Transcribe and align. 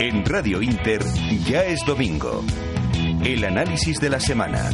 En 0.00 0.24
Radio 0.24 0.60
Inter 0.60 1.00
ya 1.46 1.64
es 1.64 1.84
domingo. 1.86 2.44
El 3.24 3.44
análisis 3.44 4.00
de 4.00 4.10
la 4.10 4.18
semana. 4.18 4.70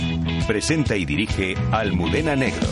Presenta 0.47 0.97
y 0.97 1.05
dirige 1.05 1.55
Almudena 1.71 2.35
Negro. 2.35 2.69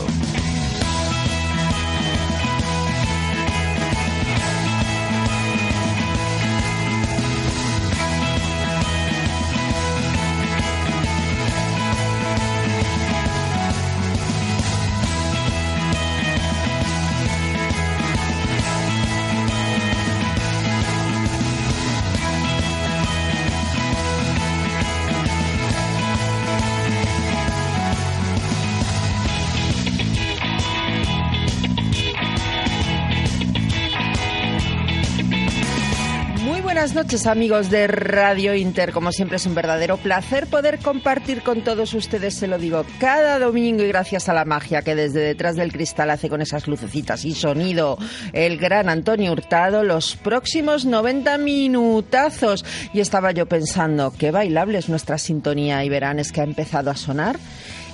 Noches 36.99 37.27
amigos 37.27 37.69
de 37.69 37.87
Radio 37.87 38.53
Inter. 38.53 38.91
Como 38.91 39.13
siempre 39.13 39.37
es 39.37 39.45
un 39.45 39.55
verdadero 39.55 39.95
placer 39.95 40.47
poder 40.47 40.79
compartir 40.79 41.43
con 41.43 41.61
todos 41.61 41.93
ustedes, 41.93 42.33
se 42.33 42.45
lo 42.45 42.57
digo, 42.57 42.83
cada 42.99 43.39
domingo 43.39 43.83
y 43.83 43.87
gracias 43.87 44.27
a 44.27 44.33
la 44.33 44.43
magia 44.43 44.81
que 44.81 44.95
desde 44.95 45.21
detrás 45.21 45.55
del 45.55 45.71
cristal 45.71 46.09
hace 46.09 46.27
con 46.27 46.41
esas 46.41 46.67
lucecitas 46.67 47.23
y 47.23 47.33
sonido 47.33 47.97
el 48.33 48.57
gran 48.57 48.89
Antonio 48.89 49.31
Hurtado, 49.31 49.83
los 49.83 50.17
próximos 50.17 50.83
90 50.83 51.37
minutazos. 51.37 52.65
Y 52.93 52.99
estaba 52.99 53.31
yo 53.31 53.45
pensando, 53.45 54.11
qué 54.17 54.31
bailable 54.31 54.77
es 54.77 54.89
nuestra 54.89 55.17
sintonía 55.17 55.85
y 55.85 55.89
verán 55.89 56.19
es 56.19 56.33
que 56.33 56.41
ha 56.41 56.43
empezado 56.43 56.91
a 56.91 56.97
sonar 56.97 57.39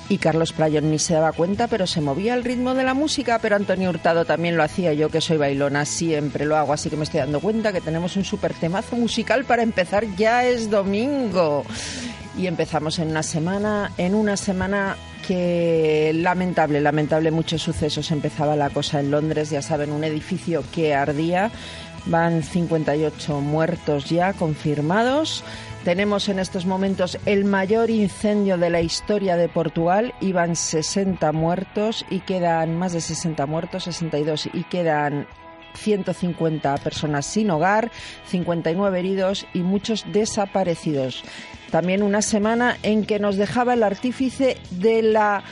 y 0.07 0.17
Carlos 0.17 0.53
Playón 0.53 0.91
ni 0.91 0.99
se 0.99 1.15
daba 1.15 1.31
cuenta, 1.31 1.67
pero 1.67 1.87
se 1.87 2.01
movía 2.01 2.33
al 2.33 2.43
ritmo 2.43 2.73
de 2.75 2.83
la 2.83 2.93
música, 2.93 3.39
pero 3.39 3.55
Antonio 3.55 3.89
Hurtado 3.89 4.25
también 4.25 4.57
lo 4.57 4.63
hacía, 4.63 4.93
yo 4.93 5.09
que 5.09 5.21
soy 5.21 5.37
bailona 5.37 5.85
siempre 5.85 6.45
lo 6.45 6.57
hago, 6.57 6.73
así 6.73 6.89
que 6.89 6.97
me 6.97 7.03
estoy 7.03 7.21
dando 7.21 7.39
cuenta 7.39 7.73
que 7.73 7.81
tenemos 7.81 8.15
un 8.15 8.23
super 8.23 8.53
temazo 8.53 8.95
musical 8.95 9.45
para 9.45 9.63
empezar, 9.63 10.05
ya 10.15 10.45
es 10.45 10.69
domingo. 10.69 11.63
Y 12.37 12.47
empezamos 12.47 12.99
en 12.99 13.09
una 13.09 13.23
semana, 13.23 13.91
en 13.97 14.13
una 14.13 14.35
semana 14.35 14.97
que 15.25 16.11
lamentable, 16.13 16.81
lamentable 16.81 17.31
muchos 17.31 17.61
sucesos. 17.61 18.11
Empezaba 18.11 18.55
la 18.55 18.69
cosa 18.69 18.99
en 18.99 19.11
Londres, 19.11 19.49
ya 19.49 19.61
saben, 19.61 19.91
un 19.91 20.03
edificio 20.03 20.63
que 20.73 20.93
ardía. 20.93 21.49
Van 22.05 22.43
58 22.43 23.39
muertos 23.41 24.09
ya 24.09 24.33
confirmados. 24.33 25.43
Tenemos 25.85 26.29
en 26.29 26.39
estos 26.39 26.65
momentos 26.65 27.19
el 27.27 27.45
mayor 27.45 27.91
incendio 27.91 28.57
de 28.57 28.71
la 28.71 28.81
historia 28.81 29.37
de 29.37 29.47
Portugal. 29.47 30.15
Iban 30.19 30.55
60 30.55 31.31
muertos 31.31 32.07
y 32.09 32.21
quedan 32.21 32.75
más 32.75 32.93
de 32.93 33.01
60 33.01 33.45
muertos, 33.45 33.83
62 33.83 34.49
y 34.51 34.63
quedan 34.63 35.27
150 35.75 36.75
personas 36.77 37.27
sin 37.27 37.51
hogar, 37.51 37.91
59 38.25 38.97
heridos 38.97 39.45
y 39.53 39.59
muchos 39.59 40.11
desaparecidos. 40.11 41.23
También 41.69 42.01
una 42.01 42.23
semana 42.23 42.77
en 42.81 43.05
que 43.05 43.19
nos 43.19 43.37
dejaba 43.37 43.75
el 43.75 43.83
artífice 43.83 44.57
de 44.71 45.03
la 45.03 45.43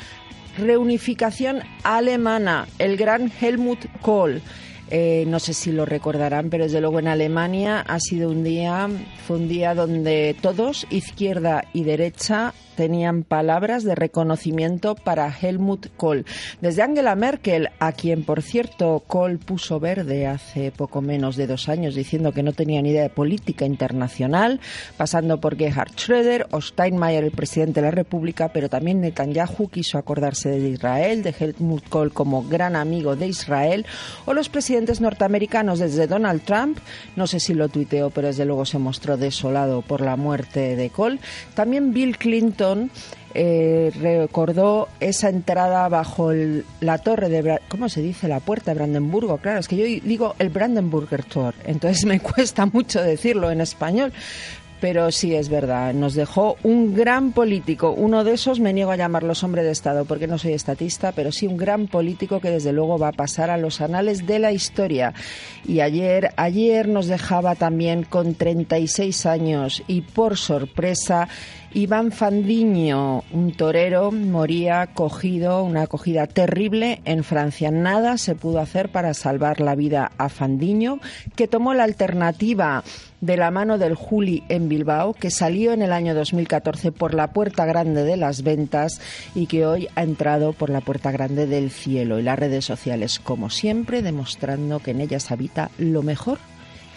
reunificación 0.58 1.62
alemana, 1.84 2.66
el 2.80 2.98
gran 2.98 3.32
Helmut 3.40 3.86
Kohl. 4.02 4.42
Eh, 4.96 5.26
no 5.26 5.40
sé 5.40 5.56
si 5.56 5.72
lo 5.72 5.88
recordarán, 5.88 6.52
pero 6.52 6.66
desde 6.66 6.80
luego 6.80 7.00
en 7.00 7.08
Alemania 7.08 7.80
ha 7.80 8.00
sido 8.00 8.30
un 8.30 8.44
día, 8.44 8.88
fue 9.26 9.38
un 9.38 9.48
día 9.48 9.74
donde 9.74 10.36
todos, 10.40 10.86
izquierda 10.92 11.66
y 11.74 11.84
derecha, 11.84 12.54
tenían 12.76 13.24
palabras 13.24 13.84
de 13.84 13.96
reconocimiento 13.96 14.96
para 14.96 15.30
Helmut 15.30 15.88
Kohl. 15.96 16.26
Desde 16.62 16.82
Angela 16.82 17.16
Merkel, 17.16 17.70
a 17.80 17.92
quien 17.92 18.24
por 18.24 18.42
cierto 18.42 19.04
Kohl 19.08 19.38
puso 19.38 19.80
verde 19.80 20.28
hace 20.28 20.72
poco 20.72 21.02
menos 21.02 21.36
de 21.36 21.48
dos 21.48 21.70
años 21.70 21.96
diciendo 21.96 22.32
que 22.32 22.44
no 22.44 22.54
tenía 22.54 22.82
ni 22.82 22.90
idea 22.90 23.04
de 23.04 23.10
política 23.10 23.66
internacional, 23.66 24.60
pasando 24.98 25.40
por 25.40 25.58
Gerhard 25.58 25.92
Schröder 25.92 26.48
o 26.52 26.62
Steinmeier, 26.62 27.24
el 27.24 27.32
presidente 27.32 27.82
de 27.82 27.88
la 27.88 27.92
República, 27.92 28.50
pero 28.50 28.70
también 28.70 29.02
Netanyahu 29.02 29.70
quiso 29.70 29.98
acordarse 29.98 30.50
de 30.50 30.70
Israel, 30.70 31.24
de 31.24 31.36
Helmut 31.38 31.88
Kohl 31.90 32.14
como 32.14 32.44
gran 32.44 32.76
amigo 32.76 33.16
de 33.16 33.28
Israel, 33.28 33.86
o 34.26 34.34
los 34.34 34.50
presidentes 34.50 35.02
norteamericanos 35.02 35.80
desde 35.80 36.08
Donald 36.08 36.44
Trump, 36.44 36.80
no 37.16 37.28
sé 37.28 37.40
si 37.40 37.54
lo 37.54 37.70
tuiteó, 37.70 38.10
pero 38.10 38.28
desde 38.28 38.46
luego 38.46 38.66
se 38.66 38.80
mostró 38.80 39.18
desolado 39.18 39.82
por 39.82 40.02
la 40.02 40.16
muerte 40.16 40.76
de 40.76 40.90
Kohl, 40.90 41.20
también 41.54 41.94
Bill 41.94 42.18
Clinton 42.18 42.63
eh, 43.34 43.92
recordó 44.00 44.90
esa 45.00 45.30
entrada 45.30 45.88
bajo 45.90 46.32
la 46.82 46.98
torre 47.00 47.30
de 47.30 47.60
¿cómo 47.68 47.90
se 47.90 48.02
dice? 48.02 48.28
la 48.28 48.40
puerta 48.40 48.72
de 48.72 48.76
Brandenburgo 48.76 49.38
claro 49.38 49.60
es 49.60 49.68
que 49.68 49.78
yo 49.78 49.86
digo 49.86 50.36
el 50.40 50.50
Brandenburger 50.50 51.24
Tor 51.24 51.56
entonces 51.66 52.06
me 52.08 52.20
cuesta 52.20 52.66
mucho 52.66 53.02
decirlo 53.02 53.50
en 53.52 53.62
español 53.62 54.14
pero 54.84 55.14
sí 55.14 55.34
es 55.34 55.48
verdad, 55.48 55.94
nos 55.94 56.14
dejó 56.14 56.58
un 56.62 56.94
gran 56.94 57.32
político, 57.32 57.92
uno 57.92 58.26
de 58.26 58.34
esos 58.34 58.60
me 58.60 58.74
niego 58.74 58.92
a 58.92 58.98
llamarlos 58.98 59.42
hombre 59.42 59.64
de 59.64 59.72
Estado 59.72 60.04
porque 60.04 60.28
no 60.28 60.38
soy 60.38 60.52
estatista, 60.52 61.14
pero 61.14 61.32
sí 61.32 61.48
un 61.48 61.56
gran 61.56 61.88
político 61.88 62.42
que 62.42 62.50
desde 62.50 62.74
luego 62.74 63.00
va 63.00 63.08
a 63.08 63.14
pasar 63.14 63.50
a 63.50 63.56
los 63.56 63.80
anales 63.80 64.28
de 64.28 64.40
la 64.40 64.52
historia. 64.52 65.14
Y 65.66 65.80
ayer, 65.80 66.34
ayer 66.36 66.90
nos 66.90 67.08
dejaba 67.08 67.56
también 67.56 68.04
con 68.04 68.36
36 68.36 69.26
años 69.26 69.84
y 69.88 70.02
por 70.02 70.36
sorpresa 70.36 71.30
Iván 71.76 72.12
Fandiño, 72.12 73.24
un 73.32 73.52
torero, 73.58 74.12
moría 74.12 74.94
cogido, 74.94 75.64
una 75.64 75.84
acogida 75.84 76.28
terrible 76.28 77.02
en 77.04 77.24
Francia. 77.24 77.72
Nada 77.72 78.20
se 78.20 78.36
pudo 78.36 78.60
hacer 78.60 78.90
para 78.90 79.16
salvar 79.16 79.60
la 79.60 79.74
vida 79.74 80.12
a 80.20 80.30
Fandiño, 80.30 81.00
que 81.36 81.48
tomó 81.48 81.74
la 81.74 81.86
alternativa 81.86 82.84
de 83.22 83.38
la 83.38 83.50
mano 83.50 83.80
del 83.80 83.96
Juli 83.96 84.44
en 84.50 84.70
Bilbao, 84.70 85.16
que 85.16 85.32
salió 85.32 85.74
en 85.74 85.82
el 85.82 85.94
año 85.94 86.14
2014 86.14 86.92
por 86.92 87.16
la 87.16 87.32
puerta 87.32 87.66
grande 87.66 88.04
de 88.04 88.18
las 88.18 88.44
ventas 88.44 89.02
y 89.34 89.48
que 89.48 89.66
hoy 89.66 89.88
ha 89.96 90.04
entrado 90.04 90.54
por 90.54 90.70
la 90.70 90.82
puerta 90.82 91.12
grande 91.12 91.48
del 91.48 91.72
cielo. 91.72 92.20
Y 92.20 92.22
las 92.22 92.38
redes 92.38 92.66
sociales, 92.66 93.20
como 93.20 93.50
siempre, 93.50 94.04
demostrando 94.04 94.78
que 94.78 94.92
en 94.92 95.02
ellas 95.02 95.32
habita 95.32 95.72
lo 95.80 96.04
mejor 96.04 96.38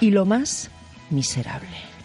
y 0.02 0.10
lo 0.10 0.26
más 0.26 0.70
miserable. 1.08 1.95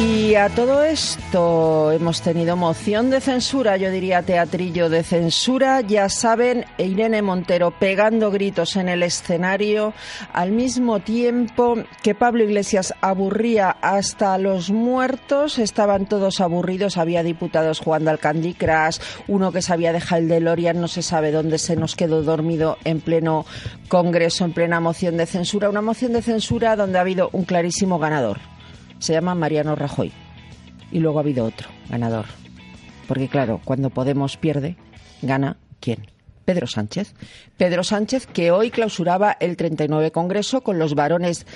Y 0.00 0.36
a 0.36 0.48
todo 0.48 0.84
esto 0.84 1.90
hemos 1.90 2.22
tenido 2.22 2.54
moción 2.54 3.10
de 3.10 3.20
censura, 3.20 3.76
yo 3.76 3.90
diría 3.90 4.22
teatrillo 4.22 4.88
de 4.88 5.02
censura. 5.02 5.80
Ya 5.80 6.08
saben, 6.08 6.66
Irene 6.78 7.20
Montero 7.20 7.72
pegando 7.72 8.30
gritos 8.30 8.76
en 8.76 8.88
el 8.88 9.02
escenario 9.02 9.94
al 10.32 10.52
mismo 10.52 11.00
tiempo 11.00 11.78
que 12.04 12.14
Pablo 12.14 12.44
Iglesias 12.44 12.94
aburría 13.00 13.70
hasta 13.70 14.38
los 14.38 14.70
muertos. 14.70 15.58
Estaban 15.58 16.06
todos 16.06 16.40
aburridos, 16.40 16.96
había 16.96 17.24
diputados 17.24 17.80
jugando 17.80 18.12
al 18.12 18.20
Candy 18.20 18.54
Crush, 18.54 19.00
uno 19.26 19.50
que 19.50 19.62
sabía 19.62 19.92
dejar 19.92 20.20
el 20.20 20.28
DeLorean, 20.28 20.80
no 20.80 20.86
se 20.86 21.02
sabe 21.02 21.32
dónde 21.32 21.58
se 21.58 21.74
nos 21.74 21.96
quedó 21.96 22.22
dormido 22.22 22.78
en 22.84 23.00
pleno 23.00 23.46
Congreso, 23.88 24.44
en 24.44 24.52
plena 24.52 24.78
moción 24.78 25.16
de 25.16 25.26
censura. 25.26 25.68
Una 25.68 25.82
moción 25.82 26.12
de 26.12 26.22
censura 26.22 26.76
donde 26.76 26.98
ha 26.98 27.00
habido 27.00 27.30
un 27.32 27.42
clarísimo 27.42 27.98
ganador 27.98 28.38
se 28.98 29.12
llama 29.12 29.34
Mariano 29.34 29.74
Rajoy. 29.74 30.12
Y 30.90 31.00
luego 31.00 31.18
ha 31.18 31.22
habido 31.22 31.44
otro 31.44 31.68
ganador. 31.88 32.26
Porque 33.06 33.28
claro, 33.28 33.60
cuando 33.64 33.90
Podemos 33.90 34.36
pierde, 34.36 34.76
gana 35.22 35.56
quién? 35.80 36.06
Pedro 36.44 36.66
Sánchez. 36.66 37.14
Pedro 37.56 37.84
Sánchez 37.84 38.26
que 38.26 38.50
hoy 38.50 38.70
clausuraba 38.70 39.36
el 39.38 39.56
39 39.56 40.12
Congreso 40.12 40.62
con 40.62 40.78
los 40.78 40.94
varones 40.94 41.46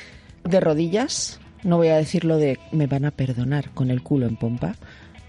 de 0.45 0.61
rodillas, 0.61 1.41
no 1.63 1.77
voy 1.79 1.89
a 1.89 1.97
decir 1.97 2.25
lo 2.25 2.37
de 2.37 2.59
me 2.73 2.87
van 2.87 3.05
a 3.05 3.11
perdonar 3.11 3.71
con 3.71 3.91
el 3.91 4.03
culo 4.03 4.27
en 4.27 4.37
pompa, 4.37 4.75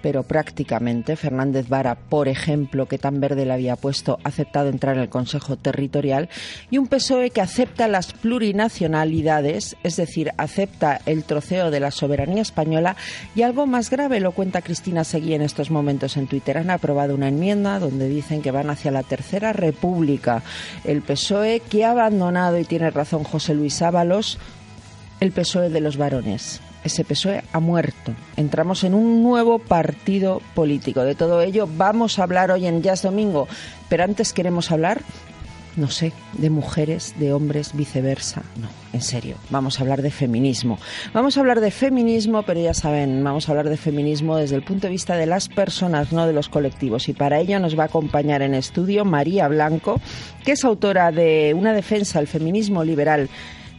pero 0.03 0.23
prácticamente 0.23 1.15
Fernández 1.15 1.69
Vara, 1.69 1.95
por 1.95 2.27
ejemplo, 2.27 2.87
que 2.87 2.97
tan 2.97 3.21
verde 3.21 3.45
le 3.45 3.53
había 3.53 3.77
puesto, 3.77 4.19
ha 4.23 4.27
aceptado 4.27 4.67
entrar 4.67 4.97
en 4.97 5.03
el 5.03 5.09
Consejo 5.09 5.55
Territorial, 5.55 6.27
y 6.69 6.77
un 6.77 6.87
PSOE 6.87 7.29
que 7.29 7.39
acepta 7.39 7.87
las 7.87 8.11
plurinacionalidades, 8.11 9.77
es 9.81 9.95
decir, 9.95 10.31
acepta 10.37 10.99
el 11.05 11.23
troceo 11.23 11.71
de 11.71 11.79
la 11.79 11.89
soberanía 11.89 12.41
española, 12.41 12.97
y 13.33 13.43
algo 13.43 13.65
más 13.65 13.89
grave 13.89 14.19
lo 14.19 14.33
cuenta 14.33 14.61
Cristina 14.61 15.05
Seguí 15.05 15.35
en 15.35 15.41
estos 15.41 15.71
momentos 15.71 16.17
en 16.17 16.27
Twitter. 16.27 16.57
Han 16.57 16.69
aprobado 16.69 17.15
una 17.15 17.29
enmienda 17.29 17.79
donde 17.79 18.09
dicen 18.09 18.41
que 18.41 18.51
van 18.51 18.69
hacia 18.69 18.91
la 18.91 19.03
Tercera 19.03 19.53
República. 19.53 20.43
El 20.83 21.01
PSOE 21.01 21.61
que 21.61 21.85
ha 21.85 21.91
abandonado, 21.91 22.59
y 22.59 22.65
tiene 22.65 22.91
razón 22.91 23.23
José 23.23 23.53
Luis 23.53 23.81
Ábalos, 23.81 24.37
el 25.21 25.31
PSOE 25.31 25.69
de 25.69 25.79
los 25.79 25.95
varones 25.95 26.59
ese 26.83 27.03
PSOE 27.03 27.43
ha 27.51 27.59
muerto. 27.59 28.13
Entramos 28.35 28.83
en 28.83 28.93
un 28.93 29.23
nuevo 29.23 29.59
partido 29.59 30.41
político. 30.53 31.03
De 31.03 31.15
todo 31.15 31.41
ello 31.41 31.67
vamos 31.77 32.19
a 32.19 32.23
hablar 32.23 32.51
hoy 32.51 32.67
en 32.67 32.81
Jazz 32.81 33.03
Domingo, 33.03 33.47
pero 33.89 34.03
antes 34.03 34.33
queremos 34.33 34.71
hablar, 34.71 35.01
no 35.75 35.89
sé, 35.89 36.13
de 36.33 36.49
mujeres, 36.49 37.15
de 37.17 37.33
hombres, 37.33 37.73
viceversa. 37.73 38.43
No, 38.57 38.67
en 38.91 39.01
serio, 39.01 39.37
vamos 39.49 39.79
a 39.79 39.83
hablar 39.83 40.01
de 40.01 40.11
feminismo. 40.11 40.77
Vamos 41.13 41.37
a 41.37 41.39
hablar 41.39 41.61
de 41.61 41.71
feminismo, 41.71 42.43
pero 42.43 42.59
ya 42.61 42.73
saben, 42.73 43.23
vamos 43.23 43.47
a 43.47 43.53
hablar 43.53 43.69
de 43.69 43.77
feminismo 43.77 44.37
desde 44.37 44.55
el 44.55 44.63
punto 44.63 44.87
de 44.87 44.91
vista 44.91 45.15
de 45.15 45.25
las 45.25 45.49
personas, 45.49 46.11
no 46.11 46.27
de 46.27 46.33
los 46.33 46.49
colectivos. 46.49 47.09
Y 47.09 47.13
para 47.13 47.39
ello 47.39 47.59
nos 47.59 47.77
va 47.77 47.83
a 47.83 47.87
acompañar 47.87 48.41
en 48.41 48.53
estudio 48.53 49.05
María 49.05 49.47
Blanco, 49.47 49.99
que 50.45 50.51
es 50.51 50.63
autora 50.63 51.11
de 51.11 51.55
Una 51.57 51.73
defensa 51.73 52.19
al 52.19 52.27
feminismo 52.27 52.83
liberal 52.83 53.29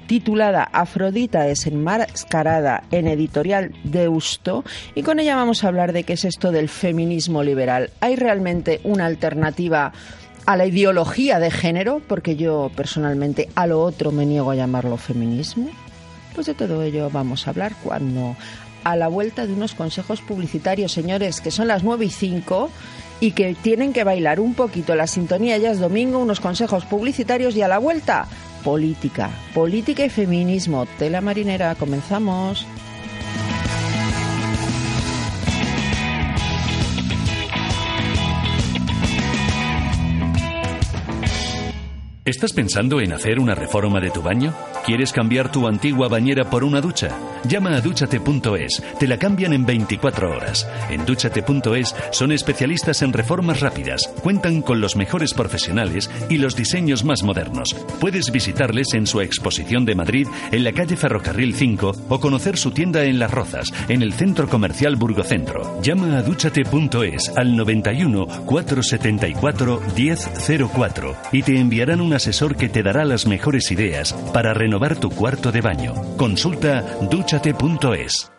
titulada 0.06 0.69
Afrodita 0.73 1.43
desenmascarada 1.43 2.85
en 2.91 3.06
editorial 3.06 3.73
Deusto 3.85 4.65
y 4.95 5.03
con 5.03 5.21
ella 5.21 5.37
vamos 5.37 5.65
a 5.65 5.69
hablar 5.69 5.93
de 5.93 6.05
qué 6.05 6.15
es 6.15 6.25
esto 6.25 6.53
del 6.53 6.69
feminismo 6.69 7.43
liberal. 7.43 7.91
¿Hay 8.01 8.17
realmente 8.17 8.81
una 8.85 9.06
alternativa 9.06 9.93
a 10.47 10.56
la 10.56 10.67
ideología 10.67 11.39
de 11.39 11.51
género? 11.51 12.01
Porque 12.06 12.37
yo 12.37 12.71
personalmente 12.77 13.49
a 13.55 13.67
lo 13.67 13.81
otro 13.81 14.12
me 14.12 14.27
niego 14.27 14.51
a 14.51 14.56
llamarlo 14.56 14.97
feminismo. 14.97 15.69
Pues 16.35 16.47
de 16.47 16.55
todo 16.55 16.83
ello 16.83 17.11
vamos 17.11 17.47
a 17.47 17.51
hablar 17.51 17.75
cuando 17.83 18.37
a 18.83 18.97
la 18.97 19.09
vuelta 19.09 19.47
de 19.47 19.55
unos 19.55 19.75
consejos 19.75 20.21
publicitarios, 20.21 20.93
señores, 20.93 21.41
que 21.41 21.51
son 21.51 21.69
las 21.69 21.83
9 21.83 22.05
y 22.05 22.11
5 22.11 22.71
y 23.21 23.33
que 23.33 23.55
tienen 23.55 23.93
que 23.93 24.05
bailar 24.05 24.41
un 24.41 24.55
poquito 24.55 24.95
la 24.95 25.06
sintonía 25.06 25.56
ya 25.56 25.71
es 25.71 25.79
domingo, 25.79 26.19
unos 26.19 26.41
consejos 26.41 26.85
publicitarios 26.85 27.56
y 27.56 27.62
a 27.62 27.69
la 27.69 27.79
vuelta 27.79 28.27
política, 28.64 29.31
política 29.52 30.05
y 30.05 30.11
feminismo. 30.11 30.87
Tela 30.99 31.20
marinera, 31.20 31.75
comenzamos. 31.76 32.66
¿Estás 42.34 42.52
pensando 42.52 43.00
en 43.00 43.12
hacer 43.12 43.38
una 43.38 43.54
reforma 43.54 44.00
de 44.00 44.10
tu 44.10 44.20
baño? 44.20 44.52
¿Quieres 44.84 45.12
cambiar 45.12 45.52
tu 45.52 45.69
antigua 45.69 46.08
bañera 46.08 46.50
por 46.50 46.64
una 46.64 46.81
ducha? 46.81 47.16
Llama 47.46 47.76
a 47.76 47.81
duchate.es, 47.81 48.82
te 48.98 49.06
la 49.06 49.19
cambian 49.19 49.52
en 49.52 49.64
24 49.64 50.31
horas. 50.36 50.69
En 50.90 51.06
duchate.es 51.06 51.94
son 52.10 52.32
especialistas 52.32 53.02
en 53.02 53.12
reformas 53.12 53.60
rápidas, 53.60 54.12
cuentan 54.20 54.62
con 54.62 54.81
los 54.81 54.96
mejores 54.96 55.32
profesionales 55.32 56.10
y 56.28 56.38
los 56.38 56.56
diseños 56.56 57.04
más 57.04 57.22
modernos. 57.22 57.76
Puedes 58.00 58.32
visitarles 58.32 58.94
en 58.94 59.06
su 59.06 59.20
exposición 59.20 59.84
de 59.84 59.94
Madrid 59.94 60.26
en 60.50 60.64
la 60.64 60.72
calle 60.72 60.96
Ferrocarril 60.96 61.54
5 61.54 61.92
o 62.08 62.20
conocer 62.20 62.56
su 62.56 62.72
tienda 62.72 63.04
en 63.04 63.20
Las 63.20 63.31
Rozas, 63.31 63.72
en 63.88 64.02
el 64.02 64.12
centro 64.12 64.48
comercial 64.48 64.96
Burgocentro. 64.96 65.81
Llama 65.82 66.19
a 66.19 66.22
duchate.es 66.22 67.31
al 67.36 67.56
91 67.56 68.26
474 68.44 69.81
1004 69.96 71.16
y 71.31 71.42
te 71.42 71.60
enviarán 71.60 72.00
una 72.00 72.19
asesor 72.25 72.56
que 72.56 72.71
te 72.71 72.82
dará 72.82 73.05
las 73.05 73.26
mejores 73.26 73.71
ideas 73.71 74.15
para 74.32 74.55
renovar 74.55 74.97
tu 74.97 75.11
cuarto 75.11 75.53
de 75.53 75.61
baño. 75.61 75.93
Consulta 76.17 76.82
duchate.es. 77.11 78.33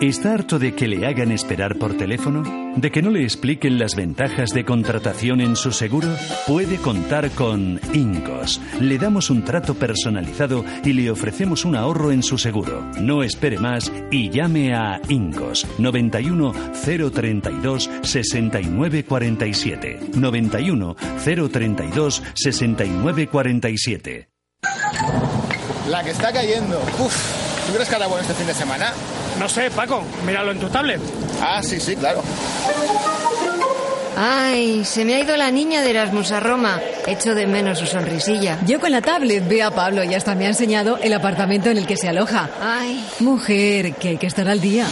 ¿Está 0.00 0.32
harto 0.32 0.58
de 0.58 0.74
que 0.74 0.88
le 0.88 1.06
hagan 1.06 1.30
esperar 1.30 1.76
por 1.76 1.94
teléfono? 1.94 2.42
¿De 2.74 2.90
que 2.90 3.02
no 3.02 3.10
le 3.10 3.22
expliquen 3.22 3.78
las 3.78 3.94
ventajas 3.94 4.48
de 4.48 4.64
contratación 4.64 5.42
en 5.42 5.56
su 5.56 5.72
seguro? 5.72 6.08
Puede 6.46 6.78
contar 6.78 7.30
con 7.32 7.78
Incos. 7.92 8.62
Le 8.80 8.96
damos 8.96 9.28
un 9.28 9.44
trato 9.44 9.74
personalizado 9.74 10.64
y 10.84 10.94
le 10.94 11.10
ofrecemos 11.10 11.66
un 11.66 11.76
ahorro 11.76 12.12
en 12.12 12.22
su 12.22 12.38
seguro. 12.38 12.82
No 12.98 13.22
espere 13.22 13.58
más 13.58 13.92
y 14.10 14.30
llame 14.30 14.72
a 14.74 15.02
Incos 15.10 15.66
91 15.76 16.54
032 16.82 17.90
6947. 18.02 20.00
91 20.14 20.96
032 21.22 22.22
6947. 22.36 24.30
La 25.90 26.02
que 26.02 26.10
está 26.10 26.32
cayendo. 26.32 26.80
Uf, 26.98 27.66
¿tú 27.66 27.74
crees 27.74 27.90
que 27.90 27.96
bueno 27.96 28.20
este 28.20 28.32
fin 28.32 28.46
de 28.46 28.54
semana? 28.54 28.94
No 29.40 29.48
sé, 29.48 29.70
Paco, 29.70 30.04
míralo 30.26 30.52
en 30.52 30.60
tu 30.60 30.68
tablet. 30.68 31.00
Ah, 31.40 31.62
sí, 31.62 31.80
sí, 31.80 31.96
claro. 31.96 32.22
Ay, 34.18 34.84
se 34.84 35.06
me 35.06 35.14
ha 35.14 35.20
ido 35.20 35.34
la 35.38 35.50
niña 35.50 35.80
de 35.80 35.90
Erasmus 35.90 36.30
a 36.32 36.40
Roma. 36.40 36.78
Echo 37.06 37.34
de 37.34 37.46
menos 37.46 37.78
su 37.78 37.86
sonrisilla. 37.86 38.58
Yo 38.66 38.80
con 38.80 38.92
la 38.92 39.00
tablet 39.00 39.48
veo 39.48 39.68
a 39.68 39.70
Pablo 39.70 40.04
y 40.04 40.14
hasta 40.14 40.34
me 40.34 40.44
ha 40.44 40.48
enseñado 40.48 40.98
el 41.02 41.14
apartamento 41.14 41.70
en 41.70 41.78
el 41.78 41.86
que 41.86 41.96
se 41.96 42.10
aloja. 42.10 42.50
Ay. 42.60 43.02
Mujer, 43.20 43.94
que 43.94 44.10
hay 44.10 44.18
que 44.18 44.26
estar 44.26 44.46
al 44.46 44.60
día. 44.60 44.86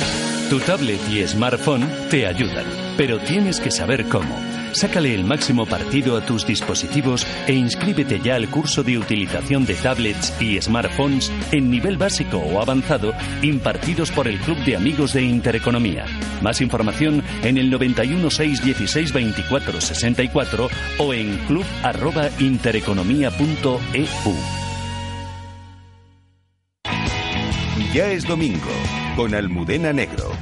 Tu 0.49 0.61
tablet 0.61 1.01
y 1.11 1.27
smartphone 1.29 1.87
te 2.09 2.27
ayudan, 2.27 2.65
pero 2.97 3.21
tienes 3.21 3.61
que 3.61 3.71
saber 3.71 4.09
cómo. 4.09 4.35
Sácale 4.73 5.15
el 5.15 5.25
máximo 5.25 5.67
partido 5.67 6.17
a 6.17 6.21
tus 6.21 6.47
dispositivos 6.47 7.27
e 7.47 7.55
inscríbete 7.55 8.21
ya 8.21 8.37
al 8.37 8.49
curso 8.49 8.83
de 8.83 8.99
utilización 8.99 9.67
de 9.67 9.75
tablets 9.75 10.35
y 10.41 10.61
smartphones 10.61 11.31
en 11.53 11.71
nivel 11.71 11.97
básico 11.97 12.39
o 12.39 12.61
avanzado 12.61 13.15
impartidos 13.43 14.11
por 14.11 14.27
el 14.29 14.39
Club 14.39 14.59
de 14.65 14.77
Amigos 14.77 15.13
de 15.13 15.23
Intereconomía. 15.23 16.05
Más 16.43 16.61
información 16.61 17.23
en 17.43 17.59
el 17.59 17.71
91 17.71 18.31
616 18.31 19.13
24 19.13 19.81
64 19.81 20.69
o 20.99 21.15
en 21.15 21.37
club@intereconomía.eu. 21.47 24.35
Ya 27.95 28.11
es 28.11 28.25
domingo 28.25 28.59
con 29.17 29.35
Almudena 29.35 29.93
Negro. 29.93 30.33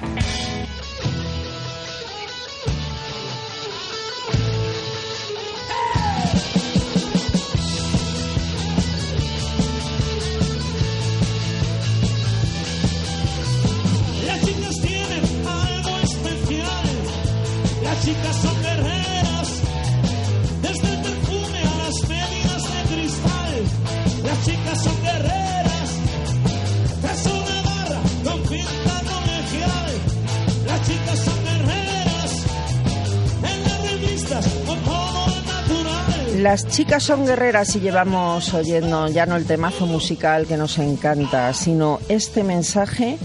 Las 36.46 36.64
chicas 36.68 37.02
son 37.02 37.26
guerreras 37.26 37.74
y 37.74 37.80
llevamos 37.80 38.54
oyendo 38.54 39.08
ya 39.08 39.26
no 39.26 39.34
el 39.34 39.46
temazo 39.46 39.84
musical 39.84 40.46
que 40.46 40.56
nos 40.56 40.78
encanta, 40.78 41.52
sino 41.52 41.98
este 42.08 42.44
mensaje 42.44 43.18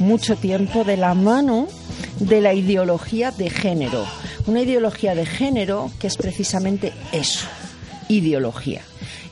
mucho 0.00 0.34
tiempo 0.34 0.82
de 0.82 0.96
la 0.96 1.14
mano 1.14 1.68
de 2.18 2.40
la 2.40 2.52
ideología 2.52 3.30
de 3.30 3.48
género. 3.48 4.04
Una 4.48 4.62
ideología 4.62 5.14
de 5.14 5.24
género 5.24 5.92
que 6.00 6.08
es 6.08 6.16
precisamente 6.16 6.92
eso, 7.12 7.46
ideología. 8.08 8.82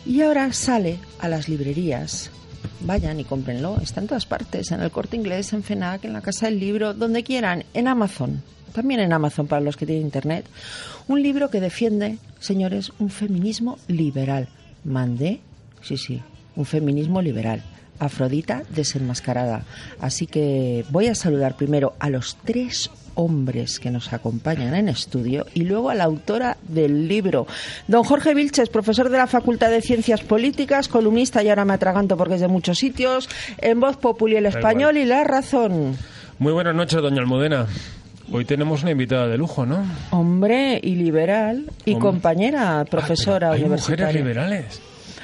Y 0.07 0.23
ahora 0.23 0.53
sale 0.53 1.01
a 1.19 1.27
las 1.27 1.49
librerías. 1.49 2.31
Vayan 2.83 3.19
y 3.19 3.25
cómprenlo. 3.25 3.77
Está 3.83 4.03
en 4.03 4.07
todas 4.07 4.25
partes, 4.25 4.71
en 4.71 4.83
el 4.83 4.93
corte 4.93 5.17
inglés, 5.17 5.53
en 5.53 5.65
FENAC, 5.65 6.05
en 6.05 6.13
la 6.13 6.21
Casa 6.21 6.47
del 6.47 6.61
Libro, 6.61 6.95
donde 6.95 7.25
quieran, 7.25 7.65
en 7.75 7.89
Amazon. 7.89 8.41
También 8.73 9.01
en 9.01 9.13
Amazon 9.13 9.47
para 9.47 9.63
los 9.63 9.77
que 9.77 9.87
tienen 9.87 10.05
internet. 10.05 10.47
Un 11.09 11.23
libro 11.23 11.51
que 11.51 11.61
defiende, 11.61 12.19
señores, 12.41 12.93
un 12.99 13.11
feminismo 13.11 13.79
liberal. 13.89 14.49
Mandé, 14.85 15.41
sí, 15.83 15.97
sí, 15.97 16.23
un 16.57 16.65
feminismo 16.65 17.23
liberal. 17.23 17.63
Afrodita 17.99 18.63
desenmascarada. 18.71 19.65
Así 20.01 20.27
que 20.27 20.85
voy 20.91 21.07
a 21.07 21.15
saludar 21.15 21.57
primero 21.57 21.95
a 22.01 22.11
los 22.11 22.37
tres 22.45 22.91
hombres 23.15 23.79
que 23.79 23.91
nos 23.91 24.13
acompañan 24.13 24.75
en 24.75 24.89
estudio 24.89 25.47
y 25.55 25.65
luego 25.65 25.91
a 25.91 25.95
la 25.95 26.05
autora 26.05 26.57
del 26.63 27.09
libro. 27.09 27.47
Don 27.89 28.05
Jorge 28.05 28.35
Vilches, 28.35 28.71
profesor 28.71 29.09
de 29.09 29.19
la 29.19 29.27
Facultad 29.27 29.71
de 29.71 29.83
Ciencias 29.83 30.23
Políticas, 30.23 30.89
columnista 30.89 31.43
y 31.43 31.49
ahora 31.49 31.65
me 31.65 31.75
atraganto 31.75 32.17
porque 32.17 32.35
es 32.35 32.41
de 32.41 32.49
muchos 32.49 32.79
sitios, 32.79 33.29
en 33.59 33.81
Voz 33.81 33.97
Populi 33.97 34.37
el 34.37 34.47
Español 34.47 34.97
y 34.97 35.05
La 35.05 35.25
Razón. 35.25 35.97
Muy 36.39 36.53
buenas 36.53 36.75
noches, 36.75 37.01
doña 37.01 37.21
Almudena. 37.21 37.67
Hoy 38.31 38.45
tenemos 38.45 38.83
una 38.83 38.93
invitada 38.93 39.27
de 39.29 39.37
lujo, 39.37 39.67
¿no? 39.67 39.85
Hombre 40.11 40.79
y 40.83 40.95
liberal 40.95 41.67
y 41.85 41.95
Hombre. 41.95 42.09
compañera 42.11 42.85
profesora 42.85 43.49
Ah, 43.51 43.53
Hay 43.55 43.61
universitaria. 43.63 44.07
mujeres 44.07 44.15
liberales. 44.27 44.81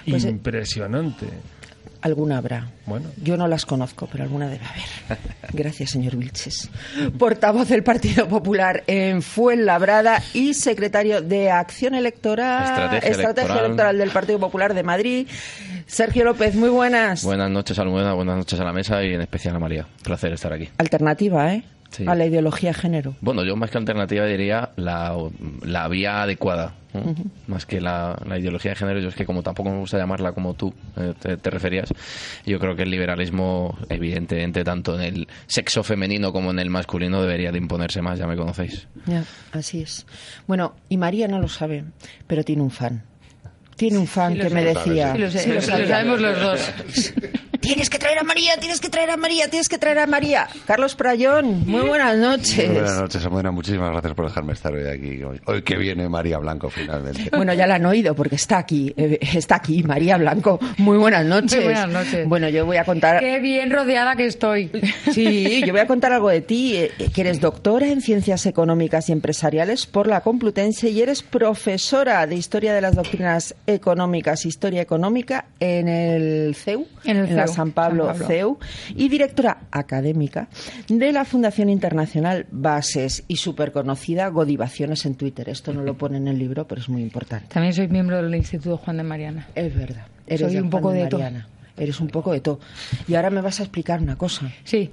Pues, 0.08 0.24
eh, 0.24 0.30
Impresionante. 0.30 1.26
Alguna 2.00 2.38
habrá. 2.38 2.70
Bueno. 2.86 3.06
Yo 3.22 3.36
no 3.36 3.48
las 3.48 3.66
conozco, 3.66 4.08
pero 4.10 4.22
alguna 4.22 4.48
debe 4.48 4.64
haber. 4.64 5.18
Gracias, 5.52 5.90
señor 5.90 6.14
Vilches. 6.16 6.70
Portavoz 7.18 7.68
del 7.68 7.82
Partido 7.82 8.28
Popular 8.28 8.84
en 8.86 9.20
Fuenlabrada 9.20 10.22
y 10.32 10.54
secretario 10.54 11.22
de 11.22 11.50
Acción 11.50 11.96
Electoral, 11.96 12.62
Estrategia 13.02 13.08
electoral. 13.32 13.64
Electoral. 13.64 13.98
del 13.98 14.10
Partido 14.10 14.38
Popular 14.38 14.74
de 14.74 14.82
Madrid. 14.84 15.26
Sergio 15.86 16.22
López, 16.24 16.54
muy 16.54 16.68
buenas. 16.68 17.24
Buenas 17.24 17.50
noches, 17.50 17.76
Almudena, 17.80 18.12
buenas 18.14 18.36
noches 18.36 18.60
a 18.60 18.64
la 18.64 18.72
mesa 18.72 19.02
y 19.02 19.14
en 19.14 19.20
especial 19.22 19.56
a 19.56 19.58
María. 19.58 19.84
Placer 20.04 20.32
estar 20.32 20.52
aquí. 20.52 20.68
Alternativa, 20.78 21.52
¿eh? 21.52 21.64
Sí. 21.90 22.04
A 22.06 22.14
la 22.14 22.26
ideología 22.26 22.70
de 22.70 22.74
género. 22.74 23.14
Bueno, 23.20 23.44
yo 23.44 23.56
más 23.56 23.70
que 23.70 23.78
alternativa 23.78 24.26
diría 24.26 24.70
la, 24.76 25.16
la 25.62 25.88
vía 25.88 26.22
adecuada. 26.22 26.74
Más 27.46 27.64
que 27.64 27.80
la, 27.80 28.20
la 28.26 28.38
ideología 28.38 28.72
de 28.72 28.76
género, 28.76 28.98
yo 28.98 29.08
es 29.08 29.14
que 29.14 29.24
como 29.24 29.42
tampoco 29.42 29.70
me 29.70 29.78
gusta 29.78 29.98
llamarla 29.98 30.32
como 30.32 30.54
tú 30.54 30.74
eh, 30.96 31.14
te, 31.20 31.36
te 31.36 31.50
referías, 31.50 31.92
yo 32.44 32.58
creo 32.58 32.74
que 32.74 32.82
el 32.82 32.90
liberalismo, 32.90 33.78
evidentemente, 33.88 34.64
tanto 34.64 34.96
en 34.98 35.02
el 35.02 35.28
sexo 35.46 35.84
femenino 35.84 36.32
como 36.32 36.50
en 36.50 36.58
el 36.58 36.70
masculino, 36.70 37.20
debería 37.22 37.52
de 37.52 37.58
imponerse 37.58 38.02
más, 38.02 38.18
ya 38.18 38.26
me 38.26 38.36
conocéis. 38.36 38.88
Ya, 39.06 39.22
así 39.52 39.82
es. 39.82 40.06
Bueno, 40.48 40.74
y 40.88 40.96
María 40.96 41.28
no 41.28 41.38
lo 41.40 41.46
sabe, 41.48 41.84
pero 42.26 42.42
tiene 42.42 42.62
un 42.62 42.70
fan. 42.70 43.02
Tiene 43.78 43.96
un 43.96 44.06
fan 44.06 44.34
sí 44.34 44.40
que 44.40 44.50
me 44.50 44.64
decía. 44.64 45.12
Sí 45.14 45.18
lo 45.18 45.30
sé, 45.30 45.38
Sí 45.38 45.52
lo 45.52 45.62
sabía. 45.62 45.88
sabemos 45.88 46.20
los 46.20 46.40
dos. 46.40 46.72
Tienes 47.60 47.90
que 47.90 47.98
traer 47.98 48.18
a 48.18 48.22
María, 48.22 48.56
tienes 48.58 48.80
que 48.80 48.88
traer 48.88 49.10
a 49.10 49.16
María, 49.16 49.48
tienes 49.50 49.68
que 49.68 49.78
traer 49.78 49.98
a 49.98 50.06
María. 50.06 50.48
Carlos 50.64 50.94
Prayón, 50.94 51.66
muy 51.66 51.82
buenas 51.82 52.16
noches. 52.16 52.66
Muy 52.66 52.76
buenas 52.76 53.00
noches, 53.00 53.24
Almudena. 53.24 53.50
Muchísimas 53.50 53.90
gracias 53.90 54.14
por 54.14 54.26
dejarme 54.26 54.52
estar 54.52 54.72
hoy 54.72 54.86
aquí. 54.86 55.22
Hoy, 55.22 55.40
hoy 55.44 55.62
que 55.62 55.76
viene 55.76 56.08
María 56.08 56.38
Blanco, 56.38 56.70
finalmente. 56.70 57.28
Bueno, 57.36 57.52
ya 57.54 57.66
la 57.66 57.74
han 57.74 57.84
oído 57.84 58.14
porque 58.14 58.36
está 58.36 58.58
aquí, 58.58 58.94
eh, 58.96 59.18
está 59.34 59.56
aquí 59.56 59.82
María 59.82 60.16
Blanco. 60.16 60.58
Muy 60.78 60.98
buenas 60.98 61.26
noches. 61.26 61.56
Muy 61.56 61.64
buenas 61.64 61.88
noches. 61.88 62.28
Bueno, 62.28 62.48
yo 62.48 62.64
voy 62.64 62.76
a 62.78 62.84
contar. 62.84 63.18
Qué 63.20 63.38
bien 63.40 63.70
rodeada 63.70 64.14
que 64.16 64.26
estoy. 64.26 64.70
Sí, 65.12 65.62
yo 65.66 65.72
voy 65.72 65.80
a 65.80 65.86
contar 65.86 66.12
algo 66.12 66.28
de 66.28 66.42
ti, 66.42 66.76
eh, 66.76 66.90
que 67.12 67.22
eres 67.22 67.40
doctora 67.40 67.88
en 67.88 68.00
Ciencias 68.02 68.46
Económicas 68.46 69.08
y 69.08 69.12
Empresariales 69.12 69.86
por 69.86 70.06
la 70.06 70.20
Complutense 70.20 70.90
y 70.90 71.02
eres 71.02 71.22
profesora 71.22 72.26
de 72.26 72.36
Historia 72.36 72.72
de 72.72 72.80
las 72.80 72.94
Doctrinas 72.94 73.54
Económicas, 73.68 74.46
Historia 74.46 74.80
Económica 74.80 75.46
en 75.60 75.88
el 75.88 76.54
CEU, 76.54 76.86
En 77.04 77.18
el 77.18 77.36
la 77.36 77.46
CEU, 77.46 77.54
San 77.54 77.72
Pablo, 77.72 78.06
San 78.06 78.14
Pablo. 78.14 78.26
CEU, 78.26 78.58
y 78.96 79.08
directora 79.08 79.58
académica 79.70 80.48
de 80.88 81.12
la 81.12 81.26
Fundación 81.26 81.68
Internacional 81.68 82.46
Bases 82.50 83.24
y 83.28 83.36
súper 83.36 83.72
conocida 83.72 84.28
Godivaciones 84.28 85.04
en 85.04 85.16
Twitter. 85.16 85.50
Esto 85.50 85.74
no 85.74 85.82
lo 85.82 85.98
pone 85.98 86.16
en 86.16 86.28
el 86.28 86.38
libro, 86.38 86.66
pero 86.66 86.80
es 86.80 86.88
muy 86.88 87.02
importante. 87.02 87.48
También 87.48 87.74
soy 87.74 87.88
miembro 87.88 88.16
del 88.22 88.34
Instituto 88.34 88.78
Juan 88.78 88.96
de 88.96 89.02
Mariana. 89.02 89.48
Es 89.54 89.74
verdad. 89.74 90.06
Eres 90.26 90.50
Soy 90.50 90.60
un 90.60 90.70
poco 90.70 90.90
de 90.90 91.06
todo. 91.06 91.20
Mariana. 91.20 91.48
Eres 91.76 92.00
un 92.00 92.08
poco 92.08 92.32
de 92.32 92.40
todo. 92.40 92.60
Y 93.06 93.14
ahora 93.14 93.30
me 93.30 93.42
vas 93.42 93.60
a 93.60 93.64
explicar 93.64 94.00
una 94.00 94.16
cosa. 94.16 94.50
Sí. 94.64 94.90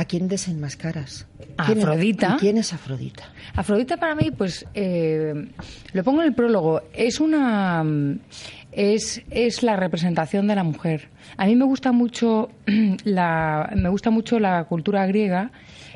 ¿A 0.00 0.04
quién 0.04 0.28
desenmascaras? 0.28 1.26
A 1.56 1.66
¿Quién 1.66 1.78
es- 1.78 1.84
Afrodita. 1.84 2.34
¿y 2.36 2.40
¿Quién 2.40 2.56
es 2.58 2.72
Afrodita? 2.72 3.24
Afrodita 3.56 3.96
para 3.96 4.14
mí, 4.14 4.30
pues, 4.30 4.64
eh, 4.72 5.34
lo 5.92 6.04
pongo 6.04 6.20
en 6.22 6.28
el 6.28 6.34
prólogo, 6.34 6.82
es 6.94 7.18
una... 7.18 7.84
Es, 8.70 9.22
es 9.30 9.62
la 9.64 9.74
representación 9.74 10.46
de 10.46 10.54
la 10.54 10.62
mujer. 10.62 11.08
A 11.36 11.46
mí 11.46 11.56
me 11.56 11.64
gusta 11.64 11.90
mucho 11.90 12.50
la, 13.04 13.72
me 13.74 13.88
gusta 13.88 14.10
mucho 14.10 14.38
la 14.38 14.62
cultura 14.64 15.04
griega 15.06 15.50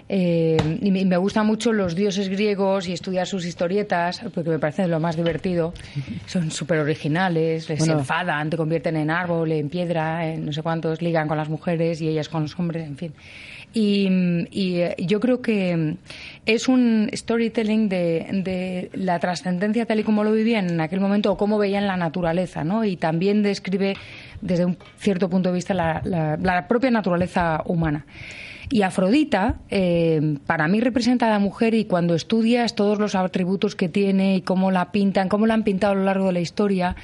eh, 0.09 0.79
y 0.81 0.91
me, 0.91 1.05
me 1.05 1.17
gustan 1.19 1.47
mucho 1.47 1.73
los 1.73 1.95
dioses 1.95 2.29
griegos 2.29 2.89
y 2.89 2.93
estudiar 2.93 3.27
sus 3.29 3.45
historietas 3.45 4.21
porque 4.35 4.51
me 4.51 4.59
parece 4.59 4.89
lo 4.89 4.99
más 4.99 5.17
divertido. 5.17 5.75
Son 6.27 6.51
súper 6.51 6.79
originales, 6.81 7.69
les 7.69 7.79
Bueno. 7.79 8.01
enfadan, 8.01 8.51
te 8.51 8.57
convierten 8.57 8.97
en 8.97 9.11
árbol, 9.11 9.53
en 9.53 9.69
piedra, 9.69 10.27
en 10.27 10.47
no 10.47 10.53
sé 10.53 10.63
cuántos, 10.63 11.03
ligan 11.03 11.29
con 11.29 11.37
las 11.37 11.49
mujeres 11.51 12.01
y 12.01 12.09
ellas 12.09 12.29
con 12.29 12.43
los 12.43 12.59
hombres, 12.59 12.85
en 12.89 12.97
fin. 12.97 13.13
Y, 13.75 14.07
eh, 14.53 14.95
yo 14.99 15.19
creo 15.21 15.41
que 15.41 15.77
mm, 15.77 15.97
es 16.47 16.69
un 16.69 17.09
storytelling 17.13 17.89
de, 17.89 18.27
de 18.45 18.91
la 18.93 19.19
trascendencia 19.19 19.87
tal 19.87 20.01
y 20.01 20.03
como 20.03 20.25
lo 20.25 20.33
vivían 20.33 20.69
en 20.69 20.81
aquel 20.81 21.01
momento 21.01 21.33
o 21.33 21.37
cómo 21.37 21.59
veían 21.59 21.87
la 21.87 21.97
naturaleza, 21.97 22.65
¿no? 22.65 22.85
Y 22.85 22.97
también 22.97 23.43
describe 23.43 23.95
desde 24.41 24.67
un 24.67 24.77
cierto 24.99 25.31
punto 25.31 25.49
de 25.49 25.55
vista 25.55 25.73
la, 25.75 26.03
la- 26.05 26.37
la 26.37 26.69
propia 26.69 26.91
naturaleza 26.91 27.63
humana. 27.65 28.05
Y 28.71 28.83
Afrodita, 28.83 29.57
eh, 29.71 30.37
para 30.47 30.67
mí 30.69 30.81
representa 30.81 31.27
a 31.27 31.31
la 31.31 31.39
mujer 31.39 31.75
y 31.75 31.85
cuando 31.85 32.15
estudias 32.15 32.75
todos 32.75 32.99
los 32.99 33.15
atributos 33.15 33.75
que 33.75 33.89
tiene 33.89 34.37
y 34.37 34.41
cómo 34.43 34.71
la 34.71 34.93
pintan, 34.93 35.29
cómo 35.29 35.47
la 35.47 35.55
han 35.55 35.63
pintado 35.65 35.93
a 35.93 35.97
lo 35.97 36.05
largo 36.05 36.27
de 36.29 36.33
la 36.33 36.41
historia, 36.41 36.97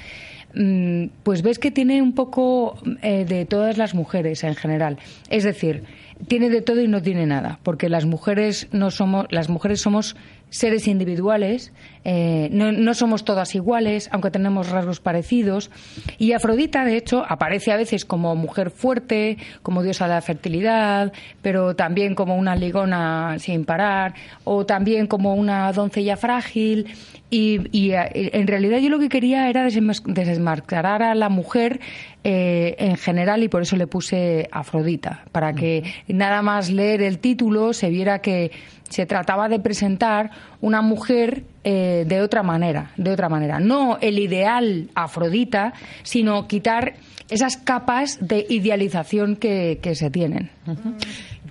mm, 0.55 1.05
pues 1.23 1.41
ves 1.43 1.59
que 1.59 1.69
tiene 1.69 2.01
un 2.01 2.13
poco 2.13 2.77
eh, 3.03 3.25
de 3.25 3.45
todas 3.45 3.77
las 3.77 3.93
mujeres 3.93 4.43
en 4.43 4.55
general. 4.55 4.97
Es 5.29 5.43
decir, 5.43 5.83
tiene 6.27 6.49
de 6.49 6.61
todo 6.61 6.81
y 6.81 6.87
no 6.87 7.01
tiene 7.01 7.25
nada, 7.25 7.59
porque 7.63 7.89
las 7.89 8.05
mujeres 8.05 8.67
no 8.71 8.91
somos, 8.91 9.27
las 9.29 9.49
mujeres 9.49 9.81
somos 9.81 10.15
seres 10.49 10.87
individuales, 10.87 11.71
eh, 12.05 12.49
no, 12.51 12.71
no 12.71 12.93
somos 12.93 13.25
todas 13.25 13.53
iguales, 13.55 14.09
aunque 14.11 14.31
tenemos 14.31 14.69
rasgos 14.69 14.99
parecidos. 14.99 15.69
Y 16.17 16.33
Afrodita, 16.33 16.85
de 16.85 16.97
hecho, 16.97 17.23
aparece 17.27 17.71
a 17.71 17.77
veces 17.77 18.05
como 18.05 18.35
mujer 18.35 18.71
fuerte, 18.71 19.37
como 19.61 19.83
diosa 19.83 20.07
de 20.07 20.13
la 20.13 20.21
fertilidad, 20.21 21.13
pero 21.41 21.75
también 21.75 22.15
como 22.15 22.37
una 22.37 22.55
ligona 22.55 23.37
sin 23.39 23.65
parar, 23.65 24.15
o 24.43 24.65
también 24.65 25.07
como 25.07 25.35
una 25.35 25.71
doncella 25.73 26.17
frágil. 26.17 26.87
Y, 27.29 27.59
y, 27.71 27.91
eh, 27.91 28.31
en 28.33 28.47
realidad 28.47 28.79
yo 28.79 28.89
lo 28.89 28.97
que 28.97 29.09
quería 29.09 29.49
era 29.49 29.63
desenmascarar 29.63 31.03
a 31.03 31.13
la 31.13 31.29
mujer 31.29 31.79
eh, 32.23 32.75
en 32.79 32.97
general 32.97 33.43
y 33.43 33.49
por 33.49 33.61
eso 33.61 33.77
le 33.77 33.87
puse 33.87 34.49
Afrodita, 34.51 35.23
para 35.31 35.53
que 35.53 35.83
nada 36.07 36.41
más 36.41 36.69
leer 36.69 37.01
el 37.01 37.19
título 37.19 37.71
se 37.71 37.89
viera 37.89 38.19
que 38.19 38.51
se 38.89 39.05
trataba 39.05 39.49
de 39.49 39.59
presentar 39.59 40.31
una 40.61 40.81
mujer 40.81 41.43
eh, 41.63 42.05
de 42.07 42.21
otra 42.21 42.43
manera, 42.43 42.91
de 42.97 43.11
otra 43.11 43.29
manera. 43.29 43.59
No 43.59 43.97
el 44.01 44.19
ideal 44.19 44.89
Afrodita, 44.95 45.73
sino 46.03 46.47
quitar 46.47 46.95
esas 47.29 47.57
capas 47.57 48.17
de 48.21 48.45
idealización 48.49 49.35
que, 49.35 49.79
que 49.81 49.95
se 49.95 50.09
tienen. 50.09 50.49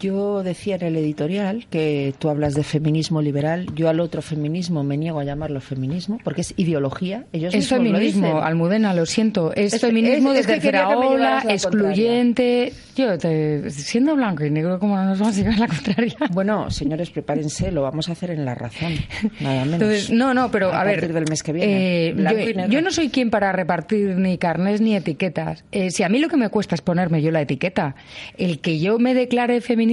Yo 0.00 0.43
decía 0.43 0.76
en 0.76 0.83
el 0.83 0.97
editorial 0.97 1.67
que 1.71 2.14
tú 2.19 2.28
hablas 2.28 2.55
de 2.55 2.62
feminismo 2.62 3.23
liberal, 3.23 3.67
yo 3.75 3.88
al 3.88 4.00
otro 4.00 4.23
feminismo 4.23 4.83
me 4.85 4.97
niego 4.97 5.21
a 5.21 5.25
llamarlo 5.25 5.61
feminismo 5.61 6.19
porque 6.25 6.43
es 6.43 6.55
ideología. 6.57 7.25
Ellos 7.33 7.55
es 7.55 7.71
lo 7.71 7.76
feminismo. 7.78 8.40
Almudena, 8.43 8.95
lo 8.95 9.07
siento. 9.07 9.52
Es, 9.55 9.75
Es- 9.75 9.81
feminismo 9.81 10.33
es- 10.33 10.40
es 10.40 10.47
de 10.47 10.52
tercera 10.55 10.88
ola, 10.88 11.43
excluyente. 11.49 12.73
Yo, 12.97 13.17
te- 13.17 13.71
siendo 13.71 14.17
blanco 14.17 14.45
y 14.45 14.50
negro, 14.50 14.78
¿cómo 14.78 14.97
no 14.97 15.05
nos 15.05 15.19
vamos 15.21 15.37
a 15.37 15.40
llevar 15.40 15.59
la 15.59 15.69
contraria? 15.69 16.17
Bueno, 16.33 16.71
señores, 16.71 17.11
prepárense, 17.11 17.71
lo 17.71 17.83
vamos 17.83 18.09
a 18.09 18.12
hacer 18.12 18.31
en 18.33 18.45
la 18.45 18.55
razón, 18.55 18.93
nada 19.40 19.64
menos. 19.64 19.75
Entonces, 19.81 20.11
no, 20.11 20.35
no, 20.35 20.50
pero 20.50 20.73
a, 20.73 20.81
a 20.81 20.85
ver. 20.85 21.12
del 21.12 21.25
mes 21.28 21.43
que 21.43 21.52
viene. 21.52 22.09
eh, 22.11 22.67
yo 22.69 22.83
no 22.83 22.90
soy 22.90 23.09
quien 23.09 23.31
para 23.31 23.52
repartir 23.52 24.17
ni 24.17 24.37
carnés 24.38 24.81
ni 24.81 24.95
etiquetas. 24.97 25.64
Eh, 25.73 25.90
si 25.90 26.02
a 26.02 26.09
mí 26.09 26.19
lo 26.19 26.28
que 26.28 26.37
me 26.37 26.49
cuesta 26.49 26.75
es 26.75 26.81
ponerme 26.81 27.23
yo 27.23 27.31
la 27.31 27.40
etiqueta, 27.40 27.95
el 28.37 28.61
que 28.61 28.78
yo 28.81 28.99
me 28.99 29.14
declare 29.14 29.61
feminista, 29.61 29.88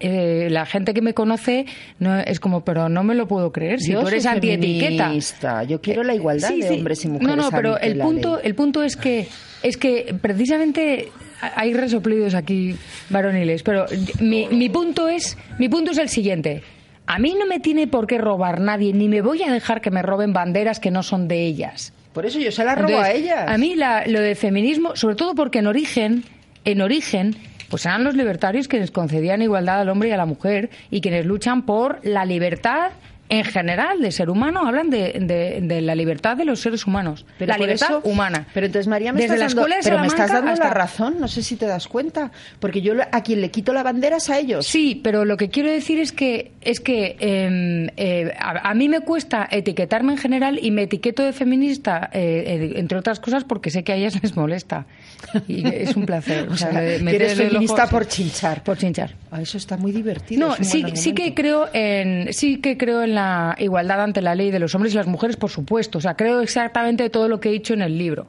eh, 0.00 0.48
la 0.50 0.66
gente 0.66 0.92
que 0.94 1.00
me 1.02 1.14
conoce 1.14 1.66
no 1.98 2.18
es 2.18 2.40
como, 2.40 2.64
pero 2.64 2.88
no 2.88 3.02
me 3.04 3.14
lo 3.14 3.26
puedo 3.28 3.52
creer. 3.52 3.80
Si 3.80 3.92
Yo 3.92 4.00
tú 4.02 4.08
eres 4.08 4.26
antietiqueta. 4.26 5.04
feminista, 5.04 5.62
Yo 5.64 5.80
quiero 5.80 6.02
la 6.02 6.14
igualdad 6.14 6.48
Sí, 6.48 6.60
de 6.60 6.68
sí. 6.68 6.74
hombres 6.74 7.04
y 7.04 7.08
mujeres. 7.08 7.36
No, 7.36 7.42
no, 7.42 7.50
pero 7.50 7.78
el 7.78 7.98
punto, 7.98 8.40
el 8.40 8.54
punto 8.54 8.82
es 8.82 8.96
que 8.96 9.28
es 9.62 9.76
que 9.76 10.14
precisamente 10.20 11.08
hay 11.54 11.74
resoplidos 11.74 12.34
aquí 12.34 12.76
varoniles, 13.10 13.62
pero 13.62 13.86
mi, 14.20 14.46
mi 14.48 14.68
punto 14.68 15.08
es 15.08 15.36
mi 15.58 15.68
punto 15.68 15.90
es 15.92 15.98
el 15.98 16.08
siguiente. 16.08 16.62
A 17.06 17.18
mí 17.18 17.36
no 17.38 17.46
me 17.46 17.60
tiene 17.60 17.86
por 17.86 18.06
qué 18.06 18.18
robar 18.18 18.60
nadie, 18.60 18.92
ni 18.92 19.08
me 19.08 19.20
voy 19.22 19.42
a 19.42 19.52
dejar 19.52 19.80
que 19.80 19.90
me 19.90 20.02
roben 20.02 20.32
banderas 20.32 20.80
que 20.80 20.90
no 20.90 21.02
son 21.02 21.28
de 21.28 21.46
ellas. 21.46 21.92
Por 22.12 22.26
eso 22.26 22.38
yo 22.40 22.50
se 22.50 22.64
la 22.64 22.74
robo 22.74 22.98
a 22.98 23.12
ellas. 23.12 23.44
A 23.48 23.58
mí 23.58 23.74
la- 23.76 24.04
lo 24.06 24.20
de 24.20 24.34
feminismo, 24.34 24.96
sobre 24.96 25.14
todo 25.14 25.34
porque 25.34 25.58
en 25.60 25.66
origen, 25.66 26.24
en 26.64 26.80
origen, 26.80 27.36
pues 27.68 27.84
eran 27.86 28.04
los 28.04 28.14
libertarios 28.14 28.68
quienes 28.68 28.90
concedían 28.90 29.42
igualdad 29.42 29.80
al 29.80 29.88
hombre 29.88 30.08
y 30.08 30.12
a 30.12 30.16
la 30.16 30.26
mujer 30.26 30.70
y 30.90 31.00
quienes 31.00 31.26
luchan 31.26 31.62
por 31.66 32.00
la 32.04 32.24
libertad 32.24 32.90
en 33.28 33.42
general 33.42 34.00
de 34.00 34.12
ser 34.12 34.30
humano, 34.30 34.64
hablan 34.68 34.88
de, 34.88 35.14
de- 35.20 35.58
de 35.60 35.80
la 35.80 35.96
libertad 35.96 36.36
de 36.36 36.44
los 36.44 36.60
seres 36.60 36.86
humanos, 36.86 37.26
Pero 37.40 37.50
la 37.50 37.58
libertad 37.58 37.88
eso- 37.98 38.00
humana. 38.04 38.46
Pero 38.54 38.66
entonces, 38.66 38.86
María, 38.86 39.12
me 39.12 39.20
Desde 39.20 39.34
estás 39.34 39.52
la 39.56 39.62
dando, 39.62 39.74
de 39.76 39.80
pero 39.82 39.98
me 39.98 40.06
estás 40.06 40.30
dando 40.30 40.54
la 40.54 40.70
razón, 40.70 41.16
no 41.18 41.26
sé 41.26 41.42
si 41.42 41.56
te 41.56 41.66
das 41.66 41.88
cuenta. 41.88 42.30
Porque 42.60 42.82
yo 42.82 42.92
a 43.10 43.22
quien 43.24 43.40
le 43.40 43.50
quito 43.50 43.72
la 43.72 43.82
bandera 43.82 44.18
es 44.18 44.30
a 44.30 44.38
ellos. 44.38 44.64
Sí, 44.68 45.00
pero 45.02 45.24
lo 45.24 45.36
que 45.36 45.48
quiero 45.48 45.68
decir 45.72 45.98
es 45.98 46.12
que 46.12 46.52
es 46.60 46.78
que 46.78 47.16
em, 47.18 47.88
eh, 47.96 48.32
a, 48.38 48.70
a 48.70 48.74
mí 48.74 48.88
me 48.88 49.00
cuesta 49.00 49.48
etiquetarme 49.50 50.12
en 50.12 50.18
general 50.18 50.60
y 50.62 50.70
me 50.70 50.82
etiqueto 50.82 51.24
de 51.24 51.32
feminista, 51.32 52.08
eh, 52.12 52.44
eh, 52.46 52.72
entre 52.78 52.96
otras 52.96 53.18
cosas, 53.18 53.42
porque 53.42 53.70
sé 53.70 53.82
que 53.82 53.90
a 53.90 53.96
ellas 53.96 54.22
les 54.22 54.36
molesta. 54.36 54.86
Y 55.48 55.66
es 55.66 55.96
un 55.96 56.06
placer. 56.06 56.48
O 56.50 56.56
sea, 56.56 56.70
me- 56.72 56.96
que 56.96 57.02
meter 57.02 57.22
eres 57.22 57.32
el 57.38 57.40
ojo- 57.46 57.50
feminista 57.54 57.86
por 57.88 58.06
chinchar. 58.06 58.62
Por 58.62 58.78
chinchar. 58.78 59.14
Ah, 59.30 59.40
eso 59.42 59.58
está 59.58 59.76
muy 59.76 59.92
divertido. 59.92 60.48
No, 60.48 60.54
sí, 60.64 60.84
sí 60.94 61.12
que 61.14 61.34
creo 61.34 61.68
en 61.72 62.32
sí 62.32 62.58
que 62.58 62.76
creo 62.76 63.02
en 63.02 63.14
la 63.14 63.54
igualdad 63.58 64.02
ante 64.02 64.22
la 64.22 64.34
ley 64.34 64.50
de 64.50 64.58
los 64.58 64.74
hombres 64.74 64.94
y 64.94 64.96
las 64.96 65.06
mujeres, 65.06 65.36
por 65.36 65.50
supuesto. 65.50 65.98
O 65.98 66.00
sea, 66.00 66.14
creo 66.14 66.40
exactamente 66.40 67.10
todo 67.10 67.28
lo 67.28 67.40
que 67.40 67.48
he 67.50 67.52
dicho 67.52 67.74
en 67.74 67.82
el 67.82 67.98
libro. 67.98 68.28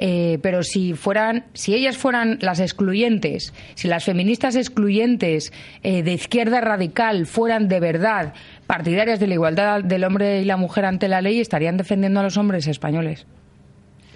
Eh, 0.00 0.38
pero 0.42 0.62
si 0.62 0.94
fueran, 0.94 1.46
si 1.54 1.74
ellas 1.74 1.96
fueran 1.96 2.38
las 2.40 2.60
excluyentes, 2.60 3.52
si 3.74 3.88
las 3.88 4.04
feministas 4.04 4.54
excluyentes 4.54 5.52
eh, 5.82 6.04
de 6.04 6.12
izquierda 6.12 6.60
radical 6.60 7.26
fueran 7.26 7.66
de 7.66 7.80
verdad 7.80 8.32
partidarias 8.68 9.18
de 9.18 9.26
la 9.26 9.34
igualdad 9.34 9.82
del 9.82 10.04
hombre 10.04 10.40
y 10.40 10.44
la 10.44 10.56
mujer 10.56 10.84
ante 10.84 11.08
la 11.08 11.20
ley, 11.20 11.40
estarían 11.40 11.76
defendiendo 11.76 12.20
a 12.20 12.22
los 12.22 12.36
hombres 12.36 12.68
españoles. 12.68 13.26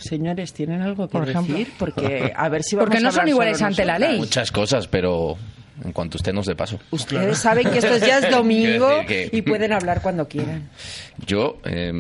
Señores, 0.02 0.52
¿tienen 0.52 0.82
algo 0.82 1.08
que 1.08 1.12
Por 1.18 1.28
ejemplo. 1.28 1.54
decir? 1.56 1.72
Porque 1.78 2.32
a 2.34 2.48
ver 2.48 2.62
si 2.62 2.76
vamos 2.76 2.88
Porque 2.90 3.02
no 3.02 3.08
a 3.08 3.12
son 3.12 3.28
iguales 3.28 3.62
ante 3.62 3.84
la 3.84 3.94
nosotras. 3.94 4.10
ley. 4.12 4.18
Muchas 4.20 4.52
cosas, 4.52 4.88
pero 4.88 5.36
en 5.84 5.92
cuanto 5.92 6.16
usted 6.18 6.32
nos 6.32 6.46
dé 6.46 6.54
paso. 6.54 6.78
Ustedes 6.90 7.38
saben 7.38 7.68
que 7.70 7.78
esto 7.78 7.96
ya 7.98 8.18
es 8.18 8.30
domingo 8.30 8.88
que- 9.06 9.28
y 9.32 9.42
pueden 9.42 9.72
hablar 9.72 10.02
cuando 10.02 10.28
quieran. 10.28 10.68
Yo. 11.26 11.58
eh, 11.64 11.92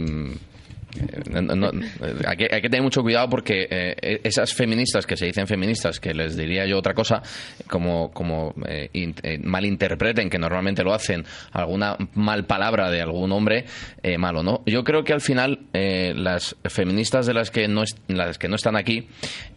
no, 1.30 1.70
eh, 1.70 2.14
hay, 2.26 2.36
que, 2.36 2.48
tener 2.68 2.82
mucho 2.82 3.02
cuidado 3.02 3.28
porque 3.28 3.66
eh, 3.70 4.20
esas 4.24 4.52
feministas 4.52 5.06
que 5.06 5.16
se 5.16 5.26
dicen 5.26 5.46
feministas, 5.46 6.00
que 6.00 6.14
les 6.14 6.36
diría 6.36 6.66
yo 6.66 6.78
otra 6.78 6.94
cosa, 6.94 7.22
como, 7.68 8.10
como 8.12 8.54
eh, 8.66 8.90
eh, 8.92 9.38
malinterpreten, 9.42 10.28
que 10.28 10.38
normalmente 10.38 10.82
lo 10.82 10.92
hacen, 10.92 11.24
alguna 11.52 11.96
mal 12.14 12.44
palabra 12.44 12.90
de 12.90 13.00
algún 13.00 13.32
hombre, 13.32 13.64
eh, 14.02 14.18
malo, 14.18 14.42
¿no? 14.42 14.62
Yo 14.66 14.84
creo 14.84 15.04
que 15.04 15.12
al 15.12 15.20
final 15.20 15.60
eh, 15.72 16.12
las 16.16 16.56
feministas 16.64 17.26
de 17.26 17.34
las 17.34 17.50
que 17.50 17.68
no, 17.68 17.84
las 18.08 18.38
que 18.38 18.48
no 18.48 18.56
están 18.56 18.76
aquí 18.76 19.08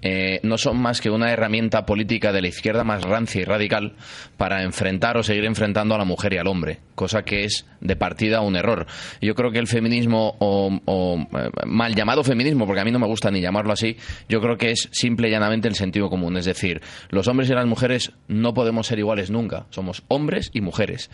eh, 0.01 0.39
no 0.43 0.57
son 0.57 0.77
más 0.77 1.01
que 1.01 1.09
una 1.09 1.31
herramienta 1.31 1.85
política 1.85 2.31
de 2.31 2.41
la 2.41 2.47
izquierda 2.47 2.83
más 2.83 3.03
rancia 3.03 3.41
y 3.41 3.43
radical 3.43 3.95
para 4.37 4.63
enfrentar 4.63 5.17
o 5.17 5.23
seguir 5.23 5.45
enfrentando 5.45 5.95
a 5.95 5.97
la 5.97 6.05
mujer 6.05 6.33
y 6.33 6.37
al 6.37 6.47
hombre, 6.47 6.79
cosa 6.95 7.23
que 7.23 7.43
es 7.43 7.65
de 7.81 7.95
partida 7.95 8.41
un 8.41 8.55
error. 8.55 8.87
Yo 9.21 9.35
creo 9.35 9.51
que 9.51 9.59
el 9.59 9.67
feminismo, 9.67 10.35
o, 10.39 10.79
o, 10.85 11.27
eh, 11.37 11.49
mal 11.65 11.93
llamado 11.93 12.23
feminismo, 12.23 12.65
porque 12.65 12.81
a 12.81 12.85
mí 12.85 12.91
no 12.91 12.99
me 12.99 13.07
gusta 13.07 13.29
ni 13.29 13.41
llamarlo 13.41 13.73
así, 13.73 13.97
yo 14.27 14.41
creo 14.41 14.57
que 14.57 14.71
es 14.71 14.89
simple 14.91 15.27
y 15.27 15.31
llanamente 15.31 15.67
el 15.67 15.75
sentido 15.75 16.09
común. 16.09 16.37
Es 16.37 16.45
decir, 16.45 16.81
los 17.09 17.27
hombres 17.27 17.49
y 17.49 17.53
las 17.53 17.65
mujeres 17.65 18.11
no 18.27 18.53
podemos 18.53 18.87
ser 18.87 18.99
iguales 18.99 19.29
nunca. 19.29 19.67
Somos 19.69 20.03
hombres 20.07 20.49
y 20.53 20.61
mujeres. 20.61 21.09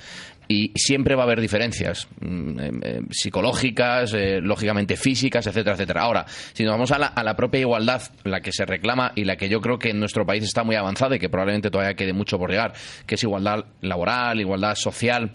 Y 0.47 0.73
siempre 0.75 1.15
va 1.15 1.23
a 1.23 1.25
haber 1.25 1.39
diferencias 1.39 2.09
mm, 2.19 2.59
eh, 2.59 2.71
eh, 2.81 3.01
psicológicas, 3.09 4.13
lógicamente 4.41 4.97
físicas, 4.97 5.47
etcétera, 5.47 5.75
etcétera. 5.75 6.01
Ahora, 6.01 6.25
si 6.53 6.63
nos 6.63 6.73
vamos 6.73 6.91
a 6.91 6.99
la, 6.99 7.07
a 7.07 7.23
la 7.23 7.35
propia 7.35 7.61
igualdad, 7.61 8.01
la 8.23 8.41
que 8.41 8.51
se 8.51 8.65
reclama 8.65 9.13
y 9.15 9.23
la 9.23 9.37
que 9.37 9.49
yo 9.49 9.61
creo 9.61 9.79
que 9.79 9.89
en 9.89 9.99
nuestro 9.99 10.25
país 10.25 10.43
está 10.43 10.63
muy 10.63 10.75
avanzada 10.75 11.15
y 11.15 11.19
que 11.19 11.29
probablemente 11.29 11.71
todavía 11.71 11.95
quede 11.95 12.13
mucho 12.13 12.37
por 12.37 12.49
llegar, 12.49 12.73
que 13.05 13.15
es 13.15 13.23
igualdad 13.23 13.65
laboral, 13.81 14.39
igualdad 14.39 14.75
social. 14.75 15.31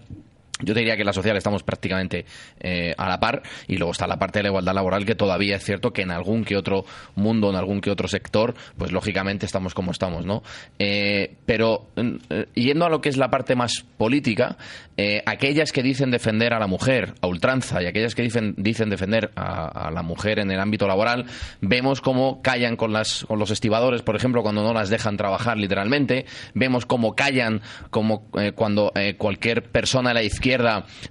Yo 0.59 0.73
te 0.73 0.79
diría 0.79 0.95
que 0.95 1.01
en 1.01 1.07
la 1.07 1.13
social 1.13 1.37
estamos 1.37 1.61
prácticamente 1.61 2.25
eh, 2.59 2.95
a 2.97 3.07
la 3.07 3.19
par 3.19 3.43
y 3.67 3.77
luego 3.77 3.91
está 3.91 4.07
la 4.07 4.17
parte 4.17 4.39
de 4.39 4.43
la 4.43 4.49
igualdad 4.49 4.73
laboral 4.73 5.05
que 5.05 5.13
todavía 5.13 5.57
es 5.57 5.63
cierto 5.63 5.91
que 5.91 6.01
en 6.01 6.09
algún 6.09 6.43
que 6.43 6.57
otro 6.57 6.83
mundo, 7.15 7.51
en 7.51 7.55
algún 7.55 7.79
que 7.79 7.91
otro 7.91 8.07
sector, 8.07 8.55
pues 8.75 8.91
lógicamente 8.91 9.45
estamos 9.45 9.75
como 9.75 9.91
estamos, 9.91 10.25
¿no? 10.25 10.41
Eh, 10.79 11.35
pero 11.45 11.89
eh, 11.95 12.47
yendo 12.55 12.85
a 12.85 12.89
lo 12.89 13.01
que 13.01 13.09
es 13.09 13.17
la 13.17 13.29
parte 13.29 13.55
más 13.55 13.85
política, 13.97 14.57
eh, 14.97 15.21
aquellas 15.27 15.71
que 15.71 15.83
dicen 15.83 16.09
defender 16.09 16.53
a 16.53 16.59
la 16.59 16.65
mujer 16.65 17.13
a 17.21 17.27
ultranza 17.27 17.83
y 17.83 17.85
aquellas 17.85 18.15
que 18.15 18.23
dicen, 18.23 18.55
dicen 18.57 18.89
defender 18.89 19.31
a, 19.35 19.91
la 19.91 20.01
mujer 20.01 20.39
en 20.39 20.49
el 20.49 20.59
ámbito 20.59 20.87
laboral, 20.87 21.25
vemos 21.61 22.01
cómo 22.01 22.41
callan 22.41 22.77
con, 22.77 22.93
las, 22.93 23.25
con 23.25 23.37
los 23.37 23.51
estibadores, 23.51 24.01
por 24.01 24.15
ejemplo, 24.15 24.41
cuando 24.41 24.63
no 24.63 24.73
las 24.73 24.89
dejan 24.89 25.17
trabajar 25.17 25.57
literalmente, 25.57 26.25
vemos 26.55 26.87
cómo 26.87 27.15
callan 27.15 27.61
como 27.91 28.29
cuando 28.55 28.91
cualquier 29.17 29.63
persona 29.63 30.09
de 30.09 30.15
la 30.15 30.23
izquierda 30.23 30.46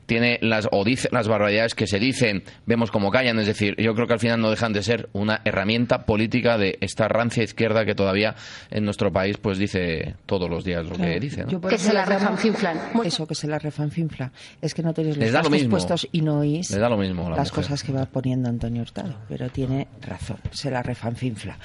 tiene 0.07 0.39
las 0.41 0.69
o 0.73 0.85
dice 0.85 1.09
las 1.13 1.29
barbaridades 1.29 1.75
que 1.75 1.87
se 1.87 1.99
dicen, 1.99 2.43
vemos 2.67 2.91
cómo 2.91 3.11
callan, 3.11 3.39
es 3.39 3.47
decir, 3.47 3.75
yo 3.79 3.95
creo 3.95 4.07
que 4.07 4.15
al 4.15 4.21
final 4.21 4.41
no 4.41 4.51
dejan 4.51 4.73
de 4.73 4.83
ser 4.83 5.09
una 5.13 5.41
herramienta 5.45 6.05
política 6.07 6.57
de 6.59 6.79
esta 6.81 7.09
rancia 7.09 7.43
izquierda 7.43 7.85
que 7.85 7.95
todavía 7.95 8.35
en 8.71 8.85
nuestro 8.85 9.13
país 9.13 9.37
pues 9.37 9.59
dice 9.59 10.15
todos 10.27 10.49
los 10.49 10.65
días 10.65 10.87
lo 10.87 10.97
que 10.97 11.21
dice, 11.21 11.45
Que 11.69 11.79
se 11.79 11.93
la 11.93 12.05
refanfinflan. 12.05 12.79
Eso, 13.05 13.27
que 13.27 13.35
se 13.35 13.47
la 13.47 13.59
refanfinfla. 13.59 14.33
Es 14.61 14.75
que 14.75 14.83
no 14.83 14.93
tenéis 14.95 15.17
los 15.17 15.25
Les 15.25 15.33
da 15.33 15.43
lo 15.43 15.51
puestos 15.69 16.09
y 16.13 16.21
no 16.23 16.41
oís 16.41 16.71
Les 16.71 16.81
da 16.81 16.89
lo 16.89 16.97
mismo 16.97 17.29
la 17.31 17.37
las 17.37 17.51
mujer. 17.51 17.65
cosas 17.65 17.83
que 17.83 17.93
va 17.93 18.07
poniendo 18.07 18.49
Antonio 18.49 18.83
Hurtado. 18.83 19.15
Pero 19.29 19.49
tiene 19.51 19.89
razón, 20.01 20.39
se 20.51 20.71
la 20.71 20.83
refanfinfla. 20.83 21.59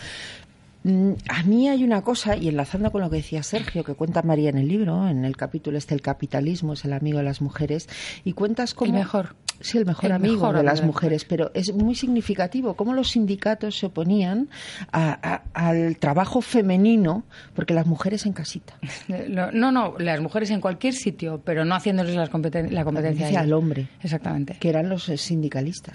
Mm, 0.83 1.11
A 1.29 1.43
mí 1.43 1.69
hay 1.69 1.83
una 1.83 2.01
cosa, 2.01 2.35
y 2.35 2.47
enlazando 2.47 2.91
con 2.91 3.01
lo 3.01 3.09
que 3.09 3.17
decía 3.17 3.43
Sergio, 3.43 3.83
que 3.83 3.93
cuenta 3.93 4.21
María 4.23 4.49
en 4.49 4.57
el 4.57 4.67
libro, 4.67 5.07
en 5.07 5.25
el 5.25 5.37
capítulo 5.37 5.77
este, 5.77 5.93
el 5.93 6.01
capitalismo 6.01 6.73
es 6.73 6.85
el 6.85 6.93
amigo 6.93 7.19
de 7.19 7.23
las 7.23 7.41
mujeres, 7.41 7.87
y 8.25 8.33
cuentas 8.33 8.73
como... 8.73 8.91
El 8.93 8.97
mejor. 8.99 9.35
Sí, 9.59 9.77
el 9.77 9.85
mejor 9.85 10.05
El 10.05 10.13
amigo 10.13 10.33
mejor 10.37 10.55
de 10.57 10.63
las 10.63 10.81
mujeres, 10.83 11.23
pero 11.23 11.51
es 11.53 11.71
muy 11.71 11.93
significativo 11.93 12.73
cómo 12.73 12.93
los 12.93 13.11
sindicatos 13.11 13.77
se 13.77 13.85
oponían 13.85 14.49
a- 14.91 15.43
a- 15.53 15.67
al 15.69 15.97
trabajo 15.97 16.41
femenino, 16.41 17.25
porque 17.53 17.75
las 17.75 17.85
mujeres 17.85 18.25
en 18.25 18.33
casita. 18.33 18.73
No, 19.53 19.71
no, 19.71 19.95
las 19.99 20.19
mujeres 20.19 20.49
en 20.49 20.61
cualquier 20.61 20.93
sitio, 20.95 21.41
pero 21.45 21.63
no 21.63 21.75
haciéndoles 21.75 22.15
las 22.15 22.31
competen- 22.31 22.71
la 22.71 22.83
competencia 22.83 23.39
al 23.39 23.53
hombre. 23.53 23.87
Exactamente. 24.01 24.55
que 24.59 24.69
eran 24.69 24.89
los 24.89 25.07
eh, 25.09 25.17
sindicalistas. 25.17 25.93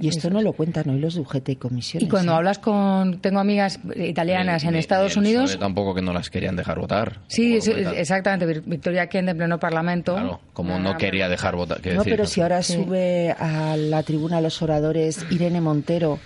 Y 0.00 0.08
esto 0.08 0.30
no 0.30 0.40
lo 0.40 0.54
cuentan 0.54 0.88
hoy 0.88 0.98
los 0.98 1.14
de 1.14 1.20
UGT 1.20 1.48
y 1.50 1.56
comisiones. 1.56 2.06
Y 2.06 2.10
cuando 2.10 2.32
¿eh? 2.32 2.36
hablas 2.36 2.58
con. 2.58 3.20
Tengo 3.20 3.38
amigas 3.38 3.78
italianas 4.00 4.64
en 4.64 4.72
Ni- 4.72 4.78
Estados 4.78 5.16
Unidos. 5.16 5.58
Tampoco 5.58 5.94
que 5.94 6.02
no 6.02 6.12
las 6.12 6.30
querían 6.30 6.56
dejar 6.56 6.78
votar. 6.78 7.20
Sí, 7.28 7.58
cuentan. 7.64 7.94
exactamente. 7.96 8.60
Victoria 8.64 9.06
Kent 9.08 9.28
en 9.30 9.36
pleno 9.36 9.58
parlamento. 9.58 10.14
Claro, 10.14 10.40
como 10.52 10.78
no 10.78 10.96
quería 10.96 11.28
dejar 11.28 11.56
votar. 11.56 11.78
No, 11.84 11.98
decir, 11.98 12.12
pero 12.12 12.26
si 12.26 12.40
ahora 12.40 12.62
Sí. 12.62 12.74
sube 12.74 13.30
a 13.38 13.76
la 13.76 14.02
tribuna 14.02 14.36
de 14.36 14.42
los 14.42 14.60
oradores 14.62 15.24
Irene 15.30 15.60
Montero 15.60 16.18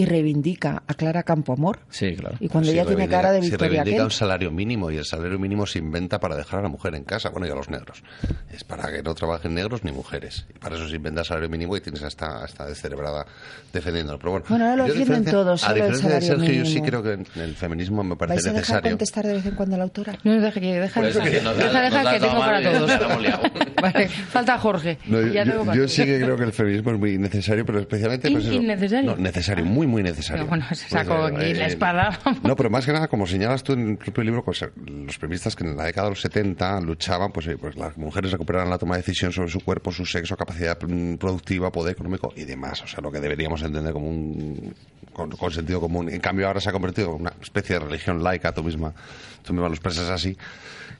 y 0.00 0.06
reivindica 0.06 0.82
a 0.86 0.94
Clara 0.94 1.22
Campoamor, 1.24 1.80
Sí, 1.90 2.14
claro. 2.16 2.36
y 2.40 2.48
cuando 2.48 2.70
Si 2.70 2.74
ella 2.78 2.86
tiene 2.86 3.06
cara 3.08 3.32
de 3.32 3.40
Victoria 3.40 3.68
reivindica 3.82 4.04
un 4.04 4.10
salario 4.10 4.50
mínimo 4.50 4.90
y 4.90 4.96
el 4.96 5.04
salario 5.04 5.38
mínimo 5.38 5.66
se 5.66 5.78
inventa 5.78 6.18
para 6.20 6.36
dejar 6.36 6.60
a 6.60 6.62
la 6.62 6.68
mujer 6.68 6.94
en 6.94 7.04
casa, 7.04 7.28
bueno, 7.30 7.46
y 7.46 7.50
a 7.50 7.54
los 7.54 7.68
negros. 7.68 8.02
Es 8.50 8.64
para 8.64 8.90
que 8.90 9.02
no 9.02 9.14
trabajen 9.14 9.54
negros 9.54 9.84
ni 9.84 9.92
mujeres. 9.92 10.46
Y 10.54 10.58
para 10.58 10.76
eso 10.76 10.88
se 10.88 10.96
inventa 10.96 11.20
el 11.20 11.26
salario 11.26 11.48
mínimo 11.50 11.76
y 11.76 11.80
tienes 11.82 12.02
hasta, 12.02 12.42
hasta 12.44 12.64
descerebrada 12.66 13.26
defendiéndolo. 13.72 14.18
Pero 14.18 14.30
bueno, 14.32 14.46
Bueno, 14.48 14.64
ahora 14.64 14.76
lo 14.76 14.84
defienden 14.84 15.24
todos, 15.24 15.64
A 15.68 15.74
diferencia 15.74 16.08
de 16.10 16.20
Sergio, 16.22 16.52
yo 16.52 16.64
sí 16.64 16.80
mínimo. 16.80 16.86
creo 16.86 17.02
que 17.02 17.12
en 17.12 17.42
el 17.42 17.54
feminismo 17.56 18.02
me 18.02 18.14
¿vais 18.14 18.18
parece 18.18 18.48
a 18.48 18.52
dejar 18.52 18.60
necesario. 18.62 18.90
contestar 18.92 19.26
de 19.26 19.32
vez 19.34 19.46
en 19.46 19.54
cuando 19.54 19.74
a 19.74 19.78
la 19.78 19.84
autora? 19.84 20.18
No, 20.24 20.40
deja 20.40 20.60
que, 20.60 20.80
deja, 20.80 21.00
Pues 21.00 21.16
que 21.18 21.40
nos 21.42 21.56
deja, 21.56 21.82
deja 21.82 21.90
nos 21.90 22.06
has 22.06 22.14
que 22.14 22.20
tengo 22.20 22.38
para 22.38 22.62
todos. 22.62 22.90
Vale, 23.82 24.08
falta 24.08 24.58
Jorge. 24.58 24.98
No, 25.06 25.20
Ya 25.26 25.44
yo 25.74 25.88
sí 25.88 26.04
que 26.04 26.20
creo 26.20 26.36
que 26.36 26.44
el 26.44 26.52
feminismo 26.52 26.92
es 26.92 26.98
muy 26.98 27.18
necesario, 27.18 27.64
pero 27.66 27.80
especialmente... 27.80 28.30
Pues 28.30 28.44
innecesario. 28.46 29.10
No, 29.10 29.16
necesario, 29.16 29.64
muy, 29.64 29.86
muy 29.90 30.02
necesario. 30.02 30.44
Pero 30.44 30.48
bueno, 30.48 30.66
se 30.74 30.88
sacó 30.88 31.18
Pues, 31.18 31.34
aquí 31.34 31.54
la 31.54 31.64
eh, 31.64 31.68
espada. 31.68 32.18
No, 32.42 32.56
pero 32.56 32.70
más 32.70 32.86
que 32.86 32.92
nada, 32.92 33.08
como 33.08 33.26
señalas 33.26 33.62
tú 33.62 33.74
en 33.74 33.90
el 33.90 33.96
propio 33.98 34.24
libro, 34.24 34.44
pues, 34.44 34.62
eh, 34.62 34.70
los 34.86 35.18
feministas 35.18 35.54
que 35.54 35.64
en 35.64 35.76
la 35.76 35.84
década 35.84 36.06
de 36.06 36.10
los 36.12 36.20
70 36.20 36.80
luchaban, 36.80 37.32
pues, 37.32 37.46
eh, 37.48 37.56
pues 37.58 37.76
las 37.76 37.96
mujeres 37.98 38.32
recuperaran 38.32 38.70
la 38.70 38.78
toma 38.78 38.96
de 38.96 39.02
decisión 39.02 39.32
sobre 39.32 39.50
su 39.50 39.60
cuerpo, 39.60 39.92
su 39.92 40.06
sexo, 40.06 40.36
capacidad 40.36 40.78
productiva, 40.78 41.70
poder 41.70 41.92
económico 41.92 42.32
y 42.36 42.44
demás. 42.44 42.82
O 42.82 42.86
sea, 42.86 43.00
lo 43.00 43.10
que 43.10 43.20
deberíamos 43.20 43.62
entender 43.62 43.92
como 43.92 44.08
un... 44.08 44.74
Con, 45.12 45.28
con 45.32 45.50
sentido 45.50 45.80
común. 45.80 46.08
En 46.08 46.20
cambio, 46.20 46.46
ahora 46.46 46.60
se 46.60 46.70
ha 46.70 46.72
convertido 46.72 47.08
en 47.16 47.22
una 47.22 47.32
especie 47.42 47.78
de 47.78 47.84
religión 47.84 48.22
laica, 48.22 48.52
tú 48.52 48.62
misma, 48.62 48.94
tú 49.42 49.52
misma 49.52 49.66
lo 49.68 49.74
expresas 49.74 50.08
así, 50.08 50.38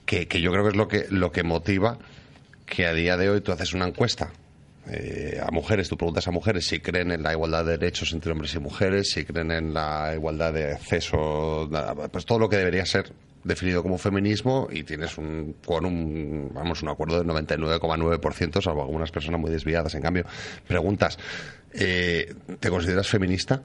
que, 0.04 0.26
que 0.26 0.40
yo 0.40 0.50
creo 0.50 0.64
que 0.64 0.70
es 0.70 0.76
lo 0.76 0.88
que, 0.88 1.06
lo 1.10 1.30
que 1.30 1.44
motiva 1.44 1.96
que 2.66 2.86
a 2.86 2.92
día 2.92 3.16
de 3.16 3.30
hoy 3.30 3.40
tú 3.40 3.52
haces 3.52 3.72
una 3.72 3.86
encuesta 3.86 4.30
eh, 4.92 5.40
a 5.40 5.50
mujeres, 5.52 5.88
tú 5.88 5.96
preguntas 5.96 6.26
a 6.26 6.32
mujeres 6.32 6.66
si 6.66 6.80
creen 6.80 7.12
en 7.12 7.22
la 7.22 7.32
igualdad 7.32 7.64
de 7.64 7.78
derechos 7.78 8.12
entre 8.12 8.32
hombres 8.32 8.54
y 8.54 8.58
mujeres, 8.58 9.10
si 9.10 9.24
creen 9.24 9.52
en 9.52 9.72
la 9.72 10.12
igualdad 10.14 10.52
de 10.52 10.72
acceso, 10.72 11.70
pues 12.10 12.24
todo 12.24 12.40
lo 12.40 12.48
que 12.48 12.56
debería 12.56 12.84
ser 12.84 13.12
definido 13.44 13.82
como 13.82 13.98
feminismo 13.98 14.68
y 14.70 14.82
tienes 14.82 15.16
un 15.16 15.56
con 15.64 15.86
un 15.86 16.50
vamos 16.52 16.82
un 16.82 16.90
acuerdo 16.90 17.18
del 17.18 17.26
99,9% 17.26 18.62
salvo 18.62 18.82
algunas 18.82 19.10
personas 19.10 19.40
muy 19.40 19.50
desviadas 19.50 19.94
en 19.94 20.02
cambio 20.02 20.26
preguntas 20.66 21.18
eh, 21.72 22.34
¿te 22.58 22.68
consideras 22.68 23.08
feminista? 23.08 23.62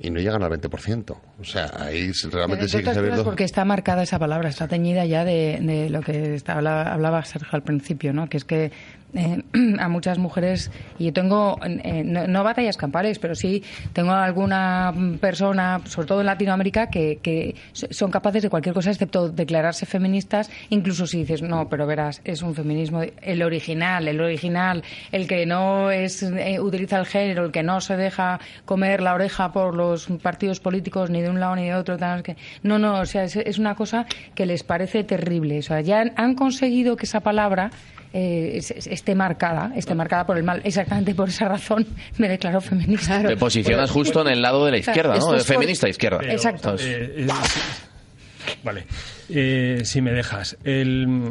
y 0.00 0.10
no 0.10 0.18
llegan 0.18 0.42
al 0.42 0.50
20% 0.50 1.16
o 1.40 1.44
sea 1.44 1.70
ahí 1.76 2.10
realmente 2.32 2.68
sí 2.68 2.82
que 2.82 2.92
se 2.92 3.00
ve 3.00 3.22
porque 3.22 3.44
está 3.44 3.64
marcada 3.64 4.02
esa 4.02 4.18
palabra, 4.18 4.48
está 4.48 4.66
teñida 4.66 5.04
ya 5.04 5.24
de, 5.24 5.60
de 5.62 5.88
lo 5.90 6.00
que 6.00 6.42
hablaba, 6.48 6.92
hablaba 6.92 7.24
Sergio 7.24 7.50
al 7.52 7.62
principio, 7.62 8.12
¿no? 8.12 8.28
que 8.28 8.38
es 8.38 8.44
que 8.44 8.72
eh, 9.14 9.42
a 9.78 9.88
muchas 9.88 10.18
mujeres, 10.18 10.70
y 10.98 11.06
yo 11.06 11.12
tengo, 11.12 11.58
eh, 11.64 12.02
no, 12.04 12.26
no 12.26 12.44
batallas 12.44 12.76
campales, 12.76 13.18
pero 13.18 13.34
sí 13.34 13.62
tengo 13.92 14.12
alguna 14.12 14.92
persona, 15.20 15.80
sobre 15.86 16.06
todo 16.08 16.20
en 16.20 16.26
Latinoamérica, 16.26 16.88
que, 16.88 17.18
que 17.22 17.54
so- 17.72 17.86
son 17.90 18.10
capaces 18.10 18.42
de 18.42 18.50
cualquier 18.50 18.74
cosa 18.74 18.90
excepto 18.90 19.28
declararse 19.28 19.86
feministas, 19.86 20.50
incluso 20.70 21.06
si 21.06 21.18
dices, 21.18 21.42
no, 21.42 21.68
pero 21.68 21.86
verás, 21.86 22.20
es 22.24 22.42
un 22.42 22.54
feminismo, 22.54 23.02
el 23.22 23.42
original, 23.42 24.06
el 24.08 24.20
original, 24.20 24.82
el 25.12 25.26
que 25.26 25.46
no 25.46 25.90
es 25.90 26.22
eh, 26.22 26.60
utiliza 26.60 26.98
el 26.98 27.06
género, 27.06 27.44
el 27.44 27.52
que 27.52 27.62
no 27.62 27.80
se 27.80 27.96
deja 27.96 28.40
comer 28.64 29.00
la 29.00 29.14
oreja 29.14 29.52
por 29.52 29.74
los 29.74 30.06
partidos 30.22 30.60
políticos 30.60 31.10
ni 31.10 31.22
de 31.22 31.30
un 31.30 31.40
lado 31.40 31.56
ni 31.56 31.66
de 31.66 31.74
otro. 31.74 31.96
tal, 31.96 32.22
que- 32.22 32.36
no, 32.62 32.78
no, 32.78 33.00
o 33.00 33.06
sea, 33.06 33.24
es, 33.24 33.36
es 33.36 33.58
una 33.58 33.74
cosa 33.74 34.06
que 34.34 34.46
les 34.46 34.62
parece 34.62 35.04
terrible. 35.04 35.58
O 35.58 35.62
sea, 35.62 35.80
ya 35.80 36.04
han 36.16 36.34
conseguido 36.34 36.96
que 36.96 37.06
esa 37.06 37.20
palabra 37.20 37.70
eh, 38.14 38.52
es- 38.54 38.70
es- 38.70 38.86
esté 38.86 39.14
marcada, 39.14 39.72
esté 39.76 39.94
marcada 39.94 40.24
por 40.24 40.38
el 40.38 40.44
mal. 40.44 40.60
Exactamente 40.64 41.14
por 41.14 41.28
esa 41.28 41.48
razón 41.48 41.84
me 42.18 42.28
declaro 42.28 42.60
feminista. 42.60 43.20
Te 43.22 43.36
posicionas 43.36 43.90
justo 43.90 44.22
en 44.22 44.28
el 44.28 44.40
lado 44.40 44.64
de 44.64 44.70
la 44.70 44.78
izquierda, 44.78 45.16
¿no? 45.18 45.34
Es 45.34 45.44
por- 45.44 45.54
feminista 45.54 45.88
izquierda. 45.88 46.18
Pero, 46.20 46.32
Exacto. 46.32 46.76
eh, 46.78 47.14
eh, 47.18 47.26
vale. 48.64 48.86
Eh, 49.28 49.80
si 49.84 50.00
me 50.00 50.12
dejas, 50.12 50.56
el, 50.64 51.28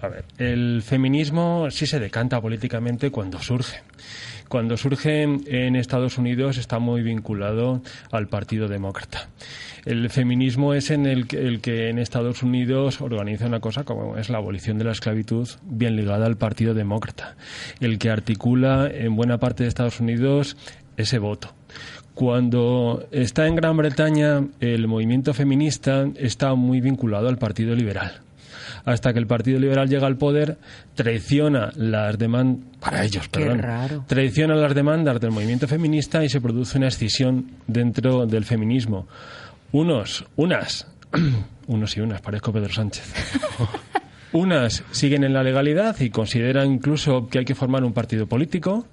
a 0.00 0.08
ver, 0.08 0.24
el 0.38 0.82
feminismo 0.86 1.68
sí 1.70 1.86
se 1.86 1.98
decanta 1.98 2.40
políticamente 2.40 3.10
cuando 3.10 3.40
surge. 3.40 3.80
Cuando 4.54 4.76
surge 4.76 5.24
en 5.24 5.74
Estados 5.74 6.16
Unidos 6.16 6.58
está 6.58 6.78
muy 6.78 7.02
vinculado 7.02 7.82
al 8.12 8.28
Partido 8.28 8.68
Demócrata. 8.68 9.28
El 9.84 10.08
feminismo 10.10 10.74
es 10.74 10.92
en 10.92 11.06
el, 11.06 11.26
el 11.32 11.60
que 11.60 11.88
en 11.88 11.98
Estados 11.98 12.44
Unidos 12.44 13.00
organiza 13.00 13.46
una 13.46 13.58
cosa 13.58 13.82
como 13.82 14.16
es 14.16 14.30
la 14.30 14.38
abolición 14.38 14.78
de 14.78 14.84
la 14.84 14.92
esclavitud, 14.92 15.48
bien 15.64 15.96
ligada 15.96 16.26
al 16.26 16.36
Partido 16.36 16.72
Demócrata, 16.72 17.34
el 17.80 17.98
que 17.98 18.10
articula 18.10 18.88
en 18.88 19.16
buena 19.16 19.38
parte 19.38 19.64
de 19.64 19.70
Estados 19.70 19.98
Unidos 19.98 20.56
ese 20.96 21.18
voto. 21.18 21.52
Cuando 22.14 23.08
está 23.10 23.48
en 23.48 23.56
Gran 23.56 23.76
Bretaña, 23.76 24.46
el 24.60 24.86
movimiento 24.86 25.34
feminista 25.34 26.06
está 26.14 26.54
muy 26.54 26.80
vinculado 26.80 27.28
al 27.28 27.38
Partido 27.38 27.74
Liberal. 27.74 28.20
Hasta 28.84 29.12
que 29.12 29.18
el 29.18 29.26
Partido 29.26 29.58
Liberal 29.58 29.88
llega 29.88 30.06
al 30.06 30.16
poder, 30.16 30.58
traiciona 30.94 31.72
las 31.76 32.18
demandas, 32.18 32.66
para 32.80 33.04
ellos, 33.04 33.28
perdón, 33.28 33.62
traiciona 34.06 34.54
las 34.54 34.74
demandas 34.74 35.20
del 35.20 35.30
movimiento 35.30 35.66
feminista 35.66 36.22
y 36.22 36.28
se 36.28 36.40
produce 36.40 36.76
una 36.76 36.88
escisión 36.88 37.52
dentro 37.66 38.26
del 38.26 38.44
feminismo. 38.44 39.08
Unos, 39.72 40.24
unas, 40.36 40.86
unos 41.66 41.96
y 41.96 42.00
unas, 42.00 42.20
parezco 42.20 42.52
Pedro 42.52 42.72
Sánchez. 42.72 43.12
Unas 44.34 44.82
siguen 44.90 45.22
en 45.22 45.32
la 45.32 45.44
legalidad 45.44 45.94
y 46.00 46.10
consideran 46.10 46.72
incluso 46.72 47.28
que 47.28 47.38
hay 47.38 47.44
que 47.44 47.54
formar 47.54 47.84
un 47.84 47.92
partido 47.92 48.26
político 48.26 48.84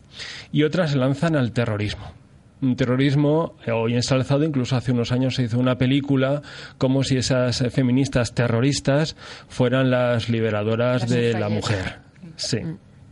y 0.51 0.61
otras 0.61 0.91
se 0.91 0.97
lanzan 0.97 1.35
al 1.35 1.51
terrorismo. 1.51 2.20
Un 2.61 2.75
terrorismo 2.75 3.55
eh, 3.65 3.71
hoy 3.71 3.95
ensalzado, 3.95 4.43
incluso 4.43 4.75
hace 4.75 4.91
unos 4.91 5.11
años 5.11 5.35
se 5.35 5.43
hizo 5.43 5.57
una 5.57 5.77
película 5.77 6.41
como 6.77 7.03
si 7.03 7.17
esas 7.17 7.63
feministas 7.71 8.33
terroristas 8.35 9.15
fueran 9.47 9.89
las 9.89 10.29
liberadoras 10.29 11.01
Las 11.01 11.09
de 11.09 11.33
la 11.33 11.49
mujer. 11.49 11.99
Sí, 12.35 12.59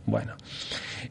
bueno. 0.06 0.34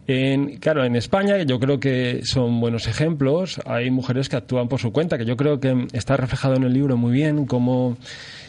En, 0.08 0.58
claro, 0.58 0.86
en 0.86 0.95
España 0.95 1.38
yo 1.43 1.60
creo 1.60 1.80
que 1.80 2.21
son 2.23 2.60
buenos 2.62 2.88
ejemplos. 2.88 3.60
Hay 3.65 3.91
mujeres 3.91 4.30
que 4.30 4.38
actúan 4.38 4.67
por 4.69 4.80
su 4.80 4.91
cuenta, 4.91 5.17
que 5.17 5.25
yo 5.25 5.36
creo 5.36 5.60
que 5.60 5.88
está 5.93 6.15
reflejado 6.17 6.56
en 6.56 6.63
el 6.63 6.73
libro 6.73 6.95
muy 6.97 7.12
bien 7.12 7.45
como 7.45 7.97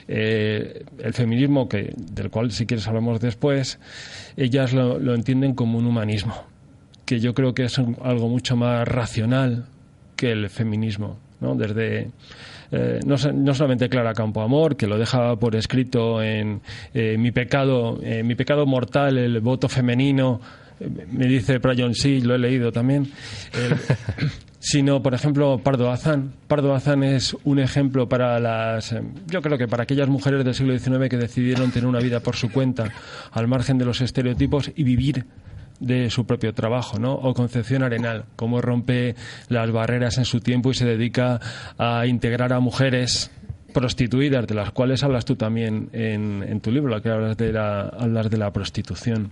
eh, 0.09 0.85
el 0.98 1.14
feminismo, 1.14 1.68
que, 1.68 1.92
del 1.96 2.31
cual 2.31 2.53
si 2.53 2.64
quieres 2.64 2.87
hablamos 2.87 3.20
después, 3.20 3.79
ellas 4.37 4.72
lo, 4.72 4.98
lo 4.98 5.14
entienden 5.14 5.55
como 5.55 5.79
un 5.79 5.87
humanismo, 5.87 6.35
que 7.05 7.20
yo 7.20 7.35
creo 7.35 7.55
que 7.55 7.64
es 7.64 7.76
un- 7.79 7.96
algo 8.03 8.29
mucho 8.29 8.57
más 8.57 8.87
racional 8.87 9.66
el 10.23 10.51
feminismo, 10.51 11.19
¿no? 11.41 11.55
Desde 11.55 12.11
eh, 12.73 13.01
no, 13.07 13.17
so- 13.19 13.33
no 13.33 13.55
solamente 13.55 13.89
Clara 13.89 14.13
Campoamor, 14.15 14.77
que 14.77 14.87
lo 14.87 14.99
deja 14.99 15.37
por 15.37 15.57
escrito 15.57 16.23
en 16.23 16.61
eh, 16.95 17.17
mi 17.19 17.31
pecado, 17.33 17.99
eh, 18.03 18.23
mi 18.23 18.35
pecado 18.35 18.67
mortal, 18.67 19.19
el 19.19 19.41
voto 19.41 19.69
femenino, 19.69 20.41
me 21.13 21.27
dice 21.27 21.61
Prayon 21.61 21.95
sí, 21.95 22.21
lo 22.21 22.35
he 22.35 22.39
leído 22.39 22.73
también. 22.73 23.11
Sino, 24.63 25.03
por 25.03 25.15
ejemplo, 25.15 25.59
Pardo 25.59 25.87
Bazán. 25.87 26.33
Pardo 26.47 26.69
Bazán 26.69 27.03
es 27.03 27.35
un 27.45 27.59
ejemplo 27.61 28.09
para 28.11 28.39
las, 28.39 28.95
yo 29.27 29.41
creo 29.41 29.57
que 29.57 29.67
para 29.67 29.85
aquellas 29.85 30.09
mujeres 30.09 30.45
del 30.45 30.55
siglo 30.55 30.79
XIX 30.79 31.09
que 31.09 31.17
decidieron 31.17 31.71
tener 31.71 31.87
una 31.87 31.99
vida 31.99 32.21
por 32.21 32.37
su 32.37 32.51
cuenta, 32.53 32.93
al 33.33 33.49
margen 33.49 33.79
de 33.79 33.87
los 33.87 34.03
estereotipos 34.03 34.71
y 34.77 34.85
vivir 34.85 35.25
de 35.81 36.11
su 36.11 36.27
propio 36.27 36.55
trabajo, 36.55 36.99
¿no? 36.99 37.14
O 37.14 37.35
Concepción 37.35 37.83
Arenal, 37.83 38.27
cómo 38.37 38.61
rompe 38.61 39.16
las 39.49 39.71
barreras 39.73 40.19
en 40.19 40.25
su 40.25 40.40
tiempo 40.40 40.71
y 40.71 40.75
se 40.75 40.85
dedica 40.85 41.40
a 41.79 42.07
integrar 42.07 42.53
a 42.53 42.61
mujeres 42.61 43.31
prostituidas, 43.73 44.47
de 44.47 44.55
las 44.55 44.73
cuales 44.73 45.03
hablas 45.03 45.25
tú 45.25 45.37
también 45.37 45.88
en, 45.93 46.45
en 46.47 46.61
tu 46.61 46.71
libro, 46.71 46.90
la 46.90 47.01
que 47.01 47.09
hablas 47.09 47.37
de 47.37 47.53
la, 47.53 47.83
hablas 47.83 48.31
de 48.31 48.37
la 48.37 48.53
prostitución. 48.53 49.31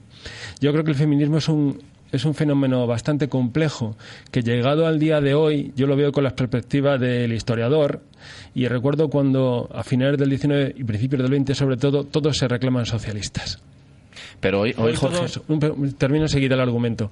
Yo 0.60 0.72
creo 0.72 0.84
que 0.84 0.92
el 0.92 0.96
feminismo 0.96 1.38
es 1.38 1.48
un, 1.48 1.82
es 2.12 2.24
un 2.24 2.34
fenómeno 2.34 2.86
bastante 2.86 3.28
complejo 3.28 3.96
que 4.30 4.42
llegado 4.42 4.86
al 4.86 4.98
día 4.98 5.20
de 5.20 5.34
hoy 5.34 5.72
yo 5.76 5.86
lo 5.86 5.96
veo 5.96 6.12
con 6.12 6.24
la 6.24 6.34
perspectiva 6.34 6.96
del 6.98 7.32
historiador 7.32 8.02
y 8.54 8.66
recuerdo 8.68 9.08
cuando 9.08 9.68
a 9.72 9.82
finales 9.82 10.18
del 10.18 10.30
19 10.30 10.74
y 10.76 10.84
principios 10.84 11.22
del 11.22 11.30
20 11.30 11.54
sobre 11.54 11.76
todo 11.76 12.04
todos 12.04 12.36
se 12.36 12.48
reclaman 12.48 12.86
socialistas. 12.86 13.60
Pero 14.40 14.60
hoy, 14.60 14.74
hoy 14.78 14.90
Hoy 14.90 14.96
Jorge, 14.96 15.16
todos, 15.16 15.40
un- 15.48 15.94
termino 15.94 16.24
enseguida 16.26 16.54
el 16.54 16.60
argumento. 16.60 17.10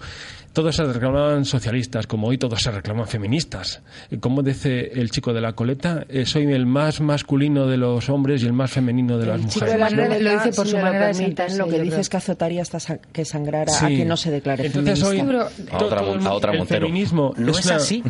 Todos 0.52 0.74
se 0.76 0.84
reclamaban 0.84 1.44
socialistas, 1.44 2.06
como 2.06 2.28
hoy 2.28 2.38
todos 2.38 2.62
se 2.62 2.70
reclaman 2.70 3.06
feministas. 3.06 3.82
Como 4.20 4.42
dice 4.42 4.92
el 4.94 5.10
chico 5.10 5.34
de 5.34 5.40
la 5.40 5.52
coleta, 5.54 6.06
eh, 6.08 6.24
soy 6.24 6.44
el 6.44 6.64
más 6.66 7.00
masculino 7.00 7.66
de 7.66 7.76
los 7.76 8.08
hombres 8.08 8.42
y 8.42 8.46
el 8.46 8.52
más 8.54 8.70
femenino 8.70 9.18
de 9.18 9.26
las 9.26 9.36
El 9.40 9.42
mujeres. 9.46 9.72
de 9.72 9.78
la 9.78 9.90
lo 9.90 10.30
dice 10.30 10.52
por 10.52 10.64
si 10.66 10.70
su 10.72 10.78
manera 10.78 11.08
de 11.08 11.14
permiten, 11.14 11.58
Lo 11.58 11.68
que 11.68 11.80
dice 11.82 12.00
es 12.00 12.08
que 12.08 12.16
azotaría 12.16 12.62
hasta 12.62 12.80
sa- 12.80 12.98
que 12.98 13.24
sangrara 13.24 13.70
a 13.70 13.76
Sí. 13.80 13.86
quien 13.86 14.08
no 14.08 14.16
se 14.16 14.30
declare 14.30 14.66
Entonces 14.66 15.02
hoy 15.02 15.18
feminista. 15.18 15.48
A 15.72 15.84
otra 15.84 16.02
Mon- 16.02 16.26
a 16.26 16.32
otra 16.32 16.52
el 16.52 16.58
Montero. 16.58 16.86
feminismo 16.86 17.34
No 17.36 17.50
es 17.50 17.66
una- 17.66 17.76
así. 17.76 18.02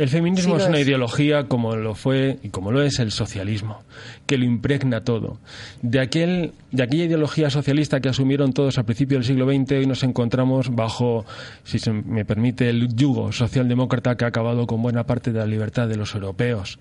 El 0.00 0.08
feminismo 0.08 0.56
Sí 0.56 0.62
es 0.62 0.68
una 0.68 0.78
es. 0.78 0.86
ideología 0.86 1.44
como 1.44 1.76
lo 1.76 1.94
fue 1.94 2.38
y 2.42 2.48
como 2.48 2.72
lo 2.72 2.80
es 2.82 3.00
el 3.00 3.10
socialismo, 3.10 3.82
que 4.24 4.38
lo 4.38 4.46
impregna 4.46 5.02
todo. 5.04 5.36
De 5.82 6.00
aquel 6.00 6.54
de 6.72 6.82
aquella 6.82 7.04
ideología 7.04 7.50
socialista 7.50 8.00
que 8.00 8.08
asumieron 8.08 8.54
todos 8.54 8.78
al 8.78 8.86
principio 8.86 9.18
del 9.18 9.26
siglo 9.26 9.44
XX, 9.44 9.72
hoy 9.72 9.86
nos 9.86 10.02
encontramos 10.02 10.74
bajo, 10.74 11.26
si 11.64 11.78
se 11.78 11.92
me 11.92 12.24
permite, 12.24 12.70
el 12.70 12.96
yugo 12.96 13.30
socialdemócrata 13.30 14.16
que 14.16 14.24
ha 14.24 14.28
acabado 14.28 14.66
con 14.66 14.80
buena 14.80 15.04
parte 15.04 15.32
de 15.32 15.40
la 15.40 15.46
libertad 15.46 15.86
de 15.86 15.96
los 15.96 16.14
europeos. 16.14 16.78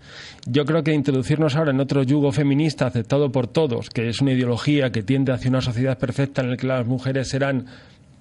Yo 0.47 0.63
creo 0.63 0.85
que 0.85 0.93
introducirnos 0.93 1.57
ahora 1.57 1.71
en 1.71 1.81
otro 1.81 2.03
yugo 2.03 2.31
feminista 2.31 2.87
aceptado 2.87 3.33
por 3.33 3.47
todos, 3.47 3.89
que 3.89 4.07
es 4.07 4.21
una 4.21 4.31
ideología 4.31 4.93
que 4.93 5.03
tiende 5.03 5.33
hacia 5.33 5.49
una 5.49 5.59
sociedad 5.59 5.97
perfecta 5.97 6.41
en 6.41 6.51
la 6.51 6.55
que 6.55 6.67
las 6.67 6.87
mujeres 6.87 7.27
serán, 7.27 7.65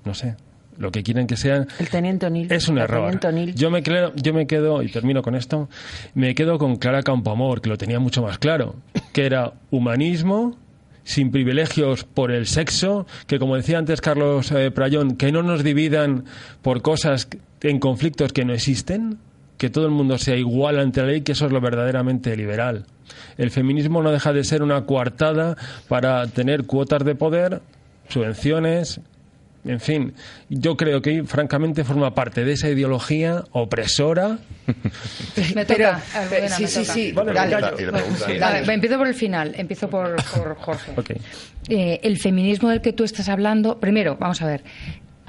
no 0.05 0.15
sé, 0.15 0.35
lo 0.79 0.91
que 0.91 1.03
quieren 1.03 1.27
que 1.27 1.37
sean, 1.37 1.67
El 1.79 1.88
teniente 1.88 2.27
O'Neill. 2.27 2.51
es 2.53 2.69
un 2.69 2.79
error. 2.79 3.19
Yo 3.55 3.71
me, 3.71 3.83
quedo, 3.83 4.12
yo 4.14 4.33
me 4.33 4.47
quedo, 4.47 4.83
y 4.83 4.88
termino 4.88 5.23
con 5.23 5.35
esto, 5.35 5.69
me 6.14 6.35
quedo 6.35 6.59
con 6.59 6.77
Clara 6.77 7.03
Campoamor, 7.03 7.61
que 7.61 7.69
lo 7.69 7.77
tenía 7.77 7.99
mucho 7.99 8.23
más 8.23 8.38
claro, 8.38 8.77
que 9.12 9.27
era 9.27 9.53
humanismo 9.71 10.57
sin 11.05 11.31
privilegios 11.31 12.05
por 12.05 12.31
el 12.31 12.47
sexo, 12.47 13.07
que 13.27 13.38
como 13.38 13.57
decía 13.57 13.79
antes 13.79 14.01
Carlos 14.01 14.53
eh, 14.53 14.71
Prayón, 14.71 15.17
que 15.17 15.33
no 15.33 15.43
nos 15.43 15.64
dividan 15.64 16.25
por 16.61 16.83
cosas 16.83 17.29
en 17.62 17.79
conflictos 17.81 18.33
que 18.33 18.45
no 18.45 18.53
existen, 18.53 19.19
que 19.57 19.71
todo 19.71 19.87
el 19.87 19.91
mundo 19.91 20.19
sea 20.19 20.37
igual 20.37 20.79
ante 20.79 21.01
la 21.01 21.09
ley, 21.09 21.23
que 21.23 21.33
eso 21.33 21.47
es 21.47 21.53
lo 21.53 21.61
verdaderamente 21.61 22.37
liberal. 22.37 22.85
El 23.38 23.51
feminismo 23.51 24.03
no 24.03 24.12
deja 24.12 24.33
de 24.33 24.45
ser 24.45 24.62
una 24.62 24.85
coartada 24.85 25.57
para 25.88 26.27
tener 26.27 26.64
cuotas 26.64 27.05
de 27.05 27.14
poder, 27.14 27.62
subvenciones, 28.09 29.01
en 29.64 29.81
fin, 29.81 30.14
yo 30.49 30.77
creo 30.77 31.03
que 31.03 31.25
francamente 31.25 31.85
forma 31.85 32.14
parte 32.14 32.44
de 32.44 32.53
esa 32.53 32.68
ideología 32.68 33.44
opresora. 33.53 34.38
Me 35.55 35.64
toca. 35.64 35.75
pero, 35.75 35.88
Almudena, 36.14 36.49
sí, 36.57 36.62
me 36.62 36.68
sí, 36.68 36.81
toca. 36.81 36.92
sí. 36.92 37.12
Vale, 37.12 37.33
dale. 37.35 38.38
vale, 38.38 38.73
empiezo 38.75 38.99
por 38.99 39.09
el 39.09 39.14
final, 39.14 39.55
empiezo 39.57 39.88
por, 39.88 40.16
por 40.35 40.55
Jorge. 40.57 40.92
Ok. 40.97 41.11
Eh, 41.68 42.01
el 42.03 42.18
feminismo 42.18 42.68
del 42.71 42.81
que 42.81 42.92
tú 42.92 43.05
estás 43.05 43.29
hablando, 43.29 43.79
primero, 43.79 44.16
vamos 44.18 44.40
a 44.42 44.47
ver. 44.47 44.62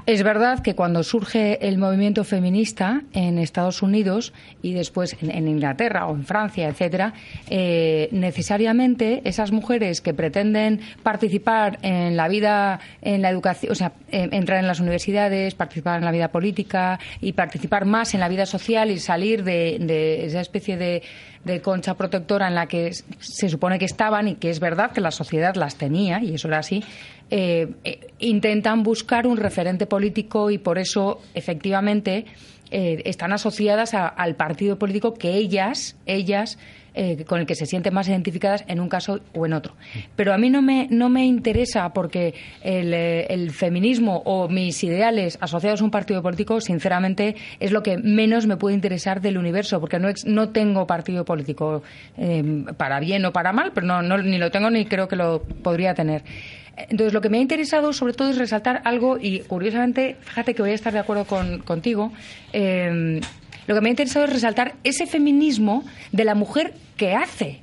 Es 0.06 0.22
verdad 0.22 0.60
que 0.62 0.74
cuando 0.74 1.02
surge 1.02 1.66
el 1.66 1.78
movimiento 1.78 2.24
feminista 2.24 3.02
en 3.12 3.38
Estados 3.38 3.82
Unidos 3.82 4.32
y 4.62 4.72
después 4.72 5.16
en, 5.20 5.30
en 5.30 5.48
Inglaterra 5.48 6.06
o 6.06 6.14
en 6.14 6.24
Francia, 6.24 6.68
etcétera, 6.68 7.12
eh, 7.48 8.08
necesariamente 8.12 9.22
esas 9.24 9.52
mujeres 9.52 10.00
que 10.00 10.14
pretenden 10.14 10.80
participar 11.02 11.78
en 11.82 12.16
la 12.16 12.28
vida, 12.28 12.80
en 13.02 13.22
la 13.22 13.30
educación, 13.30 13.72
o 13.72 13.74
sea, 13.74 13.92
eh, 14.10 14.28
entrar 14.32 14.58
en 14.58 14.66
las 14.66 14.80
universidades, 14.80 15.54
participar 15.54 15.98
en 15.98 16.04
la 16.04 16.12
vida 16.12 16.28
política 16.28 16.98
y 17.20 17.32
participar 17.32 17.84
más 17.84 18.14
en 18.14 18.20
la 18.20 18.28
vida 18.28 18.46
social 18.46 18.90
y 18.90 18.98
salir 18.98 19.44
de, 19.44 20.24
esa 20.24 20.40
especie 20.40 20.76
de, 20.76 21.02
concha 21.62 21.94
protectora 21.94 22.48
en 22.48 22.54
la 22.54 22.66
que 22.66 22.92
se 22.92 23.48
supone 23.48 23.78
que 23.78 23.86
estaban 23.86 24.28
y 24.28 24.34
que 24.34 24.50
es 24.50 24.60
verdad 24.60 24.92
que 24.92 25.00
la 25.00 25.10
sociedad 25.10 25.54
las 25.56 25.76
tenía, 25.76 26.22
y 26.22 26.34
eso 26.34 26.48
era 26.48 26.58
así, 26.58 26.84
eh, 27.30 27.68
eh, 27.84 28.00
intentan 28.18 28.82
buscar 28.82 29.26
un 29.26 29.36
referente 29.36 29.86
político 29.86 30.50
y 30.50 30.58
por 30.58 30.78
eso, 30.78 31.20
efectivamente, 31.34 32.24
eh, 32.72 33.02
están 33.04 33.32
asociadas 33.32 33.94
a- 33.94 34.06
al 34.08 34.36
partido 34.36 34.78
político 34.78 35.14
que 35.14 35.34
ellas, 35.34 35.96
ellas, 36.06 36.58
eh, 36.94 37.24
con 37.24 37.38
el 37.40 37.46
que 37.46 37.54
se 37.54 37.66
sienten 37.66 37.94
más 37.94 38.08
identificadas 38.08 38.64
en 38.66 38.80
un 38.80 38.88
caso 38.88 39.20
o 39.34 39.46
en 39.46 39.52
otro. 39.52 39.74
Pero 40.16 40.32
a 40.34 40.38
mí 40.38 40.50
no 40.50 40.60
me, 40.60 40.88
no 40.90 41.08
me 41.08 41.24
interesa 41.24 41.92
porque 41.92 42.34
el, 42.62 42.92
eh, 42.94 43.48
feminismo 43.50 44.22
o 44.24 44.48
mis 44.48 44.82
ideales 44.82 45.38
asociados 45.40 45.80
a 45.80 45.84
un 45.84 45.92
partido 45.92 46.20
político, 46.20 46.60
sinceramente, 46.60 47.36
es 47.60 47.70
lo 47.70 47.82
que 47.84 47.96
menos 47.96 48.46
me 48.46 48.56
puede 48.56 48.74
interesar 48.74 49.20
del 49.20 49.38
universo, 49.38 49.80
porque 49.80 50.00
no, 50.00 50.08
no 50.26 50.48
tengo 50.50 50.84
partido 50.86 51.24
político 51.24 51.82
para 52.76 52.98
bien 53.00 53.24
o 53.24 53.32
para 53.32 53.52
mal, 53.52 53.70
pero 53.72 53.86
no, 53.86 54.02
no- 54.02 54.18
ni 54.18 54.38
lo 54.38 54.50
tengo 54.50 54.68
ni 54.70 54.84
creo 54.84 55.06
que 55.08 55.16
lo 55.16 55.42
podría 55.42 55.94
tener. 55.94 56.22
Entonces, 56.88 57.12
lo 57.12 57.20
que 57.20 57.28
me 57.28 57.38
ha 57.38 57.40
interesado 57.40 57.92
sobre 57.92 58.12
todo 58.14 58.30
es 58.30 58.38
resaltar 58.38 58.80
algo, 58.84 59.18
y 59.20 59.40
curiosamente, 59.40 60.16
fíjate 60.20 60.54
que 60.54 60.62
voy 60.62 60.70
a 60.70 60.74
estar 60.74 60.92
de 60.92 60.98
acuerdo 61.00 61.24
con- 61.24 61.58
contigo, 61.60 62.12
eh, 62.52 63.20
lo 63.66 63.74
que 63.74 63.80
me 63.80 63.88
ha 63.88 63.90
interesado 63.90 64.24
es 64.24 64.32
resaltar 64.32 64.74
ese 64.84 65.06
feminismo 65.06 65.84
de 66.12 66.24
la 66.24 66.34
mujer 66.34 66.74
que 66.96 67.14
hace. 67.14 67.60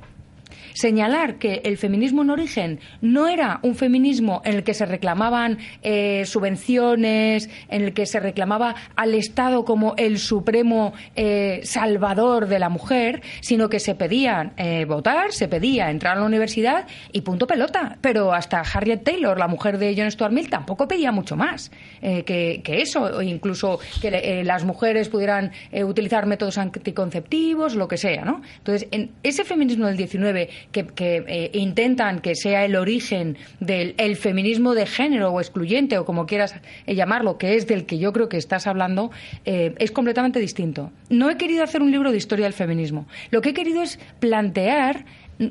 Señalar 0.78 1.40
que 1.40 1.62
el 1.66 1.76
feminismo 1.76 2.22
en 2.22 2.30
origen 2.30 2.80
no 3.02 3.28
era 3.28 3.60
un 3.63 3.74
feminismo 3.74 4.44
en 4.46 4.58
el 4.58 4.63
que 4.63 4.76
se 4.76 4.86
reclamaban 4.86 5.58
eh, 5.82 6.24
subvenciones, 6.28 7.50
en 7.68 7.82
el 7.82 7.96
que 7.96 8.06
se 8.06 8.20
reclamaba 8.20 8.76
al 8.96 9.16
Estado 9.16 9.66
como 9.66 9.96
el 9.98 10.20
supremo 10.20 10.94
eh, 11.16 11.62
salvador 11.63 12.48
de 12.48 12.60
la 12.60 12.70
mujer, 12.70 13.24
sino 13.42 13.70
que 13.70 13.80
se 13.80 13.96
pedían 13.96 14.54
eh, 14.58 14.86
votar, 14.86 15.32
se 15.32 15.48
pedía 15.48 15.90
entrar 15.90 16.16
a 16.16 16.20
la 16.20 16.28
universidad 16.28 16.86
y 17.12 17.22
punto 17.22 17.48
pelota. 17.48 17.98
Pero 18.00 18.32
hasta 18.32 18.60
Harriet 18.60 19.04
Taylor, 19.04 19.40
la 19.40 19.48
mujer 19.48 19.80
de 19.80 19.96
John 19.98 20.12
Stuart 20.12 20.32
Mill, 20.32 20.48
tampoco 20.48 20.88
pedía 20.88 21.12
mucho 21.12 21.36
más 21.36 21.72
eh, 22.04 22.22
que, 22.24 22.62
que 22.63 22.84
eso, 22.84 23.20
incluso 23.24 23.80
que 24.00 24.10
eh, 24.10 24.44
las 24.44 24.63
mujeres 24.63 25.10
pudieran 25.10 25.54
eh, 25.72 25.84
utilizar 25.84 26.28
métodos 26.28 26.60
anticonceptivos, 26.60 27.74
lo 27.74 27.88
que 27.88 27.98
sea, 27.98 28.26
¿no? 28.26 28.44
Entonces, 28.60 28.88
en 28.92 29.10
ese 29.24 29.44
feminismo 29.44 29.88
del 29.88 29.98
19 29.98 30.50
que, 30.71 30.88
eh, 31.27 31.51
intentan 31.53 32.19
que 32.19 32.36
sea 32.36 32.65
el 32.65 32.75
origen 32.75 33.38
del 33.60 33.95
el 33.97 34.15
feminismo 34.15 34.73
de 34.73 34.86
género 34.86 35.32
o 35.32 35.39
excluyente 35.39 35.97
o 35.97 36.06
como 36.06 36.25
quieras 36.25 36.56
eh, 36.86 36.95
llamarlo, 36.95 37.38
que 37.38 37.56
es 37.56 37.67
del 37.67 37.86
que 37.86 37.97
yo 37.97 38.13
creo 38.13 38.30
que 38.30 38.38
estás 38.38 38.67
hablando, 38.67 39.12
eh, 39.45 39.73
es 39.80 39.91
completamente 39.91 40.39
distinto. 40.39 40.91
No 41.10 41.30
he 41.30 41.38
querido 41.38 41.63
hacer 41.63 41.82
un 41.82 41.91
libro 41.91 42.12
de 42.12 42.17
historia 42.17 42.45
del 42.45 42.53
feminismo. 42.53 43.08
Lo 43.32 43.41
que 43.41 43.49
he 43.49 43.53
querido 43.53 43.82
es 43.82 43.99
plantear 44.19 45.06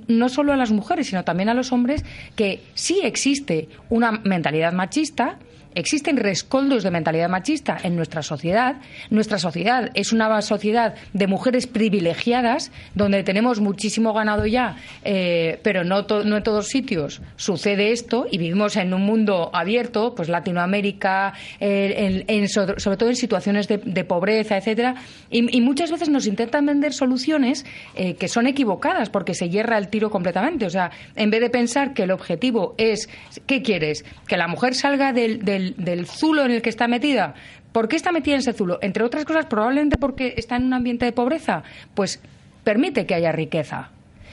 no 0.09 0.29
solo 0.29 0.53
a 0.53 0.57
las 0.57 0.73
mujeres, 0.73 1.07
sino 1.09 1.25
también 1.25 1.49
a 1.49 1.55
los 1.55 1.73
hombres, 1.73 2.05
que 2.35 2.61
sí 2.75 3.01
existe 3.05 3.69
una 3.89 4.13
mentalidad 4.13 4.73
machista, 4.73 5.39
existen 5.77 6.17
rescoldos 6.17 6.83
de 6.83 6.91
mentalidad 6.91 7.29
machista 7.29 7.77
en 7.83 7.95
nuestra 7.95 8.23
sociedad. 8.23 8.77
Nuestra 9.11 9.39
sociedad 9.39 9.91
es 9.95 10.13
una 10.13 10.43
sociedad 10.43 10.95
de 11.13 11.27
mujeres 11.29 11.69
privilegiadas, 11.69 12.73
donde 12.95 13.23
tenemos 13.23 13.61
muchísimo 13.61 14.13
ganado 14.13 14.47
ya, 14.47 14.77
eh, 15.05 15.61
pero 15.63 15.85
no, 15.85 16.07
to- 16.07 16.25
no 16.25 16.37
en 16.39 16.43
todos 16.43 16.69
sitios 16.69 17.23
sucede 17.37 17.93
esto 17.93 18.27
y 18.31 18.39
vivimos 18.39 18.77
en 18.77 18.93
un 18.93 19.03
mundo 19.03 19.51
abierto, 19.53 20.15
pues 20.17 20.29
Latinoamérica, 20.29 21.35
eh, 21.61 22.25
en- 22.29 22.37
en 22.43 22.49
so- 22.49 22.79
sobre 22.79 22.97
todo 22.97 23.11
en 23.11 23.17
situaciones 23.17 23.69
de, 23.69 24.05
pobreza, 24.05 24.57
etcétera, 24.57 24.95
y, 25.31 25.57
y 25.57 25.61
muchas 25.61 25.91
veces 25.91 26.09
nos 26.09 26.27
intentan 26.27 26.65
vender 26.67 26.93
soluciones 26.93 27.65
eh, 27.95 28.15
que 28.15 28.29
son 28.29 28.47
equivocadas 28.47 29.11
porque 29.11 29.35
se 29.35 29.49
hierra 29.51 29.79
el 29.79 29.89
tiro 29.89 30.11
completamente. 30.11 30.65
O 30.67 30.71
sea, 30.71 30.91
en 31.15 31.31
vez 31.31 31.41
de 31.41 31.51
pensar 31.51 31.93
que 31.93 32.05
el 32.05 32.11
objetivo 32.11 32.75
es, 32.79 33.09
¿qué 33.47 33.63
quieres? 33.63 34.05
Que 34.27 34.37
la 34.37 34.49
mujer 34.49 34.75
salga 34.75 35.13
del, 35.13 35.45
del, 35.45 35.66
del 35.77 36.07
zulo 36.07 36.45
en 36.45 36.53
el 36.53 36.63
que 36.63 36.71
está 36.71 36.89
metida. 36.89 37.35
¿Por 37.73 37.89
qué 37.89 37.97
está 37.97 38.13
metida 38.13 38.35
en 38.35 38.41
ese 38.41 38.53
zulo? 38.53 38.79
Entre 38.83 39.05
otras 39.05 39.25
cosas, 39.25 39.47
probablemente 39.47 39.97
porque 39.99 40.35
está 40.37 40.57
en 40.57 40.65
un 40.65 40.73
ambiente 40.73 41.05
de 41.05 41.13
pobreza. 41.13 41.63
Pues 41.95 42.21
permite 42.65 43.07
que 43.07 43.15
haya 43.15 43.33
riqueza. 43.33 43.91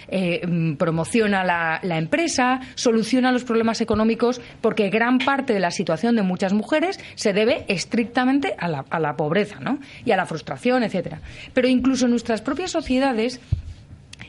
Eh, 0.08 0.46
mm, 0.46 0.74
promociona 0.76 1.43
la, 1.43 1.98
empresa, 1.98 2.60
soluciona 2.76 3.32
los 3.32 3.43
problemas 3.43 3.82
económicos, 3.82 4.41
porque 4.62 4.89
gran 4.89 5.17
parte 5.17 5.54
de 5.54 5.60
la 5.60 5.72
situación 5.72 6.15
de 6.15 6.22
muchas 6.22 6.54
mujeres 6.54 7.00
se 7.15 7.34
debe 7.34 7.65
estrictamente 7.67 8.56
a 8.58 8.67
la, 8.67 8.86
a 8.89 9.00
la 9.00 9.15
pobreza 9.15 9.60
¿no? 9.60 9.80
y 10.06 10.12
a 10.12 10.17
la 10.17 10.26
frustración, 10.26 10.84
etcétera. 10.84 11.19
Pero 11.54 11.67
incluso 11.67 12.06
en 12.06 12.12
nuestras 12.12 12.41
propias 12.41 12.72
sociedades 12.72 13.39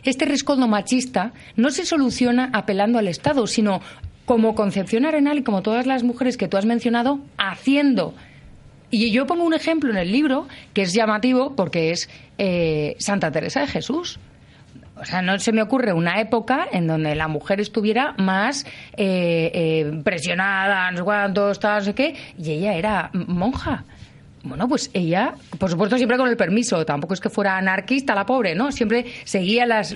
este 0.05 0.27
rescoldo 0.27 0.69
machista 0.69 1.33
no 1.57 1.71
se 1.71 1.87
soluciona 1.87 2.51
apelando 2.53 2.99
al 2.99 3.09
Estado, 3.09 3.47
sino 3.47 3.81
como 4.25 4.55
Concepción 4.55 5.05
Arenal 5.05 5.39
y 5.39 5.43
como 5.43 5.63
todas 5.63 5.87
las 5.87 6.03
mujeres 6.03 6.37
que 6.37 6.49
tú 6.49 6.57
has 6.57 6.67
mencionado, 6.67 7.21
haciendo. 7.37 8.15
Y 8.91 9.11
yo 9.11 9.27
pongo 9.27 9.45
un 9.45 9.55
ejemplo 9.55 9.91
en 9.91 9.97
el 9.97 10.13
libro 10.13 10.47
que 10.73 10.83
es 10.83 10.93
llamativo 10.93 11.57
porque 11.57 11.91
es 11.91 12.09
eh, 12.39 12.97
Santa 12.99 13.31
Teresa 13.31 13.61
de 13.61 13.67
Jesús. 13.67 14.19
O 14.97 15.05
sea, 15.05 15.23
no 15.23 15.39
se 15.41 15.53
me 15.53 15.61
ocurre 15.61 15.93
una 15.93 16.21
época 16.21 16.69
en 16.71 16.87
donde 16.87 17.17
la 17.17 17.27
mujer 17.27 17.61
estuviera 17.61 18.15
más 18.17 18.65
eh, 18.97 19.51
eh, 19.53 20.01
presionada, 20.05 20.91
no 20.93 20.99
sé 20.99 21.03
cuántos, 21.03 21.59
tal, 21.59 21.79
no 21.81 21.85
sé 21.87 21.95
qué, 21.95 22.15
y 22.39 22.53
ella 22.53 22.75
era 22.75 23.11
monja. 23.13 23.85
Bueno, 24.45 24.69
pues 24.69 24.91
ella, 24.93 25.35
por 25.59 25.71
supuesto, 25.71 25.97
siempre 25.97 26.19
con 26.19 26.29
el 26.29 26.37
permiso. 26.37 26.85
Tampoco 26.85 27.15
es 27.15 27.21
que 27.21 27.31
fuera 27.31 27.57
anarquista 27.57 28.15
la 28.15 28.27
pobre, 28.27 28.55
¿no? 28.55 28.73
Siempre 28.73 29.07
seguía 29.25 29.65
las, 29.65 29.95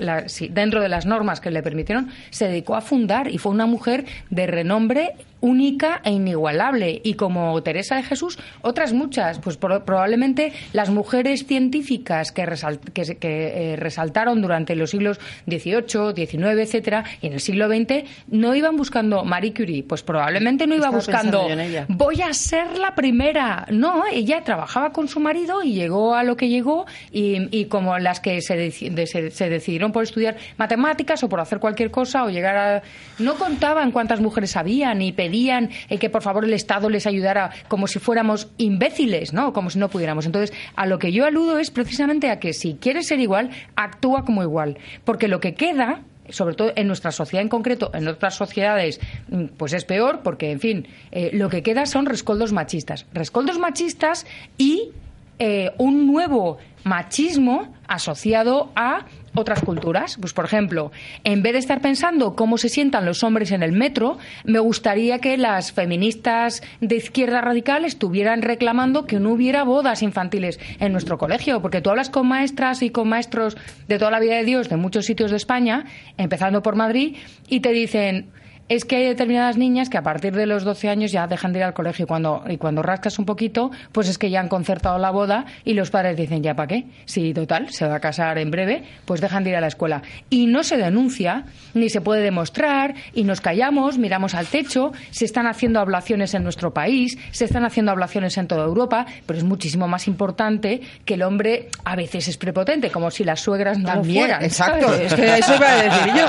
dentro 0.51 0.81
de 0.81 0.89
las 0.89 1.05
normas 1.05 1.41
que 1.41 1.51
le 1.51 1.63
permitieron. 1.63 2.09
Se 2.31 2.49
dedicó 2.49 2.75
a 2.75 2.81
fundar 2.81 3.29
y 3.31 3.37
fue 3.37 3.53
una 3.53 3.67
mujer 3.67 4.07
de 4.31 4.47
renombre 4.47 5.13
única 5.40 6.01
e 6.05 6.11
inigualable. 6.11 7.01
Y 7.05 7.14
como 7.14 7.62
Teresa 7.62 7.96
de 7.96 8.03
Jesús, 8.03 8.38
otras 8.62 8.92
muchas. 8.92 9.38
Pues 9.38 9.57
pro- 9.57 9.85
probablemente 9.85 10.53
las 10.72 10.90
mujeres 10.90 11.46
científicas 11.46 12.33
que, 12.33 12.44
resal- 12.46 12.81
que, 12.92 13.16
que, 13.16 13.72
eh, 13.72 13.77
resaltaron 13.77 14.40
durante 14.42 14.74
los 14.77 14.90
siglos 14.90 15.20
XVIII, 15.48 16.14
XIX, 16.27 16.44
etcétera, 16.61 17.05
y 17.20 17.27
en 17.29 17.33
el 17.35 17.40
siglo 17.40 17.68
XX, 17.68 18.05
no 18.29 18.55
iban 18.55 18.77
buscando 18.77 19.24
Marie 19.24 19.53
Curie. 19.55 19.83
Pues 19.83 20.03
probablemente 20.03 20.66
no 20.66 20.74
iba 20.74 20.87
Estaba 20.87 20.96
buscando 20.98 21.42
voy 21.88 22.22
a 22.22 22.33
ser 22.33 22.79
la 22.79 22.94
primera. 22.94 23.66
No, 23.70 24.05
ella 24.11 24.42
trabajaba 24.44 24.92
con 24.92 25.09
su 25.09 25.20
marido 25.20 25.62
y 25.62 25.72
llegó 25.74 26.14
a 26.14 26.22
lo 26.24 26.37
que 26.37 26.48
llegó 26.48 26.87
y, 27.12 27.48
y 27.57 27.66
como 27.66 27.98
las 27.98 28.20
que 28.20 28.40
se, 28.40 28.57
de- 28.57 29.07
se, 29.07 29.31
se 29.31 29.48
decidieron 29.48 29.92
por 29.92 30.03
estudiar 30.03 30.37
matemáticas 30.57 31.22
o 31.22 31.29
por 31.29 31.40
hacer 31.40 31.59
cualquier 31.59 31.90
cosa 31.90 32.24
o 32.24 32.31
llegar 32.31 32.57
a... 32.57 32.83
No 33.18 33.35
contaban 33.37 33.90
cuántas 33.92 34.20
mujeres 34.20 34.57
había 34.57 34.94
ni 34.94 35.12
pedían 35.29 35.71
eh, 35.91 35.99
que 35.99 36.09
por 36.09 36.23
favor 36.23 36.45
el 36.45 36.55
Estado 36.55 36.88
les 36.88 37.07
ayudara 37.07 37.51
como 37.69 37.87
si 37.87 37.99
fuéramos 37.99 38.49
imbéciles, 38.57 39.33
¿no? 39.33 39.53
Como 39.53 39.69
si 39.71 39.79
no 39.79 39.88
pudiéramos. 39.88 40.25
Entonces, 40.27 40.57
a 40.75 40.87
lo 40.87 40.99
que 40.99 41.12
yo 41.12 41.27
aludo 41.27 41.59
es 41.59 41.71
precisamente 41.71 42.31
a 42.31 42.41
que 42.41 42.53
si 42.53 42.75
quieres 42.75 43.09
ser 43.09 43.21
igual, 43.21 43.51
actúa 43.77 44.25
como 44.25 44.43
igual. 44.43 44.79
Porque 45.05 45.29
lo 45.29 45.41
que 45.41 45.55
queda 45.55 46.03
sobre 46.31 46.55
todo 46.55 46.73
en 46.77 46.87
nuestra 46.87 47.11
sociedad 47.11 47.43
en 47.43 47.49
concreto, 47.49 47.91
en 47.95 48.07
otras 48.07 48.35
sociedades, 48.35 49.01
mm, 49.31 49.45
pues 49.57 49.73
es 49.73 49.87
peor, 49.87 50.21
porque, 50.23 50.51
en 50.51 50.61
fin, 50.61 50.87
eh, 51.11 51.31
lo 51.33 51.49
que 51.49 51.62
queda 51.62 51.87
son 51.87 52.05
rescoldos 52.05 52.53
machistas. 52.53 53.07
Rescoldos 53.14 53.59
machistas 53.59 54.27
y 54.59 54.91
eh, 55.38 55.72
un 55.79 56.07
nuevo 56.07 56.59
machismo 56.85 57.74
asociado 57.87 58.70
a 58.74 59.05
otras 59.35 59.61
culturas. 59.61 60.16
Pues, 60.20 60.33
por 60.33 60.44
ejemplo, 60.44 60.90
en 61.24 61.42
vez 61.42 61.53
de 61.53 61.59
estar 61.59 61.81
pensando 61.81 62.35
cómo 62.35 62.59
se 62.59 62.68
sientan 62.68 63.05
los 63.05 63.22
hombres 63.22 63.53
en 63.53 63.62
el 63.62 63.72
metro, 63.72 64.18
me 64.44 64.59
gustaría 64.59 65.18
que 65.18 65.37
las 65.37 65.72
feministas 65.72 66.62
de 66.81 66.96
izquierda 66.96 67.40
radical 67.40 67.85
estuvieran 67.85 68.42
reclamando 68.42 69.07
que 69.07 69.20
no 69.20 69.31
hubiera 69.31 69.64
bodas 69.64 70.03
infantiles 70.03 70.59
en 70.81 70.92
nuestro 70.92 71.18
colegio, 71.18 71.62
porque 71.62 71.81
tú 71.81 71.90
hablas 71.90 72.11
con 72.11 72.27
maestras 72.27 72.83
y 72.83 72.90
con 72.90 73.09
maestros 73.09 73.57
de 73.87 73.98
toda 73.98 74.11
la 74.11 74.20
vida 74.20 74.37
de 74.37 74.44
Dios 74.44 74.68
de 74.68 74.77
muchos 74.77 75.07
sitios 75.07 75.31
de 75.31 75.37
España, 75.37 75.85
empezando 76.16 76.62
por 76.62 76.77
Madrid, 76.77 77.16
y 77.48 77.61
te 77.61 77.72
dicen 77.72 78.31
es 78.69 78.85
que 78.85 78.97
hay 78.97 79.05
determinadas 79.07 79.57
niñas 79.57 79.89
que 79.89 79.97
a 79.99 80.03
partir 80.03 80.35
de 80.35 80.47
los 80.47 80.65
12 80.65 80.89
años 80.89 81.13
ya 81.13 81.27
dejan 81.27 81.53
de 81.53 81.61
ir 81.61 81.65
al 81.65 81.75
colegio 81.75 82.05
y 82.05 82.07
cuando, 82.07 82.45
y 82.49 82.59
cuando 82.59 82.83
rascas 82.83 83.19
un 83.19 83.25
poquito, 83.25 83.71
pues 83.93 84.09
es 84.09 84.19
que 84.19 84.31
ya 84.31 84.41
han 84.41 84.49
concertado 84.49 84.99
la 84.99 85.11
boda 85.11 85.47
y 85.65 85.75
los 85.75 85.91
padres 85.91 86.17
dicen, 86.17 86.43
¿ya 86.43 86.55
para 86.55 86.69
qué? 86.69 86.85
Si 87.07 87.33
total, 87.33 87.71
se 87.71 87.87
va 87.87 87.97
a 87.97 88.01
casar 88.01 88.39
en 88.39 88.51
breve, 88.51 88.85
pues 89.05 89.21
dejan 89.21 89.45
de 89.45 89.51
ir 89.51 89.57
a 89.57 89.61
la 89.61 89.69
escuela. 89.69 90.03
Y 90.29 90.47
no 90.47 90.63
se 90.63 90.77
denuncia, 90.77 91.45
ni 91.75 91.89
se 91.89 92.01
puede 92.01 92.23
demostrar, 92.23 92.95
y 93.15 93.25
nos 93.25 93.41
callamos, 93.41 93.99
miramos 93.99 94.35
al 94.35 94.47
techo, 94.47 94.93
se 95.11 95.25
están 95.25 95.47
haciendo 95.47 95.81
ablaciones 95.81 96.35
en 96.35 96.43
nuestro 96.43 96.75
país, 96.75 97.19
se 97.31 97.45
están 97.47 97.65
haciendo 97.65 97.93
ablaciones 97.93 98.37
en 98.37 98.49
toda 98.49 98.65
Europa, 98.65 99.07
pero 99.27 99.39
es 99.39 99.45
muchísimo 99.45 99.89
más 99.89 100.07
importante 100.09 100.81
que 101.05 101.15
el 101.15 101.23
hombre 101.23 101.69
a 101.85 101.97
veces 101.97 102.29
es 102.29 102.37
prepotente, 102.37 102.91
como 102.91 103.11
si 103.11 103.25
las 103.25 103.41
suegras 103.41 103.79
no 103.79 103.89
lo 103.89 103.95
También, 103.95 104.25
fueran. 104.27 104.45
exacto, 104.45 104.89
¿sabes? 104.89 105.13
es 105.13 105.15
que 105.15 105.39
eso 105.39 105.55
iba 105.55 105.71
a 105.73 105.83
decir 105.83 106.13
yo. 106.15 106.27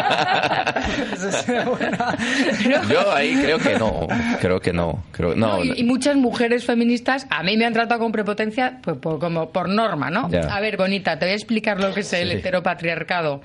Yo 2.89 3.11
ahí 3.13 3.35
creo 3.35 3.57
que 3.59 3.75
no, 3.77 4.07
creo 4.39 4.59
que 4.59 4.73
no. 4.73 5.03
Creo, 5.11 5.35
no, 5.35 5.57
No, 5.57 5.63
y, 5.63 5.79
y 5.79 5.83
muchas 5.83 6.15
mujeres 6.15 6.65
feministas 6.65 7.25
a 7.29 7.43
mí 7.43 7.57
me 7.57 7.65
han 7.65 7.73
tratado 7.73 7.99
con 8.01 8.11
prepotencia 8.11 8.79
pues, 8.83 8.97
por, 8.97 9.19
como 9.19 9.49
por 9.51 9.69
norma, 9.69 10.09
¿no? 10.09 10.29
Ya. 10.29 10.41
A 10.41 10.59
ver, 10.61 10.77
bonita, 10.77 11.17
te 11.19 11.25
voy 11.25 11.31
a 11.33 11.35
explicar 11.35 11.79
lo 11.79 11.93
que 11.93 12.01
es 12.01 12.13
el 12.13 12.29
Sí. 12.29 12.35
heteropatriarcado. 12.37 13.41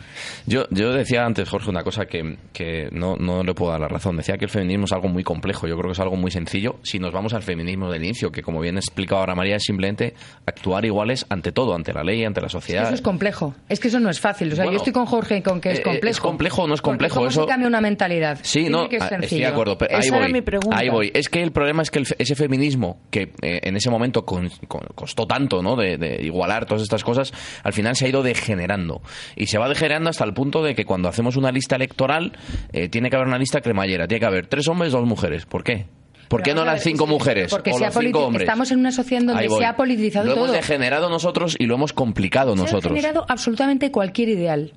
Yo, 0.46 0.66
yo 0.70 0.92
decía 0.92 1.24
antes, 1.24 1.48
Jorge, 1.48 1.70
una 1.70 1.82
cosa 1.82 2.06
que, 2.06 2.36
que 2.52 2.88
no, 2.92 3.16
no 3.16 3.42
le 3.42 3.54
puedo 3.54 3.72
dar 3.72 3.80
la 3.80 3.88
razón. 3.88 4.16
Decía 4.16 4.36
que 4.36 4.44
el 4.44 4.50
feminismo 4.50 4.84
es 4.84 4.92
algo 4.92 5.08
muy 5.08 5.22
complejo. 5.24 5.66
Yo 5.66 5.76
creo 5.76 5.88
que 5.88 5.92
es 5.94 6.00
algo 6.00 6.16
muy 6.16 6.30
sencillo. 6.30 6.76
Si 6.82 6.98
nos 6.98 7.12
vamos 7.12 7.34
al 7.34 7.42
feminismo 7.42 7.90
del 7.90 8.04
inicio, 8.04 8.30
que 8.30 8.42
como 8.42 8.60
bien 8.60 8.76
explicado 8.76 9.20
ahora 9.20 9.34
María, 9.34 9.56
es 9.56 9.64
simplemente 9.64 10.14
actuar 10.46 10.84
iguales 10.84 11.26
ante 11.28 11.52
todo, 11.52 11.74
ante 11.74 11.92
la 11.92 12.04
ley, 12.04 12.24
ante 12.24 12.40
la 12.40 12.48
sociedad. 12.48 12.84
Eso 12.84 12.94
es 12.94 13.00
complejo. 13.02 13.54
Es 13.68 13.80
que 13.80 13.88
eso 13.88 14.00
no 14.00 14.10
es 14.10 14.20
fácil. 14.20 14.52
O 14.52 14.56
sea, 14.56 14.64
Bueno, 14.64 14.72
yo 14.72 14.78
estoy 14.78 14.92
con 14.92 15.06
Jorge 15.06 15.42
con 15.42 15.60
que 15.60 15.72
es 15.72 15.78
eh, 15.80 15.82
complejo. 15.82 16.10
¿es 16.10 16.20
complejo 16.20 16.62
o 16.62 16.68
no 16.68 16.74
es 16.74 16.82
complejo? 16.82 17.14
¿Cómo 17.16 17.28
Eso- 17.28 17.42
se 17.42 17.48
cambia 17.48 17.68
una 17.68 17.80
mentalidad? 17.80 18.38
Sí, 18.42 18.68
no, 18.82 18.88
que 18.88 18.98
ah, 19.00 19.08
estoy 19.20 19.38
de 19.40 19.46
acuerdo, 19.46 19.78
pero 19.78 19.94
ahí 19.96 20.00
Esa 20.06 20.16
era 20.16 20.24
voy. 20.26 20.32
mi 20.32 20.42
pregunta. 20.42 20.76
Ahí 20.76 20.88
voy. 20.88 21.10
Es 21.14 21.28
que 21.28 21.42
el 21.42 21.52
problema 21.52 21.82
es 21.82 21.90
que 21.90 22.00
el 22.00 22.06
ese 22.18 22.34
feminismo 22.34 23.00
que 23.10 23.32
eh, 23.42 23.60
en 23.62 23.76
ese 23.76 23.90
momento 23.90 24.24
con- 24.24 24.50
con- 24.68 24.86
costó 24.94 25.26
tanto, 25.26 25.62
¿no? 25.62 25.76
De, 25.76 25.96
de 25.98 26.22
igualar 26.22 26.66
todas 26.66 26.82
estas 26.82 27.02
cosas, 27.04 27.32
al 27.62 27.72
final 27.72 27.96
se 27.96 28.06
ha 28.06 28.08
ido 28.08 28.22
degenerando 28.22 29.00
y 29.36 29.46
se 29.46 29.58
va 29.58 29.68
degenerando 29.68 30.10
hasta 30.10 30.24
el 30.24 30.34
punto 30.34 30.62
de 30.62 30.74
que 30.74 30.84
cuando 30.84 31.08
hacemos 31.08 31.36
una 31.36 31.50
lista 31.52 31.76
electoral 31.76 32.32
eh, 32.72 32.88
tiene 32.88 33.10
que 33.10 33.16
haber 33.16 33.28
una 33.28 33.38
lista 33.38 33.60
cremallera, 33.60 34.06
tiene 34.06 34.20
que 34.20 34.26
haber 34.26 34.46
tres 34.46 34.68
hombres, 34.68 34.92
dos 34.92 35.04
mujeres. 35.06 35.46
¿Por 35.46 35.62
qué? 35.64 35.86
¿Por 36.28 36.42
qué 36.42 36.54
no 36.54 36.64
las 36.64 36.82
cinco 36.82 37.06
mujeres 37.06 37.50
porque 37.50 37.70
o 37.70 37.78
se 37.78 37.84
los 37.84 37.94
cinco 37.94 38.26
hombres? 38.26 38.42
estamos 38.44 38.72
en 38.72 38.78
una 38.80 38.90
sociedad 38.90 39.20
en 39.20 39.26
donde 39.28 39.48
se 39.48 39.64
ha 39.66 39.76
politizado 39.76 40.26
Lo 40.26 40.34
todo. 40.34 40.44
hemos 40.46 40.56
degenerado 40.56 41.08
nosotros 41.10 41.54
y 41.58 41.66
lo 41.66 41.74
hemos 41.74 41.92
complicado 41.92 42.54
Se 42.56 42.60
ha 42.60 42.64
nosotros. 42.64 42.92
generado 42.94 43.24
absolutamente 43.28 43.92
cualquier 43.92 44.30
ideal. 44.30 44.72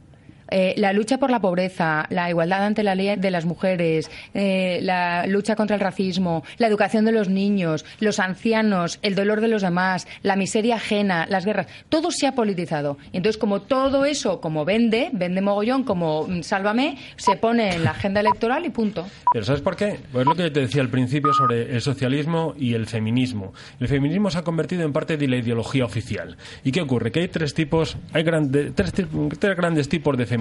Eh, 0.49 0.73
la 0.77 0.93
lucha 0.93 1.17
por 1.17 1.29
la 1.29 1.39
pobreza, 1.39 2.05
la 2.09 2.29
igualdad 2.29 2.65
ante 2.65 2.83
la 2.83 2.95
ley 2.95 3.15
de 3.15 3.31
las 3.31 3.45
mujeres, 3.45 4.09
eh, 4.33 4.79
la 4.81 5.25
lucha 5.27 5.55
contra 5.55 5.75
el 5.75 5.81
racismo, 5.81 6.43
la 6.57 6.67
educación 6.67 7.05
de 7.05 7.11
los 7.11 7.29
niños, 7.29 7.85
los 7.99 8.19
ancianos, 8.19 8.99
el 9.01 9.15
dolor 9.15 9.41
de 9.41 9.47
los 9.47 9.61
demás, 9.61 10.07
la 10.23 10.35
miseria 10.35 10.75
ajena, 10.75 11.25
las 11.27 11.45
guerras, 11.45 11.67
todo 11.89 12.11
se 12.11 12.27
ha 12.27 12.33
politizado. 12.33 12.97
Entonces, 13.13 13.37
como 13.37 13.61
todo 13.61 14.05
eso, 14.05 14.39
como 14.41 14.65
vende, 14.65 15.09
vende 15.13 15.41
mogollón, 15.41 15.83
como 15.83 16.27
mm, 16.27 16.43
sálvame, 16.43 16.97
se 17.17 17.35
pone 17.35 17.75
en 17.75 17.83
la 17.83 17.91
agenda 17.91 18.21
electoral 18.21 18.65
y 18.65 18.69
punto. 18.69 19.05
Pero 19.33 19.45
¿sabes 19.45 19.61
por 19.61 19.75
qué? 19.75 19.99
Pues 20.11 20.25
lo 20.25 20.35
que 20.35 20.49
te 20.49 20.61
decía 20.61 20.81
al 20.81 20.89
principio 20.89 21.33
sobre 21.33 21.73
el 21.75 21.81
socialismo 21.81 22.53
y 22.57 22.73
el 22.73 22.87
feminismo. 22.87 23.53
El 23.79 23.87
feminismo 23.87 24.29
se 24.29 24.37
ha 24.37 24.43
convertido 24.43 24.83
en 24.83 24.93
parte 24.93 25.17
de 25.17 25.27
la 25.27 25.37
ideología 25.37 25.85
oficial. 25.85 26.37
¿Y 26.63 26.71
qué 26.71 26.81
ocurre? 26.81 27.11
Que 27.11 27.21
hay 27.21 27.27
tres 27.27 27.53
tipos, 27.53 27.97
hay 28.13 28.23
tres, 28.23 28.93
tres 29.39 29.57
grandes 29.57 29.89
tipos 29.89 30.17
de 30.17 30.25
feminismo. 30.25 30.36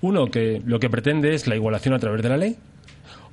Uno 0.00 0.26
que 0.26 0.60
lo 0.64 0.78
que 0.78 0.90
pretende 0.90 1.34
es 1.34 1.46
la 1.46 1.54
igualación 1.56 1.94
a 1.94 1.98
través 1.98 2.22
de 2.22 2.28
la 2.28 2.36
ley. 2.36 2.56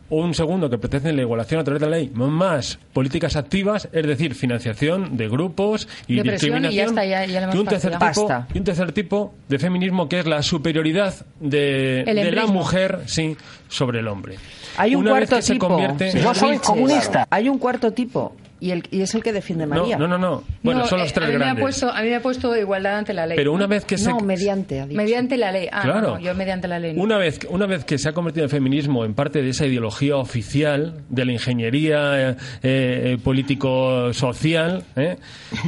Un 0.09 0.33
segundo 0.35 0.69
que 0.69 0.77
pretende 0.77 1.11
la 1.13 1.21
igualación 1.21 1.59
a 1.61 1.63
través 1.63 1.81
de 1.81 1.89
la 1.89 1.95
ley, 1.97 2.11
más 2.13 2.77
políticas 2.91 3.35
activas, 3.35 3.87
es 3.91 4.05
decir, 4.05 4.35
financiación 4.35 5.17
de 5.17 5.27
grupos 5.29 5.87
y 6.07 6.17
De 6.17 6.23
presión 6.23 6.59
y 6.59 6.61
ya 6.75 6.85
discriminación. 6.85 6.89
está, 6.89 7.05
ya- 7.05 7.25
ya 7.25 7.39
le 7.39 7.43
hemos 7.45 7.55
y, 7.55 7.57
un 7.59 7.65
tercer 7.65 7.97
tipo, 7.97 8.43
y 8.53 8.57
un 8.59 8.63
tercer 8.63 8.91
tipo 8.91 9.33
de 9.47 9.59
feminismo 9.59 10.09
que 10.09 10.19
es 10.19 10.27
la 10.27 10.43
superioridad 10.43 11.15
de, 11.39 12.03
la 12.33 12.45
mujer 12.47 12.99
sí, 13.05 13.35
sobre 13.69 13.99
el 14.01 14.07
hombre. 14.07 14.35
Hay 14.77 14.93
un 14.93 15.01
Una 15.03 15.13
vez 15.13 15.29
cuarto 15.29 15.35
que 15.37 15.41
se 15.41 15.53
tipo. 15.53 15.67
convierte- 15.69 16.19
Yo 16.21 16.33
soy 16.35 16.57
comunista. 16.59 17.25
Hay 17.31 17.49
un 17.49 17.57
cuarto 17.57 17.91
tipo 17.91 18.35
y, 18.65 18.71
el, 18.71 18.83
y 18.91 19.01
es 19.01 19.13
el 19.13 19.21
que 19.23 19.33
defiende 19.33 19.65
María. 19.65 19.97
no, 19.97 20.07
no, 20.07 20.17
no. 20.17 20.43
Bueno, 20.63 20.81
No, 20.81 20.87
son 20.87 20.99
los 20.99 21.09
eh, 21.09 21.13
tres 21.13 21.27
a 21.27 21.31
mí 21.31 21.37
me 21.37 21.43
ha 21.43 21.47
grandes. 21.47 21.61
puesto, 21.63 21.89
a 21.91 22.01
mí 22.01 22.09
me 22.09 22.15
ha 22.15 22.21
puesto 22.21 22.55
igualdad 22.55 22.97
ante 22.99 23.13
la 23.13 23.25
ley. 23.27 23.35
Pero 23.35 23.51
una 23.51 23.67
vez 23.67 23.83
que 23.85 23.97
se- 23.97 24.09
No, 24.09 24.19
mediante. 24.21 24.79
ha 24.79 24.85
dicho. 24.87 24.95
Mediante 24.97 25.37
la 25.37 25.51
ley. 25.51 25.67
Ah, 25.71 25.81
Claro. 25.83 26.01
no, 26.01 26.07
no, 26.15 26.19
yo 26.19 26.33
mediante 26.35 26.67
la 26.67 26.79
ley. 26.79 26.93
Una 26.97 27.17
vez, 27.17 27.39
una 27.49 27.65
vez 27.65 27.83
que 27.85 27.97
se 27.97 28.07
ha 28.09 28.13
convertido 28.13 28.45
el 28.45 28.49
feminismo 28.49 29.03
en 29.05 29.13
parte 29.13 29.41
de 29.41 29.49
esa 29.49 29.65
ideología 29.65 30.15
oficial 30.15 31.01
de 31.09 31.25
la 31.25 31.31
ingeniería 31.33 32.29
eh, 32.31 32.35
eh, 32.63 33.17
político-social, 33.23 34.83
¿eh? 34.95 35.17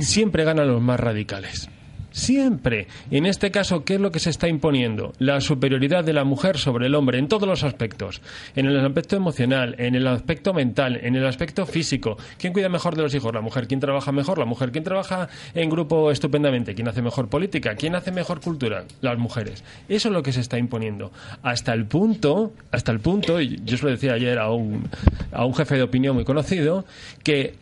siempre 0.02 0.44
ganan 0.44 0.68
los 0.68 0.82
más 0.82 1.00
radicales. 1.00 1.70
Siempre. 2.16 2.88
En 3.12 3.26
este 3.26 3.52
caso, 3.52 3.84
¿qué 3.84 3.96
es 3.96 4.00
lo 4.00 4.10
que 4.10 4.20
se 4.20 4.30
está 4.30 4.48
imponiendo? 4.48 5.12
La 5.20 5.42
superioridad 5.42 6.06
de 6.06 6.14
la 6.14 6.24
mujer 6.24 6.58
sobre 6.58 6.86
el 6.86 6.96
hombre 6.96 7.20
en 7.20 7.28
todos 7.28 7.46
los 7.46 7.66
aspectos. 7.66 8.22
En 8.56 8.68
el 8.68 8.80
aspecto 8.80 9.18
emocional, 9.18 9.76
en 9.80 9.96
el 9.96 10.08
aspecto 10.08 10.54
mental, 10.54 10.98
en 11.04 11.18
el 11.18 11.26
aspecto 11.28 11.66
físico. 11.66 12.16
¿Quién 12.38 12.54
cuida 12.54 12.70
mejor 12.70 12.96
de 12.96 13.02
los 13.02 13.14
hijos? 13.14 13.34
La 13.34 13.42
mujer. 13.42 13.68
¿Quién 13.68 13.82
trabaja 13.82 14.14
mejor? 14.14 14.38
La 14.38 14.46
mujer. 14.46 14.72
¿Quién 14.72 14.86
trabaja 14.86 15.28
en 15.54 15.70
grupo 15.70 16.10
estupendamente? 16.10 16.74
¿Quién 16.74 16.88
hace 16.88 17.02
mejor 17.02 17.28
política? 17.28 17.76
¿Quién 17.76 17.96
hace 17.96 18.14
mejor 18.14 18.40
cultura? 18.40 18.86
Las 19.02 19.18
mujeres. 19.18 19.66
Eso 19.90 20.08
es 20.08 20.14
lo 20.14 20.24
que 20.24 20.32
se 20.32 20.40
está 20.40 20.58
imponiendo. 20.58 21.12
Hasta 21.44 21.74
el 21.74 21.86
punto, 21.86 22.54
hasta 22.72 22.94
el 22.94 23.02
punto, 23.02 23.42
y 23.42 23.60
yo 23.66 23.76
se 23.76 23.84
lo 23.84 23.92
decía 23.92 24.14
ayer 24.14 24.40
a 24.40 24.52
un, 24.52 24.88
a 25.34 25.44
un 25.44 25.54
jefe 25.54 25.76
de 25.76 25.84
opinión 25.84 26.16
muy 26.16 26.24
conocido, 26.24 26.86
que 27.24 27.56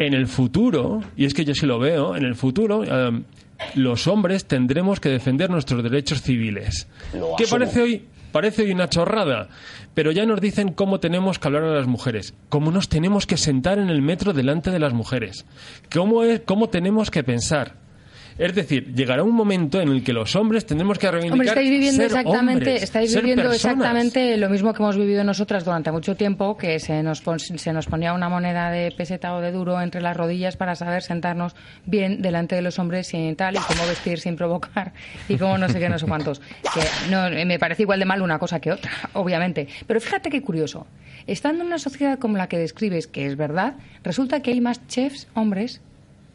en 0.00 0.14
el 0.14 0.26
futuro, 0.26 1.00
y 1.16 1.26
es 1.26 1.34
que 1.34 1.44
yo 1.44 1.54
sí 1.54 1.64
lo 1.64 1.78
veo, 1.78 2.16
en 2.16 2.24
el 2.24 2.34
futuro 2.34 2.82
em, 2.82 3.22
los 3.74 4.06
hombres 4.06 4.44
tendremos 4.46 5.00
que 5.00 5.08
defender 5.08 5.50
nuestros 5.50 5.82
derechos 5.82 6.22
civiles. 6.22 6.88
¿Qué 7.36 7.46
parece 7.46 7.82
hoy? 7.82 8.04
Parece 8.32 8.62
hoy 8.62 8.70
una 8.70 8.88
chorrada, 8.88 9.48
pero 9.94 10.12
ya 10.12 10.24
nos 10.24 10.40
dicen 10.40 10.72
cómo 10.72 11.00
tenemos 11.00 11.38
que 11.38 11.48
hablar 11.48 11.64
a 11.64 11.74
las 11.74 11.88
mujeres, 11.88 12.34
cómo 12.48 12.70
nos 12.70 12.88
tenemos 12.88 13.26
que 13.26 13.36
sentar 13.36 13.78
en 13.78 13.90
el 13.90 14.02
metro 14.02 14.32
delante 14.32 14.70
de 14.70 14.78
las 14.78 14.92
mujeres, 14.92 15.46
cómo, 15.92 16.22
es, 16.22 16.40
cómo 16.44 16.68
tenemos 16.68 17.10
que 17.10 17.24
pensar. 17.24 17.74
Es 18.40 18.54
decir, 18.54 18.94
llegará 18.94 19.22
un 19.22 19.34
momento 19.34 19.80
en 19.80 19.90
el 19.90 20.02
que 20.02 20.12
los 20.14 20.34
hombres 20.34 20.64
tendremos 20.64 20.98
que 20.98 21.10
reivindicar 21.10 21.34
Hombre, 21.34 21.48
estáis 21.48 21.70
viviendo 21.70 21.96
ser 21.96 22.06
exactamente, 22.06 22.54
hombres, 22.70 22.82
estáis 22.82 23.12
ser 23.12 23.20
viviendo 23.22 23.42
personas. 23.50 23.74
exactamente 23.76 24.36
lo 24.38 24.48
mismo 24.48 24.72
que 24.72 24.82
hemos 24.82 24.96
vivido 24.96 25.22
nosotras 25.24 25.64
durante 25.64 25.92
mucho 25.92 26.16
tiempo, 26.16 26.56
que 26.56 26.78
se 26.80 27.02
nos, 27.02 27.20
pon- 27.20 27.38
se 27.38 27.72
nos 27.72 27.86
ponía 27.86 28.14
una 28.14 28.28
moneda 28.30 28.70
de 28.70 28.92
peseta 28.92 29.34
o 29.34 29.40
de 29.42 29.52
duro 29.52 29.80
entre 29.82 30.00
las 30.00 30.16
rodillas 30.16 30.56
para 30.56 30.74
saber 30.74 31.02
sentarnos 31.02 31.54
bien 31.84 32.22
delante 32.22 32.54
de 32.56 32.62
los 32.62 32.78
hombres 32.78 33.08
sin 33.08 33.36
tal 33.36 33.56
y 33.56 33.58
cómo 33.58 33.86
vestir 33.86 34.18
sin 34.20 34.36
provocar 34.36 34.94
y 35.28 35.36
cómo 35.36 35.58
no 35.58 35.68
sé 35.68 35.78
qué, 35.78 35.88
no 35.90 35.98
sé 35.98 36.06
cuántos. 36.06 36.40
Que 36.40 37.10
no, 37.10 37.28
me 37.44 37.58
parece 37.58 37.82
igual 37.82 37.98
de 38.00 38.06
mal 38.06 38.22
una 38.22 38.38
cosa 38.38 38.58
que 38.58 38.72
otra, 38.72 38.90
obviamente. 39.12 39.68
Pero 39.86 40.00
fíjate 40.00 40.30
qué 40.30 40.40
curioso. 40.40 40.86
Estando 41.26 41.60
en 41.60 41.66
una 41.66 41.78
sociedad 41.78 42.18
como 42.18 42.38
la 42.38 42.48
que 42.48 42.56
describes, 42.58 43.06
que 43.06 43.26
es 43.26 43.36
verdad, 43.36 43.74
resulta 44.02 44.40
que 44.40 44.50
hay 44.52 44.62
más 44.62 44.86
chefs 44.86 45.28
hombres 45.34 45.82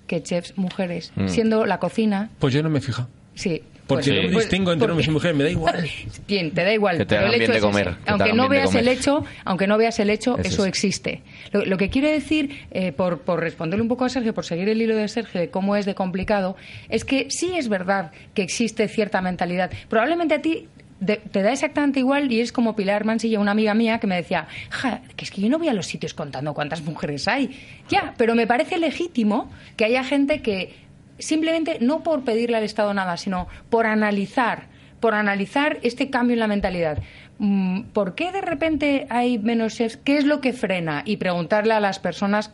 que 0.07 0.21
chefs 0.23 0.57
mujeres, 0.57 1.11
Mm. 1.15 1.27
siendo 1.27 1.65
la 1.65 1.79
cocina, 1.79 2.29
Pues 2.39 2.53
yo 2.53 2.61
no 2.63 2.69
me 2.69 2.81
fija. 2.81 3.07
sí. 3.33 3.61
Porque 3.87 4.05
pues- 4.13 4.15
no 4.25 4.31
pues- 4.33 4.45
distingo 4.45 4.71
entre 4.71 4.89
hombres 4.89 5.07
y 5.07 5.11
mujeres, 5.11 5.37
me 5.37 5.43
da 5.43 5.49
igual. 5.51 5.87
Bien, 6.27 6.49
te 6.49 6.63
da 6.63 6.73
igual. 6.73 6.97
Que 6.97 7.05
te 7.05 7.09
pero 7.09 7.19
hagan 7.21 7.33
el 7.33 7.37
bien 7.39 7.43
hecho 7.43 7.51
de 7.51 7.57
es 7.59 7.63
comer, 7.63 7.87
ese. 7.89 7.97
Aunque 8.11 8.33
no 8.33 8.49
veas 8.49 8.73
el 8.73 8.87
hecho, 8.87 9.23
aunque 9.43 9.67
no 9.67 9.77
veas 9.77 9.99
el 9.99 10.09
hecho, 10.09 10.39
Eso 10.39 10.47
eso 10.49 10.63
es. 10.63 10.69
existe. 10.69 11.21
Lo, 11.51 11.63
lo 11.65 11.77
que 11.77 11.91
quiero 11.91 12.07
decir, 12.09 12.49
eh, 12.71 12.93
por, 12.93 13.19
por 13.19 13.41
responderle 13.41 13.83
un 13.83 13.87
poco 13.87 14.03
a 14.05 14.09
Sergio, 14.09 14.33
por 14.33 14.43
seguir 14.43 14.69
el 14.69 14.81
hilo 14.81 14.95
de 14.95 15.07
Sergio 15.07 15.39
de 15.39 15.51
cómo 15.51 15.75
es 15.75 15.85
de 15.85 15.93
complicado, 15.93 16.55
es 16.89 17.05
que 17.05 17.27
sí 17.29 17.51
es 17.55 17.69
verdad 17.69 18.11
que 18.33 18.41
existe 18.41 18.87
cierta 18.87 19.21
mentalidad. 19.21 19.69
Probablemente 19.87 20.33
a 20.33 20.41
ti 20.41 20.67
te 21.05 21.41
da 21.41 21.51
exactamente 21.51 21.99
igual 21.99 22.31
y 22.31 22.41
es 22.41 22.51
como 22.51 22.75
Pilar 22.75 23.05
Mansilla, 23.05 23.39
una 23.39 23.51
amiga 23.51 23.73
mía, 23.73 23.99
que 23.99 24.07
me 24.07 24.15
decía, 24.15 24.47
"Ja, 24.69 25.01
que 25.15 25.25
es 25.25 25.31
que 25.31 25.41
yo 25.41 25.49
no 25.49 25.57
voy 25.57 25.67
a 25.69 25.73
los 25.73 25.85
sitios 25.85 26.13
contando 26.13 26.53
cuántas 26.53 26.83
mujeres 26.83 27.27
hay. 27.27 27.57
Ya, 27.89 28.13
pero 28.17 28.35
me 28.35 28.47
parece 28.47 28.77
legítimo 28.77 29.49
que 29.77 29.85
haya 29.85 30.03
gente 30.03 30.41
que 30.41 30.73
simplemente 31.19 31.77
no 31.81 32.03
por 32.03 32.23
pedirle 32.23 32.57
al 32.57 32.63
Estado 32.63 32.93
nada, 32.93 33.17
sino 33.17 33.47
por 33.69 33.85
analizar, 33.85 34.67
por 34.99 35.13
analizar 35.13 35.79
este 35.83 36.09
cambio 36.09 36.33
en 36.33 36.39
la 36.39 36.47
mentalidad. 36.47 36.99
Mm, 37.37 37.83
¿Por 37.93 38.15
qué 38.15 38.31
de 38.31 38.41
repente 38.41 39.07
hay 39.09 39.37
menos 39.37 39.75
chefs? 39.75 39.97
¿Qué 39.97 40.17
es 40.17 40.25
lo 40.25 40.41
que 40.41 40.53
frena? 40.53 41.03
Y 41.05 41.17
preguntarle 41.17 41.73
a 41.73 41.79
las 41.79 41.99
personas 41.99 42.53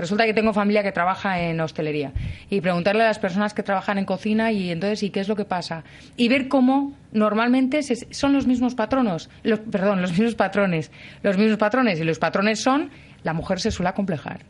Resulta 0.00 0.24
que 0.24 0.32
tengo 0.32 0.54
familia 0.54 0.82
que 0.82 0.92
trabaja 0.92 1.40
en 1.40 1.60
hostelería 1.60 2.12
y 2.48 2.62
preguntarle 2.62 3.02
a 3.02 3.06
las 3.06 3.18
personas 3.18 3.52
que 3.52 3.62
trabajan 3.62 3.98
en 3.98 4.06
cocina 4.06 4.50
y 4.50 4.70
entonces, 4.70 5.02
¿y 5.02 5.10
qué 5.10 5.20
es 5.20 5.28
lo 5.28 5.36
que 5.36 5.44
pasa? 5.44 5.84
Y 6.16 6.28
ver 6.28 6.48
cómo 6.48 6.94
normalmente 7.12 7.82
son 7.82 8.32
los 8.32 8.46
mismos 8.46 8.74
patronos, 8.74 9.28
los, 9.42 9.58
perdón, 9.60 10.00
los 10.00 10.12
mismos 10.12 10.36
patrones, 10.36 10.90
los 11.22 11.36
mismos 11.36 11.58
patrones 11.58 12.00
y 12.00 12.04
los 12.04 12.18
patrones 12.18 12.60
son 12.60 12.90
la 13.22 13.34
mujer 13.34 13.60
se 13.60 13.70
suele 13.70 13.90
acomplejar. 13.90 14.40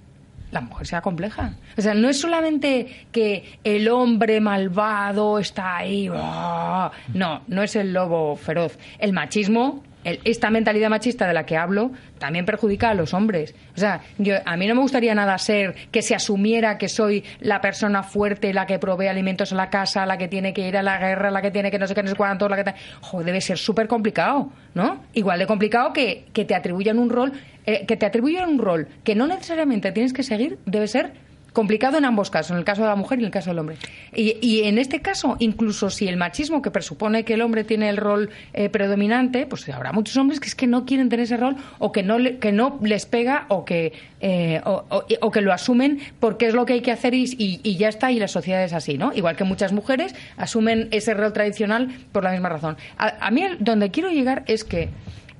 La 0.52 0.60
mujer 0.60 0.86
se 0.86 0.96
acompleja. 0.96 1.54
O 1.76 1.80
sea, 1.80 1.94
no 1.94 2.08
es 2.08 2.20
solamente 2.20 3.06
que 3.12 3.58
el 3.62 3.88
hombre 3.88 4.40
malvado 4.40 5.38
está 5.38 5.78
ahí. 5.78 6.08
¡ah! 6.12 6.90
No, 7.14 7.42
no 7.46 7.62
es 7.62 7.76
el 7.76 7.92
lobo 7.92 8.36
feroz. 8.36 8.78
El 8.98 9.12
machismo, 9.12 9.82
el- 10.04 10.20
esta 10.24 10.50
mentalidad 10.50 10.88
machista 10.90 11.26
de 11.26 11.34
la 11.34 11.44
que 11.46 11.56
hablo, 11.56 11.90
también 12.18 12.44
perjudica 12.46 12.90
a 12.90 12.94
los 12.94 13.14
hombres. 13.14 13.54
O 13.76 13.78
sea, 13.80 14.00
yo, 14.18 14.34
a 14.44 14.56
mí 14.56 14.66
no 14.66 14.74
me 14.74 14.80
gustaría 14.82 15.14
nada 15.14 15.36
ser 15.38 15.74
que 15.90 16.02
se 16.02 16.14
asumiera 16.14 16.78
que 16.78 16.88
soy 16.88 17.24
la 17.40 17.60
persona 17.60 18.02
fuerte, 18.02 18.52
la 18.52 18.66
que 18.66 18.78
provee 18.78 19.06
alimentos 19.08 19.52
a 19.52 19.56
la 19.56 19.70
casa, 19.70 20.04
la 20.06 20.18
que 20.18 20.28
tiene 20.28 20.52
que 20.52 20.66
ir 20.68 20.76
a 20.76 20.82
la 20.82 20.98
guerra, 20.98 21.30
la 21.30 21.42
que 21.42 21.50
tiene 21.50 21.70
que 21.70 21.78
no 21.78 21.86
sé 21.86 21.94
qué, 21.94 22.02
no 22.02 22.08
sé 22.10 22.16
cuánto, 22.16 22.48
la 22.48 22.56
que... 22.56 22.64
ta- 22.64 22.74
Joder, 23.00 23.26
debe 23.26 23.40
ser 23.40 23.58
súper 23.58 23.88
complicado, 23.88 24.50
¿no? 24.74 25.02
Igual 25.14 25.38
de 25.38 25.46
complicado 25.46 25.92
que, 25.92 26.26
que 26.32 26.44
te 26.44 26.54
atribuyan 26.54 26.98
un 26.98 27.10
rol, 27.10 27.32
eh, 27.66 27.84
que 27.86 27.96
te 27.96 28.06
atribuyan 28.06 28.48
un 28.48 28.58
rol 28.58 28.88
que 29.04 29.14
no 29.14 29.26
necesariamente 29.26 29.92
tienes 29.92 30.12
que 30.12 30.22
seguir, 30.22 30.58
debe 30.66 30.86
ser 30.88 31.12
complicado 31.52 31.98
en 31.98 32.04
ambos 32.04 32.30
casos, 32.30 32.52
en 32.52 32.58
el 32.58 32.64
caso 32.64 32.82
de 32.82 32.88
la 32.88 32.96
mujer 32.96 33.18
y 33.18 33.22
en 33.22 33.26
el 33.26 33.30
caso 33.32 33.50
del 33.50 33.58
hombre. 33.58 33.76
Y, 34.14 34.62
en 34.64 34.78
este 34.78 35.00
caso, 35.00 35.36
incluso 35.40 35.90
si 35.90 36.06
el 36.08 36.16
machismo, 36.16 36.62
que 36.62 36.70
presupone 36.70 37.24
que 37.24 37.34
el 37.34 37.42
hombre 37.42 37.64
tiene 37.64 37.88
el 37.88 37.96
rol 37.96 38.30
eh, 38.52 38.68
predominante, 38.68 39.46
pues 39.46 39.68
habrá 39.68 39.92
muchos 39.92 40.16
hombres 40.16 40.40
que 40.40 40.48
es 40.48 40.54
que 40.54 40.66
no 40.66 40.84
quieren 40.84 41.08
tener 41.08 41.24
ese 41.24 41.36
rol 41.36 41.56
o 41.78 41.92
que 41.92 42.02
no, 42.02 42.18
le- 42.18 42.38
que 42.38 42.52
no 42.52 42.78
les 42.82 43.06
pega 43.06 43.46
o 43.48 43.64
que, 43.64 43.92
eh, 44.20 44.60
o, 44.64 45.30
que 45.30 45.40
lo 45.40 45.52
asumen 45.52 46.00
porque 46.20 46.46
es 46.46 46.54
lo 46.54 46.66
que 46.66 46.74
hay 46.74 46.80
que 46.82 46.92
hacer 46.92 47.14
y, 47.14 47.76
ya 47.76 47.88
está, 47.88 48.12
y 48.12 48.18
la 48.18 48.28
sociedad 48.28 48.62
es 48.62 48.72
así, 48.72 48.98
¿no? 48.98 49.12
Igual 49.12 49.36
que 49.36 49.44
muchas 49.44 49.72
mujeres 49.72 50.14
asumen 50.36 50.88
ese 50.90 51.14
rol 51.14 51.32
tradicional 51.32 51.88
por 52.12 52.24
la 52.24 52.32
misma 52.32 52.48
razón. 52.48 52.76
A, 52.98 53.26
a 53.26 53.30
mí, 53.30 53.42
donde 53.58 53.90
quiero 53.90 54.10
llegar 54.10 54.44
es 54.46 54.64
que 54.64 54.88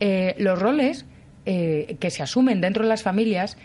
eh, 0.00 0.34
los 0.38 0.58
roles 0.58 1.04
eh, 1.46 1.96
que 2.00 2.10
se 2.10 2.22
asumen 2.22 2.60
dentro 2.60 2.82
de 2.82 2.88
las 2.88 3.02
familias 3.02 3.56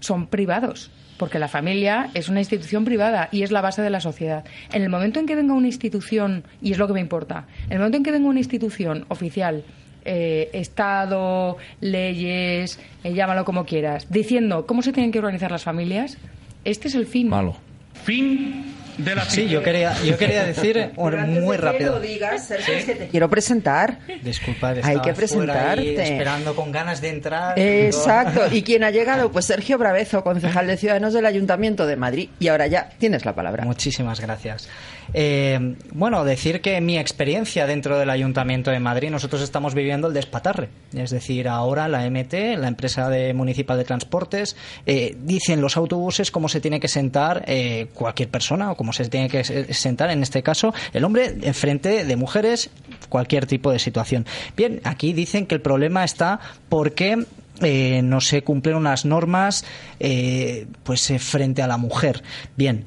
son 0.00 0.26
privados. 0.26 0.90
Porque 1.18 1.38
la 1.38 1.48
familia 1.48 2.10
es 2.14 2.28
una 2.28 2.40
institución 2.40 2.84
privada 2.84 3.28
y 3.32 3.42
es 3.42 3.50
la 3.50 3.60
base 3.60 3.82
de 3.82 3.90
la 3.90 4.00
sociedad. 4.00 4.44
En 4.72 4.82
el 4.82 4.88
momento 4.88 5.20
en 5.20 5.26
que 5.26 5.34
venga 5.34 5.54
una 5.54 5.66
institución, 5.66 6.44
y 6.62 6.72
es 6.72 6.78
lo 6.78 6.86
que 6.86 6.94
me 6.94 7.00
importa, 7.00 7.46
en 7.66 7.72
el 7.72 7.78
momento 7.78 7.98
en 7.98 8.04
que 8.04 8.12
venga 8.12 8.28
una 8.28 8.40
institución 8.40 9.04
oficial, 9.08 9.64
eh, 10.04 10.48
Estado, 10.52 11.56
leyes, 11.80 12.80
eh, 13.04 13.12
llámalo 13.12 13.44
como 13.44 13.64
quieras, 13.64 14.06
diciendo 14.10 14.64
cómo 14.66 14.80
se 14.80 14.92
tienen 14.92 15.12
que 15.12 15.18
organizar 15.18 15.50
las 15.50 15.64
familias, 15.64 16.16
este 16.64 16.88
es 16.88 16.94
el 16.94 17.06
fin. 17.06 17.28
Malo. 17.28 17.56
Fin 18.04 18.64
de 18.98 19.14
la 19.14 19.24
Sí, 19.24 19.48
yo 19.48 19.62
quería, 19.62 19.94
yo 20.02 20.16
quería 20.18 20.44
decir 20.44 20.90
muy 20.96 21.56
rápido. 21.56 21.98
digas, 22.00 22.46
Sergio, 22.46 22.74
es 22.74 22.84
que 22.84 22.94
te 22.94 23.08
quiero 23.08 23.30
presentar. 23.30 23.98
Disculpad, 24.22 24.78
Hay 24.82 25.00
que 25.00 25.14
presentarte. 25.14 26.02
esperando 26.02 26.54
con 26.54 26.70
ganas 26.72 27.00
de 27.00 27.08
entrar. 27.08 27.58
Exacto. 27.58 28.42
¿Y 28.52 28.62
quién 28.62 28.84
ha 28.84 28.90
llegado? 28.90 29.30
Pues 29.38 29.44
Sergio 29.46 29.78
Bravezo, 29.78 30.22
concejal 30.24 30.66
de 30.66 30.76
Ciudadanos 30.76 31.12
del 31.14 31.24
Ayuntamiento 31.26 31.86
de 31.86 31.96
Madrid. 31.96 32.28
Y 32.40 32.48
ahora 32.48 32.66
ya 32.66 32.90
tienes 32.98 33.24
la 33.24 33.34
palabra. 33.34 33.64
Muchísimas 33.64 34.20
gracias. 34.20 34.68
Eh, 35.14 35.76
bueno, 35.92 36.24
decir 36.24 36.60
que 36.60 36.80
mi 36.80 36.98
experiencia 36.98 37.66
dentro 37.66 37.98
del 37.98 38.10
Ayuntamiento 38.10 38.70
de 38.70 38.78
Madrid, 38.80 39.10
nosotros 39.10 39.42
estamos 39.42 39.74
viviendo 39.74 40.08
el 40.08 40.14
despatarre. 40.14 40.68
Es 40.94 41.10
decir, 41.10 41.48
ahora 41.48 41.88
la 41.88 42.04
MT, 42.08 42.56
la 42.58 42.68
empresa 42.68 43.08
de 43.08 43.32
municipal 43.34 43.78
de 43.78 43.84
transportes, 43.84 44.56
eh, 44.86 45.16
dice 45.22 45.52
en 45.54 45.60
los 45.60 45.76
autobuses 45.76 46.30
cómo 46.30 46.48
se 46.48 46.60
tiene 46.60 46.80
que 46.80 46.88
sentar 46.88 47.44
eh, 47.46 47.88
cualquier 47.94 48.28
persona 48.28 48.70
o 48.72 48.76
cómo 48.76 48.92
se 48.92 49.08
tiene 49.08 49.28
que 49.28 49.44
se- 49.44 49.72
sentar, 49.74 50.10
en 50.10 50.22
este 50.22 50.42
caso, 50.42 50.74
el 50.92 51.04
hombre 51.04 51.36
enfrente 51.42 52.04
de 52.04 52.16
mujeres, 52.16 52.70
cualquier 53.08 53.46
tipo 53.46 53.70
de 53.72 53.78
situación. 53.78 54.26
Bien, 54.56 54.80
aquí 54.84 55.12
dicen 55.12 55.46
que 55.46 55.54
el 55.54 55.60
problema 55.62 56.04
está 56.04 56.40
porque 56.68 57.24
eh, 57.60 58.02
no 58.04 58.20
se 58.20 58.42
cumplen 58.42 58.76
unas 58.76 59.04
normas 59.04 59.64
eh, 60.00 60.66
pues 60.84 61.12
frente 61.18 61.62
a 61.62 61.66
la 61.66 61.76
mujer. 61.76 62.22
Bien. 62.56 62.84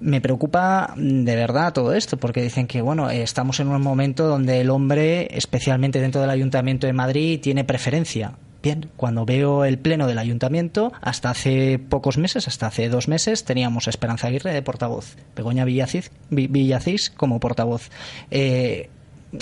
Me 0.00 0.20
preocupa 0.20 0.92
mm, 0.96 1.24
de 1.24 1.36
verdad 1.36 1.72
todo 1.72 1.92
esto, 1.94 2.16
porque 2.16 2.42
dicen 2.42 2.66
que 2.66 2.82
bueno, 2.82 3.10
eh, 3.10 3.22
estamos 3.22 3.60
en 3.60 3.68
un 3.68 3.80
momento 3.80 4.26
donde 4.26 4.60
el 4.60 4.70
hombre, 4.70 5.28
especialmente 5.36 6.00
dentro 6.00 6.20
del 6.20 6.30
Ayuntamiento 6.30 6.86
de 6.86 6.92
Madrid, 6.92 7.40
tiene 7.40 7.64
preferencia. 7.64 8.32
Bien, 8.62 8.88
cuando 8.96 9.26
veo 9.26 9.66
el 9.66 9.78
pleno 9.78 10.06
del 10.06 10.16
ayuntamiento, 10.18 10.90
hasta 11.02 11.28
hace 11.28 11.78
pocos 11.78 12.16
meses, 12.16 12.48
hasta 12.48 12.66
hace 12.68 12.88
dos 12.88 13.08
meses, 13.08 13.44
teníamos 13.44 13.86
a 13.86 13.90
Esperanza 13.90 14.28
Aguirre 14.28 14.54
de 14.54 14.62
portavoz, 14.62 15.16
Begoña 15.36 15.66
Villacís, 15.66 16.10
Vi- 16.30 16.46
Villacís 16.46 17.10
como 17.10 17.40
portavoz, 17.40 17.90
eh, 18.30 18.88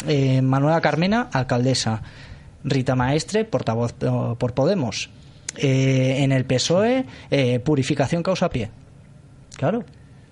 eh, 0.09 0.42
Manuela 0.42 0.80
Carmena, 0.80 1.28
alcaldesa, 1.32 2.03
Rita 2.64 2.96
Maestre, 2.96 3.44
portavoz 3.44 3.92
por 3.92 4.55
Podemos, 4.55 5.09
en 5.57 6.32
el 6.32 6.44
PSOE, 6.44 7.05
purificación 7.62 8.24
causa 8.24 8.50
pie. 8.50 8.70
Claro. 9.57 9.84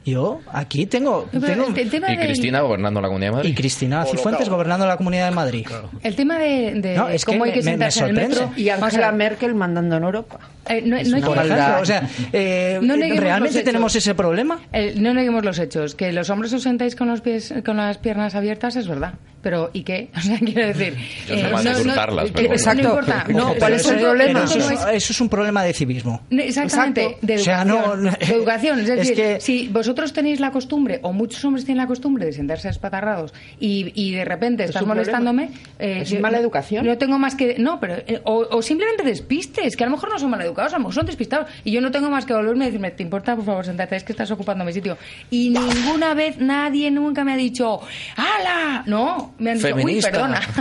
Yo 0.05 0.41
aquí 0.51 0.87
tengo. 0.87 1.29
El- 1.33 1.77
el 1.79 1.91
tema 1.91 2.11
Y 2.11 2.17
del- 2.17 2.27
Cristina 2.27 2.63
gobernando 2.63 3.01
la 3.03 3.09
Comunidad 3.09 3.33
de 3.33 3.37
Madrid. 3.37 3.51
y 3.51 3.55
Cristina 3.55 4.05
Cifuentes 4.07 4.49
gobernando 4.49 4.87
la 4.87 4.97
Comunidad 4.97 5.27
de 5.29 5.35
Madrid. 5.35 5.67
El 6.03 6.17
tema 6.17 6.39
de, 6.39 6.73
de 6.81 6.97
No, 6.97 7.09
es 7.09 7.25
que 7.25 7.33
cómo 7.33 7.45
hay 7.45 7.53
que 7.53 7.59
me- 7.59 7.65
me 7.65 7.71
sentarse 7.73 8.01
en 8.01 8.07
el 8.09 8.15
metro. 8.29 8.51
Y 8.57 8.71
Angela. 8.71 9.13
Merkel 9.13 9.55
mandando 9.55 9.97
en 9.97 10.03
Europa. 10.05 10.41
Eh, 10.69 10.83
no, 10.83 10.91
no 10.91 11.17
hay 11.17 11.23
Por 11.23 11.39
que- 11.39 11.45
ejemplo, 11.49 11.81
o 11.83 11.85
sea, 11.85 12.09
eh, 12.33 12.79
No 12.81 12.95
neguemos 12.97 13.17
los 13.17 13.25
¿realmente 13.25 13.63
tenemos 13.63 13.95
ese 13.97 14.15
problema? 14.15 14.61
Eh, 14.73 14.95
no 14.97 15.13
neguemos 15.13 15.45
los 15.45 15.59
hechos. 15.59 15.95
Que 15.95 16.13
los 16.13 16.31
hombres 16.31 16.53
os 16.55 16.63
sentáis 16.63 16.97
con 16.97 17.09
los 17.09 17.21
pies, 17.21 17.53
con 17.65 17.77
las 17.77 17.99
piernas 17.99 18.35
abiertas 18.35 18.77
es 18.77 18.89
verdad. 18.89 19.15
Pero 19.43 19.70
¿y 19.72 19.82
qué? 19.84 20.11
O 20.16 20.20
sea, 20.20 20.38
quiero 20.38 20.66
decir. 20.66 20.97
Eh, 21.30 21.49
bueno. 21.53 21.70
Exacto. 21.70 22.82
No 22.82 22.88
importa. 22.91 23.24
No, 23.28 23.55
¿cuál 23.59 23.72
es 23.74 23.88
el 23.88 23.99
problema? 24.01 24.45
eso 24.45 24.59
Eso 24.59 24.68
no 24.68 24.74
es, 24.74 24.80
es- 24.80 24.86
eso 25.03 25.12
es 25.12 25.20
un 25.20 25.28
problema 25.28 25.62
de 25.62 25.72
civismo. 25.72 26.22
No, 26.30 26.43
Exactamente, 26.43 27.03
Exacto. 27.05 27.26
de 27.26 27.34
O 27.34 27.38
sea, 27.38 27.62
educación. 27.62 28.05
no- 28.05 28.11
de 28.11 28.24
educación. 28.34 28.80
Es 28.80 28.88
es 28.88 28.97
decir, 28.99 29.14
que- 29.16 29.41
si 29.41 29.68
vosotros 29.68 30.12
tenéis 30.12 30.41
la 30.41 30.51
costumbre, 30.51 30.99
o 31.03 31.12
muchos 31.12 31.45
hombres 31.45 31.64
tienen 31.64 31.82
la 31.82 31.86
costumbre 31.86 32.26
de 32.26 32.32
sentarse 32.32 32.68
espatarrados 32.68 33.32
y, 33.59 33.93
y 33.95 34.12
de 34.12 34.24
repente 34.24 34.64
estás 34.64 34.84
molestándome. 34.84 35.51
eh, 35.78 36.01
Es 36.03 36.11
yo- 36.11 36.20
mala 36.20 36.38
educación. 36.38 36.84
No 36.86 36.99
tengo 36.99 37.18
más 37.18 37.34
que. 37.34 37.57
No, 37.59 37.78
pero. 37.80 37.95
eh, 38.07 38.20
o, 38.24 38.47
o 38.51 38.62
simplemente 38.62 39.03
despistes, 39.05 39.76
que 39.76 39.84
a 39.84 39.86
lo 39.86 39.93
mejor 39.93 40.11
no 40.11 40.18
son 40.18 40.30
mal 40.30 40.41
educados, 40.43 40.72
a 40.72 40.76
lo 40.76 40.80
mejor 40.80 40.95
son 40.95 41.07
despistados. 41.07 41.49
Y 41.64 41.70
yo 41.72 41.80
no 41.80 41.91
tengo 41.91 42.11
más 42.11 42.26
que 42.26 42.32
volverme 42.34 42.64
y 42.64 42.68
decirme, 42.68 42.91
¿te 42.91 43.03
importa, 43.03 43.36
por 43.36 43.45
favor, 43.45 43.64
sentarte? 43.64 43.97
Es 43.97 44.05
que 44.05 44.12
estás 44.12 44.30
ocupando 44.30 44.64
mi 44.64 44.72
sitio. 44.72 44.99
Y 45.30 45.51
ninguna 45.51 46.14
vez 46.14 46.38
nadie 46.38 46.91
nunca 46.91 47.24
me 47.24 47.32
ha 47.32 47.36
dicho, 47.36 47.80
¡Hala! 48.16 48.82
No, 48.86 49.30
me 49.39 49.51
han 49.53 49.59
dicho, 49.59 49.68
Feminista. 49.68 50.09
uy, 50.09 50.12
perdona. 50.12 50.41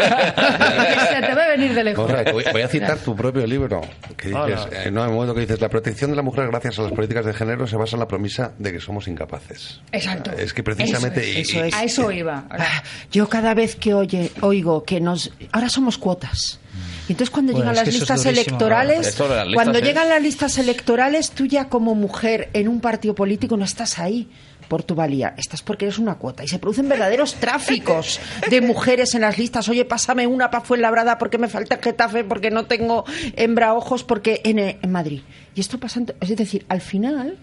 Se 0.00 1.22
te 1.26 1.34
va 1.34 1.44
a 1.44 1.48
venir 1.48 1.74
de 1.74 1.84
lejos. 1.84 2.06
Correcto. 2.06 2.32
Voy, 2.52 2.62
a 2.62 2.68
citar 2.68 2.98
tu 2.98 3.14
propio 3.16 3.46
libro, 3.46 3.80
que 4.16 4.28
dices, 4.28 4.68
eh, 4.72 4.82
en 4.86 4.98
un 4.98 5.12
momento 5.12 5.34
que 5.34 5.40
dices, 5.42 5.60
la 5.60 5.68
protección 5.68 6.10
de 6.10 6.16
la 6.16 6.22
mujer 6.22 6.48
gracias 6.48 6.78
a 6.78 6.82
las 6.82 6.92
políticas 6.92 7.24
de 7.24 7.32
género 7.34 7.66
se 7.66 7.76
basa 7.76 7.96
en 7.96 8.00
la 8.00 8.08
premisa 8.08 8.52
de 8.58 8.72
que 8.72 8.80
somos 8.80 9.08
incapaces. 9.08 9.80
Exacto. 9.92 10.32
Es 10.32 10.52
que 10.52 10.62
precisamente... 10.62 11.20
Eso 11.20 11.38
y- 11.38 11.42
Eso 11.42 11.64
y- 11.64 11.68
es. 11.68 11.74
A 11.74 11.84
eso 11.84 12.12
iba. 12.12 12.44
Ah, 12.50 12.82
Yo 13.12 13.28
cada 13.28 13.54
vez 13.54 13.76
que 13.76 13.94
oye, 13.94 14.30
oigo 14.40 14.84
que 14.84 15.00
nos... 15.00 15.30
Ahora 15.52 15.68
somos 15.68 15.98
cuotas. 15.98 16.60
Y 17.08 17.12
entonces 17.12 17.30
cuando 17.30 17.52
Bueno, 17.52 17.70
llegan 17.70 17.84
las 17.86 17.94
listas 17.94 18.22
durísimo, 18.24 18.30
electorales, 18.48 18.96
las 18.98 19.06
listas 19.46 19.54
cuando 19.54 19.78
es- 19.78 19.84
llegan 19.84 20.08
las 20.08 20.20
listas 20.22 20.58
electorales, 20.58 21.30
tú 21.30 21.46
ya 21.46 21.68
como 21.68 21.94
mujer 21.94 22.50
en 22.52 22.68
un 22.68 22.80
partido 22.80 23.14
político 23.14 23.56
no 23.56 23.64
estás 23.64 23.98
ahí 23.98 24.28
por 24.68 24.82
tu 24.82 24.94
valía, 24.94 25.34
estás 25.36 25.62
porque 25.62 25.86
eres 25.86 25.98
una 25.98 26.16
cuota. 26.16 26.44
Y 26.44 26.48
se 26.48 26.58
producen 26.58 26.88
verdaderos 26.88 27.34
tráficos 27.34 28.20
de 28.50 28.60
mujeres 28.60 29.14
en 29.14 29.22
las 29.22 29.38
listas. 29.38 29.68
Oye, 29.68 29.84
pásame 29.84 30.26
una 30.26 30.50
para 30.50 30.64
Fuenlabrada 30.64 31.18
porque 31.18 31.38
me 31.38 31.48
falta 31.48 31.78
Getafe, 31.82 32.24
porque 32.24 32.50
no 32.50 32.66
tengo 32.66 33.04
hembra 33.36 33.74
ojos, 33.74 34.04
porque 34.04 34.40
en, 34.44 34.58
eh, 34.58 34.78
en 34.82 34.92
Madrid. 34.92 35.22
Y 35.54 35.60
esto 35.60 35.78
pasa, 35.78 36.02
es 36.20 36.36
decir, 36.36 36.66
al 36.68 36.80
final, 36.80 37.38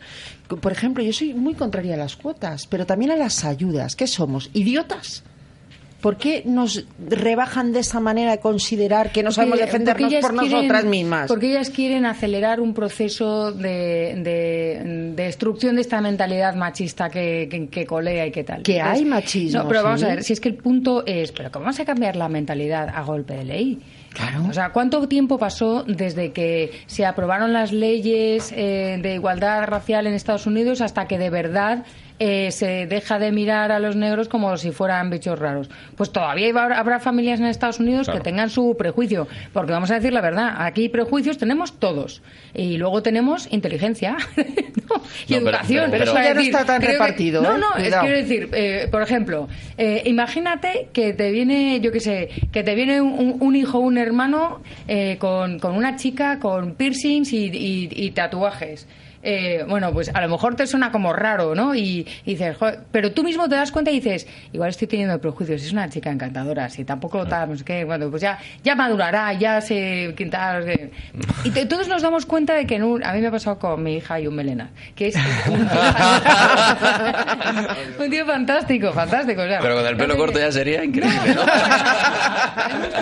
por 0.48 0.72
ejemplo, 0.72 1.04
yo 1.04 1.14
soy 1.14 1.34
muy 1.34 1.56
contraria 1.56 1.96
a 1.96 1.98
las 1.98 2.16
cuotas, 2.16 2.68
pero 2.68 2.86
también 2.86 3.12
a 3.12 3.16
las 3.16 3.44
ayudas. 3.44 3.96
¿Qué 3.96 4.08
somos? 4.08 4.50
¿Idiotas? 4.54 5.24
¿Por 6.04 6.18
qué 6.18 6.44
nos 6.46 6.86
rebajan 7.00 7.72
de 7.72 7.80
esa 7.80 8.00
manera 8.02 8.32
de 8.32 8.40
considerar 8.40 9.12
que 9.14 9.24
no 9.24 9.32
sabemos 9.32 9.58
Porque- 9.58 9.66
defendernos 9.72 10.12
porque 10.14 10.22
por 10.22 10.32
quieren- 10.42 10.52
nosotras 10.58 10.84
mismas? 10.86 11.28
Porque 11.30 11.50
ellas 11.52 11.70
quieren 11.70 12.06
acelerar 12.06 12.60
un 12.60 12.74
proceso 12.74 13.54
de, 13.54 14.14
de- 14.18 14.82
de 15.16 15.24
destrucción 15.24 15.76
de 15.76 15.82
esta 15.82 16.02
mentalidad 16.02 16.56
machista 16.56 17.10
que, 17.10 17.48
que, 17.50 17.70
que 17.70 17.86
colea 17.86 18.28
y 18.28 18.32
que 18.32 18.44
tal. 18.44 18.64
Que 18.64 18.82
hay 18.82 19.06
machismo, 19.06 19.64
No, 19.64 19.68
pero 19.70 19.82
vamos 19.84 20.02
sí. 20.02 20.06
a 20.06 20.10
ver, 20.10 20.24
si 20.24 20.34
es 20.34 20.42
que 20.42 20.50
el 20.50 20.56
punto 20.56 21.06
es, 21.06 21.32
pero 21.32 21.50
¿cómo 21.52 21.64
vamos 21.66 21.80
a 21.80 21.86
cambiar 21.86 22.18
la 22.18 22.28
mentalidad 22.28 22.90
a 22.94 23.02
golpe 23.04 23.36
de 23.36 23.46
ley? 23.46 23.80
Claro. 24.14 24.46
O 24.50 24.54
sea, 24.54 24.70
¿cuánto 24.72 25.08
tiempo 25.08 25.40
pasó 25.40 25.84
desde 25.88 26.34
que 26.34 26.70
se 26.86 27.06
aprobaron 27.06 27.52
las 27.54 27.72
leyes 27.72 28.54
eh, 28.56 29.00
de 29.02 29.16
igualdad 29.16 29.66
racial 29.68 30.06
en 30.06 30.14
Estados 30.14 30.46
Unidos 30.46 30.82
hasta 30.82 31.08
que 31.08 31.18
de 31.18 31.30
verdad 31.32 31.86
eh, 32.20 32.52
se 32.52 32.86
deja 32.88 33.20
de 33.20 33.32
mirar 33.32 33.72
a 33.72 33.80
los 33.80 33.96
negros 33.96 34.28
como 34.30 34.56
si 34.58 34.72
fueran 34.72 35.10
bichos 35.10 35.38
raros? 35.40 35.70
Pues 35.98 36.12
todavía 36.12 36.48
iba- 36.48 36.66
habrá 36.78 37.00
familias 37.00 37.40
en 37.40 37.48
Estados 37.48 37.80
Unidos 37.80 38.06
Claro. 38.08 38.20
que 38.20 38.24
tengan 38.24 38.50
su 38.50 38.76
prejuicio. 38.78 39.28
Porque 39.52 39.72
vamos 39.72 39.92
a 39.92 39.96
decir 39.96 40.14
la 40.14 40.22
verdad, 40.22 40.56
aquí 40.60 40.90
prejuicios 40.90 41.38
tenemos 41.38 41.80
todos. 41.80 42.22
Y 42.54 42.78
luego 42.78 43.02
tenemos 43.02 43.48
inteligencia 43.52 44.16
¿no? 44.38 44.44
y 45.28 45.34
No, 45.34 45.40
pero- 45.40 45.50
educación. 45.50 45.92
pero- 45.92 46.04
eso 46.06 46.14
ya 46.16 46.34
no 46.34 46.42
está 46.42 46.66
tan 46.66 46.82
que- 46.82 46.88
repartido, 46.88 47.42
No, 47.42 47.56
¿eh? 47.56 47.60
no, 47.60 47.76
es 47.84 47.96
quiero 47.96 48.18
decir, 48.18 48.50
eh, 48.54 48.88
por 48.92 49.02
ejemplo, 49.02 49.48
eh, 49.78 50.04
imagínate 50.06 50.90
que 50.94 51.14
te 51.14 51.32
viene, 51.32 51.80
yo 51.82 51.92
qué 51.92 52.00
sé, 52.00 52.30
que 52.52 52.64
te 52.64 52.76
viene 52.76 53.02
un, 53.02 53.38
un 53.40 53.56
hijo, 53.56 53.80
un 53.80 53.98
hermano 53.98 54.62
eh, 54.88 55.18
con, 55.20 55.60
con 55.60 55.76
una 55.76 55.96
chica 55.96 56.40
con 56.40 56.76
piercings 56.76 57.34
y, 57.34 57.46
y- 57.48 57.90
y 57.92 58.12
tatuajes. 58.12 58.88
Eh, 59.26 59.64
bueno, 59.70 59.94
pues 59.94 60.12
a 60.14 60.20
lo 60.22 60.28
mejor 60.28 60.56
te 60.56 60.68
suena 60.68 60.92
como 60.92 61.14
raro, 61.14 61.56
¿no? 61.56 61.74
Y, 61.74 62.06
y 62.26 62.32
dices, 62.34 62.58
"Joder", 62.58 62.80
pero 62.92 63.14
tú 63.14 63.24
mismo 63.24 63.48
te 63.48 63.56
das 63.56 63.72
cuenta 63.72 63.90
y 63.90 63.96
dices, 64.02 64.28
igual 64.52 64.70
estoy 64.70 64.88
teniendo 64.88 65.20
prejuicios, 65.22 65.64
es 65.64 65.72
una 65.72 65.90
chica 65.90 66.12
encantadora, 66.12 66.70
si 66.70 66.84
tampoco 66.84 67.26
tal, 67.26 67.50
no 67.50 67.56
sé 67.56 67.64
qué, 67.64 67.86
bueno, 67.86 68.10
pues 68.10 68.22
ya, 68.22 68.38
ya 68.64 68.76
madurará, 68.76 69.32
ya 69.34 69.62
se 69.62 70.14
quitará. 70.18 70.60
no 70.60 70.66
sé. 70.66 70.92
Y 71.46 71.52
te- 71.52 71.66
todos 71.66 71.88
nos 71.88 72.02
damos 72.02 72.26
cuenta 72.26 72.54
de 72.56 72.66
que 72.68 72.76
en 72.76 72.84
un- 72.84 73.02
a 73.04 73.14
mí 73.14 73.22
me 73.22 73.28
ha 73.28 73.32
pasado 73.32 73.58
con 73.60 73.82
mi 73.82 73.96
hija 73.96 74.20
y 74.20 74.28
un 74.28 74.36
melena, 74.36 74.72
que 74.96 75.08
es 75.08 75.16
un 75.16 75.70
tío, 75.70 75.80
un 78.04 78.10
tío 78.10 78.26
fantástico, 78.26 78.92
fantástico. 78.92 79.42
o 79.44 79.48
sea, 79.48 79.60
Pero 79.62 79.76
con 79.78 79.86
el 79.88 79.98
pelo 79.98 80.18
corto 80.18 80.40
ya 80.40 80.52
sería 80.52 80.84
increíble, 80.84 81.36
¿no? 81.36 81.44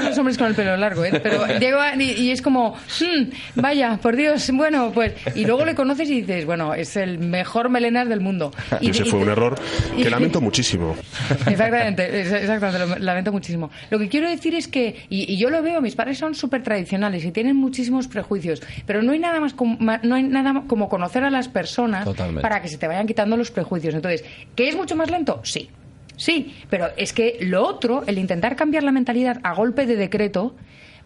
los 0.08 0.18
hombres 0.18 0.38
con 0.38 0.48
el 0.48 0.56
pelo 0.56 0.76
largo, 0.78 1.04
¿eh? 1.06 1.20
Pero 1.22 1.46
llego 1.60 1.80
a- 1.80 1.96
y, 1.96 2.12
y 2.12 2.32
es 2.32 2.42
como, 2.42 2.76
"Hmm, 3.00 3.30
vaya, 3.56 3.98
por 4.02 4.16
Dios, 4.16 4.50
bueno, 4.54 4.92
pues. 4.94 5.14
Y 5.36 5.46
luego 5.46 5.66
le 5.66 5.76
conoces 5.76 6.10
y 6.12 6.22
dices, 6.22 6.46
bueno, 6.46 6.74
es 6.74 6.96
el 6.96 7.20
mejor 7.20 7.70
melenas 7.70 8.08
del 8.10 8.22
mundo. 8.22 8.52
Y, 8.80 8.90
Ese 8.92 9.04
y- 9.04 9.06
fue 9.10 9.20
un 9.20 9.30
error 9.30 9.56
y- 9.98 10.04
que 10.04 10.10
lamento 10.10 10.42
muchísimo. 10.42 10.96
Exactamente, 11.48 12.22
exactamente, 12.22 12.80
lo 12.80 13.00
lamento 13.06 13.32
muchísimo. 13.32 13.70
Lo 13.90 14.00
que 14.00 14.08
quiero 14.10 14.30
decir 14.30 14.56
es 14.56 14.68
que, 14.68 15.06
y, 15.10 15.32
y 15.34 15.38
yo 15.38 15.50
lo 15.50 15.62
veo, 15.62 15.82
mis 15.82 15.96
padres 15.96 16.18
son 16.18 16.36
súper 16.36 16.64
tradicionales 16.64 17.24
y 17.26 17.32
tienen 17.32 17.56
muchísimos 17.56 18.08
prejuicios, 18.08 18.62
pero 18.86 19.02
no 19.02 19.12
hay 19.12 19.20
nada 19.20 19.40
más 19.40 19.54
como, 19.54 19.78
no 20.04 20.16
hay 20.16 20.24
nada 20.24 20.64
como 20.68 20.90
conocer 20.90 21.24
a 21.24 21.30
las 21.30 21.48
personas 21.48 22.06
Totalmente. 22.06 22.42
para 22.42 22.62
que 22.62 22.68
se 22.68 22.78
te 22.78 22.88
vayan 22.88 23.08
quitando 23.08 23.38
los 23.38 23.52
prejuicios. 23.52 23.94
Entonces, 23.96 24.24
¿que 24.56 24.70
es 24.70 24.76
mucho 24.76 24.96
más 24.96 25.10
lento? 25.12 25.42
Sí. 25.44 25.70
Sí, 26.18 26.54
pero 26.70 26.88
es 26.98 27.14
que 27.14 27.38
lo 27.42 27.66
otro, 27.66 28.04
el 28.06 28.20
intentar 28.20 28.56
cambiar 28.56 28.84
la 28.84 28.92
mentalidad 28.92 29.40
a 29.44 29.54
golpe 29.56 29.88
de 29.88 29.96
decreto, 29.96 30.56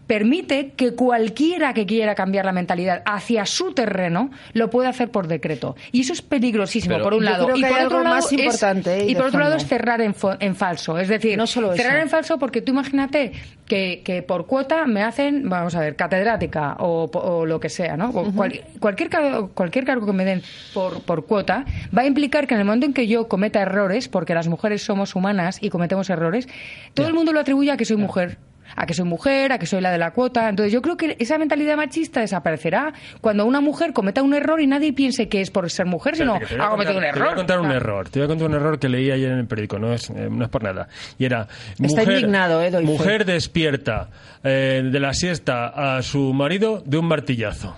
permite 0.08 0.72
que 0.76 0.94
cualquiera 0.94 1.74
que 1.74 1.86
quiera 1.86 2.16
cambiar 2.16 2.46
la 2.46 2.52
mentalidad 2.52 3.02
hacia 3.06 3.46
su 3.46 3.74
terreno 3.74 4.30
lo 4.54 4.70
pueda 4.70 4.90
hacer 4.90 5.10
por 5.10 5.28
decreto. 5.28 5.76
Y 5.92 6.02
eso 6.02 6.14
es 6.14 6.22
peligrosísimo, 6.22 6.96
Pero 6.96 7.04
por 7.04 7.14
un 7.16 7.24
yo 7.24 7.30
lado. 7.30 7.46
creo 7.46 7.58
y 7.58 7.62
por 7.62 7.70
hay 7.70 7.86
otro 7.86 7.98
algo 7.98 8.04
lado 8.04 8.16
más 8.16 8.26
es- 8.32 8.40
importante, 8.40 8.98
eh, 9.02 9.06
y 9.10 9.16
por 9.16 9.26
otro 9.26 9.40
lado 9.40 9.56
es 9.56 9.66
cerrar 9.66 10.02
en, 10.02 10.16
en 10.40 10.56
falso. 10.56 10.98
Es 11.00 11.08
decir, 11.08 11.38
No 11.38 11.48
solo 11.48 11.74
cerrar 11.76 11.96
eso. 11.96 12.04
en 12.04 12.10
falso 12.10 12.38
porque 12.40 12.62
tú 12.62 12.72
imagínate 12.72 13.32
que, 13.68 14.02
que 14.06 14.22
por 14.22 14.46
cuota 14.46 14.86
me 14.86 15.02
hacen, 15.02 15.50
vamos 15.50 15.74
a 15.76 15.80
ver, 15.80 15.96
catedrática 15.96 16.76
o, 16.80 17.10
o 17.12 17.46
lo 17.46 17.60
que 17.60 17.70
sea, 17.70 17.98
¿no? 17.98 18.12
Cual- 18.12 18.62
cualquier, 18.80 19.10
cargo, 19.10 19.50
cualquier 19.56 19.86
cargo 19.86 20.06
que 20.06 20.14
me 20.14 20.24
den 20.26 20.44
por, 20.74 21.02
por 21.02 21.26
cuota 21.26 21.66
va 21.98 22.04
a 22.04 22.06
implicar 22.06 22.46
que 22.48 22.54
en 22.54 22.60
el 22.60 22.66
momento 22.66 22.86
en 22.86 22.94
que 22.94 23.08
yo 23.08 23.28
cometa 23.28 23.62
errores, 23.62 24.08
porque 24.08 24.34
las 24.36 24.48
mujeres 24.48 24.84
somos 24.84 25.16
humanas 25.16 25.58
y 25.62 25.70
cometemos 25.70 26.10
errores, 26.12 26.48
todo 26.94 27.08
el 27.08 27.14
mundo 27.14 27.34
lo 27.34 27.40
atribuye 27.40 27.72
a 27.72 27.78
que 27.78 27.86
soy 27.86 27.98
mujer. 27.98 28.38
A 28.76 28.86
que 28.86 28.94
soy 28.94 29.06
mujer, 29.06 29.52
a 29.52 29.60
que 29.60 29.66
soy 29.66 29.82
la 29.82 29.92
de 29.92 29.98
la 29.98 30.12
cuota. 30.12 30.50
Entonces, 30.50 30.74
yo 30.74 30.82
creo 30.82 30.98
que 30.98 31.16
esa 31.20 31.38
mentalidad 31.38 31.78
machista 31.78 32.20
desaparecerá 32.22 32.94
cuando 33.22 33.46
una 33.46 33.62
mujer 33.62 33.94
cometa 33.94 34.22
un 34.24 34.34
error 34.34 34.60
y 34.62 34.68
nadie 34.68 34.92
piense 34.94 35.30
que 35.30 35.42
es 35.42 35.52
por 35.52 35.70
ser 35.70 35.86
mujer, 35.86 36.16
sino 36.16 36.34
ha 36.34 36.38
a 36.38 36.70
cometido 36.70 36.98
un 36.98 37.04
contar- 37.04 37.14
Te 37.14 37.20
voy 37.20 37.22
error. 37.22 37.28
a 37.28 37.36
contar 37.36 37.60
un 37.60 37.72
Ah. 37.72 37.76
error. 37.76 38.10
Te 38.10 38.20
voy 38.20 38.26
a 38.26 38.28
contar 38.28 38.48
un 38.48 38.54
error 38.56 38.80
que 38.80 38.90
leí 38.90 39.12
ayer 39.12 39.32
en 39.32 39.40
el 39.40 39.48
periódico. 39.48 39.80
No 39.80 39.94
es, 39.94 40.10
eh, 40.10 40.28
no 40.32 40.44
es 40.44 40.50
por 40.50 40.64
nada. 40.64 40.88
Y 41.18 41.26
era. 41.26 41.48
Está 41.80 42.02
mujer, 42.02 42.10
indignado, 42.18 42.62
eh, 42.62 42.72
doy 42.72 42.86
fe. 42.86 42.92
Mujer 42.92 43.26
despierta 43.26 44.10
eh, 44.44 44.82
de 44.86 45.00
la 45.00 45.14
siesta 45.14 45.98
a 45.98 46.02
su 46.02 46.34
marido 46.34 46.82
de 46.86 46.98
un 46.98 47.06
martillazo. 47.08 47.76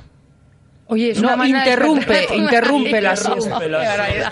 Oye, 0.89 1.11
es 1.11 1.21
No, 1.21 1.27
una 1.27 1.35
manera 1.37 1.63
de 1.65 1.69
interrumpe, 1.71 2.25
interrumpe 2.35 3.01
la 3.01 3.15
siesta. 3.15 3.59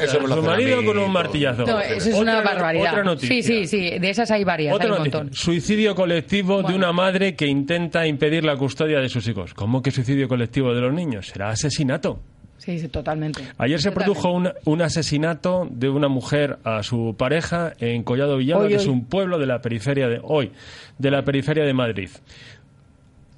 Su 0.08 0.42
marido 0.42 0.86
con 0.86 0.98
un 0.98 1.12
martillazo. 1.12 1.66
No, 1.66 1.80
eso 1.82 1.96
es 2.10 2.16
Otra 2.16 2.20
una 2.22 2.42
barbaridad. 2.42 2.92
Otra 2.92 3.04
noticia. 3.04 3.30
Sí, 3.36 3.44
sí, 3.44 3.68
sí. 3.68 4.00
De 4.00 4.10
esas 4.10 4.32
hay 4.32 4.44
varias, 4.46 4.74
Otra 4.74 4.86
hay 4.86 4.92
un 4.92 4.98
noticia. 5.00 5.20
montón. 5.20 5.36
Suicidio 5.36 5.96
colectivo 5.96 6.64
de 6.64 6.74
una 6.74 6.94
madre 6.94 7.36
que 7.36 7.46
intenta 7.48 8.08
impedir 8.08 8.46
la 8.46 8.56
custodia 8.56 9.00
de 9.00 9.10
sus 9.10 9.28
hijos. 9.28 9.54
¿Cómo 9.54 9.82
que 9.82 9.92
suicidio 9.92 10.28
colectivo 10.30 10.74
de 10.74 10.82
los 10.82 10.94
niños? 10.94 11.28
Será 11.28 11.50
asesinato. 11.50 12.20
Sí, 12.58 12.80
sí, 12.80 12.88
totalmente. 12.88 13.42
Ayer 13.58 13.80
se 13.82 13.90
Totalmente. 13.92 14.20
produjo 14.22 14.32
un, 14.36 14.50
un 14.64 14.82
asesinato 14.82 15.68
de 15.70 15.90
una 15.90 16.08
mujer 16.08 16.58
a 16.64 16.82
su 16.84 17.16
pareja 17.18 17.74
en 17.80 18.02
Collado 18.04 18.38
Villalba, 18.38 18.64
Hoy, 18.64 18.70
que 18.70 18.76
es 18.76 18.88
un 18.88 19.06
pueblo 19.06 19.38
de 19.38 19.46
la 19.46 19.60
periferia 19.62 20.08
de 20.08 20.20
hoy, 20.24 20.52
de 20.98 21.12
la 21.12 21.24
periferia 21.24 21.64
de 21.66 21.74
Madrid. 21.74 22.10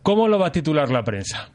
¿Cómo 0.03 0.27
lo 0.29 0.39
va 0.39 0.47
a 0.47 0.51
titular 0.51 0.89
la 0.91 1.03
prensa? 1.03 1.49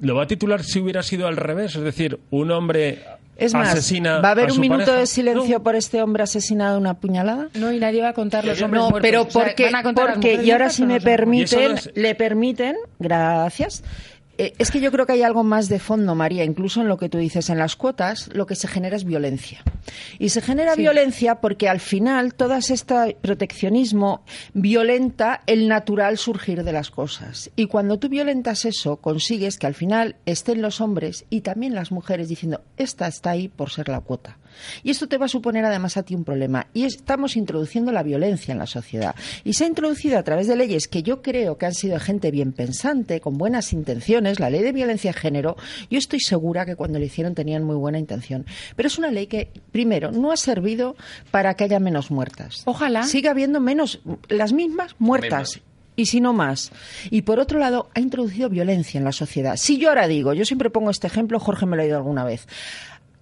Lo 0.00 0.14
va 0.14 0.24
a 0.24 0.26
titular 0.26 0.62
si 0.64 0.80
hubiera 0.80 1.02
sido 1.02 1.26
al 1.26 1.36
revés, 1.36 1.76
es 1.76 1.82
decir, 1.82 2.18
un 2.30 2.50
hombre 2.50 3.04
Es 3.36 3.54
más, 3.54 3.68
asesina 3.70 4.18
¿va 4.18 4.28
a 4.28 4.32
haber 4.32 4.50
a 4.50 4.52
un 4.52 4.60
minuto 4.60 4.80
pareja? 4.84 4.98
de 5.00 5.06
silencio 5.06 5.62
por 5.62 5.76
este 5.76 6.02
hombre 6.02 6.22
asesinado 6.24 6.74
de 6.74 6.80
una 6.80 6.94
puñalada? 6.94 7.48
No, 7.54 7.72
y 7.72 7.78
nadie 7.78 8.02
va 8.02 8.08
a 8.10 8.12
contar 8.12 8.44
los 8.44 8.60
hombres 8.60 8.82
No, 8.82 8.90
muertos. 8.90 9.08
pero 9.08 9.22
O 9.22 9.30
sea, 9.30 9.44
porque, 9.44 9.64
van 9.66 9.76
a 9.76 9.82
contar 9.82 10.04
las 10.06 10.14
porque 10.14 10.28
mujeres 10.32 10.46
y 10.46 10.50
ahora 10.50 10.70
si 10.70 10.84
me 10.84 11.00
permiten, 11.00 11.68
no 11.72 11.74
es- 11.78 11.90
le 11.94 12.14
permiten, 12.14 12.76
gracias. 12.98 13.82
Eh, 14.38 14.52
es 14.58 14.70
que 14.70 14.80
yo 14.80 14.90
creo 14.90 15.06
que 15.06 15.12
hay 15.12 15.22
algo 15.22 15.44
más 15.44 15.68
de 15.68 15.78
fondo, 15.78 16.14
María, 16.14 16.44
incluso 16.44 16.80
en 16.80 16.88
lo 16.88 16.96
que 16.98 17.08
tú 17.08 17.18
dices, 17.18 17.50
en 17.50 17.58
las 17.58 17.76
cuotas, 17.76 18.28
lo 18.32 18.46
que 18.46 18.54
se 18.56 18.68
genera 18.68 18.96
es 18.96 19.04
violencia. 19.04 19.62
Y 20.18 20.30
se 20.30 20.40
genera 20.40 20.74
Sí. 20.74 20.80
violencia 20.82 21.36
porque 21.36 21.68
al 21.68 21.80
final 21.80 22.34
todo 22.34 22.54
este 22.56 23.16
proteccionismo 23.20 24.24
violenta 24.54 25.42
el 25.46 25.68
natural 25.68 26.18
surgir 26.18 26.64
de 26.64 26.72
las 26.72 26.90
cosas. 26.90 27.50
Y 27.56 27.66
cuando 27.66 27.98
tú 27.98 28.08
violentas 28.08 28.64
eso, 28.64 28.96
consigues 28.96 29.58
que 29.58 29.66
al 29.66 29.74
final 29.74 30.16
estén 30.26 30.62
los 30.62 30.80
hombres 30.80 31.24
y 31.30 31.42
también 31.42 31.74
las 31.74 31.92
mujeres 31.92 32.28
diciendo, 32.28 32.62
esta 32.76 33.06
está 33.06 33.30
ahí 33.30 33.48
por 33.48 33.70
ser 33.70 33.88
la 33.88 34.00
cuota. 34.00 34.38
Y 34.82 34.90
esto 34.90 35.08
te 35.08 35.18
va 35.18 35.26
a 35.26 35.28
suponer 35.28 35.64
además 35.64 35.96
a 35.96 36.02
ti 36.02 36.14
un 36.14 36.24
problema. 36.24 36.66
Y 36.74 36.84
estamos 36.84 37.36
introduciendo 37.36 37.92
la 37.92 38.02
violencia 38.02 38.52
en 38.52 38.58
la 38.58 38.66
sociedad. 38.66 39.14
Y 39.44 39.54
se 39.54 39.64
ha 39.64 39.66
introducido 39.66 40.18
a 40.18 40.22
través 40.22 40.46
de 40.46 40.56
leyes 40.56 40.88
que 40.88 41.02
yo 41.02 41.22
creo 41.22 41.58
que 41.58 41.66
han 41.66 41.74
sido 41.74 41.98
gente 42.00 42.30
bien 42.30 42.52
pensante, 42.52 43.20
con 43.20 43.38
buenas 43.38 43.72
intenciones. 43.72 44.40
La 44.40 44.50
ley 44.50 44.62
de 44.62 44.72
violencia 44.72 45.12
de 45.12 45.18
género, 45.18 45.56
yo 45.90 45.98
estoy 45.98 46.20
segura 46.20 46.66
que 46.66 46.76
cuando 46.76 46.98
lo 46.98 47.04
hicieron 47.04 47.34
tenían 47.34 47.64
muy 47.64 47.76
buena 47.76 47.98
intención. 47.98 48.46
Pero 48.76 48.86
es 48.86 48.98
una 48.98 49.10
ley 49.10 49.26
que, 49.26 49.50
primero, 49.72 50.10
no 50.12 50.32
ha 50.32 50.36
servido 50.36 50.96
para 51.30 51.54
que 51.54 51.64
haya 51.64 51.80
menos 51.80 52.10
muertas. 52.10 52.62
Ojalá. 52.64 53.04
Sigue 53.04 53.28
habiendo 53.28 53.60
menos, 53.60 54.00
las 54.28 54.52
mismas 54.52 54.94
muertas. 54.98 55.60
Y 55.96 56.06
si 56.06 56.20
no 56.20 56.32
más. 56.32 56.72
Y 57.10 57.22
por 57.22 57.38
otro 57.38 57.60
lado, 57.60 57.88
ha 57.94 58.00
introducido 58.00 58.48
violencia 58.48 58.98
en 58.98 59.04
la 59.04 59.12
sociedad. 59.12 59.56
Si 59.56 59.78
yo 59.78 59.90
ahora 59.90 60.08
digo, 60.08 60.32
yo 60.32 60.44
siempre 60.44 60.70
pongo 60.70 60.90
este 60.90 61.06
ejemplo, 61.06 61.38
Jorge 61.38 61.66
me 61.66 61.76
lo 61.76 61.82
ha 61.82 61.84
oído 61.84 61.96
alguna 61.98 62.24
vez. 62.24 62.48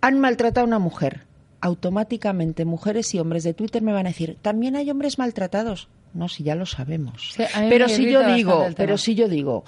Han 0.03 0.21
maltratado 0.21 0.65
a 0.65 0.69
una 0.69 0.79
mujer. 0.79 1.23
Automáticamente, 1.61 2.65
mujeres 2.65 3.15
y 3.15 3.21
hombres 3.21 3.45
de 3.45 3.55
Twitter 3.55 3.83
me 3.83 3.93
van 3.93 4.07
a 4.07 4.11
decir, 4.11 4.37
también 4.43 4.77
hay 4.77 4.91
hombres 4.91 5.19
maltratados. 5.19 5.89
No, 6.13 6.29
si 6.29 6.43
ya 6.43 6.55
lo 6.55 6.67
sabemos. 6.67 7.33
Sí, 7.35 7.45
pero 7.71 7.89
si 7.89 8.11
yo 8.11 8.35
digo, 8.35 8.67
pero 8.77 8.99
si 8.99 9.15
yo 9.15 9.29
digo, 9.29 9.65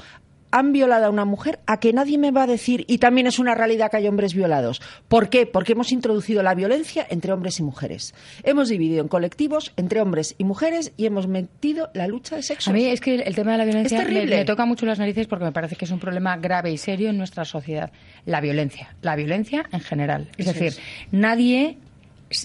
han 0.57 0.71
violado 0.73 1.07
a 1.07 1.11
una 1.11 1.25
mujer, 1.25 1.59
a 1.67 1.81
que 1.81 1.93
nadie 1.93 2.17
me 2.17 2.31
va 2.31 2.45
a 2.45 2.47
decir, 2.47 2.85
y 2.87 2.99
también 2.99 3.27
es 3.27 3.41
una 3.41 3.57
realidad 3.57 3.91
que 3.91 3.97
hay 3.97 4.07
hombres 4.07 4.35
violados. 4.35 4.81
¿Por 5.09 5.29
qué? 5.29 5.47
Porque 5.47 5.73
hemos 5.73 5.91
introducido 5.91 6.45
la 6.45 6.55
violencia 6.55 7.05
entre 7.11 7.33
hombres 7.33 7.59
y 7.59 7.65
mujeres. 7.65 8.15
Hemos 8.45 8.69
dividido 8.69 9.03
en 9.03 9.09
colectivos 9.09 9.73
entre 9.77 10.01
hombres 10.01 10.37
y 10.39 10.45
mujeres 10.45 10.93
y 10.97 11.07
hemos 11.07 11.27
metido 11.27 11.91
la 11.93 12.07
lucha 12.07 12.37
de 12.37 12.45
sexos. 12.45 12.69
A 12.69 12.73
mí 12.73 12.85
es 12.85 13.01
que 13.01 13.17
el 13.17 13.35
tema 13.35 13.51
de 13.53 13.59
la 13.59 13.65
violencia 13.65 13.99
Es 13.99 14.05
me, 14.07 14.15
terrible. 14.15 14.37
me 14.37 14.45
toca 14.45 14.65
mucho 14.65 14.87
las 14.87 15.01
narices 15.01 15.27
porque 15.27 15.45
me 15.45 15.51
parece 15.53 15.75
que 15.75 15.87
es 15.87 15.91
un 15.91 15.99
problema 15.99 16.37
grave 16.37 16.71
y 16.71 16.79
serio 16.79 17.11
en 17.11 17.19
nuestra 17.19 17.45
sociedad. 17.45 17.91
La 18.25 18.41
violencia. 18.41 18.95
La 19.03 19.17
violencia 19.17 19.65
en 19.73 19.81
general. 19.81 20.29
Es 20.39 20.47
Eso 20.47 20.53
decir, 20.53 20.69
es. 20.69 20.81
nadie 21.11 21.79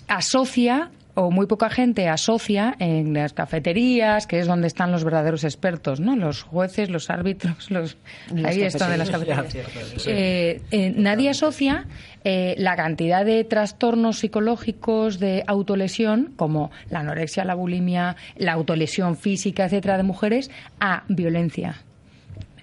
asocia 0.07 0.91
o 1.19 1.31
muy 1.31 1.47
poca 1.47 1.69
gente 1.69 2.07
asocia 2.07 2.75
en 2.79 3.13
las 3.13 3.33
cafeterías, 3.33 4.25
que 4.25 4.39
es 4.39 4.47
donde 4.47 4.67
están 4.67 4.89
los 4.91 5.03
verdaderos 5.03 5.43
expertos, 5.43 5.99
¿no? 5.99 6.15
Los 6.15 6.43
jueces, 6.43 6.89
los 6.89 7.09
árbitros, 7.09 7.69
los 7.71 7.97
ahí 8.45 8.61
están 8.61 8.93
en 8.93 8.99
las 8.99 9.09
cafeterías. 9.09 9.53
cafeterías. 9.53 10.07
Eh, 10.07 10.61
eh, 10.71 10.93
nadie 10.95 11.29
asocia 11.31 11.87
eh, 12.23 12.55
la 12.57 12.77
cantidad 12.77 13.25
de 13.25 13.43
trastornos 13.43 14.19
psicológicos 14.19 15.19
de 15.19 15.43
autolesión, 15.45 16.31
como 16.37 16.71
la 16.89 16.99
anorexia, 16.99 17.43
la 17.43 17.55
bulimia, 17.55 18.15
la 18.37 18.53
autolesión 18.53 19.17
física, 19.17 19.65
etcétera, 19.65 19.97
de 19.97 20.03
mujeres, 20.03 20.49
a 20.79 21.03
violencia. 21.09 21.83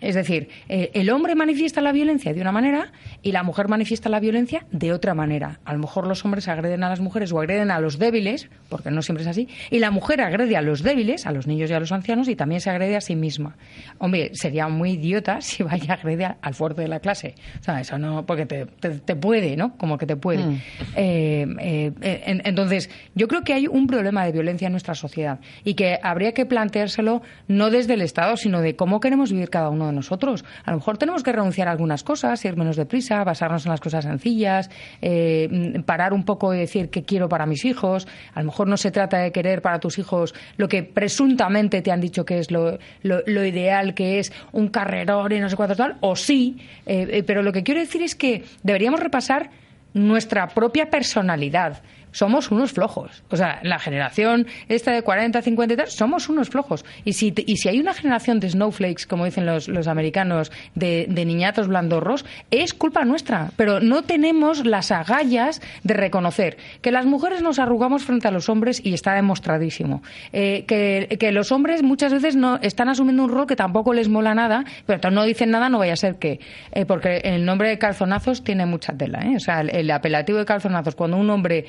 Es 0.06 0.14
decir, 0.14 0.48
eh, 0.68 0.90
el 0.94 1.10
hombre 1.10 1.34
manifiesta 1.34 1.80
la 1.80 1.92
violencia 1.92 2.32
de 2.32 2.40
una 2.40 2.52
manera 2.52 2.92
y 3.22 3.32
la 3.32 3.42
mujer 3.42 3.68
manifiesta 3.68 4.08
la 4.08 4.20
violencia 4.20 4.64
de 4.70 4.92
otra 4.92 5.14
manera. 5.14 5.60
A 5.64 5.72
lo 5.72 5.78
mejor 5.80 6.06
los 6.06 6.24
hombres 6.24 6.48
agreden 6.48 6.84
a 6.84 6.88
las 6.88 7.00
mujeres 7.00 7.32
o 7.32 7.40
agreden 7.40 7.70
a 7.70 7.80
los 7.80 7.98
débiles, 7.98 8.48
porque 8.68 8.90
no 8.90 9.02
siempre 9.02 9.22
es 9.22 9.28
así, 9.28 9.48
y 9.70 9.78
la 9.80 9.90
mujer 9.90 10.20
agrede 10.20 10.56
a 10.56 10.62
los 10.62 10.82
débiles, 10.82 11.26
a 11.26 11.32
los 11.32 11.46
niños 11.46 11.70
y 11.70 11.74
a 11.74 11.80
los 11.80 11.92
ancianos, 11.92 12.28
y 12.28 12.36
también 12.36 12.60
se 12.60 12.70
agrede 12.70 12.96
a 12.96 13.00
sí 13.00 13.16
misma. 13.16 13.56
Hombre, 13.98 14.30
sería 14.34 14.68
muy 14.68 14.92
idiota 14.92 15.40
si 15.40 15.62
vaya 15.62 15.92
a 15.94 15.96
agredir 15.96 16.28
al 16.40 16.54
fuerte 16.54 16.82
de 16.82 16.88
la 16.88 17.00
clase. 17.00 17.34
O 17.60 17.64
sea, 17.64 17.80
eso 17.80 17.98
no, 17.98 18.24
porque 18.26 18.46
te, 18.46 18.66
te- 18.66 18.90
te 19.00 19.16
puede, 19.16 19.56
¿no? 19.56 19.76
Como 19.76 19.98
que 19.98 20.06
te 20.06 20.16
puede. 20.16 20.44
Mm. 20.44 20.60
Eh, 20.96 21.46
eh, 21.60 21.92
eh, 22.00 22.22
en- 22.26 22.42
entonces, 22.44 22.90
yo 23.14 23.28
creo 23.28 23.42
que 23.42 23.52
hay 23.54 23.66
un 23.66 23.86
problema 23.86 24.24
de 24.24 24.32
violencia 24.32 24.66
en 24.66 24.72
nuestra 24.72 24.94
sociedad 24.94 25.40
y 25.64 25.74
que 25.74 25.98
habría 26.02 26.32
que 26.32 26.46
planteárselo 26.46 27.22
no 27.48 27.70
desde 27.70 27.94
el 27.94 28.02
Estado, 28.02 28.36
sino 28.36 28.60
de 28.60 28.76
cómo 28.76 29.00
queremos 29.00 29.32
vivir 29.32 29.50
cada 29.50 29.70
uno 29.70 29.86
de 29.88 29.92
nosotros. 29.96 30.44
A 30.64 30.70
lo 30.70 30.76
mejor 30.76 30.98
tenemos 30.98 31.22
que 31.24 31.32
renunciar 31.32 31.66
a 31.66 31.72
algunas 31.72 32.04
cosas, 32.04 32.44
ir 32.44 32.56
menos 32.56 32.76
deprisa, 32.76 33.24
basarnos 33.24 33.66
en 33.66 33.70
las 33.72 33.80
cosas 33.80 34.04
sencillas, 34.04 34.70
eh, 35.02 35.48
mm, 35.50 35.82
parar 35.82 36.12
un 36.12 36.24
poco 36.24 36.54
y 36.54 36.58
decir 36.58 36.88
qué 36.90 37.02
quiero 37.02 37.28
para 37.28 37.46
mis 37.46 37.64
hijos. 37.64 38.06
A 38.34 38.40
lo 38.40 38.46
mejor 38.46 38.68
no 38.68 38.76
se 38.76 38.90
trata 38.92 39.18
de 39.18 39.32
querer 39.32 39.62
para 39.62 39.80
tus 39.80 39.98
hijos 39.98 40.34
lo 40.56 40.68
que 40.68 40.84
presuntamente 40.84 41.82
te 41.82 41.90
han 41.90 42.00
dicho 42.00 42.24
que 42.24 42.38
es 42.38 42.50
lo, 42.50 42.78
lo- 43.02 43.22
lo 43.26 43.44
ideal, 43.44 43.94
que 43.94 44.18
es 44.20 44.32
un 44.52 44.68
carrerón 44.68 45.32
y 45.32 45.40
no 45.40 45.48
sé 45.48 45.56
cuánto 45.56 45.74
tal, 45.74 45.96
o 46.00 46.14
sí, 46.14 46.58
eh, 46.86 47.08
eh, 47.10 47.22
pero 47.24 47.42
lo 47.42 47.52
que 47.52 47.62
quiero 47.62 47.80
decir 47.80 48.02
es 48.02 48.14
que 48.14 48.44
deberíamos 48.62 49.00
repasar 49.00 49.50
nuestra 49.94 50.48
propia 50.48 50.90
personalidad. 50.90 51.82
Somos 52.16 52.50
unos 52.50 52.72
flojos. 52.72 53.22
O 53.28 53.36
sea, 53.36 53.60
la 53.62 53.78
generación 53.78 54.46
esta 54.68 54.90
de 54.92 55.02
40, 55.02 55.42
50 55.42 55.74
y 55.74 55.76
tal, 55.76 55.88
somos 55.88 56.30
unos 56.30 56.48
flojos. 56.48 56.82
Y 57.04 57.12
si, 57.12 57.34
y 57.46 57.58
si 57.58 57.68
hay 57.68 57.78
una 57.78 57.92
generación 57.92 58.40
de 58.40 58.48
snowflakes, 58.48 59.06
como 59.06 59.26
dicen 59.26 59.44
los, 59.44 59.68
los 59.68 59.86
americanos, 59.86 60.50
de, 60.74 61.04
de 61.10 61.24
niñatos 61.26 61.68
blandorros, 61.68 62.24
es 62.50 62.72
culpa 62.72 63.04
nuestra. 63.04 63.50
Pero 63.58 63.80
no 63.80 64.00
tenemos 64.00 64.64
las 64.64 64.92
agallas 64.92 65.60
de 65.82 65.92
reconocer 65.92 66.56
que 66.80 66.90
las 66.90 67.04
mujeres 67.04 67.42
nos 67.42 67.58
arrugamos 67.58 68.04
frente 68.04 68.28
a 68.28 68.30
los 68.30 68.48
hombres 68.48 68.80
y 68.82 68.94
está 68.94 69.12
demostradísimo. 69.12 70.02
Eh, 70.32 70.64
que, 70.66 71.18
que 71.20 71.32
los 71.32 71.52
hombres 71.52 71.82
muchas 71.82 72.14
veces 72.14 72.34
no 72.34 72.58
están 72.62 72.88
asumiendo 72.88 73.24
un 73.24 73.30
rol 73.30 73.46
que 73.46 73.56
tampoco 73.56 73.92
les 73.92 74.08
mola 74.08 74.34
nada, 74.34 74.64
pero 74.86 75.10
no 75.10 75.22
dicen 75.24 75.50
nada, 75.50 75.68
no 75.68 75.76
vaya 75.80 75.92
a 75.92 75.96
ser 75.96 76.14
que. 76.16 76.40
eh, 76.72 76.86
porque 76.86 77.18
el 77.24 77.44
nombre 77.44 77.68
de 77.68 77.78
calzonazos 77.78 78.42
tiene 78.42 78.64
mucha 78.64 78.94
tela. 78.94 79.20
¿eh? 79.20 79.36
O 79.36 79.40
sea, 79.40 79.60
el 79.60 79.90
apelativo 79.90 80.38
de 80.38 80.46
calzonazos, 80.46 80.94
cuando 80.94 81.18
un 81.18 81.28
hombre 81.28 81.66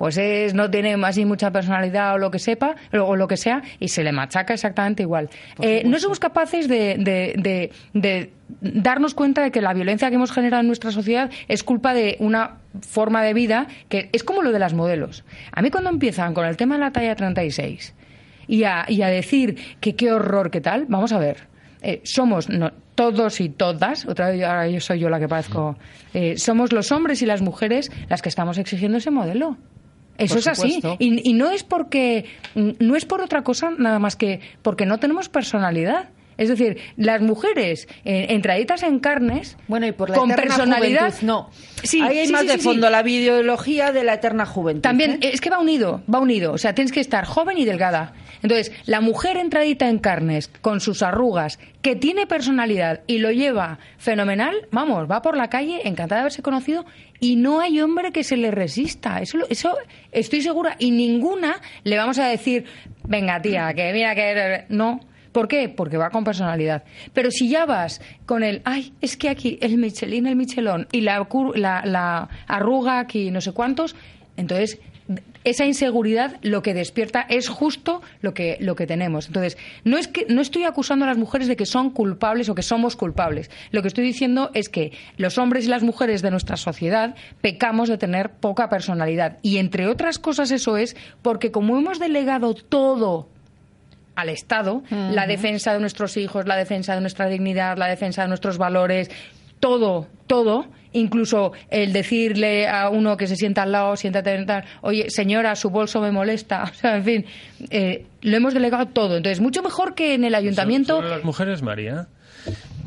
pues 0.00 0.16
es 0.16 0.54
no 0.54 0.70
tiene 0.70 0.94
así 1.04 1.26
mucha 1.26 1.50
personalidad 1.50 2.14
o 2.14 2.18
lo 2.18 2.30
que 2.30 2.38
sepa 2.38 2.74
o, 2.94 3.16
lo 3.16 3.28
que 3.28 3.36
sea 3.36 3.60
y 3.78 3.88
se 3.88 4.02
le 4.02 4.12
machaca 4.12 4.54
exactamente 4.54 5.02
igual 5.02 5.28
Eh, 5.60 5.82
no 5.84 5.98
somos 5.98 6.18
capaces 6.18 6.68
de, 6.68 6.96
de- 6.98 7.34
de- 7.36 7.70
de 7.92 8.30
darnos 8.62 9.12
cuenta 9.12 9.42
de 9.42 9.50
que 9.50 9.60
la 9.60 9.74
violencia 9.74 10.08
que 10.08 10.14
hemos 10.14 10.32
generado 10.32 10.62
en 10.62 10.68
nuestra 10.68 10.90
sociedad 10.90 11.30
es 11.48 11.62
culpa 11.62 11.92
de 11.92 12.16
una 12.18 12.56
forma 12.80 13.22
de 13.22 13.34
vida 13.34 13.66
que 13.90 14.08
es 14.14 14.24
como 14.24 14.40
lo 14.40 14.52
de 14.52 14.58
las 14.58 14.72
modelos 14.72 15.22
a 15.52 15.60
mí 15.60 15.70
cuando 15.70 15.90
empiezan 15.90 16.32
con 16.32 16.46
el 16.46 16.56
tema 16.56 16.76
de 16.76 16.80
la 16.80 16.92
talla 16.92 17.14
36 17.14 17.94
y 18.48 18.64
a, 18.64 18.86
y 18.88 19.02
a 19.02 19.08
decir 19.08 19.56
que 19.80 19.94
qué 19.96 20.10
horror, 20.12 20.50
qué 20.50 20.60
tal, 20.62 20.86
vamos 20.88 21.12
a 21.12 21.18
ver. 21.18 21.36
Eh, 21.82 22.00
somos 22.04 22.48
no, 22.48 22.72
todos 22.96 23.40
y 23.40 23.48
todas, 23.48 24.06
otra 24.06 24.30
vez 24.30 24.42
ahora 24.42 24.66
yo 24.66 24.80
soy 24.80 24.98
yo 24.98 25.08
la 25.08 25.20
que 25.20 25.28
parezco, 25.28 25.76
eh, 26.14 26.36
somos 26.36 26.72
los 26.72 26.90
hombres 26.90 27.22
y 27.22 27.26
las 27.26 27.42
mujeres 27.42 27.92
las 28.08 28.22
que 28.22 28.28
estamos 28.28 28.58
exigiendo 28.58 28.98
ese 28.98 29.10
modelo. 29.12 29.56
Eso 30.20 30.38
es 30.38 30.46
así. 30.46 30.80
Y, 30.98 31.30
y 31.30 31.32
no 31.32 31.50
es 31.50 31.64
porque, 31.64 32.26
no 32.54 32.96
es 32.96 33.04
por 33.04 33.20
otra 33.20 33.42
cosa 33.42 33.70
nada 33.76 33.98
más 33.98 34.16
que 34.16 34.40
porque 34.62 34.86
no 34.86 34.98
tenemos 34.98 35.28
personalidad. 35.28 36.10
Es 36.40 36.48
decir, 36.48 36.78
las 36.96 37.20
mujeres 37.20 37.86
eh, 38.04 38.26
entraditas 38.30 38.82
en 38.82 38.98
carnes, 38.98 39.56
Bueno, 39.68 39.86
y 39.86 39.92
por 39.92 40.08
la 40.10 40.16
con 40.16 40.30
personalidad, 40.30 41.10
juventud, 41.12 41.26
no. 41.26 41.50
Sí, 41.82 42.00
Ahí 42.00 42.18
hay 42.18 42.26
sí, 42.26 42.32
más 42.32 42.42
sí, 42.42 42.48
de 42.48 42.58
fondo 42.58 42.88
la 42.90 43.06
ideología 43.08 43.92
de 43.92 44.04
la 44.04 44.14
eterna 44.14 44.46
juventud. 44.46 44.80
También, 44.82 45.18
¿eh? 45.22 45.30
es 45.32 45.40
que 45.40 45.50
va 45.50 45.58
unido, 45.58 46.02
va 46.12 46.18
unido. 46.18 46.52
O 46.52 46.58
sea, 46.58 46.74
tienes 46.74 46.92
que 46.92 47.00
estar 47.00 47.24
joven 47.26 47.58
y 47.58 47.64
delgada. 47.64 48.14
Entonces, 48.42 48.72
la 48.86 49.00
mujer 49.02 49.36
entradita 49.36 49.88
en 49.88 49.98
carnes, 49.98 50.48
con 50.62 50.80
sus 50.80 51.02
arrugas, 51.02 51.58
que 51.82 51.94
tiene 51.94 52.26
personalidad 52.26 53.00
y 53.06 53.18
lo 53.18 53.30
lleva 53.30 53.78
fenomenal, 53.98 54.66
vamos, 54.70 55.10
va 55.10 55.20
por 55.22 55.36
la 55.36 55.48
calle 55.50 55.82
encantada 55.86 56.16
de 56.16 56.20
haberse 56.22 56.42
conocido 56.42 56.84
y 57.20 57.36
no 57.36 57.60
hay 57.60 57.80
hombre 57.82 58.12
que 58.12 58.24
se 58.24 58.36
le 58.38 58.50
resista. 58.50 59.20
Eso, 59.20 59.36
lo- 59.38 59.46
eso 59.48 59.76
estoy 60.10 60.40
segura. 60.40 60.76
Y 60.78 60.90
ninguna 60.90 61.60
le 61.84 61.96
vamos 61.98 62.18
a 62.18 62.26
decir, 62.28 62.64
venga, 63.04 63.40
tía, 63.42 63.72
que 63.74 63.92
mira 63.92 64.14
que... 64.14 64.64
No. 64.70 65.00
¿Por 65.32 65.48
qué? 65.48 65.68
Porque 65.68 65.96
va 65.96 66.10
con 66.10 66.24
personalidad. 66.24 66.84
Pero 67.12 67.30
si 67.30 67.48
ya 67.48 67.66
vas 67.66 68.00
con 68.26 68.42
el, 68.42 68.62
ay, 68.64 68.92
es 69.00 69.16
que 69.16 69.28
aquí 69.28 69.58
el 69.60 69.78
Michelin, 69.78 70.26
el 70.26 70.36
Michelón 70.36 70.88
y 70.92 71.02
la, 71.02 71.26
la, 71.54 71.82
la 71.84 72.28
arruga 72.46 72.98
aquí, 72.98 73.30
no 73.30 73.40
sé 73.40 73.52
cuántos, 73.52 73.94
entonces 74.36 74.80
esa 75.42 75.64
inseguridad 75.64 76.36
lo 76.42 76.62
que 76.62 76.74
despierta 76.74 77.22
es 77.28 77.48
justo 77.48 78.02
lo 78.20 78.34
que, 78.34 78.58
lo 78.60 78.76
que 78.76 78.86
tenemos. 78.86 79.26
Entonces, 79.26 79.56
no 79.84 79.96
es 79.96 80.06
que 80.06 80.26
no 80.28 80.40
estoy 80.40 80.64
acusando 80.64 81.04
a 81.04 81.08
las 81.08 81.16
mujeres 81.16 81.48
de 81.48 81.56
que 81.56 81.66
son 81.66 81.90
culpables 81.90 82.48
o 82.48 82.54
que 82.54 82.62
somos 82.62 82.96
culpables. 82.96 83.50
Lo 83.70 83.82
que 83.82 83.88
estoy 83.88 84.04
diciendo 84.04 84.50
es 84.54 84.68
que 84.68 84.92
los 85.16 85.38
hombres 85.38 85.64
y 85.64 85.68
las 85.68 85.82
mujeres 85.82 86.22
de 86.22 86.30
nuestra 86.30 86.56
sociedad 86.56 87.14
pecamos 87.40 87.88
de 87.88 87.98
tener 87.98 88.30
poca 88.30 88.68
personalidad. 88.68 89.38
Y 89.42 89.58
entre 89.58 89.86
otras 89.86 90.18
cosas 90.18 90.50
eso 90.50 90.76
es 90.76 90.96
porque 91.22 91.50
como 91.50 91.78
hemos 91.78 91.98
delegado 91.98 92.54
todo 92.54 93.28
al 94.14 94.28
Estado, 94.28 94.82
la 94.90 95.26
defensa 95.26 95.72
de 95.72 95.80
nuestros 95.80 96.16
hijos, 96.16 96.46
la 96.46 96.56
defensa 96.56 96.94
de 96.94 97.00
nuestra 97.00 97.26
dignidad, 97.26 97.78
la 97.78 97.86
defensa 97.86 98.22
de 98.22 98.28
nuestros 98.28 98.58
valores, 98.58 99.10
todo, 99.60 100.08
todo, 100.26 100.66
incluso 100.92 101.52
el 101.70 101.92
decirle 101.92 102.68
a 102.68 102.88
uno 102.88 103.16
que 103.16 103.26
se 103.26 103.36
sienta 103.36 103.62
al 103.62 103.72
lado, 103.72 103.96
siéntate 103.96 104.44
oye, 104.80 105.10
señora, 105.10 105.54
su 105.54 105.70
bolso 105.70 106.00
me 106.00 106.10
molesta, 106.10 106.64
o 106.70 106.74
sea, 106.74 106.96
en 106.96 107.04
fin, 107.04 107.24
eh, 107.70 108.06
lo 108.22 108.36
hemos 108.36 108.54
delegado 108.54 108.86
todo. 108.86 109.16
Entonces, 109.16 109.40
mucho 109.40 109.62
mejor 109.62 109.94
que 109.94 110.14
en 110.14 110.24
el 110.24 110.34
ayuntamiento. 110.34 110.96
Sobre 110.96 111.10
las 111.10 111.24
mujeres, 111.24 111.62
María, 111.62 112.08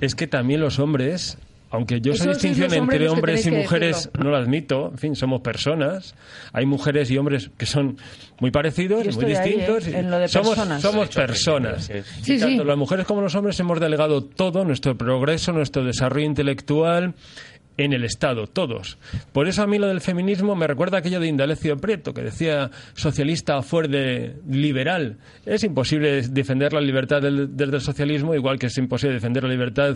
es 0.01 0.15
que 0.15 0.27
también 0.27 0.59
los 0.59 0.79
hombres, 0.79 1.37
aunque 1.73 1.99
yo 1.99 2.13
esa 2.13 2.29
distinción 2.29 2.71
entre 2.73 3.09
hombres 3.09 3.45
y 3.47 3.51
mujeres 3.51 4.09
no 4.17 4.29
la 4.29 4.37
admito, 4.37 4.89
en 4.91 4.97
fin, 4.99 5.15
somos 5.15 5.41
personas, 5.41 6.15
hay 6.53 6.65
mujeres 6.67 7.09
y 7.09 7.17
hombres 7.17 7.49
que 7.57 7.65
son 7.65 7.97
muy 8.39 8.51
parecidos, 8.51 9.15
muy 9.15 9.25
ahí, 9.25 9.31
distintos, 9.31 9.87
¿eh? 9.87 9.91
y 9.91 9.95
en 9.95 10.11
lo 10.11 10.19
de 10.19 10.27
somos, 10.27 10.49
personas. 10.49 10.81
somos 10.81 11.09
personas. 11.09 11.91
Sí, 12.21 12.33
y 12.33 12.39
tanto 12.39 12.61
sí. 12.61 12.67
las 12.67 12.77
mujeres 12.77 13.05
como 13.07 13.21
los 13.21 13.33
hombres 13.33 13.59
hemos 13.59 13.79
delegado 13.79 14.23
todo, 14.23 14.63
nuestro 14.63 14.95
progreso, 14.95 15.51
nuestro 15.51 15.83
desarrollo 15.83 16.27
intelectual, 16.27 17.15
en 17.75 17.91
el 17.91 18.03
Estado, 18.03 18.45
todos. 18.45 18.99
Por 19.31 19.47
eso 19.47 19.63
a 19.63 19.65
mí 19.67 19.79
lo 19.79 19.87
del 19.87 19.99
feminismo 19.99 20.55
me 20.55 20.67
recuerda 20.67 20.99
aquello 20.99 21.19
de 21.19 21.25
Indalecio 21.25 21.75
Prieto, 21.77 22.13
que 22.13 22.21
decía 22.21 22.69
socialista 22.93 23.59
fuerte 23.63 24.35
liberal. 24.47 25.17
Es 25.43 25.63
imposible 25.63 26.21
defender 26.21 26.71
la 26.71 26.81
libertad 26.81 27.19
del- 27.23 27.57
desde 27.57 27.77
el 27.77 27.81
socialismo, 27.81 28.35
igual 28.35 28.59
que 28.59 28.67
es 28.67 28.77
imposible 28.77 29.15
defender 29.15 29.41
la 29.41 29.49
libertad 29.49 29.95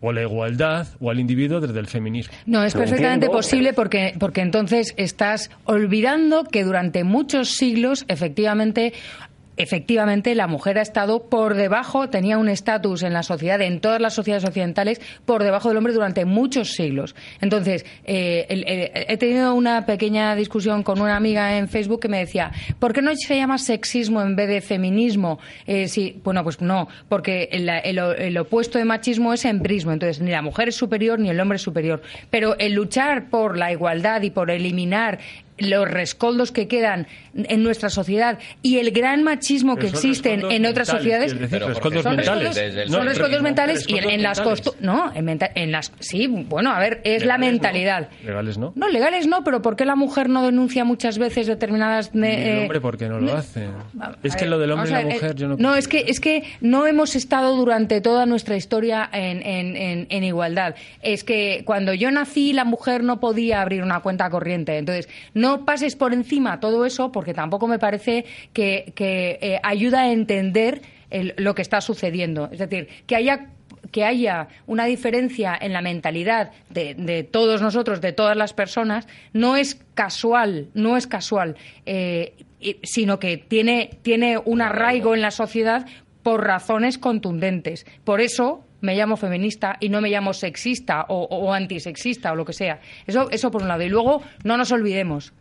o 0.00 0.12
la 0.12 0.22
igualdad 0.22 0.88
o 1.00 1.10
al 1.10 1.20
individuo 1.20 1.60
desde 1.60 1.78
el 1.78 1.86
feminismo. 1.86 2.34
No, 2.46 2.64
es 2.64 2.72
perfectamente 2.72 3.26
entiendo, 3.26 3.36
posible 3.36 3.72
porque, 3.72 4.14
porque 4.18 4.40
entonces 4.40 4.94
estás 4.96 5.50
olvidando 5.64 6.44
que 6.44 6.64
durante 6.64 7.04
muchos 7.04 7.50
siglos, 7.50 8.04
efectivamente, 8.08 8.92
efectivamente, 9.62 10.34
la 10.34 10.46
mujer 10.46 10.78
ha 10.78 10.82
estado 10.82 11.28
por 11.28 11.54
debajo, 11.54 12.08
tenía 12.08 12.38
un 12.38 12.48
estatus 12.48 13.02
en 13.02 13.12
la 13.12 13.22
sociedad, 13.22 13.60
en 13.60 13.80
todas 13.80 14.00
las 14.00 14.14
sociedades 14.14 14.44
occidentales, 14.44 15.00
por 15.24 15.42
debajo 15.42 15.68
del 15.68 15.76
hombre 15.78 15.92
durante 15.92 16.24
muchos 16.24 16.72
siglos. 16.72 17.14
Entonces, 17.40 17.84
eh, 18.04 18.46
el- 18.48 18.64
he 18.66 19.16
tenido 19.16 19.54
una 19.54 19.86
pequeña 19.86 20.34
discusión 20.34 20.82
con 20.82 21.00
una 21.00 21.16
amiga 21.16 21.56
en 21.58 21.68
Facebook 21.68 22.00
que 22.00 22.08
me 22.08 22.18
decía, 22.18 22.50
¿por 22.78 22.92
qué 22.92 23.02
no 23.02 23.10
se 23.14 23.36
llama 23.36 23.58
sexismo 23.58 24.22
en 24.22 24.36
vez 24.36 24.48
de 24.48 24.60
feminismo? 24.60 25.38
Eh, 25.66 25.88
sí, 25.88 26.20
bueno, 26.24 26.42
pues 26.44 26.60
no, 26.60 26.88
porque 27.08 27.48
el 27.52 28.38
opuesto 28.38 28.78
de 28.78 28.84
machismo 28.84 29.32
es 29.32 29.44
embrismo. 29.44 29.92
Entonces, 29.92 30.20
ni 30.20 30.30
la 30.30 30.42
mujer 30.42 30.68
es 30.68 30.76
superior 30.76 31.18
ni 31.18 31.28
el 31.30 31.38
hombre 31.40 31.56
es 31.56 31.62
superior. 31.62 32.02
Pero 32.30 32.56
el 32.58 32.72
luchar 32.72 33.28
por 33.30 33.56
la 33.56 33.72
igualdad 33.72 34.22
y 34.22 34.30
por 34.30 34.50
eliminar 34.50 35.18
los 35.60 35.88
rescoldos 35.90 36.52
que 36.52 36.68
quedan 36.68 37.06
en 37.34 37.62
nuestra 37.62 37.90
sociedad 37.90 38.38
y 38.62 38.78
el 38.78 38.90
gran 38.90 39.22
machismo 39.22 39.76
que 39.76 39.86
existen 39.88 40.40
rescoldos 40.40 40.54
en 40.56 40.66
otras 40.66 40.88
mentales, 40.88 41.02
sociedades 41.02 41.32
es 41.32 41.38
decir, 41.40 41.62
rescoldos 41.66 42.02
son 42.02 42.16
mentales. 42.16 42.56
el 42.56 42.88
son 42.90 43.04
No, 43.04 43.08
rescoldos 43.08 43.42
mentales 43.42 43.84
y 43.88 43.92
en, 43.92 43.96
rescoldos 43.98 44.14
en 44.14 44.22
las 44.22 44.38
mentales. 44.38 44.64
costu- 44.64 44.74
no 44.80 45.12
en, 45.14 45.24
menta- 45.24 45.50
en 45.54 45.72
las 45.72 45.92
sí 46.00 46.26
bueno 46.26 46.72
a 46.72 46.78
ver 46.80 47.00
es 47.04 47.24
la 47.24 47.36
Legales 47.36 47.38
no. 47.38 47.46
mentalidad 47.52 48.08
Legales 48.24 48.58
no. 48.58 48.72
no 48.74 48.88
legales 48.88 49.26
no 49.26 49.44
pero 49.44 49.62
¿por 49.62 49.76
qué 49.76 49.84
la 49.84 49.96
mujer 49.96 50.28
no 50.28 50.42
denuncia 50.44 50.84
muchas 50.84 51.18
veces 51.18 51.46
determinadas 51.46 52.10
el 52.14 52.24
eh, 52.24 52.58
hombre, 52.62 52.80
¿por 52.80 52.96
qué 52.98 53.08
no 53.08 53.20
lo 53.20 53.34
hace? 53.36 53.68
Es 54.22 54.34
a 54.34 54.36
que 54.36 54.44
ver, 54.44 54.50
lo 54.50 54.58
del 54.58 54.72
hombre 54.72 54.88
y 54.88 54.92
la 54.92 54.98
ver, 54.98 55.06
mujer, 55.14 55.30
eh, 55.30 55.34
yo 55.36 55.48
no... 55.48 55.56
No, 55.58 55.74
es 55.76 55.88
que, 55.88 56.04
es 56.08 56.20
que 56.20 56.44
no 56.60 56.86
hemos 56.86 57.16
estado 57.16 57.56
durante 57.56 58.00
toda 58.00 58.26
nuestra 58.26 58.56
historia 58.56 59.08
en, 59.12 59.42
en- 59.46 59.76
en- 59.76 60.06
en 60.10 60.24
igualdad. 60.24 60.74
Es 61.02 61.24
que 61.24 61.62
cuando 61.64 61.92
yo 61.94 62.10
nací, 62.10 62.52
la 62.52 62.64
mujer 62.64 63.02
no 63.04 63.20
podía 63.20 63.60
abrir 63.60 63.82
una 63.82 64.00
cuenta 64.00 64.30
corriente. 64.30 64.78
Entonces, 64.78 65.08
no 65.34 65.49
pases 65.58 65.96
por 65.96 66.12
encima 66.12 66.60
todo 66.60 66.84
eso, 66.84 67.12
porque 67.12 67.34
tampoco 67.34 67.66
me 67.66 67.78
parece 67.78 68.24
que, 68.52 68.92
que, 68.94 69.38
eh, 69.40 69.60
ayuda 69.62 70.02
a 70.02 70.12
entender 70.12 70.82
lo 71.36 71.54
que 71.54 71.62
está 71.62 71.80
sucediendo. 71.80 72.48
Es 72.52 72.60
decir, 72.60 72.88
que 73.06 73.16
haya 73.16 73.48
que 73.90 74.04
haya 74.04 74.48
una 74.66 74.84
diferencia 74.84 75.56
en 75.60 75.72
la 75.72 75.82
mentalidad 75.82 76.52
de, 76.68 77.28
todos 77.30 77.62
nosotros, 77.62 78.00
de 78.00 78.12
todas 78.12 78.36
las 78.36 78.52
personas, 78.52 79.08
no 79.32 79.56
es 79.56 79.80
casual, 79.94 80.68
no 80.74 80.96
es 80.96 81.06
casual, 81.06 81.56
eh, 81.86 82.34
sino 82.82 83.18
que 83.18 83.36
tiene, 83.36 83.98
tiene 84.02 84.38
un 84.38 84.62
arraigo 84.62 85.14
en 85.14 85.22
la 85.22 85.30
sociedad 85.30 85.86
por 86.22 86.44
razones 86.44 86.98
contundentes. 86.98 87.86
Por 88.04 88.20
eso 88.20 88.64
me 88.80 88.94
llamo 88.94 89.16
feminista 89.16 89.76
y 89.80 89.88
no 89.88 90.00
me 90.00 90.10
llamo 90.10 90.32
sexista 90.32 91.06
o, 91.08 91.24
o 91.24 91.52
antisexista 91.52 92.32
o 92.32 92.36
lo 92.36 92.44
que 92.44 92.52
sea. 92.52 92.80
Eso, 93.06 93.30
eso 93.30 93.50
por 93.50 93.62
un 93.62 93.68
lado. 93.68 93.82
Y 93.82 93.88
luego, 93.88 94.22
no 94.44 94.56
nos 94.56 94.72
olvidemos, 94.72 95.32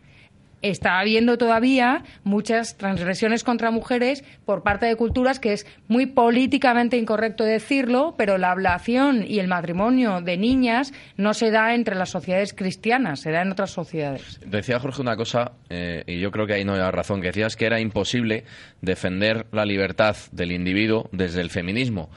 está 0.62 1.00
habiendo 1.00 1.38
todavía 1.38 2.04
muchas 2.24 2.78
transgresiones 2.78 3.44
contra 3.44 3.72
mujeres 3.72 4.24
por 4.46 4.64
parte 4.64 4.86
de 4.86 4.96
culturas 4.96 5.40
que 5.40 5.54
es 5.54 5.66
muy 5.88 6.06
políticamente 6.06 6.98
incorrecto 6.98 7.44
decirlo, 7.44 8.16
pero 8.18 8.38
la 8.38 8.52
ablación 8.52 9.24
y 9.28 9.40
el 9.40 9.48
matrimonio 9.48 10.22
de 10.22 10.38
niñas 10.38 10.94
no 11.18 11.34
se 11.34 11.52
da 11.52 11.76
entre 11.76 11.96
las 11.96 12.10
sociedades 12.10 12.54
cristianas, 12.54 13.22
se 13.22 13.32
da 13.32 13.42
en 13.42 13.52
otras 13.52 13.72
sociedades. 13.72 14.40
Decía 14.46 14.80
Jorge 14.80 15.02
una 15.02 15.16
cosa, 15.16 15.54
eh, 15.70 16.04
y 16.08 16.20
yo 16.20 16.32
creo 16.32 16.48
que 16.48 16.54
ahí 16.54 16.66
no 16.66 16.74
hay 16.74 16.92
razón, 16.92 17.22
que 17.22 17.28
decías 17.28 17.56
que 17.56 17.66
era 17.66 17.80
imposible 17.80 18.44
defender 18.82 19.46
la 19.52 19.66
libertad 19.66 20.16
del 20.32 20.52
individuo 20.52 21.10
desde 21.12 21.42
el 21.42 21.50
feminismo. 21.50 22.10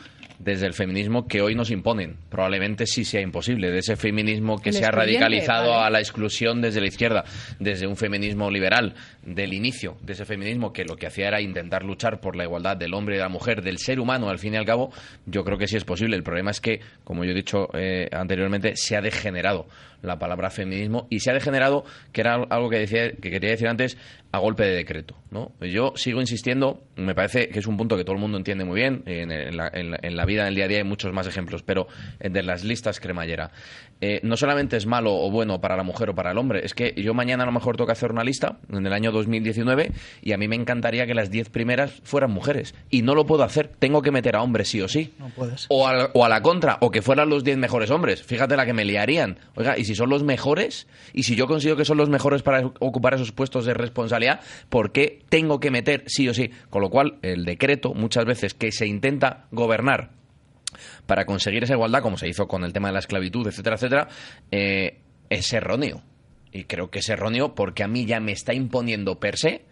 Desde 0.43 0.66
el 0.66 0.74
feminismo 0.74 1.26
que 1.26 1.40
hoy 1.40 1.55
nos 1.55 1.70
imponen. 1.70 2.16
Probablemente 2.28 2.86
sí 2.86 3.05
sea 3.05 3.20
imposible, 3.20 3.70
de 3.70 3.78
ese 3.78 3.97
feminismo 3.97 4.59
que 4.59 4.70
El 4.70 4.76
se 4.76 4.84
ha 4.84 4.90
radicalizado 4.90 5.70
vale. 5.70 5.86
a 5.86 5.90
la 5.90 6.01
exclusión 6.01 6.61
desde 6.61 6.80
la 6.80 6.88
izquierda, 6.88 7.24
desde 7.59 7.86
un 7.86 7.97
feminismo 7.97 8.51
liberal, 8.51 8.95
del 9.22 9.53
inicio 9.53 9.97
de 10.03 10.14
ese 10.14 10.24
feminismo 10.24 10.72
que 10.72 10.84
lo 10.84 10.97
que 10.97 11.07
hacía 11.07 11.28
era 11.28 11.40
intentar 11.40 11.84
luchar 11.84 12.20
por 12.20 12.36
la 12.36 12.45
igualdad 12.45 12.76
del 12.76 12.95
hombre 12.95 13.14
y 13.14 13.18
de 13.18 13.22
la 13.22 13.28
mujer, 13.28 13.62
del 13.62 13.78
ser 13.78 14.01
humano, 14.01 14.28
al 14.28 14.38
fin 14.38 14.55
y 14.55 14.57
al 14.57 14.64
cabo, 14.64 14.93
yo 15.26 15.45
creo 15.45 15.59
que 15.59 15.68
sí 15.68 15.76
es 15.76 15.84
posible. 15.84 16.16
El 16.16 16.22
problema 16.22 16.51
es 16.51 16.61
que, 16.61 16.80
como 17.05 17.24
yo 17.24 17.30
he 17.30 17.34
dicho 17.34 17.68
eh, 17.74 18.09
anteriormente, 18.12 18.72
se 18.76 18.97
ha 18.97 19.01
degenerado 19.01 19.66
la 20.03 20.18
palabra 20.18 20.50
feminismo 20.50 21.07
y 21.11 21.20
se 21.20 21.30
ha 21.30 21.34
degenerado, 21.34 21.84
que 22.12 22.20
era 22.20 22.34
algo 22.50 22.68
que, 22.70 22.78
decía, 22.78 23.12
que 23.12 23.30
quería 23.30 23.50
decir 23.50 23.68
antes, 23.68 23.96
a 24.32 24.38
golpe 24.38 24.64
de 24.64 24.74
decreto. 24.74 25.14
¿no? 25.30 25.53
Yo 25.61 25.92
sigo 25.96 26.20
insistiendo, 26.20 26.82
me 26.96 27.14
parece 27.14 27.48
que 27.48 27.59
es 27.59 27.66
un 27.66 27.76
punto 27.76 27.96
que 27.96 28.05
todo 28.05 28.14
el 28.14 28.20
mundo 28.20 28.36
entiende 28.38 28.64
muy 28.64 28.80
bien, 28.80 29.03
en, 29.07 29.30
en 29.30 29.57
la, 29.57 29.70
en 29.72 29.90
la- 29.90 29.98
en 30.03 30.16
la 30.16 30.24
vida, 30.24 30.42
en 30.42 30.48
el 30.48 30.55
día 30.55 30.64
a 30.64 30.68
día 30.68 30.78
hay 30.78 30.84
muchos 30.84 31.12
más 31.12 31.26
ejemplos, 31.26 31.62
pero 31.62 31.86
de 32.20 32.42
las 32.42 32.64
listas 32.64 32.98
cremallera. 33.00 33.50
Eh, 34.00 34.18
no 34.24 34.36
solamente 34.36 34.76
es 34.76 34.84
malo 34.86 35.14
o 35.14 35.30
bueno 35.30 35.61
para 35.61 35.76
la 35.76 35.84
mujer 35.84 36.11
o 36.11 36.14
para 36.14 36.32
el 36.32 36.38
hombre, 36.38 36.64
es 36.64 36.74
que 36.74 36.92
yo 36.96 37.14
mañana 37.14 37.44
a 37.44 37.46
lo 37.46 37.53
mejor 37.53 37.76
tengo 37.76 37.86
que 37.86 37.92
hacer 37.92 38.11
una 38.11 38.24
lista 38.24 38.59
en 38.72 38.84
el 38.84 38.92
año 38.92 39.12
2019 39.12 39.92
y 40.22 40.32
a 40.32 40.38
mí 40.38 40.48
me 40.48 40.57
encantaría 40.57 41.07
que 41.07 41.14
las 41.14 41.30
10 41.30 41.50
primeras 41.50 42.00
fueran 42.03 42.32
mujeres 42.32 42.74
y 42.90 43.03
no 43.03 43.14
lo 43.14 43.26
puedo 43.26 43.44
hacer, 43.44 43.68
tengo 43.78 44.03
que 44.03 44.11
meter 44.11 44.34
a 44.34 44.42
hombres 44.42 44.68
sí 44.68 44.80
o 44.80 44.88
sí. 44.88 45.12
No 45.20 45.28
puedes. 45.28 45.66
O 45.68 45.86
a, 45.86 46.11
o 46.14 46.24
a 46.24 46.28
la 46.28 46.42
contra, 46.42 46.78
o 46.80 46.90
que 46.90 47.00
fueran 47.03 47.28
los 47.28 47.44
10 47.44 47.59
mejores 47.59 47.90
hombres. 47.90 48.22
Fíjate 48.24 48.57
la 48.57 48.66
que 48.66 48.72
me 48.72 48.84
liarían. 48.84 49.38
Oiga, 49.55 49.78
y 49.78 49.84
si 49.84 49.91
son 49.95 50.11
los 50.11 50.22
mejores, 50.22 50.86
y 51.12 51.22
si 51.24 51.34
yo 51.36 51.47
consigo 51.47 51.76
que 51.76 51.84
son 51.84 51.97
los 51.97 52.09
mejores 52.09 52.43
para 52.43 52.66
ocupar 52.80 53.14
esos 53.14 53.32
puestos 53.32 53.64
de 53.66 53.74
responsabilidad, 53.74 54.40
¿por 54.68 54.93
qué 54.93 55.20
tengo 55.28 55.61
que 55.61 55.70
meter 55.70 56.05
sí 56.07 56.28
o 56.28 56.34
sí? 56.34 56.51
Con 56.70 56.82
lo 56.82 56.90
cual, 56.90 57.18
el 57.22 57.45
decreto, 57.45 57.95
muchas 57.95 58.24
veces 58.24 58.55
que 58.55 58.72
se 58.72 58.86
intenta 58.86 59.47
gobernar 59.51 60.11
para 61.07 61.26
conseguir 61.26 61.64
esa 61.64 61.74
igualdad, 61.74 62.03
como 62.03 62.16
se 62.16 62.28
hizo 62.28 62.49
con 62.49 62.64
el 62.64 62.72
tema 62.72 62.88
de 62.88 62.95
la 62.95 62.99
esclavitud, 63.01 63.47
etcétera, 63.47 63.76
etcétera, 63.76 64.09
eh, 64.51 64.99
es 65.30 65.53
erróneo. 65.53 66.03
Y 66.53 66.64
creo 66.64 66.90
que 66.90 66.99
es 67.01 67.09
erróneo 67.09 67.55
porque 67.55 67.82
a 67.82 67.88
mí 67.88 68.05
ya 68.07 68.20
me 68.20 68.32
está 68.32 68.55
imponiendo 68.55 69.18
per 69.18 69.36
se 69.38 69.62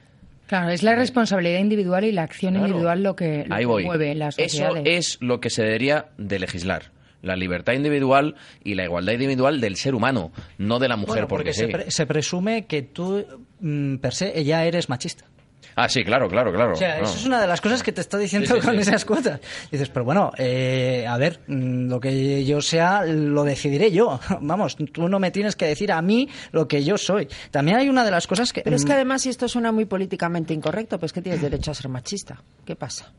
Claro, 0.47 0.71
es 0.71 0.83
la 0.83 0.97
responsabilidad 0.97 1.61
individual 1.61 2.05
y 2.05 2.11
la 2.11 2.25
acción 2.25 2.55
Claro. 2.55 2.67
individual 2.67 3.03
lo 3.05 3.15
que, 3.15 3.45
lo 3.47 3.79
mueve 3.81 4.17
las 4.17 4.37
Eso 4.37 4.49
sociedades. 4.49 4.83
es 4.85 5.19
lo 5.21 5.39
que 5.39 5.49
se 5.49 5.63
debería 5.63 6.07
de 6.19 6.41
legislar. 6.41 6.91
La 7.23 7.37
libertad 7.37 7.75
individual 7.75 8.35
y 8.65 8.75
la 8.75 8.85
igualdad 8.85 9.13
individual 9.13 9.61
del 9.61 9.77
ser 9.77 9.95
humano, 9.95 10.33
no 10.59 10.79
de 10.79 10.89
la 10.89 10.97
mujer, 10.97 11.27
Bueno, 11.27 11.29
porque 11.29 11.51
porque, 11.51 11.55
se, 11.55 11.67
sí. 11.67 11.73
pre- 11.73 11.91
se 11.91 12.07
presume 12.07 12.67
que 12.67 12.83
tú, 12.83 13.25
mm, 13.61 13.97
per 13.97 14.15
se, 14.15 14.45
ya 14.45 14.65
eres 14.65 14.89
machista. 14.89 15.25
Ah, 15.77 15.89
sí, 15.89 16.03
claro, 16.05 16.29
claro, 16.29 16.53
claro. 16.53 16.73
O 16.73 16.77
sea, 16.77 16.99
no. 16.99 17.05
eso 17.05 17.17
es 17.17 17.25
una 17.25 17.41
de 17.41 17.47
las 17.47 17.61
cosas 17.61 17.83
que 17.83 17.93
te 17.93 18.01
está 18.01 18.19
diciendo 18.19 18.49
Sí, 18.49 18.61
sí, 18.61 18.67
con 18.67 18.75
sí. 18.75 18.81
esas 18.83 19.05
cuotas. 19.05 19.41
Dices, 19.71 19.89
pero 19.89 20.05
bueno, 20.05 20.33
eh, 20.37 21.07
a 21.09 21.17
ver, 21.17 21.41
mm, 21.47 21.89
lo 21.89 22.01
que 22.01 22.45
yo 22.45 22.61
sea 22.61 23.05
lo 23.05 23.45
decidiré 23.45 23.91
yo. 23.93 24.19
Vamos, 24.41 24.77
tú 24.93 25.09
no 25.09 25.19
me 25.21 25.31
tienes 25.31 25.55
que 25.57 25.67
decir 25.67 25.93
a 25.93 26.03
mí 26.03 26.29
lo 26.53 26.67
que 26.67 26.83
yo 26.83 26.99
soy. 26.99 27.29
También 27.51 27.79
hay 27.79 27.89
una 27.89 28.05
de 28.05 28.11
las 28.11 28.27
cosas 28.27 28.53
que... 28.53 28.63
Pero 28.63 28.75
es 28.77 28.85
que 28.85 28.91
mm, 28.93 28.97
además, 28.97 29.23
si 29.23 29.29
esto 29.29 29.47
suena 29.49 29.71
muy 29.73 29.85
políticamente 29.85 30.53
incorrecto, 30.53 30.99
pues 30.99 31.13
que 31.13 31.23
tienes 31.23 31.41
derecho 31.41 31.71
a 31.71 31.75
ser 31.75 31.89
machista. 31.89 32.43
¿Qué 32.65 32.75
pasa? 32.77 33.13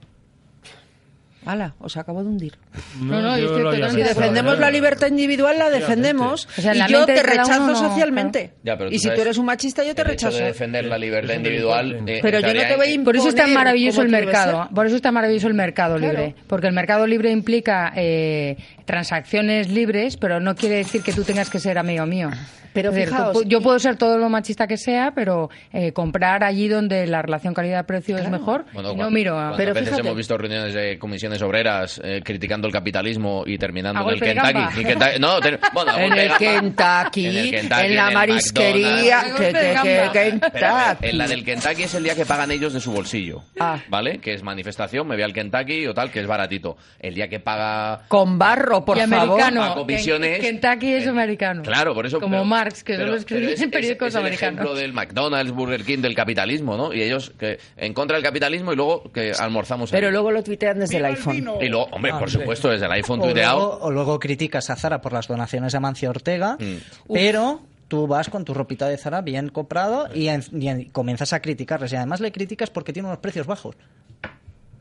Hala, 1.46 1.74
os 1.80 1.98
acabo 1.98 2.22
de 2.24 2.30
hundir. 2.30 2.54
No, 3.02 3.20
no, 3.20 3.36
yo 3.38 3.90
Si 3.90 3.98
defendemos 4.02 4.60
la 4.60 4.70
libertad 4.70 5.08
individual, 5.08 5.58
la 5.58 5.70
defendemos. 5.72 6.48
O 6.58 6.62
sea, 6.62 6.74
la 6.76 6.88
y 6.88 6.92
yo 6.92 7.06
te 7.06 7.24
rechazo 7.24 7.66
no- 7.68 7.76
socialmente. 7.76 8.54
Ya, 8.64 8.78
pero 8.78 8.92
y 8.92 9.00
si 9.00 9.06
sabes, 9.06 9.18
tú 9.18 9.22
eres 9.24 9.38
un 9.40 9.46
machista, 9.48 9.84
yo 9.84 9.96
te 9.96 10.04
el 10.04 10.12
hecho 10.12 10.28
rechazo. 10.28 10.38
de 10.44 10.46
defender 10.52 10.86
la 10.86 11.00
libertad 11.00 11.34
individual. 11.34 12.04
eh, 12.08 12.20
Pero 12.22 12.40
yo 12.42 12.54
no 12.54 12.62
te 12.62 12.76
voy 12.76 12.94
a 12.94 13.04
Por 13.04 13.16
eso 13.16 13.30
es 13.30 13.36
tan 13.36 13.54
maravilloso 13.54 14.02
el 14.04 14.10
mercado. 14.10 14.70
Por 14.74 14.86
eso 14.86 14.96
es 14.96 15.02
tan 15.02 15.14
maravilloso 15.16 15.48
el 15.48 15.56
mercado 15.56 15.98
Claro. 15.98 16.14
libre. 16.20 16.36
Porque 16.48 16.68
el 16.68 16.74
mercado 16.74 17.08
libre 17.08 17.32
implica 17.32 17.92
eh, 17.96 18.58
transacciones 18.86 19.70
libres, 19.70 20.18
pero 20.18 20.40
no 20.40 20.56
quiere 20.56 20.76
decir 20.76 21.02
que 21.04 21.14
tú 21.14 21.24
tengas 21.24 21.50
que 21.50 21.60
ser 21.60 21.78
amigo 21.78 22.06
mío. 22.06 22.30
Pero 22.74 22.92
decir, 22.92 23.10
fijaos, 23.10 23.34
tú- 23.34 23.44
yo 23.46 23.60
puedo 23.60 23.78
ser 23.80 23.98
todo 23.98 24.18
lo 24.18 24.30
machista 24.30 24.66
que 24.66 24.78
sea, 24.78 25.12
pero 25.14 25.50
eh, 25.74 25.92
comprar 25.92 26.42
allí 26.46 26.70
donde 26.70 27.06
la 27.06 27.22
relación 27.22 27.54
calidad-precio 27.54 28.18
es 28.18 28.30
mejor. 28.30 28.64
Bueno, 28.72 28.94
y 28.94 28.96
no 28.96 29.08
cua- 29.10 29.12
miro 29.12 29.38
a... 29.38 29.50
¿cuántas 29.58 29.74
veces 29.76 30.00
hemos 30.00 30.16
visto 30.16 30.38
reuniones 30.38 30.74
de 30.74 30.98
comisiones 30.98 31.42
obreras 31.42 32.00
eh, 32.02 32.22
criticando 32.24 32.68
el 32.68 32.74
capitalismo 32.74 33.44
y 33.46 33.58
terminando 33.58 34.02
en 34.10 34.14
el 34.16 34.22
Kentucky? 34.22 35.20
no, 35.20 35.40
bueno, 35.74 35.98
En 35.98 36.14
el. 36.14 36.32
Kentucky, 36.38 37.26
En 37.28 37.36
el 37.36 37.52
Kentucky, 37.52 37.86
en 37.88 37.96
la 37.98 38.08
en 38.08 38.14
marisquería, 38.14 39.24
que, 39.38 39.44
que, 39.48 39.52
que, 39.52 39.60
Pero, 39.60 39.84
ver, 39.84 40.12
Kentucky. 40.12 41.08
en 41.10 41.18
la 41.18 41.28
del 41.28 41.44
Kentucky 41.44 41.84
es 41.84 41.94
el 41.96 42.04
día 42.06 42.16
que 42.16 42.26
pagan 42.26 42.52
ellos 42.52 42.72
de 42.72 42.80
su 42.80 42.94
bolsillo. 42.94 43.44
Ah. 43.60 43.80
¿Vale? 43.90 44.20
Que 44.20 44.34
es 44.34 44.44
manifestación, 44.44 45.06
me 45.10 45.16
voy 45.16 45.24
al 45.24 45.34
Kentucky 45.34 45.88
o 45.88 45.94
tal, 45.94 46.10
que 46.10 46.22
es 46.22 46.26
baratito. 46.28 46.78
El 47.02 47.16
día 47.16 47.28
que 47.28 47.42
paga. 47.42 48.04
Con 48.08 48.40
barro, 48.40 48.71
por 48.86 48.98
y 48.98 49.02
favor. 49.02 49.42
americano. 49.42 49.64
A 49.64 49.76
comisiones. 49.76 50.40
Ken- 50.40 50.60
Kentucky 50.62 50.94
es 50.94 51.08
americano. 51.08 51.64
Claro, 51.64 51.94
por 51.94 52.06
eso. 52.06 52.20
Como 52.22 52.38
pero- 52.38 52.46
Marx, 52.46 52.84
que 52.84 52.94
pero- 52.94 53.08
solo 53.08 53.18
escribía 53.18 53.42
pero 53.48 53.54
es- 53.56 53.60
en 53.62 53.68
es- 53.68 53.72
periódicos 53.74 54.08
es 54.08 54.16
el 54.16 54.22
americanos. 54.22 54.60
ejemplo 54.62 54.76
del 54.76 54.94
McDonald's, 54.94 55.52
Burger 55.52 55.84
King, 55.84 56.00
del 56.00 56.16
capitalismo, 56.16 56.78
¿no? 56.78 56.94
Y 56.94 57.02
ellos 57.02 57.32
que 57.38 57.60
en 57.76 57.94
contra 57.94 58.16
del 58.16 58.24
capitalismo 58.24 58.72
y 58.72 58.76
luego 58.78 59.12
que 59.12 59.34
almorzamos. 59.38 59.92
Pero 59.92 60.08
ahí. 60.08 60.14
luego 60.14 60.32
lo 60.32 60.42
tuitean 60.44 60.80
desde 60.80 60.98
el 60.98 61.06
iPhone. 61.06 61.36
Y 61.60 61.68
luego, 61.68 61.86
hombre, 61.92 62.12
por 62.12 62.24
Hombre. 62.24 62.32
supuesto, 62.32 62.70
desde 62.70 62.86
el 62.86 62.92
iPhone 62.94 63.20
o, 63.20 63.24
tuiteado. 63.26 63.58
luego, 63.60 63.78
o 63.82 63.92
luego 63.92 64.20
criticas 64.20 64.70
a 64.70 64.76
Zara 64.78 65.02
por 65.02 65.12
las 65.14 65.28
donaciones 65.28 65.72
de 65.74 65.78
Amancio 65.78 66.10
Ortega, 66.10 66.58
Mm. 66.60 66.76
pero 67.14 67.62
tú 67.88 68.08
vas 68.08 68.30
con 68.30 68.46
tu 68.46 68.54
ropita 68.54 68.88
de 68.88 68.98
Zara 68.98 69.20
bien 69.22 69.50
comprado 69.50 70.08
y, 70.14 70.28
en- 70.30 70.44
y 70.54 70.68
en- 70.70 70.86
comienzas 70.92 71.34
a 71.34 71.42
criticarles. 71.42 71.92
Y 71.92 71.98
además 71.98 72.22
le 72.22 72.32
criticas 72.32 72.70
porque 72.70 72.94
tiene 72.94 73.08
unos 73.10 73.20
precios 73.20 73.46
bajos. 73.48 73.76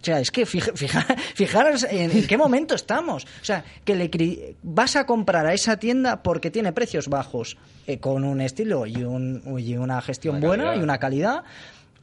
O 0.00 0.04
sea, 0.04 0.18
es 0.20 0.30
que 0.30 0.46
fija- 0.46 0.72
fija- 0.74 1.06
fijaros 1.34 1.84
en, 1.90 2.10
en 2.10 2.26
qué 2.26 2.36
momento 2.38 2.74
estamos. 2.74 3.24
O 3.24 3.44
sea, 3.44 3.64
que 3.84 3.94
le 3.94 4.10
cri- 4.10 4.54
vas 4.62 4.96
a 4.96 5.04
comprar 5.04 5.46
a 5.46 5.52
esa 5.52 5.76
tienda 5.78 6.22
porque 6.22 6.50
tiene 6.50 6.72
precios 6.72 7.08
bajos, 7.08 7.56
eh, 7.86 7.98
con 7.98 8.24
un 8.24 8.40
estilo 8.40 8.86
y, 8.86 8.96
un, 9.04 9.42
y 9.58 9.76
una 9.76 10.00
gestión 10.00 10.36
Una 10.36 10.46
buena 10.46 10.64
calidad. 10.64 10.80
y 10.80 10.84
una 10.84 10.98
calidad. 10.98 11.44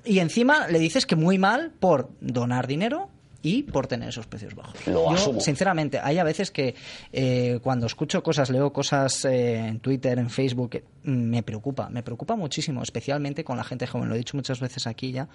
Y 0.06 0.20
encima 0.20 0.68
le 0.68 0.80
dices 0.80 1.06
que 1.06 1.16
muy 1.16 1.38
mal 1.40 1.72
por 1.80 2.10
donar 2.22 2.68
dinero 2.68 3.10
y 3.42 3.64
por 3.64 3.88
tener 3.88 4.10
esos 4.10 4.28
precios 4.28 4.56
bajos. 4.56 4.86
Lo 4.88 5.06
Yo, 5.06 5.12
asumo. 5.12 5.40
sinceramente, 5.40 6.00
hay 6.02 6.18
a 6.18 6.24
veces 6.24 6.52
que 6.52 6.76
eh, 7.14 7.60
cuando 7.62 7.86
escucho 7.86 8.22
cosas, 8.24 8.50
leo 8.50 8.72
cosas 8.74 9.26
eh, 9.26 9.58
en 9.58 9.80
Twitter, 9.80 10.18
en 10.20 10.30
Facebook, 10.30 10.76
eh, 10.76 10.84
me 11.04 11.44
preocupa, 11.44 11.90
me 11.90 12.04
preocupa 12.04 12.36
muchísimo, 12.36 12.82
especialmente 12.84 13.44
con 13.44 13.58
la 13.58 13.64
gente 13.64 13.88
joven, 13.88 14.10
lo 14.10 14.16
he 14.16 14.18
dicho 14.18 14.36
muchas 14.36 14.60
veces 14.60 14.88
aquí 14.88 15.12
ya, 15.12 15.28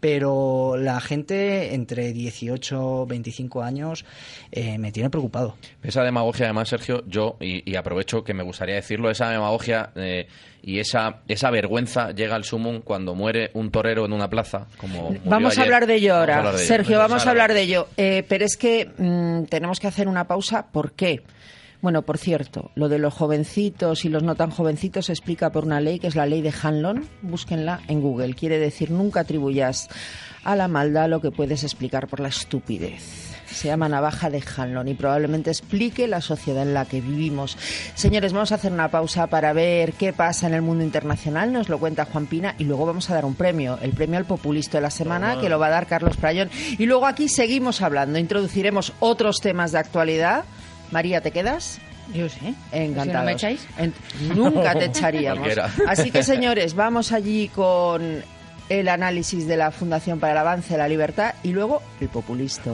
pero 0.00 0.76
la 0.76 1.00
gente 1.00 1.74
entre 1.74 2.12
18 2.12 3.06
25 3.06 3.62
años 3.62 4.04
eh, 4.52 4.78
me 4.78 4.92
tiene 4.92 5.10
preocupado. 5.10 5.56
Esa 5.82 6.02
demagogia, 6.02 6.46
además, 6.46 6.68
Sergio, 6.68 7.04
yo, 7.06 7.36
y, 7.40 7.68
y 7.70 7.76
aprovecho 7.76 8.24
que 8.24 8.34
me 8.34 8.42
gustaría 8.42 8.74
decirlo, 8.74 9.10
esa 9.10 9.30
demagogia 9.30 9.90
eh, 9.94 10.26
y 10.62 10.78
esa, 10.78 11.20
esa 11.28 11.50
vergüenza 11.50 12.10
llega 12.12 12.36
al 12.36 12.44
sumum 12.44 12.80
cuando 12.80 13.14
muere 13.14 13.50
un 13.54 13.70
torero 13.70 14.04
en 14.04 14.12
una 14.12 14.28
plaza. 14.28 14.66
Como 14.78 15.14
Vamos 15.24 15.58
a 15.58 15.62
hablar 15.62 15.86
de 15.86 15.96
ello 15.96 16.16
ahora. 16.16 16.38
hablar 16.38 16.54
de 16.54 16.60
ello. 16.60 16.68
Sergio, 16.68 16.98
vamos 16.98 17.26
a 17.26 17.30
hablar 17.30 17.54
de 17.54 17.62
ello. 17.62 17.88
Eh, 17.96 18.24
pero 18.28 18.44
es 18.44 18.56
que 18.56 18.90
mm, 18.96 19.44
tenemos 19.44 19.80
que 19.80 19.86
hacer 19.86 20.08
una 20.08 20.26
pausa. 20.26 20.66
¿Por 20.70 20.92
qué? 20.92 21.22
Bueno, 21.82 22.02
por 22.02 22.18
cierto, 22.18 22.70
lo 22.74 22.90
de 22.90 22.98
los 22.98 23.14
jovencitos 23.14 24.04
y 24.04 24.10
los 24.10 24.22
no 24.22 24.34
tan 24.34 24.50
jovencitos 24.50 25.06
se 25.06 25.12
explica 25.12 25.50
por 25.50 25.64
una 25.64 25.80
ley 25.80 25.98
que 25.98 26.08
es 26.08 26.14
la 26.14 26.26
ley 26.26 26.42
de 26.42 26.52
Hanlon. 26.62 27.08
Búsquenla 27.22 27.80
en 27.88 28.02
Google. 28.02 28.34
Quiere 28.34 28.58
decir 28.58 28.90
nunca 28.90 29.20
atribuyas 29.20 29.88
a 30.44 30.56
la 30.56 30.68
maldad 30.68 31.08
lo 31.08 31.20
que 31.20 31.30
puedes 31.30 31.64
explicar 31.64 32.06
por 32.06 32.20
la 32.20 32.28
estupidez. 32.28 33.29
Se 33.52 33.68
llama 33.68 33.88
navaja 33.88 34.30
de 34.30 34.42
Hanlon 34.56 34.86
y 34.88 34.94
probablemente 34.94 35.50
explique 35.50 36.06
la 36.06 36.20
sociedad 36.20 36.62
en 36.62 36.72
la 36.74 36.84
que 36.84 37.00
vivimos. 37.00 37.58
Señores, 37.94 38.32
vamos 38.32 38.52
a 38.52 38.54
hacer 38.54 38.72
una 38.72 38.88
pausa 38.90 39.26
para 39.26 39.52
ver 39.52 39.92
qué 39.94 40.12
pasa 40.12 40.46
en 40.46 40.54
el 40.54 40.62
mundo 40.62 40.84
internacional. 40.84 41.52
Nos 41.52 41.68
lo 41.68 41.78
cuenta 41.78 42.04
Juan 42.04 42.26
Pina 42.26 42.54
y 42.58 42.64
luego 42.64 42.86
vamos 42.86 43.10
a 43.10 43.14
dar 43.14 43.24
un 43.24 43.34
premio, 43.34 43.78
el 43.82 43.90
premio 43.92 44.18
al 44.18 44.24
populista 44.24 44.78
de 44.78 44.82
la 44.82 44.90
semana 44.90 45.38
que 45.40 45.48
lo 45.48 45.58
va 45.58 45.66
a 45.66 45.70
dar 45.70 45.86
Carlos 45.86 46.16
Prayón. 46.16 46.48
Y 46.78 46.86
luego 46.86 47.06
aquí 47.06 47.28
seguimos 47.28 47.82
hablando, 47.82 48.18
introduciremos 48.18 48.92
otros 49.00 49.40
temas 49.40 49.72
de 49.72 49.78
actualidad. 49.78 50.44
María, 50.90 51.20
¿te 51.20 51.30
quedas? 51.32 51.78
Yo 52.14 52.28
sí. 52.28 52.54
Encantados. 52.72 53.06
Si 53.06 53.12
no 53.12 53.22
me 53.24 53.32
echáis. 53.32 53.66
En- 53.78 53.94
Nunca 54.34 54.74
te 54.74 54.84
echaríamos. 54.86 55.48
Así 55.86 56.10
que, 56.10 56.22
señores, 56.22 56.74
vamos 56.74 57.12
allí 57.12 57.48
con 57.48 58.22
el 58.68 58.88
análisis 58.88 59.46
de 59.46 59.56
la 59.56 59.70
Fundación 59.70 60.18
para 60.20 60.32
el 60.32 60.38
Avance 60.38 60.72
de 60.74 60.78
la 60.78 60.88
Libertad 60.88 61.34
y 61.42 61.50
luego 61.52 61.82
el 62.00 62.08
populista. 62.08 62.70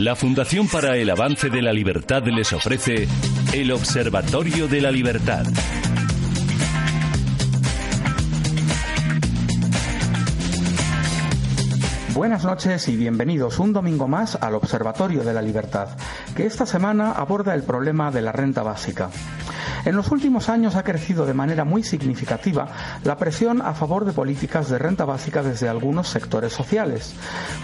La 0.00 0.16
Fundación 0.16 0.66
para 0.66 0.96
el 0.96 1.10
Avance 1.10 1.50
de 1.50 1.60
la 1.60 1.74
Libertad 1.74 2.24
les 2.24 2.54
ofrece 2.54 3.06
el 3.52 3.70
Observatorio 3.70 4.66
de 4.66 4.80
la 4.80 4.90
Libertad. 4.90 5.44
Buenas 12.14 12.44
noches 12.46 12.88
y 12.88 12.96
bienvenidos 12.96 13.58
un 13.58 13.74
domingo 13.74 14.08
más 14.08 14.36
al 14.40 14.54
Observatorio 14.54 15.22
de 15.22 15.34
la 15.34 15.42
Libertad, 15.42 15.88
que 16.34 16.46
esta 16.46 16.64
semana 16.64 17.12
aborda 17.12 17.54
el 17.54 17.62
problema 17.62 18.10
de 18.10 18.22
la 18.22 18.32
renta 18.32 18.62
básica. 18.62 19.10
En 19.84 19.96
los 19.96 20.10
últimos 20.10 20.48
años 20.48 20.76
ha 20.76 20.82
crecido 20.82 21.26
de 21.26 21.34
manera 21.34 21.64
muy 21.64 21.82
significativa 21.82 22.68
la 23.04 23.16
presión 23.16 23.62
a 23.62 23.74
favor 23.74 24.04
de 24.04 24.12
políticas 24.12 24.68
de 24.68 24.78
renta 24.78 25.04
básica 25.04 25.42
desde 25.42 25.68
algunos 25.68 26.08
sectores 26.08 26.52
sociales. 26.52 27.14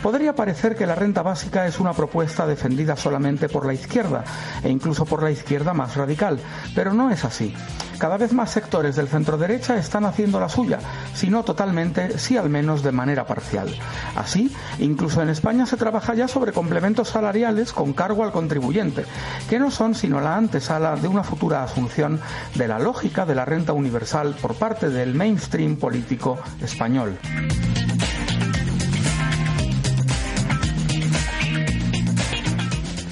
Podría 0.03 0.35
parecer 0.35 0.77
que 0.77 0.87
la 0.87 0.95
renta 0.95 1.23
básica 1.23 1.67
es 1.67 1.79
una 1.81 1.93
propuesta 1.93 2.47
defendida 2.47 2.97
solamente 2.97 3.49
por 3.49 3.67
la 3.67 3.75
izquierda 3.75 4.25
e 4.63 4.71
incluso 4.71 5.05
por 5.05 5.23
la 5.23 5.31
izquierda 5.31 5.75
más 5.75 5.97
radical, 5.97 6.39
pero 6.75 6.95
no 6.95 7.11
es 7.11 7.25
así. 7.25 7.55
Cada 7.99 8.19
vez 8.19 8.33
más 8.33 8.51
sectores 8.51 8.97
del 8.97 9.09
centro 9.09 9.39
derecha 9.39 9.77
están 9.77 10.05
haciendo 10.05 10.39
la 10.39 10.49
suya, 10.49 10.79
si 11.15 11.31
no 11.31 11.45
totalmente, 11.45 12.19
sí 12.19 12.37
al 12.37 12.51
menos 12.51 12.83
de 12.83 12.93
manera 12.93 13.27
parcial. 13.27 13.69
Así, 14.15 14.55
incluso 14.79 15.23
en 15.23 15.31
España 15.31 15.67
se 15.67 15.77
trabaja 15.77 16.15
ya 16.15 16.29
sobre 16.29 16.53
complementos 16.53 17.09
salariales 17.09 17.73
con 17.73 17.93
cargo 17.93 18.25
al 18.25 18.33
contribuyente, 18.33 19.05
que 19.49 19.59
no 19.59 19.71
son 19.71 19.95
sino 19.95 20.21
la 20.21 20.37
antesala 20.37 20.97
de 20.97 21.09
una 21.09 21.23
futura 21.23 21.63
asunción 21.63 22.21
de 22.55 22.69
la 22.69 22.79
lógica 22.79 23.25
de 23.25 23.35
la 23.35 23.45
renta 23.45 23.73
universal 23.73 24.37
por 24.41 24.55
parte 24.55 24.91
del 24.91 25.15
mainstream 25.15 25.77
político 25.77 26.39
español. 26.61 27.19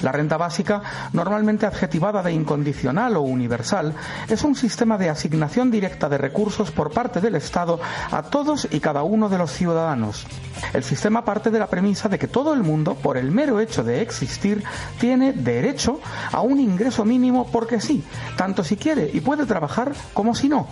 La 0.05 0.11
renta 0.11 0.37
básica, 0.37 0.83
normalmente 1.13 1.65
adjetivada 1.65 2.21
de 2.21 2.31
incondicional 2.31 3.17
o 3.17 3.21
universal, 3.21 3.95
es 4.29 4.43
un 4.43 4.53
sistema 4.53 4.99
de 4.99 5.09
asignación 5.09 5.71
directa 5.71 6.07
de 6.07 6.19
recursos 6.19 6.69
por 6.69 6.91
parte 6.91 7.21
del 7.21 7.33
Estado 7.33 7.79
a 8.11 8.21
todos 8.21 8.67
y 8.69 8.81
cada 8.81 9.01
uno 9.01 9.29
de 9.29 9.39
los 9.39 9.49
ciudadanos. 9.49 10.27
El 10.73 10.83
sistema 10.83 11.25
parte 11.25 11.49
de 11.49 11.57
la 11.57 11.65
premisa 11.65 12.07
de 12.07 12.19
que 12.19 12.27
todo 12.27 12.53
el 12.53 12.61
mundo, 12.61 12.93
por 12.93 13.17
el 13.17 13.31
mero 13.31 13.59
hecho 13.59 13.83
de 13.83 14.03
existir, 14.03 14.63
tiene 14.99 15.33
derecho 15.33 15.99
a 16.31 16.41
un 16.41 16.59
ingreso 16.59 17.03
mínimo 17.03 17.47
porque 17.51 17.81
sí, 17.81 18.03
tanto 18.37 18.63
si 18.63 18.77
quiere 18.77 19.09
y 19.11 19.21
puede 19.21 19.47
trabajar 19.47 19.93
como 20.13 20.35
si 20.35 20.49
no. 20.49 20.67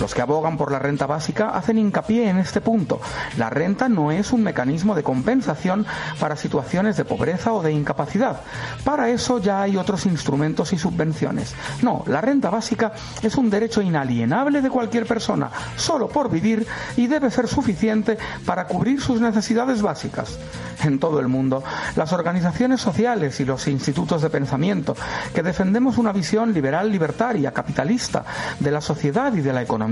Los 0.00 0.14
que 0.14 0.22
abogan 0.22 0.58
por 0.58 0.70
la 0.70 0.78
renta 0.78 1.06
básica 1.06 1.50
hacen 1.50 1.78
hincapié 1.78 2.28
en 2.28 2.36
este 2.36 2.60
punto. 2.60 3.00
La 3.38 3.48
renta 3.48 3.88
no 3.88 4.12
es 4.12 4.32
un 4.32 4.42
mecanismo 4.42 4.94
de 4.94 5.02
compensación 5.02 5.86
para 6.20 6.36
situaciones 6.36 6.96
de 6.96 7.04
pobreza 7.04 7.52
o 7.52 7.62
de 7.62 7.72
incapacidad. 7.72 8.40
Para 8.84 9.08
eso 9.08 9.38
ya 9.38 9.62
hay 9.62 9.76
otros 9.76 10.04
instrumentos 10.04 10.72
y 10.72 10.78
subvenciones. 10.78 11.54
No, 11.82 12.04
la 12.06 12.20
renta 12.20 12.50
básica 12.50 12.92
es 13.22 13.36
un 13.36 13.48
derecho 13.48 13.80
inalienable 13.80 14.60
de 14.60 14.70
cualquier 14.70 15.06
persona, 15.06 15.50
solo 15.76 16.08
por 16.08 16.30
vivir, 16.30 16.66
y 16.96 17.06
debe 17.06 17.30
ser 17.30 17.48
suficiente 17.48 18.18
para 18.44 18.66
cubrir 18.66 19.00
sus 19.00 19.20
necesidades 19.20 19.80
básicas. 19.80 20.38
En 20.84 20.98
todo 20.98 21.20
el 21.20 21.28
mundo, 21.28 21.64
las 21.96 22.12
organizaciones 22.12 22.80
sociales 22.80 23.40
y 23.40 23.44
los 23.44 23.66
institutos 23.66 24.20
de 24.20 24.30
pensamiento 24.30 24.94
que 25.34 25.42
defendemos 25.42 25.96
una 25.96 26.12
visión 26.12 26.52
liberal 26.52 26.90
libertaria, 26.92 27.52
capitalista, 27.52 28.24
de 28.60 28.70
la 28.70 28.80
sociedad 28.80 29.32
y 29.34 29.40
de 29.40 29.52
la 29.52 29.62
economía, 29.62 29.85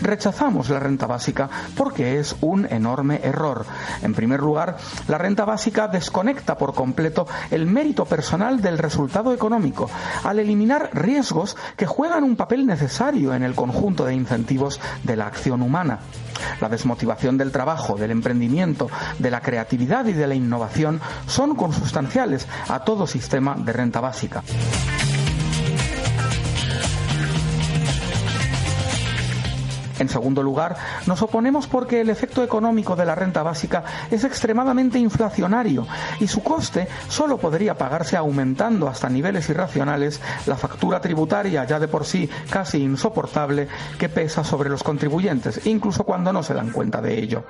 rechazamos 0.00 0.68
la 0.68 0.80
renta 0.80 1.06
básica 1.06 1.48
porque 1.76 2.18
es 2.18 2.36
un 2.40 2.66
enorme 2.70 3.20
error. 3.22 3.66
En 4.02 4.14
primer 4.14 4.40
lugar, 4.40 4.76
la 5.06 5.18
renta 5.18 5.44
básica 5.44 5.88
desconecta 5.88 6.56
por 6.58 6.74
completo 6.74 7.26
el 7.50 7.66
mérito 7.66 8.04
personal 8.04 8.60
del 8.60 8.78
resultado 8.78 9.32
económico, 9.32 9.90
al 10.24 10.38
eliminar 10.38 10.90
riesgos 10.92 11.56
que 11.76 11.86
juegan 11.86 12.24
un 12.24 12.36
papel 12.36 12.66
necesario 12.66 13.34
en 13.34 13.42
el 13.42 13.54
conjunto 13.54 14.04
de 14.04 14.14
incentivos 14.14 14.80
de 15.02 15.16
la 15.16 15.26
acción 15.26 15.62
humana. 15.62 16.00
La 16.60 16.68
desmotivación 16.68 17.36
del 17.36 17.52
trabajo, 17.52 17.96
del 17.96 18.10
emprendimiento, 18.10 18.88
de 19.18 19.30
la 19.30 19.40
creatividad 19.40 20.06
y 20.06 20.12
de 20.12 20.26
la 20.26 20.34
innovación 20.34 21.00
son 21.26 21.54
consustanciales 21.56 22.46
a 22.68 22.80
todo 22.80 23.06
sistema 23.06 23.56
de 23.56 23.72
renta 23.72 24.00
básica. 24.00 24.42
En 29.98 30.08
segundo 30.08 30.42
lugar, 30.42 30.76
nos 31.06 31.22
oponemos 31.22 31.66
porque 31.66 32.00
el 32.00 32.10
efecto 32.10 32.42
económico 32.42 32.96
de 32.96 33.04
la 33.04 33.14
renta 33.14 33.42
básica 33.42 33.84
es 34.10 34.24
extremadamente 34.24 34.98
inflacionario 34.98 35.86
y 36.20 36.28
su 36.28 36.42
coste 36.42 36.88
solo 37.08 37.38
podría 37.38 37.76
pagarse 37.76 38.16
aumentando 38.16 38.88
hasta 38.88 39.08
niveles 39.08 39.48
irracionales 39.48 40.20
la 40.46 40.56
factura 40.56 41.00
tributaria 41.00 41.64
ya 41.64 41.78
de 41.78 41.88
por 41.88 42.04
sí 42.04 42.28
casi 42.50 42.82
insoportable 42.82 43.68
que 43.98 44.08
pesa 44.08 44.44
sobre 44.44 44.70
los 44.70 44.82
contribuyentes, 44.82 45.66
incluso 45.66 46.04
cuando 46.04 46.32
no 46.32 46.42
se 46.42 46.54
dan 46.54 46.70
cuenta 46.70 47.00
de 47.00 47.18
ello. 47.18 47.44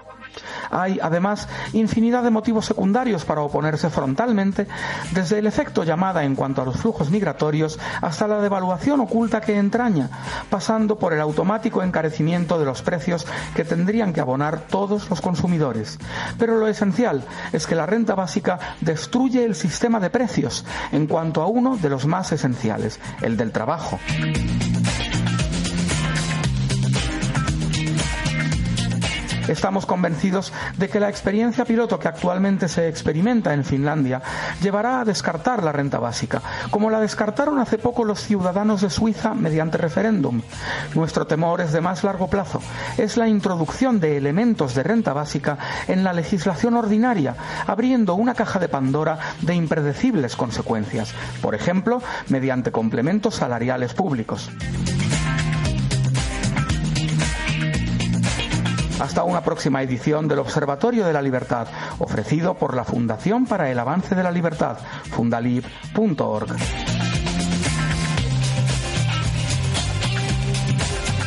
Hay, 0.70 0.98
además, 1.02 1.48
infinidad 1.72 2.22
de 2.22 2.30
motivos 2.30 2.66
secundarios 2.66 3.24
para 3.24 3.40
oponerse 3.40 3.90
frontalmente, 3.90 4.66
desde 5.12 5.38
el 5.38 5.46
efecto 5.46 5.84
llamada 5.84 6.24
en 6.24 6.34
cuanto 6.34 6.62
a 6.62 6.64
los 6.64 6.76
flujos 6.76 7.10
migratorios 7.10 7.78
hasta 8.02 8.28
la 8.28 8.40
devaluación 8.40 9.00
oculta 9.00 9.40
que 9.40 9.56
entraña, 9.56 10.10
pasando 10.50 10.98
por 10.98 11.12
el 11.12 11.20
automático 11.20 11.82
encarecimiento 11.82 12.37
de 12.46 12.64
los 12.64 12.82
precios 12.82 13.26
que 13.54 13.64
tendrían 13.64 14.12
que 14.12 14.20
abonar 14.20 14.60
todos 14.60 15.10
los 15.10 15.20
consumidores. 15.20 15.98
Pero 16.38 16.56
lo 16.56 16.68
esencial 16.68 17.24
es 17.52 17.66
que 17.66 17.74
la 17.74 17.86
renta 17.86 18.14
básica 18.14 18.58
destruye 18.80 19.44
el 19.44 19.56
sistema 19.56 19.98
de 19.98 20.10
precios 20.10 20.64
en 20.92 21.06
cuanto 21.06 21.42
a 21.42 21.46
uno 21.46 21.76
de 21.76 21.88
los 21.88 22.06
más 22.06 22.30
esenciales, 22.30 23.00
el 23.22 23.36
del 23.36 23.50
trabajo. 23.50 23.98
Estamos 29.48 29.86
convencidos 29.86 30.52
de 30.76 30.88
que 30.88 31.00
la 31.00 31.08
experiencia 31.08 31.64
piloto 31.64 31.98
que 31.98 32.08
actualmente 32.08 32.68
se 32.68 32.88
experimenta 32.88 33.54
en 33.54 33.64
Finlandia 33.64 34.22
llevará 34.62 35.00
a 35.00 35.04
descartar 35.04 35.62
la 35.62 35.72
renta 35.72 35.98
básica, 35.98 36.42
como 36.70 36.90
la 36.90 37.00
descartaron 37.00 37.58
hace 37.58 37.78
poco 37.78 38.04
los 38.04 38.20
ciudadanos 38.20 38.82
de 38.82 38.90
Suiza 38.90 39.34
mediante 39.34 39.78
referéndum. 39.78 40.42
Nuestro 40.94 41.26
temor 41.26 41.60
es 41.60 41.72
de 41.72 41.80
más 41.80 42.04
largo 42.04 42.28
plazo. 42.28 42.60
Es 42.96 43.16
la 43.16 43.28
introducción 43.28 44.00
de 44.00 44.16
elementos 44.16 44.74
de 44.74 44.82
renta 44.82 45.12
básica 45.12 45.58
en 45.86 46.04
la 46.04 46.12
legislación 46.12 46.74
ordinaria, 46.74 47.34
abriendo 47.66 48.14
una 48.14 48.34
caja 48.34 48.58
de 48.58 48.68
Pandora 48.68 49.18
de 49.40 49.54
impredecibles 49.54 50.36
consecuencias, 50.36 51.14
por 51.40 51.54
ejemplo, 51.54 52.02
mediante 52.28 52.72
complementos 52.72 53.36
salariales 53.36 53.94
públicos. 53.94 54.50
Hasta 59.00 59.22
una 59.22 59.42
próxima 59.42 59.82
edición 59.82 60.28
del 60.28 60.40
Observatorio 60.40 61.06
de 61.06 61.12
la 61.12 61.22
Libertad, 61.22 61.68
ofrecido 61.98 62.54
por 62.54 62.74
la 62.74 62.84
Fundación 62.84 63.46
para 63.46 63.70
el 63.70 63.78
Avance 63.78 64.14
de 64.14 64.22
la 64.22 64.30
Libertad, 64.30 64.78
fundalib.org. 65.10 66.56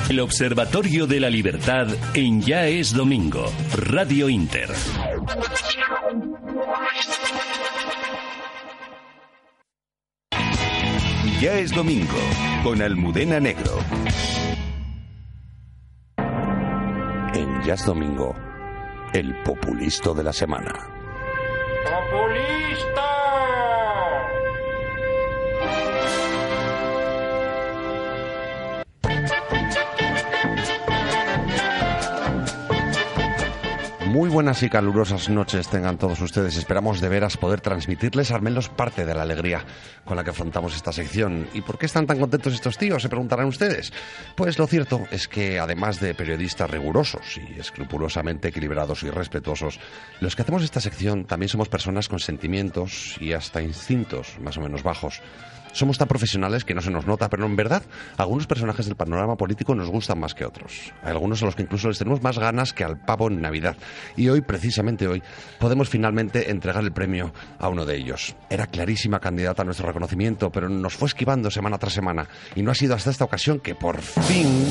El 0.09 0.19
Observatorio 0.19 1.07
de 1.07 1.21
la 1.21 1.29
Libertad 1.29 1.87
en 2.13 2.41
Ya 2.41 2.67
es 2.67 2.93
Domingo, 2.93 3.45
Radio 3.77 4.27
Inter. 4.27 4.69
Ya 11.39 11.53
es 11.53 11.71
domingo, 11.71 12.19
con 12.63 12.81
Almudena 12.81 13.39
Negro. 13.39 13.79
Domingo, 17.79 18.35
el 19.13 19.33
populisto 19.43 20.13
de 20.13 20.23
la 20.25 20.33
semana. 20.33 20.73
¡Populista! 21.85 23.10
Muy 34.11 34.29
buenas 34.29 34.61
y 34.61 34.69
calurosas 34.69 35.29
noches 35.29 35.69
tengan 35.69 35.97
todos 35.97 36.19
ustedes. 36.19 36.57
Esperamos 36.57 36.99
de 36.99 37.07
veras 37.07 37.37
poder 37.37 37.61
transmitirles 37.61 38.31
al 38.31 38.41
menos 38.41 38.67
parte 38.67 39.05
de 39.05 39.15
la 39.15 39.21
alegría 39.21 39.63
con 40.03 40.17
la 40.17 40.23
que 40.25 40.31
afrontamos 40.31 40.75
esta 40.75 40.91
sección. 40.91 41.47
¿Y 41.53 41.61
por 41.61 41.77
qué 41.77 41.85
están 41.85 42.07
tan 42.07 42.19
contentos 42.19 42.53
estos 42.53 42.77
tíos? 42.77 43.01
Se 43.01 43.07
preguntarán 43.07 43.47
ustedes. 43.47 43.93
Pues 44.35 44.59
lo 44.59 44.67
cierto 44.67 45.05
es 45.11 45.29
que 45.29 45.59
además 45.59 46.01
de 46.01 46.13
periodistas 46.13 46.69
rigurosos 46.69 47.37
y 47.37 47.57
escrupulosamente 47.57 48.49
equilibrados 48.49 49.01
y 49.03 49.09
respetuosos, 49.09 49.79
los 50.19 50.35
que 50.35 50.41
hacemos 50.41 50.63
esta 50.63 50.81
sección 50.81 51.23
también 51.23 51.47
somos 51.47 51.69
personas 51.69 52.09
con 52.09 52.19
sentimientos 52.19 53.15
y 53.21 53.31
hasta 53.31 53.61
instintos 53.61 54.37
más 54.41 54.57
o 54.57 54.61
menos 54.61 54.83
bajos. 54.83 55.21
Somos 55.73 55.97
tan 55.97 56.07
profesionales 56.07 56.65
que 56.65 56.73
no 56.73 56.81
se 56.81 56.91
nos 56.91 57.05
nota, 57.05 57.29
pero 57.29 57.45
en 57.45 57.55
verdad, 57.55 57.83
algunos 58.17 58.47
personajes 58.47 58.85
del 58.85 58.95
panorama 58.95 59.37
político 59.37 59.73
nos 59.75 59.89
gustan 59.89 60.19
más 60.19 60.33
que 60.33 60.45
otros. 60.45 60.93
Hay 61.03 61.11
algunos 61.11 61.41
a 61.41 61.45
los 61.45 61.55
que 61.55 61.63
incluso 61.63 61.87
les 61.87 61.97
tenemos 61.97 62.21
más 62.21 62.37
ganas 62.37 62.73
que 62.73 62.83
al 62.83 62.99
pavo 62.99 63.29
en 63.29 63.41
Navidad. 63.41 63.77
Y 64.15 64.29
hoy, 64.29 64.41
precisamente 64.41 65.07
hoy, 65.07 65.23
podemos 65.59 65.89
finalmente 65.89 66.51
entregar 66.51 66.83
el 66.83 66.91
premio 66.91 67.33
a 67.59 67.69
uno 67.69 67.85
de 67.85 67.95
ellos. 67.95 68.35
Era 68.49 68.67
clarísima 68.67 69.19
candidata 69.19 69.61
a 69.61 69.65
nuestro 69.65 69.87
reconocimiento, 69.87 70.51
pero 70.51 70.69
nos 70.69 70.95
fue 70.95 71.07
esquivando 71.07 71.49
semana 71.49 71.77
tras 71.77 71.93
semana. 71.93 72.27
Y 72.55 72.61
no 72.63 72.71
ha 72.71 72.75
sido 72.75 72.95
hasta 72.95 73.09
esta 73.09 73.25
ocasión 73.25 73.59
que 73.59 73.75
por 73.75 74.01
fin 74.01 74.65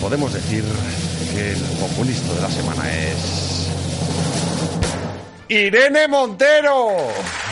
podemos 0.00 0.32
decir 0.32 0.64
que 1.34 1.52
el 1.52 1.60
populista 1.78 2.32
de 2.34 2.40
la 2.40 2.50
semana 2.50 2.92
es. 2.92 3.70
¡Irene 5.48 6.06
Montero! 6.06 7.49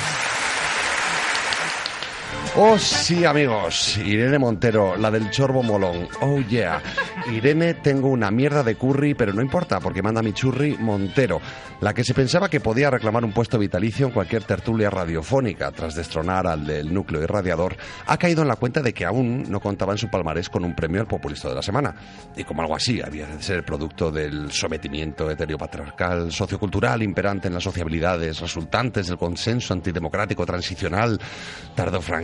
Oh, 2.61 2.77
sí, 2.77 3.25
amigos. 3.25 3.99
Irene 3.99 4.39
Montero, 4.39 4.97
la 4.97 5.13
del 5.13 5.31
chorbo 5.31 5.63
molón. 5.63 6.09
Oh, 6.21 6.41
yeah. 6.41 6.83
Irene, 7.31 7.75
tengo 7.75 8.09
una 8.09 8.33
mierda 8.33 8.65
de 8.65 8.75
curry, 8.75 9.15
pero 9.15 9.33
no 9.33 9.43
importa, 9.43 9.79
porque 9.79 10.03
manda 10.03 10.23
mi 10.23 10.33
churri 10.33 10.77
Montero, 10.77 11.41
la 11.81 11.95
que 11.95 12.03
se 12.03 12.15
pensaba 12.15 12.49
que 12.49 12.59
podía 12.59 12.91
reclamar 12.91 13.25
un 13.25 13.33
puesto 13.33 13.59
vitalicio 13.59 14.07
en 14.07 14.13
cualquier 14.13 14.43
tertulia 14.43 14.91
radiofónica 14.91 15.71
tras 15.71 15.95
destronar 15.95 16.49
al 16.49 16.67
del 16.67 16.93
núcleo 16.93 17.23
irradiador, 17.23 17.77
ha 18.07 18.17
caído 18.17 18.43
en 18.43 18.49
la 18.49 18.57
cuenta 18.57 18.83
de 18.83 18.93
que 18.93 19.05
aún 19.05 19.45
no 19.49 19.61
contaba 19.61 19.93
en 19.93 19.99
su 19.99 20.09
palmarés 20.09 20.49
con 20.49 20.65
un 20.65 20.75
premio 20.75 21.01
al 21.01 21.07
populista 21.07 21.49
de 21.49 21.55
la 21.55 21.63
semana. 21.63 21.95
Y 22.37 22.43
como 22.43 22.63
algo 22.63 22.75
así, 22.75 23.01
había 23.01 23.27
de 23.27 23.41
ser 23.41 23.65
producto 23.65 24.11
del 24.11 24.51
sometimiento 24.51 25.31
heteropatriarcal, 25.31 26.33
sociocultural 26.33 27.03
imperante 27.03 27.47
en 27.47 27.55
las 27.55 27.63
sociabilidades, 27.63 28.41
resultantes 28.41 29.07
del 29.07 29.19
consenso 29.19 29.75
antidemocrático 29.75 30.45
transicional 30.45 31.21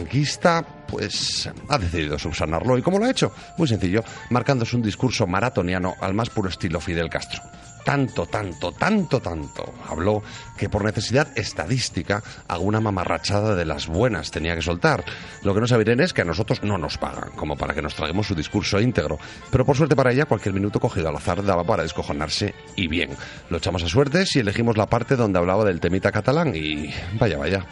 tardofranquista, 0.05 0.65
pues 0.87 1.51
ha 1.69 1.79
decidido 1.79 2.19
subsanarlo. 2.19 2.79
¿Y 2.79 2.83
cómo 2.83 2.99
lo 2.99 3.07
ha 3.07 3.11
hecho? 3.11 3.33
Muy 3.59 3.69
sencillo, 3.69 4.05
marcándose 4.31 4.77
un 4.77 4.83
discurso 4.83 5.27
maratoniano 5.27 5.95
al 6.01 6.15
más 6.15 6.31
puro 6.31 6.49
estilo 6.49 6.81
Fidel 6.81 7.09
Castro. 7.09 7.41
Tanto, 7.85 8.25
tanto, 8.25 8.73
tanto, 8.73 9.21
tanto 9.21 9.75
habló 9.91 10.23
que 10.57 10.71
por 10.71 10.85
necesidad 10.85 11.29
estadística 11.37 12.23
alguna 12.49 12.81
mamarrachada 12.81 13.55
de 13.55 13.67
las 13.67 13.89
buenas 13.89 14.31
tenía 14.31 14.55
que 14.55 14.63
soltar. 14.63 15.05
Lo 15.43 15.53
que 15.53 15.61
no 15.61 15.67
saben 15.67 16.01
es 16.01 16.15
que 16.15 16.23
a 16.23 16.25
nosotros 16.25 16.63
no 16.63 16.79
nos 16.79 16.97
pagan, 16.97 17.33
como 17.37 17.57
para 17.57 17.75
que 17.75 17.83
nos 17.83 17.95
traguemos 17.95 18.27
su 18.27 18.35
discurso 18.35 18.81
íntegro. 18.81 19.19
Pero 19.51 19.67
por 19.67 19.77
suerte 19.77 19.97
para 19.97 20.13
ella, 20.13 20.25
cualquier 20.25 20.55
minuto 20.55 20.81
cogido 20.81 21.11
al 21.11 21.17
azar 21.17 21.45
daba 21.45 21.65
para 21.65 21.83
descojonarse 21.83 22.55
y 22.75 22.89
bien. 22.89 23.11
Lo 23.51 23.59
echamos 23.59 23.83
a 23.83 23.89
suerte 23.89 24.25
si 24.25 24.39
elegimos 24.39 24.79
la 24.79 24.87
parte 24.87 25.15
donde 25.15 25.39
hablaba 25.39 25.65
del 25.65 25.81
temita 25.81 26.11
catalán 26.11 26.55
y 26.55 26.91
vaya, 27.19 27.37
vaya. 27.37 27.67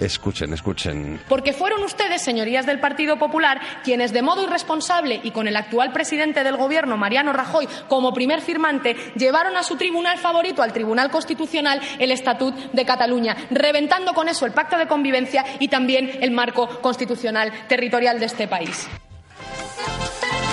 Escuchen, 0.00 0.52
escuchen. 0.52 1.20
Porque 1.28 1.52
fueron 1.52 1.82
ustedes, 1.82 2.22
señorías 2.22 2.66
del 2.66 2.80
Partido 2.80 3.18
Popular, 3.18 3.60
quienes 3.82 4.12
de 4.12 4.22
modo 4.22 4.42
irresponsable 4.44 5.20
y 5.22 5.30
con 5.30 5.48
el 5.48 5.56
actual 5.56 5.92
presidente 5.92 6.44
del 6.44 6.56
Gobierno, 6.56 6.96
Mariano 6.96 7.32
Rajoy, 7.32 7.68
como 7.88 8.12
primer 8.12 8.40
firmante, 8.40 8.96
llevaron 9.16 9.56
a 9.56 9.62
su 9.62 9.76
tribunal 9.76 10.18
favorito, 10.18 10.62
al 10.62 10.72
Tribunal 10.72 11.10
Constitucional, 11.10 11.80
el 11.98 12.12
Estatut 12.12 12.54
de 12.72 12.84
Cataluña, 12.84 13.36
reventando 13.50 14.14
con 14.14 14.28
eso 14.28 14.46
el 14.46 14.52
pacto 14.52 14.78
de 14.78 14.86
convivencia 14.86 15.44
y 15.58 15.68
también 15.68 16.10
el 16.20 16.30
marco 16.30 16.68
constitucional 16.80 17.52
territorial 17.68 18.20
de 18.20 18.26
este 18.26 18.46
país. 18.46 18.88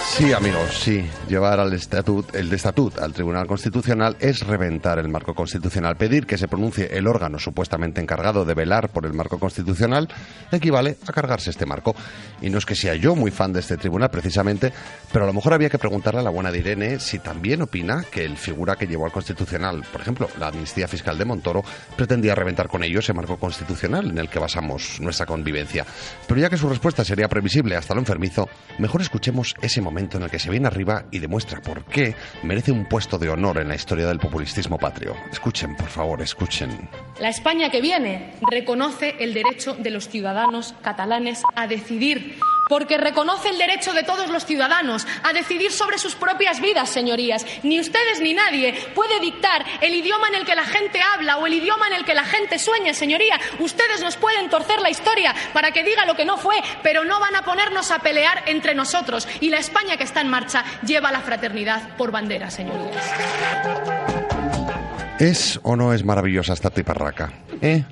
Sí, 0.07 0.31
amigos, 0.31 0.79
sí. 0.81 1.05
Llevar 1.27 1.59
al 1.59 1.73
estatut, 1.73 2.33
el 2.35 2.49
de 2.49 2.55
estatut 2.55 2.99
al 2.99 3.11
Tribunal 3.11 3.47
Constitucional 3.47 4.15
es 4.21 4.47
reventar 4.47 4.97
el 4.97 5.09
marco 5.09 5.33
constitucional. 5.33 5.97
Pedir 5.97 6.25
que 6.25 6.37
se 6.37 6.47
pronuncie 6.47 6.87
el 6.95 7.05
órgano 7.07 7.37
supuestamente 7.37 7.99
encargado 7.99 8.45
de 8.45 8.53
velar 8.53 8.87
por 8.89 9.05
el 9.05 9.13
marco 9.13 9.39
constitucional 9.39 10.07
equivale 10.53 10.97
a 11.05 11.11
cargarse 11.11 11.49
este 11.49 11.65
marco. 11.65 11.95
Y 12.41 12.49
no 12.49 12.59
es 12.59 12.65
que 12.65 12.75
sea 12.75 12.95
yo 12.95 13.13
muy 13.15 13.29
fan 13.29 13.51
de 13.51 13.59
este 13.59 13.75
tribunal 13.75 14.09
precisamente, 14.09 14.71
pero 15.11 15.25
a 15.25 15.27
lo 15.27 15.33
mejor 15.33 15.53
había 15.53 15.69
que 15.69 15.79
preguntarle 15.79 16.21
a 16.21 16.23
la 16.23 16.29
buena 16.29 16.49
de 16.49 16.59
Irene 16.59 16.99
si 17.01 17.19
también 17.19 17.63
opina 17.63 18.05
que 18.09 18.23
el 18.23 18.37
figura 18.37 18.77
que 18.77 18.87
llevó 18.87 19.05
al 19.05 19.11
Constitucional, 19.11 19.83
por 19.91 19.99
ejemplo, 19.99 20.29
la 20.39 20.47
amnistía 20.47 20.87
fiscal 20.87 21.17
de 21.17 21.25
Montoro, 21.25 21.61
pretendía 21.97 22.35
reventar 22.35 22.69
con 22.69 22.83
ello 22.83 22.99
ese 22.99 23.11
marco 23.11 23.37
constitucional 23.37 24.11
en 24.11 24.17
el 24.19 24.29
que 24.29 24.39
basamos 24.39 25.01
nuestra 25.01 25.25
convivencia. 25.25 25.85
Pero 26.25 26.39
ya 26.39 26.49
que 26.49 26.57
su 26.57 26.69
respuesta 26.69 27.03
sería 27.03 27.27
previsible 27.27 27.75
hasta 27.75 27.93
lo 27.93 27.99
enfermizo, 27.99 28.47
mejor 28.79 29.01
escuchemos 29.01 29.55
ese 29.61 29.81
momento 29.81 29.94
en 29.97 30.23
el 30.23 30.29
que 30.29 30.39
se 30.39 30.49
viene 30.49 30.67
arriba 30.67 31.05
y 31.11 31.19
demuestra 31.19 31.61
por 31.61 31.85
qué 31.85 32.15
merece 32.43 32.71
un 32.71 32.85
puesto 32.85 33.17
de 33.17 33.29
honor 33.29 33.59
en 33.59 33.69
la 33.69 33.75
historia 33.75 34.05
del 34.07 34.19
populistismo 34.19 34.77
patrio. 34.77 35.15
Escuchen, 35.31 35.75
por 35.75 35.87
favor, 35.87 36.21
escuchen. 36.21 36.89
La 37.19 37.29
España 37.29 37.69
que 37.69 37.81
viene 37.81 38.33
reconoce 38.49 39.15
el 39.19 39.33
derecho 39.33 39.73
de 39.75 39.89
los 39.91 40.09
ciudadanos 40.09 40.75
catalanes 40.81 41.41
a 41.55 41.67
decidir, 41.67 42.37
porque 42.67 42.97
reconoce 42.97 43.49
el 43.49 43.57
derecho 43.57 43.93
de 43.93 44.03
todos 44.03 44.29
los 44.29 44.45
ciudadanos 44.45 45.05
a 45.23 45.33
decidir 45.33 45.71
sobre 45.71 45.97
sus 45.97 46.15
propias 46.15 46.59
vidas, 46.61 46.89
señorías. 46.89 47.45
Ni 47.63 47.79
ustedes 47.79 48.21
ni 48.21 48.33
nadie 48.33 48.73
puede 48.93 49.19
dictar 49.19 49.63
el 49.81 49.93
idioma 49.93 50.27
en 50.29 50.35
el 50.35 50.45
que 50.45 50.55
la 50.55 50.65
gente 50.65 50.99
habla 51.01 51.37
o 51.37 51.47
el 51.47 51.53
idioma 51.53 51.87
en 51.87 51.93
el 51.93 52.05
que 52.05 52.13
la 52.13 52.25
gente 52.25 52.59
sueña, 52.59 52.93
señoría. 52.93 53.39
Ustedes 53.59 54.01
nos 54.01 54.17
pueden 54.17 54.49
torcer 54.49 54.81
la 54.81 54.89
historia 54.89 55.33
para 55.53 55.71
que 55.71 55.83
diga 55.83 56.05
lo 56.05 56.15
que 56.15 56.25
no 56.25 56.37
fue, 56.37 56.55
pero 56.83 57.03
no 57.03 57.19
van 57.19 57.35
a 57.35 57.43
ponernos 57.43 57.91
a 57.91 57.99
pelear 57.99 58.43
entre 58.47 58.75
nosotros. 58.75 59.27
Y 59.39 59.49
la 59.49 59.57
España 59.57 59.97
que 59.97 60.03
está 60.03 60.21
en 60.21 60.29
marcha 60.29 60.63
lleva 60.85 61.11
la 61.11 61.21
fraternidad 61.21 61.95
por 61.97 62.11
bandera, 62.11 62.49
señorías. 62.49 63.03
¿Es 65.19 65.59
o 65.63 65.75
no 65.75 65.93
es 65.93 66.03
maravillosa 66.03 66.53
esta 66.53 66.69
tiparraca? 66.69 67.31
¿Eh? 67.61 67.85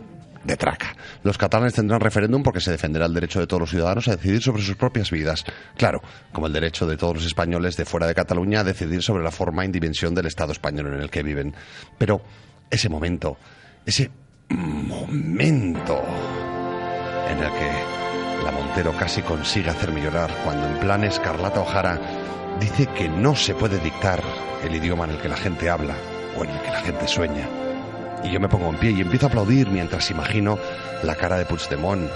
De 0.43 0.57
traca. 0.57 0.95
Los 1.23 1.37
catalanes 1.37 1.73
tendrán 1.73 2.01
referéndum 2.01 2.43
porque 2.43 2.59
se 2.59 2.71
defenderá 2.71 3.05
el 3.05 3.13
derecho 3.13 3.39
de 3.39 3.47
todos 3.47 3.61
los 3.61 3.69
ciudadanos 3.69 4.07
a 4.07 4.15
decidir 4.15 4.41
sobre 4.41 4.61
sus 4.61 4.75
propias 4.75 5.09
vidas. 5.09 5.45
Claro, 5.77 6.01
como 6.33 6.47
el 6.47 6.53
derecho 6.53 6.85
de 6.85 6.97
todos 6.97 7.15
los 7.15 7.25
españoles 7.25 7.77
de 7.77 7.85
fuera 7.85 8.07
de 8.07 8.15
Cataluña 8.15 8.59
a 8.59 8.63
decidir 8.63 9.01
sobre 9.01 9.23
la 9.23 9.31
forma 9.31 9.63
y 9.63 9.69
dimensión 9.69 10.13
del 10.13 10.25
Estado 10.25 10.51
español 10.51 10.87
en 10.87 11.01
el 11.01 11.09
que 11.09 11.23
viven. 11.23 11.55
Pero 11.97 12.21
ese 12.69 12.89
momento, 12.89 13.37
ese 13.85 14.11
momento 14.49 16.03
en 17.29 17.37
el 17.37 17.51
que 17.51 18.43
la 18.43 18.51
Montero 18.51 18.93
casi 18.97 19.21
consigue 19.21 19.69
hacerme 19.69 20.01
llorar 20.01 20.29
cuando 20.43 20.67
en 20.67 20.79
plan 20.79 21.03
Escarlata 21.03 21.61
O'Hara 21.61 21.99
dice 22.59 22.87
que 22.87 23.07
no 23.07 23.35
se 23.35 23.55
puede 23.55 23.79
dictar 23.79 24.21
el 24.63 24.75
idioma 24.75 25.05
en 25.05 25.11
el 25.11 25.17
que 25.17 25.29
la 25.29 25.37
gente 25.37 25.69
habla 25.69 25.95
o 26.37 26.43
en 26.43 26.49
el 26.49 26.61
que 26.61 26.71
la 26.71 26.81
gente 26.81 27.07
sueña. 27.07 27.47
Y 28.23 28.31
yo 28.31 28.39
me 28.39 28.49
pongo 28.49 28.69
en 28.69 28.77
pie 28.77 28.91
y 28.91 29.01
empiezo 29.01 29.25
a 29.25 29.29
aplaudir 29.29 29.69
mientras 29.69 30.09
imagino 30.09 30.57
la 31.03 31.15
cara 31.15 31.37
de 31.37 31.45
Puigdemont, 31.45 32.09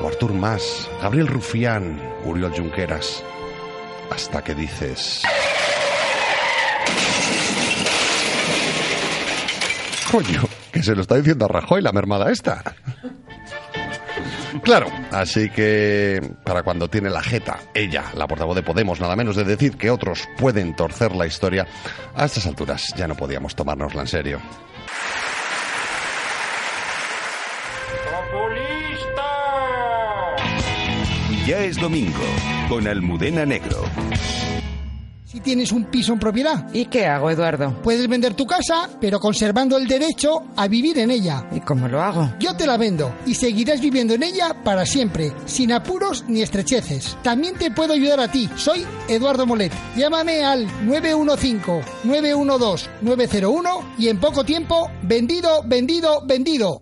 o 0.00 0.08
Artur 0.08 0.32
Mas, 0.32 0.88
Gabriel 1.00 1.28
Rufián, 1.28 2.00
Uriol 2.24 2.52
Junqueras, 2.54 3.22
hasta 4.10 4.42
que 4.42 4.54
dices... 4.54 5.22
Coño, 10.10 10.42
que 10.70 10.82
se 10.82 10.94
lo 10.94 11.02
está 11.02 11.16
diciendo 11.16 11.46
a 11.46 11.48
Rajoy 11.48 11.80
la 11.80 11.92
mermada 11.92 12.30
esta. 12.30 12.62
Claro, 14.62 14.86
así 15.10 15.48
que 15.48 16.34
para 16.44 16.62
cuando 16.62 16.88
tiene 16.88 17.08
la 17.08 17.22
jeta, 17.22 17.58
ella, 17.72 18.04
la 18.14 18.26
portavoz 18.26 18.54
de 18.54 18.62
Podemos, 18.62 19.00
nada 19.00 19.16
menos 19.16 19.36
de 19.36 19.44
decir 19.44 19.76
que 19.76 19.90
otros 19.90 20.28
pueden 20.36 20.76
torcer 20.76 21.16
la 21.16 21.26
historia, 21.26 21.66
a 22.14 22.26
estas 22.26 22.46
alturas 22.46 22.92
ya 22.94 23.08
no 23.08 23.14
podíamos 23.14 23.56
tomárnosla 23.56 24.02
en 24.02 24.08
serio. 24.08 24.40
Ya 31.46 31.64
es 31.64 31.76
domingo, 31.76 32.22
con 32.68 32.86
Almudena 32.86 33.44
Negro. 33.44 33.82
Si 35.24 35.40
tienes 35.40 35.72
un 35.72 35.86
piso 35.86 36.12
en 36.12 36.20
propiedad. 36.20 36.72
¿Y 36.72 36.84
qué 36.84 37.06
hago, 37.06 37.30
Eduardo? 37.30 37.82
Puedes 37.82 38.06
vender 38.06 38.34
tu 38.34 38.46
casa, 38.46 38.88
pero 39.00 39.18
conservando 39.18 39.76
el 39.76 39.88
derecho 39.88 40.44
a 40.56 40.68
vivir 40.68 40.98
en 40.98 41.10
ella. 41.10 41.48
¿Y 41.52 41.60
cómo 41.60 41.88
lo 41.88 42.00
hago? 42.00 42.32
Yo 42.38 42.54
te 42.54 42.66
la 42.66 42.76
vendo 42.76 43.12
y 43.26 43.34
seguirás 43.34 43.80
viviendo 43.80 44.14
en 44.14 44.22
ella 44.22 44.62
para 44.62 44.86
siempre, 44.86 45.32
sin 45.46 45.72
apuros 45.72 46.24
ni 46.28 46.42
estrecheces. 46.42 47.16
También 47.22 47.56
te 47.56 47.70
puedo 47.70 47.94
ayudar 47.94 48.20
a 48.20 48.30
ti. 48.30 48.48
Soy 48.56 48.86
Eduardo 49.08 49.44
Molet. 49.44 49.72
Llámame 49.96 50.44
al 50.44 50.68
915-912-901 50.86 53.84
y 53.98 54.08
en 54.08 54.20
poco 54.20 54.44
tiempo, 54.44 54.88
vendido, 55.02 55.62
vendido, 55.64 56.24
vendido. 56.24 56.81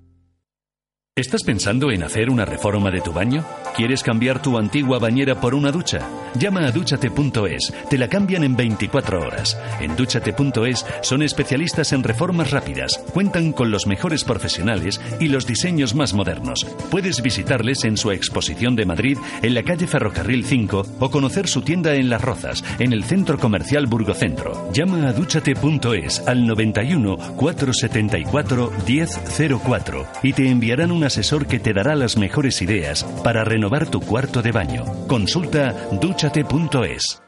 ¿Estás 1.16 1.42
pensando 1.42 1.90
en 1.90 2.04
hacer 2.04 2.30
una 2.30 2.44
reforma 2.44 2.92
de 2.92 3.00
tu 3.00 3.12
baño? 3.12 3.44
¿Quieres 3.80 4.02
cambiar 4.02 4.42
tu 4.42 4.58
antigua 4.58 4.98
bañera 4.98 5.40
por 5.40 5.54
una 5.54 5.72
ducha? 5.72 6.06
Llama 6.38 6.66
a 6.66 6.70
dúchate.es, 6.70 7.72
te 7.88 7.96
la 7.96 8.08
cambian 8.08 8.44
en 8.44 8.54
24 8.54 9.22
horas. 9.22 9.58
En 9.80 9.96
dúchate.es 9.96 10.84
son 11.00 11.22
especialistas 11.22 11.94
en 11.94 12.02
reformas 12.02 12.50
rápidas, 12.50 13.02
cuentan 13.14 13.52
con 13.52 13.70
los 13.70 13.86
mejores 13.86 14.22
profesionales 14.22 15.00
y 15.18 15.28
los 15.28 15.46
diseños 15.46 15.94
más 15.94 16.12
modernos. 16.12 16.66
Puedes 16.90 17.22
visitarles 17.22 17.84
en 17.84 17.96
su 17.96 18.10
exposición 18.10 18.76
de 18.76 18.84
Madrid 18.84 19.16
en 19.40 19.54
la 19.54 19.62
calle 19.62 19.86
Ferrocarril 19.86 20.44
5 20.44 20.86
o 21.00 21.10
conocer 21.10 21.48
su 21.48 21.62
tienda 21.62 21.94
en 21.94 22.10
Las 22.10 22.20
Rozas, 22.20 22.62
en 22.80 22.92
el 22.92 23.04
Centro 23.04 23.38
Comercial 23.38 23.86
Burgocentro. 23.86 24.70
Llama 24.74 25.08
a 25.08 25.14
dúchate.es 25.14 26.28
al 26.28 26.46
91 26.46 27.16
474 27.34 28.72
1004 28.86 30.06
y 30.22 30.34
te 30.34 30.50
enviarán 30.50 30.92
un 30.92 31.04
asesor 31.04 31.46
que 31.46 31.58
te 31.58 31.72
dará 31.72 31.96
las 31.96 32.18
mejores 32.18 32.60
ideas 32.60 33.04
para 33.24 33.42
renovar 33.42 33.69
renovar 33.70 33.88
tu 33.88 34.00
cuarto 34.00 34.42
de 34.42 34.50
baño. 34.50 34.84
Consulta 35.06 35.72
dúchate.es. 35.92 37.22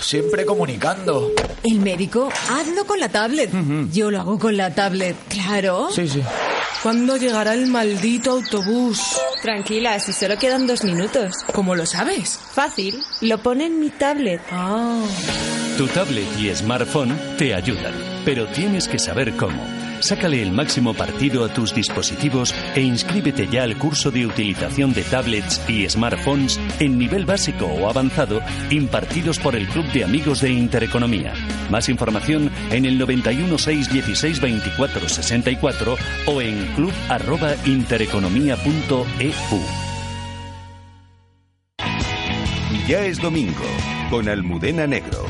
Siempre 0.00 0.44
comunicando. 0.44 1.32
El 1.64 1.80
médico, 1.80 2.28
hazlo 2.50 2.84
con 2.86 3.00
la 3.00 3.08
tablet. 3.08 3.50
Yo 3.92 4.10
lo 4.10 4.20
hago 4.20 4.38
con 4.38 4.56
la 4.56 4.72
tablet, 4.74 5.16
claro. 5.28 5.88
Sí, 5.90 6.06
sí. 6.06 6.22
¿Cuándo 6.86 7.16
llegará 7.16 7.54
el 7.54 7.66
maldito 7.66 8.30
autobús? 8.30 9.00
Tranquila, 9.42 9.98
si 9.98 10.12
solo 10.12 10.38
quedan 10.38 10.68
dos 10.68 10.84
minutos. 10.84 11.34
¿Cómo 11.52 11.74
lo 11.74 11.84
sabes? 11.84 12.38
Fácil, 12.52 13.02
lo 13.22 13.38
pone 13.38 13.66
en 13.66 13.80
mi 13.80 13.90
tablet. 13.90 14.40
Ah. 14.52 15.02
Tu 15.76 15.88
tablet 15.88 16.28
y 16.38 16.54
smartphone 16.54 17.18
te 17.38 17.54
ayudan, 17.54 17.92
pero 18.24 18.46
tienes 18.46 18.86
que 18.86 19.00
saber 19.00 19.34
cómo. 19.34 19.75
Sácale 20.00 20.42
el 20.42 20.52
máximo 20.52 20.94
partido 20.94 21.44
a 21.44 21.48
tus 21.48 21.74
dispositivos 21.74 22.54
e 22.74 22.80
inscríbete 22.80 23.48
ya 23.48 23.64
al 23.64 23.76
curso 23.78 24.10
de 24.10 24.26
utilización 24.26 24.92
de 24.92 25.02
tablets 25.02 25.62
y 25.68 25.88
smartphones 25.88 26.60
en 26.78 26.98
nivel 26.98 27.24
básico 27.24 27.66
o 27.66 27.88
avanzado 27.88 28.40
impartidos 28.70 29.38
por 29.38 29.56
el 29.56 29.66
Club 29.68 29.86
de 29.92 30.04
Amigos 30.04 30.40
de 30.40 30.50
Intereconomía. 30.50 31.32
Más 31.70 31.88
información 31.88 32.50
en 32.70 32.84
el 32.84 32.98
91 32.98 33.58
616 33.58 34.40
24 34.40 35.08
64 35.08 35.96
o 36.26 36.40
en 36.40 36.66
club@intereconomía.eu. 36.74 39.60
Ya 42.88 43.04
es 43.04 43.20
domingo 43.20 43.64
con 44.10 44.28
Almudena 44.28 44.86
Negro. 44.86 45.26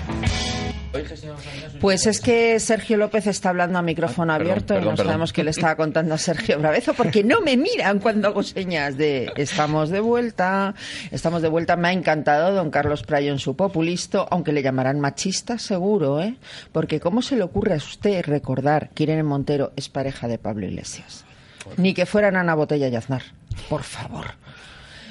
Pues 1.80 2.06
es 2.06 2.20
que 2.20 2.58
Sergio 2.60 2.96
López 2.96 3.26
está 3.26 3.50
hablando 3.50 3.78
a 3.78 3.82
micrófono 3.82 4.32
Ah, 4.32 4.38
perdón, 4.38 4.52
abierto 4.52 4.74
y 4.74 4.76
no 4.78 4.90
perdón. 4.90 5.06
sabemos 5.06 5.32
qué 5.32 5.44
le 5.44 5.50
estaba 5.50 5.76
contando 5.76 6.14
a 6.14 6.18
Sergio 6.18 6.58
Bravezo 6.58 6.94
porque 6.94 7.22
no 7.24 7.40
me 7.40 7.56
miran 7.56 7.98
cuando 7.98 8.28
hago 8.28 8.42
señas 8.42 8.96
de 8.96 9.30
estamos 9.36 9.90
de 9.90 10.00
vuelta, 10.00 10.74
estamos 11.10 11.42
de 11.42 11.48
vuelta. 11.48 11.76
Me 11.76 11.88
ha 11.88 11.92
encantado 11.92 12.54
don 12.54 12.70
Carlos 12.70 13.02
Prayo 13.02 13.32
en 13.32 13.38
su 13.38 13.56
populisto, 13.56 14.26
aunque 14.30 14.52
le 14.52 14.62
llamarán 14.62 15.00
machista 15.00 15.58
seguro, 15.58 16.20
¿eh? 16.20 16.36
Porque 16.72 17.00
¿cómo 17.00 17.22
se 17.22 17.36
le 17.36 17.42
ocurre 17.42 17.74
a 17.74 17.76
usted 17.76 18.24
recordar 18.24 18.90
que 18.94 19.04
Irene 19.04 19.22
Montero 19.22 19.72
es 19.76 19.88
pareja 19.88 20.28
de 20.28 20.38
Pablo 20.38 20.66
Iglesias? 20.66 21.24
Ni 21.76 21.94
que 21.94 22.06
fueran 22.06 22.36
Ana 22.36 22.54
Botella 22.54 22.88
y 22.88 22.94
Aznar, 22.96 23.22
por 23.68 23.82
favor. 23.82 24.26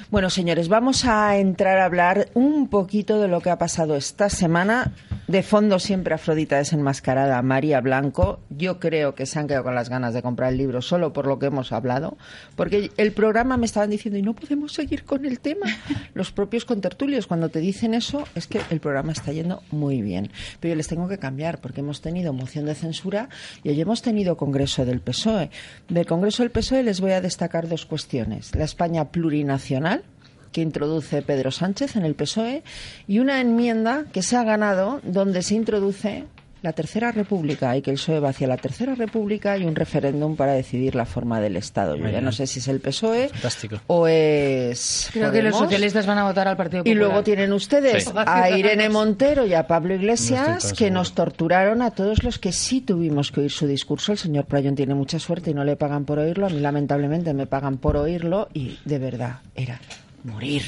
Bueno, 0.08 0.30
señores, 0.30 0.68
vamos 0.68 1.04
a 1.04 1.36
entrar 1.36 1.78
a 1.78 1.84
hablar 1.84 2.28
un 2.34 2.68
poquito 2.68 3.20
de 3.20 3.26
lo 3.26 3.40
que 3.40 3.50
ha 3.50 3.58
pasado 3.58 3.96
esta 3.96 4.30
semana. 4.30 4.92
De 5.26 5.42
fondo 5.42 5.80
siempre 5.80 6.14
Afrodita 6.14 6.58
desenmascarada, 6.58 7.42
María 7.42 7.80
Blanco. 7.80 8.38
Yo 8.48 8.78
creo 8.78 9.16
que 9.16 9.26
se 9.26 9.40
han 9.40 9.48
quedado 9.48 9.64
con 9.64 9.74
las 9.74 9.88
ganas 9.88 10.14
de 10.14 10.22
comprar 10.22 10.52
el 10.52 10.58
libro 10.58 10.80
solo 10.80 11.12
por 11.12 11.26
lo 11.26 11.40
que 11.40 11.46
hemos 11.46 11.72
hablado, 11.72 12.16
porque 12.54 12.92
el 12.96 13.10
programa 13.10 13.56
me 13.56 13.66
estaban 13.66 13.90
diciendo 13.90 14.16
y 14.16 14.22
no 14.22 14.34
podemos 14.34 14.72
seguir 14.72 15.02
con 15.02 15.26
el 15.26 15.40
tema. 15.40 15.66
Los 16.14 16.30
propios 16.30 16.64
contertulios 16.64 17.26
cuando 17.26 17.48
te 17.48 17.58
dicen 17.58 17.92
eso 17.92 18.22
es 18.36 18.46
que 18.46 18.60
el 18.70 18.78
programa 18.78 19.10
está 19.10 19.32
yendo 19.32 19.64
muy 19.72 20.02
bien. 20.02 20.30
Pero 20.60 20.74
yo 20.74 20.76
les 20.76 20.86
tengo 20.86 21.08
que 21.08 21.18
cambiar 21.18 21.60
porque 21.60 21.80
hemos 21.80 22.00
tenido 22.00 22.32
moción 22.32 22.66
de 22.66 22.76
censura 22.76 23.28
y 23.64 23.70
hoy 23.70 23.80
hemos 23.80 24.02
tenido 24.02 24.36
Congreso 24.36 24.84
del 24.84 25.00
PSOE. 25.00 25.50
Del 25.88 26.06
Congreso 26.06 26.44
del 26.44 26.52
PSOE 26.52 26.84
les 26.84 27.00
voy 27.00 27.10
a 27.10 27.20
destacar 27.20 27.66
dos 27.68 27.86
cuestiones. 27.86 28.54
La 28.54 28.64
España 28.64 29.06
plurinacional 29.06 30.04
que 30.52 30.60
introduce 30.60 31.22
Pedro 31.22 31.50
Sánchez 31.50 31.96
en 31.96 32.04
el 32.04 32.14
PSOE 32.14 32.62
y 33.06 33.18
una 33.18 33.40
enmienda 33.40 34.04
que 34.12 34.22
se 34.22 34.36
ha 34.36 34.44
ganado 34.44 35.00
donde 35.04 35.42
se 35.42 35.54
introduce 35.54 36.24
la 36.62 36.72
Tercera 36.72 37.12
República 37.12 37.76
y 37.76 37.82
que 37.82 37.90
el 37.92 37.96
PSOE 37.96 38.18
va 38.18 38.30
hacia 38.30 38.48
la 38.48 38.56
Tercera 38.56 38.96
República 38.96 39.56
y 39.56 39.64
un 39.66 39.76
referéndum 39.76 40.34
para 40.34 40.52
decidir 40.54 40.96
la 40.96 41.04
forma 41.04 41.38
del 41.40 41.56
Estado. 41.56 41.94
Yo 41.96 42.08
ya 42.08 42.20
no 42.20 42.32
sé 42.32 42.48
si 42.48 42.58
es 42.58 42.66
el 42.66 42.80
PSOE 42.80 43.28
Fantástico. 43.28 43.76
O 43.86 44.08
es 44.08 45.10
Creo 45.12 45.30
que 45.30 45.42
los 45.42 45.56
socialistas 45.56 46.06
van 46.06 46.18
a 46.18 46.24
votar 46.24 46.48
al 46.48 46.56
Partido 46.56 46.80
Y 46.80 46.90
Popular. 46.90 46.96
luego 47.08 47.22
tienen 47.22 47.52
ustedes 47.52 48.04
Sí. 48.04 48.10
a 48.16 48.50
Irene 48.50 48.88
Montero 48.88 49.46
y 49.46 49.54
a 49.54 49.68
Pablo 49.68 49.94
Iglesias 49.94 50.72
que 50.72 50.90
nos 50.90 51.12
torturaron 51.12 51.82
a 51.82 51.92
todos 51.92 52.24
los 52.24 52.38
que 52.40 52.50
sí 52.50 52.80
tuvimos 52.80 53.30
que 53.30 53.42
oír 53.42 53.52
su 53.52 53.68
discurso. 53.68 54.10
El 54.12 54.18
señor 54.18 54.46
Prayón 54.46 54.74
tiene 54.74 54.94
mucha 54.94 55.20
suerte 55.20 55.52
y 55.52 55.54
no 55.54 55.62
le 55.62 55.76
pagan 55.76 56.04
por 56.04 56.18
oírlo. 56.18 56.46
A 56.46 56.48
mí 56.50 56.58
lamentablemente 56.58 57.32
me 57.32 57.46
pagan 57.46 57.76
por 57.76 57.96
oírlo 57.96 58.48
y 58.54 58.78
de 58.84 58.98
verdad 58.98 59.36
era 59.54 59.78
morir. 60.26 60.62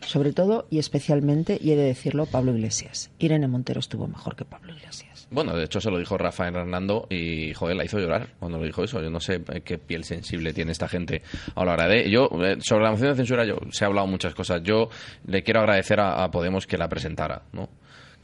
Sobre 0.00 0.32
todo 0.32 0.66
y 0.70 0.78
especialmente, 0.78 1.58
y 1.60 1.72
he 1.72 1.76
de 1.76 1.82
decirlo, 1.82 2.26
Pablo 2.26 2.54
Iglesias. 2.54 3.10
Irene 3.18 3.48
Montero 3.48 3.80
estuvo 3.80 4.06
mejor 4.06 4.36
que 4.36 4.44
Pablo 4.44 4.72
Iglesias. 4.72 5.26
Bueno, 5.30 5.56
de 5.56 5.64
hecho 5.64 5.80
se 5.80 5.90
lo 5.90 5.98
dijo 5.98 6.16
Rafael 6.16 6.54
Hernando 6.54 7.08
y, 7.10 7.52
joder, 7.54 7.76
la 7.76 7.84
hizo 7.84 7.98
llorar 7.98 8.28
cuando 8.38 8.58
lo 8.58 8.64
dijo 8.64 8.84
eso. 8.84 9.02
Yo 9.02 9.10
no 9.10 9.18
sé 9.18 9.42
eh, 9.52 9.62
qué 9.62 9.78
piel 9.78 10.04
sensible 10.04 10.52
tiene 10.52 10.70
esta 10.70 10.86
gente 10.86 11.22
a 11.56 11.64
la 11.64 11.72
hora 11.72 11.88
de... 11.88 12.08
Yo, 12.08 12.28
eh, 12.44 12.58
sobre 12.60 12.84
la 12.84 12.92
moción 12.92 13.10
de 13.10 13.16
censura, 13.16 13.44
yo 13.44 13.58
se 13.70 13.84
ha 13.84 13.88
hablado 13.88 14.06
muchas 14.06 14.34
cosas. 14.34 14.62
Yo 14.62 14.88
le 15.26 15.42
quiero 15.42 15.60
agradecer 15.60 15.98
a, 15.98 16.22
a 16.22 16.30
Podemos 16.30 16.68
que 16.68 16.78
la 16.78 16.88
presentara, 16.88 17.42
¿no? 17.52 17.68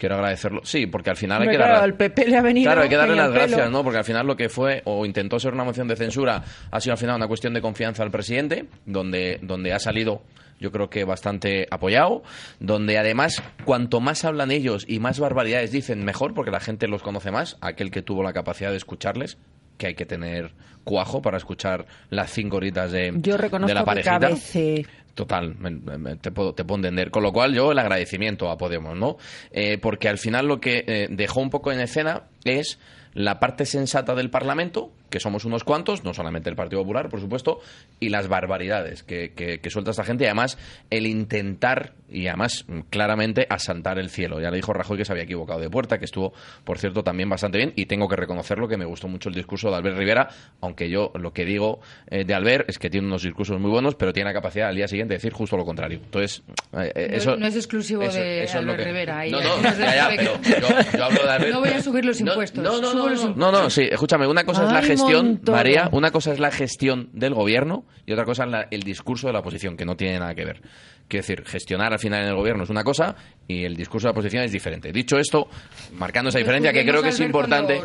Quiero 0.02 0.16
agradecerlo. 0.16 0.62
Sí, 0.64 0.86
porque 0.88 1.10
al 1.10 1.16
final 1.16 1.42
hay 1.42 1.48
que 1.50 1.54
claro, 1.54 1.74
darle- 1.74 1.84
al 1.84 1.94
PP 1.94 2.26
le 2.26 2.36
ha 2.36 2.42
venido 2.42 2.66
Claro, 2.66 2.82
hay 2.82 2.88
que 2.88 2.96
darle 2.96 3.14
las 3.14 3.28
pelo. 3.28 3.38
gracias, 3.38 3.70
¿no? 3.70 3.84
Porque 3.84 3.98
al 3.98 4.04
final 4.04 4.26
lo 4.26 4.36
que 4.36 4.48
fue 4.48 4.82
o 4.84 5.06
intentó 5.06 5.38
ser 5.38 5.52
una 5.54 5.62
moción 5.62 5.86
de 5.86 5.94
censura 5.94 6.42
ha 6.72 6.80
sido 6.80 6.94
al 6.94 6.98
final 6.98 7.14
una 7.14 7.28
cuestión 7.28 7.54
de 7.54 7.60
confianza 7.60 8.02
al 8.02 8.10
presidente, 8.10 8.64
donde, 8.84 9.38
donde 9.42 9.72
ha 9.72 9.78
salido 9.78 10.22
yo 10.58 10.72
creo 10.72 10.90
que 10.90 11.04
bastante 11.04 11.68
apoyado, 11.70 12.24
donde 12.58 12.98
además 12.98 13.40
cuanto 13.64 14.00
más 14.00 14.24
hablan 14.24 14.50
ellos 14.50 14.84
y 14.88 14.98
más 14.98 15.20
barbaridades 15.20 15.70
dicen, 15.70 16.04
mejor, 16.04 16.34
porque 16.34 16.50
la 16.50 16.58
gente 16.60 16.88
los 16.88 17.02
conoce 17.04 17.30
más, 17.30 17.56
aquel 17.60 17.92
que 17.92 18.02
tuvo 18.02 18.24
la 18.24 18.32
capacidad 18.32 18.70
de 18.72 18.78
escucharles, 18.78 19.38
que 19.78 19.86
hay 19.88 19.94
que 19.94 20.04
tener 20.06 20.50
cuajo 20.84 21.22
para 21.22 21.36
escuchar 21.36 21.86
las 22.10 22.32
cinco 22.32 22.56
horitas 22.58 22.90
de, 22.90 23.12
Yo 23.16 23.32
de 23.32 23.38
reconozco 23.38 23.72
la 23.74 23.80
que 23.80 23.86
parejita. 23.86 24.18
cabece. 24.20 24.86
Total, 25.14 25.54
me- 25.56 25.70
me- 25.98 26.16
te, 26.16 26.30
puedo, 26.32 26.54
te 26.54 26.64
puedo 26.64 26.78
entender. 26.78 27.10
Con 27.10 27.22
lo 27.22 27.32
cual, 27.32 27.54
yo 27.54 27.72
el 27.72 27.78
agradecimiento 27.78 28.50
a 28.50 28.56
Podemos, 28.56 28.96
¿no? 28.96 29.16
Eh, 29.50 29.76
porque 29.78 30.08
al 30.08 30.18
final 30.18 30.46
lo 30.46 30.60
que 30.60 30.84
eh, 30.86 31.08
dejó 31.10 31.40
un 31.40 31.50
poco 31.50 31.70
en 31.70 31.80
escena 31.80 32.24
es 32.44 32.78
la 33.12 33.38
parte 33.38 33.66
sensata 33.66 34.14
del 34.14 34.30
Parlamento, 34.30 34.90
que 35.12 35.20
somos 35.20 35.44
unos 35.44 35.62
cuantos, 35.62 36.02
no 36.02 36.12
solamente 36.14 36.50
el 36.50 36.56
Partido 36.56 36.80
Popular, 36.82 37.08
por 37.08 37.20
supuesto, 37.20 37.60
y 38.00 38.08
las 38.08 38.26
barbaridades 38.26 39.04
que, 39.04 39.32
que- 39.36 39.60
que 39.60 39.70
suelta 39.70 39.92
esta 39.92 40.02
gente, 40.02 40.24
y 40.24 40.26
además 40.26 40.58
el 40.90 41.06
intentar, 41.06 41.92
y 42.10 42.26
además 42.26 42.64
mm, 42.66 42.80
claramente, 42.90 43.46
asaltar 43.48 43.98
el 43.98 44.10
cielo. 44.10 44.40
Ya 44.40 44.50
le 44.50 44.56
dijo 44.56 44.72
Rajoy 44.72 44.96
que 44.98 45.04
se 45.04 45.12
había 45.12 45.24
equivocado 45.24 45.60
de 45.60 45.70
puerta, 45.70 45.98
que 45.98 46.06
estuvo, 46.06 46.32
por 46.64 46.78
cierto, 46.78 47.04
también 47.04 47.28
bastante 47.28 47.58
bien, 47.58 47.72
y 47.76 47.86
tengo 47.86 48.08
que 48.08 48.16
reconocerlo 48.16 48.66
que 48.66 48.76
me 48.76 48.84
gustó 48.86 49.06
mucho 49.06 49.28
el 49.28 49.34
discurso 49.34 49.70
de 49.70 49.76
Albert 49.76 49.98
Rivera, 49.98 50.28
aunque 50.60 50.88
yo 50.90 51.12
lo 51.14 51.32
que 51.32 51.44
digo 51.44 51.80
eh, 52.10 52.24
de 52.24 52.34
Albert 52.34 52.68
es 52.70 52.78
que 52.78 52.90
tiene 52.90 53.06
unos 53.06 53.22
discursos 53.22 53.60
muy 53.60 53.70
buenos, 53.70 53.94
pero 53.94 54.12
tiene 54.12 54.30
la 54.30 54.34
capacidad 54.34 54.68
al 54.68 54.76
día 54.76 54.88
siguiente 54.88 55.12
de 55.12 55.18
decir 55.18 55.32
justo 55.32 55.56
lo 55.56 55.64
contrario. 55.66 56.00
Entonces, 56.02 56.42
eh, 56.72 56.90
eh, 56.94 57.06
No- 57.10 57.16
eso... 57.16 57.36
no 57.36 57.46
es 57.46 57.56
exclusivo 57.56 58.02
eso- 58.02 58.18
de 58.18 58.44
eso 58.44 58.58
Albert 58.58 58.78
que- 58.78 58.84
Rivera, 58.86 59.24
No, 59.26 59.40
no, 59.42 59.56
de 59.70 59.78
ya, 59.78 59.94
ya, 59.94 60.08
pero 60.16 60.32
yo, 60.42 60.98
yo 60.98 61.04
hablo 61.04 61.22
de 61.22 61.30
Albert. 61.30 61.52
No 61.52 61.60
voy 61.60 61.68
a 61.70 61.82
subir 61.82 62.04
los 62.04 62.18
impuestos. 62.20 62.64
No, 62.64 62.80
no, 62.80 62.94
no, 62.94 63.10
no, 63.10 63.34
no, 63.36 63.52
no, 63.52 63.70
sí, 63.70 63.82
escúchame, 63.90 64.26
una 64.26 64.44
cosa 64.44 64.64
es 64.64 64.72
la 64.72 64.78
Ay, 64.78 64.86
gestión, 65.02 65.26
Montoro. 65.26 65.56
María, 65.56 65.88
una 65.92 66.10
cosa 66.10 66.32
es 66.32 66.40
la 66.40 66.50
gestión 66.50 67.08
del 67.12 67.34
gobierno 67.34 67.84
y 68.06 68.12
otra 68.12 68.24
cosa 68.24 68.44
es 68.44 68.50
la- 68.50 68.68
el 68.70 68.82
discurso 68.82 69.26
de 69.26 69.32
la 69.32 69.40
oposición, 69.40 69.76
que 69.76 69.84
no 69.84 69.96
tiene 69.96 70.18
nada 70.18 70.34
que 70.34 70.44
ver. 70.44 70.62
Quiero 71.08 71.22
decir, 71.26 71.44
gestionar 71.44 71.92
al 71.92 71.98
final 71.98 72.22
en 72.22 72.28
el 72.28 72.34
gobierno 72.34 72.64
es 72.64 72.70
una 72.70 72.84
cosa 72.84 73.14
y 73.46 73.64
el 73.64 73.76
discurso 73.76 74.06
de 74.06 74.08
la 74.08 74.12
oposición 74.12 74.44
es 74.44 74.52
diferente. 74.52 74.92
Dicho 74.92 75.18
esto, 75.18 75.46
marcando 75.92 76.30
esa 76.30 76.36
Pues 76.36 76.44
diferencia, 76.44 76.72
que 76.72 76.86
creo 76.88 77.02
que 77.02 77.10
es 77.10 77.20
importante. 77.20 77.82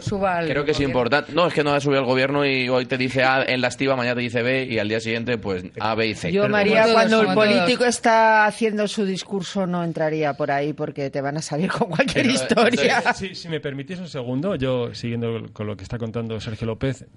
Creo 0.48 0.64
que 0.64 0.72
es 0.72 0.80
importante. 0.80 1.34
No, 1.34 1.48
es 1.48 1.54
que 1.54 1.64
no 1.64 1.72
ha 1.74 1.80
subido 1.82 2.00
el 2.00 2.06
gobierno 2.06 2.46
y 2.46 2.70
hoy 2.70 2.86
te 2.86 2.98
dice 2.98 3.24
A 3.24 3.44
en 3.44 3.60
la 3.60 3.68
estiva, 3.68 3.96
mañana 3.98 4.16
te 4.16 4.22
dice 4.22 4.42
B 4.44 4.66
y 4.70 4.80
al 4.80 4.88
día 4.88 5.00
siguiente, 5.02 5.38
pues 5.38 5.66
A, 5.80 5.94
B 5.96 6.08
y 6.08 6.16
C. 6.16 6.32
Yo, 6.32 6.48
María, 6.48 6.84
todos, 6.84 6.94
cuando 6.94 7.22
el 7.22 7.34
político 7.34 7.84
está 7.86 8.46
haciendo 8.46 8.88
su 8.88 9.06
discurso 9.06 9.68
no 9.68 9.84
entraría 9.84 10.34
por 10.36 10.52
ahí 10.52 10.72
porque 10.74 11.10
te 11.10 11.20
van 11.20 11.38
a 11.38 11.42
salir 11.42 11.70
con 11.70 11.90
cualquier 11.90 12.26
Pero, 12.28 12.34
historia. 12.34 12.98
entonces, 13.00 13.18
si, 13.30 13.36
si 13.36 13.50
me 13.50 13.60
permitís 13.60 14.00
un 14.00 14.08
segundo, 14.08 14.56
yo 14.56 14.94
siguiendo 14.94 15.48
con 15.52 15.68
lo 15.68 15.76
que 15.76 15.84
está 15.84 15.98
contando 15.98 16.40
Sergio 16.40 16.68
López, 16.68 17.02
eh, 17.04 17.08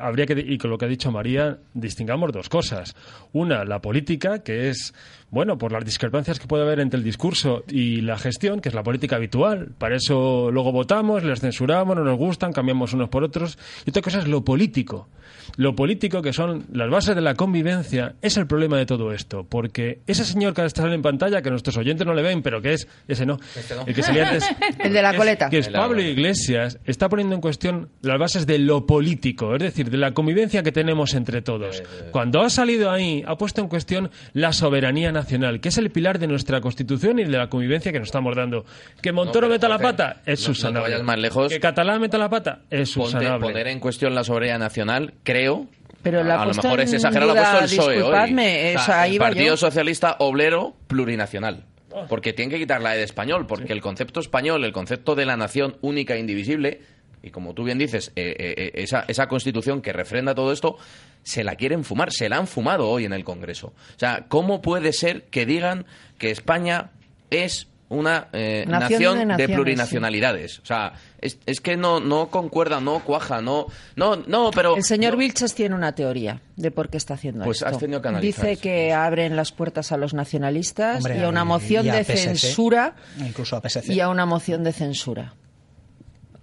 habría 0.00 0.26
que, 0.26 0.34
y 0.38 0.58
con 0.58 0.70
lo 0.70 0.78
que 0.78 0.84
ha 0.84 0.88
dicho 0.88 1.10
María, 1.10 1.58
distingamos 1.74 2.30
dos 2.32 2.48
cosas. 2.48 2.94
Una, 3.32 3.64
la 3.64 3.80
política, 3.80 4.44
que 4.44 4.68
es, 4.68 4.94
bueno, 5.30 5.58
por 5.58 5.72
las 5.72 5.84
discrepancias 5.84 6.38
que 6.40 6.46
puede 6.46 6.62
haber 6.64 6.80
entre 6.80 6.98
el 6.98 7.04
discurso 7.04 7.64
y 7.68 8.00
la 8.00 8.16
gestión, 8.18 8.60
que 8.60 8.68
es 8.68 8.74
la 8.74 8.82
política 8.82 9.16
habitual. 9.16 9.68
Para 9.78 9.96
eso 9.96 10.50
luego 10.50 10.72
votamos, 10.72 11.24
les 11.24 11.40
censuramos, 11.40 11.96
no 11.96 12.04
nos 12.04 12.18
gustan, 12.18 12.52
cambiamos 12.52 12.92
unos 12.92 13.08
por 13.08 13.24
otros. 13.24 13.58
Y 13.86 13.90
otra 13.90 14.02
cosa 14.02 14.18
es 14.20 14.28
lo 14.28 14.44
político. 14.44 15.08
Lo 15.56 15.74
político, 15.74 16.22
que 16.22 16.32
son 16.32 16.64
las 16.72 16.88
bases 16.90 17.14
de 17.16 17.20
la 17.20 17.34
convivencia, 17.34 18.14
es 18.22 18.36
el 18.36 18.46
problema 18.46 18.76
de 18.78 18.86
todo 18.86 19.12
esto. 19.12 19.44
Porque 19.48 20.00
ese 20.06 20.24
señor 20.24 20.54
que 20.54 20.64
está 20.64 20.92
en 20.92 21.02
pantalla, 21.02 21.42
que 21.42 21.50
nuestros 21.50 21.76
oyentes 21.76 22.06
no 22.06 22.14
le 22.14 22.22
ven, 22.22 22.42
pero 22.42 22.62
que 22.62 22.74
es, 22.74 22.88
ese 23.08 23.26
no, 23.26 23.36
no. 23.36 23.84
el 23.86 23.94
que 23.94 24.02
salía 24.02 24.28
antes, 24.28 24.44
El 24.78 24.92
de 24.92 25.02
la 25.02 25.10
es- 25.10 25.16
coleta. 25.16 25.50
que 25.50 25.58
es 25.58 25.66
de 25.66 25.72
la 25.72 25.80
Pablo. 25.80 26.00
Iglesias, 26.02 26.78
está 26.84 27.08
poniendo 27.08 27.34
en 27.34 27.40
cuestión 27.40 27.88
las 28.02 28.18
bases 28.18 28.46
de 28.46 28.58
lo 28.58 28.86
político 28.86 29.00
político, 29.00 29.54
es 29.54 29.62
decir, 29.62 29.88
de 29.90 29.96
la 29.96 30.12
convivencia 30.12 30.62
que 30.62 30.72
tenemos 30.72 31.14
entre 31.14 31.40
todos. 31.40 31.82
Cuando 32.12 32.42
ha 32.42 32.50
salido 32.50 32.90
ahí, 32.90 33.24
ha 33.26 33.36
puesto 33.36 33.62
en 33.62 33.68
cuestión 33.68 34.10
la 34.34 34.52
soberanía 34.52 35.10
nacional, 35.10 35.19
que 35.26 35.68
es 35.68 35.78
el 35.78 35.90
pilar 35.90 36.18
de 36.18 36.26
nuestra 36.26 36.60
Constitución 36.60 37.18
y 37.18 37.24
de 37.24 37.36
la 37.36 37.48
convivencia 37.48 37.92
que 37.92 37.98
nos 37.98 38.08
estamos 38.08 38.34
dando. 38.36 38.64
Que 39.02 39.12
Montoro 39.12 39.46
pero, 39.46 39.52
meta 39.52 39.68
la 39.68 39.78
pata, 39.78 40.22
es 40.26 40.40
no- 40.42 40.48
no 40.48 40.54
subsanable. 40.54 40.90
vayas 40.90 41.02
más 41.02 41.18
lejos. 41.18 41.52
Que 41.52 41.60
Catalán 41.60 42.00
meta 42.00 42.18
la 42.18 42.28
pata, 42.28 42.60
es 42.70 42.94
Ponte- 42.94 43.10
subsanable. 43.12 43.46
poner 43.46 43.66
en 43.68 43.80
cuestión 43.80 44.14
la 44.14 44.24
soberanía 44.24 44.58
nacional, 44.58 45.14
creo. 45.22 45.66
Pero 46.02 46.24
la 46.24 46.40
a 46.42 46.46
lo 46.46 46.54
mejor 46.54 46.80
es 46.80 46.92
exagerado, 46.94 47.34
lo 47.34 47.40
ha 47.40 47.58
puesto 47.58 47.58
el 47.58 47.70
PSOE 47.78 48.02
hoy. 48.02 48.76
O 48.76 48.78
sea, 48.80 49.06
el 49.06 49.18
Partido 49.18 49.46
yo. 49.48 49.56
Socialista 49.56 50.16
Obrero 50.20 50.74
Plurinacional. 50.86 51.64
Porque 52.08 52.32
tienen 52.32 52.50
que 52.50 52.58
quitar 52.58 52.80
la 52.80 52.94
E 52.94 52.98
de 52.98 53.04
español, 53.04 53.46
porque 53.48 53.72
el 53.72 53.80
concepto 53.80 54.20
español, 54.20 54.64
el 54.64 54.72
concepto 54.72 55.14
de 55.16 55.26
la 55.26 55.36
nación 55.36 55.76
única 55.80 56.14
e 56.14 56.20
indivisible, 56.20 56.80
y 57.22 57.30
como 57.30 57.54
tú 57.54 57.64
bien 57.64 57.78
dices, 57.78 58.12
eh, 58.16 58.34
eh, 58.38 58.54
eh, 58.56 58.70
esa, 58.74 59.04
esa 59.08 59.26
constitución 59.28 59.82
que 59.82 59.92
refrenda 59.92 60.34
todo 60.34 60.52
esto, 60.52 60.76
se 61.22 61.44
la 61.44 61.54
quieren 61.56 61.84
fumar, 61.84 62.12
se 62.12 62.28
la 62.28 62.36
han 62.38 62.46
fumado 62.46 62.88
hoy 62.88 63.04
en 63.04 63.12
el 63.12 63.24
Congreso. 63.24 63.68
O 63.68 63.98
sea, 63.98 64.24
¿cómo 64.28 64.62
puede 64.62 64.92
ser 64.92 65.24
que 65.24 65.44
digan 65.46 65.84
que 66.18 66.30
España 66.30 66.90
es 67.30 67.66
una 67.90 68.28
eh, 68.32 68.64
Nación 68.68 69.26
nación, 69.28 69.36
de 69.36 69.48
plurinacionalidades? 69.48 70.60
O 70.60 70.64
sea, 70.64 70.92
es, 71.20 71.38
es 71.44 71.60
que 71.60 71.76
no, 71.76 71.98
no 72.00 72.28
concuerda, 72.30 72.80
no 72.80 73.00
cuaja, 73.00 73.42
no, 73.42 73.66
no, 73.96 74.16
no, 74.16 74.50
pero... 74.52 74.76
El 74.76 74.84
señor 74.84 75.16
Vilches 75.16 75.54
tiene 75.54 75.74
una 75.74 75.92
teoría 75.94 76.40
de 76.56 76.70
por 76.70 76.88
qué 76.88 76.96
está 76.96 77.14
haciendo 77.14 77.44
Pues 77.44 77.58
esto. 77.58 77.68
has 77.68 77.78
tenido 77.78 78.00
que 78.00 78.08
analizar 78.08 78.44
Dice 78.46 78.52
eso. 78.52 78.62
que 78.62 78.92
abren 78.92 79.34
las 79.36 79.52
puertas 79.52 79.90
a 79.92 79.96
los 79.96 80.14
nacionalistas 80.14 80.98
Hombre, 80.98 81.18
y 81.18 81.22
a 81.22 81.28
una 81.28 81.44
moción 81.44 81.84
y 81.84 81.90
a 81.90 81.96
de 81.96 82.04
PSC. 82.04 82.16
censura 82.28 82.94
Incluso 83.18 83.56
a 83.56 83.60
PSC. 83.68 83.92
y 83.92 84.00
a 84.00 84.08
una 84.08 84.24
moción 84.24 84.62
de 84.64 84.72
censura. 84.72 85.34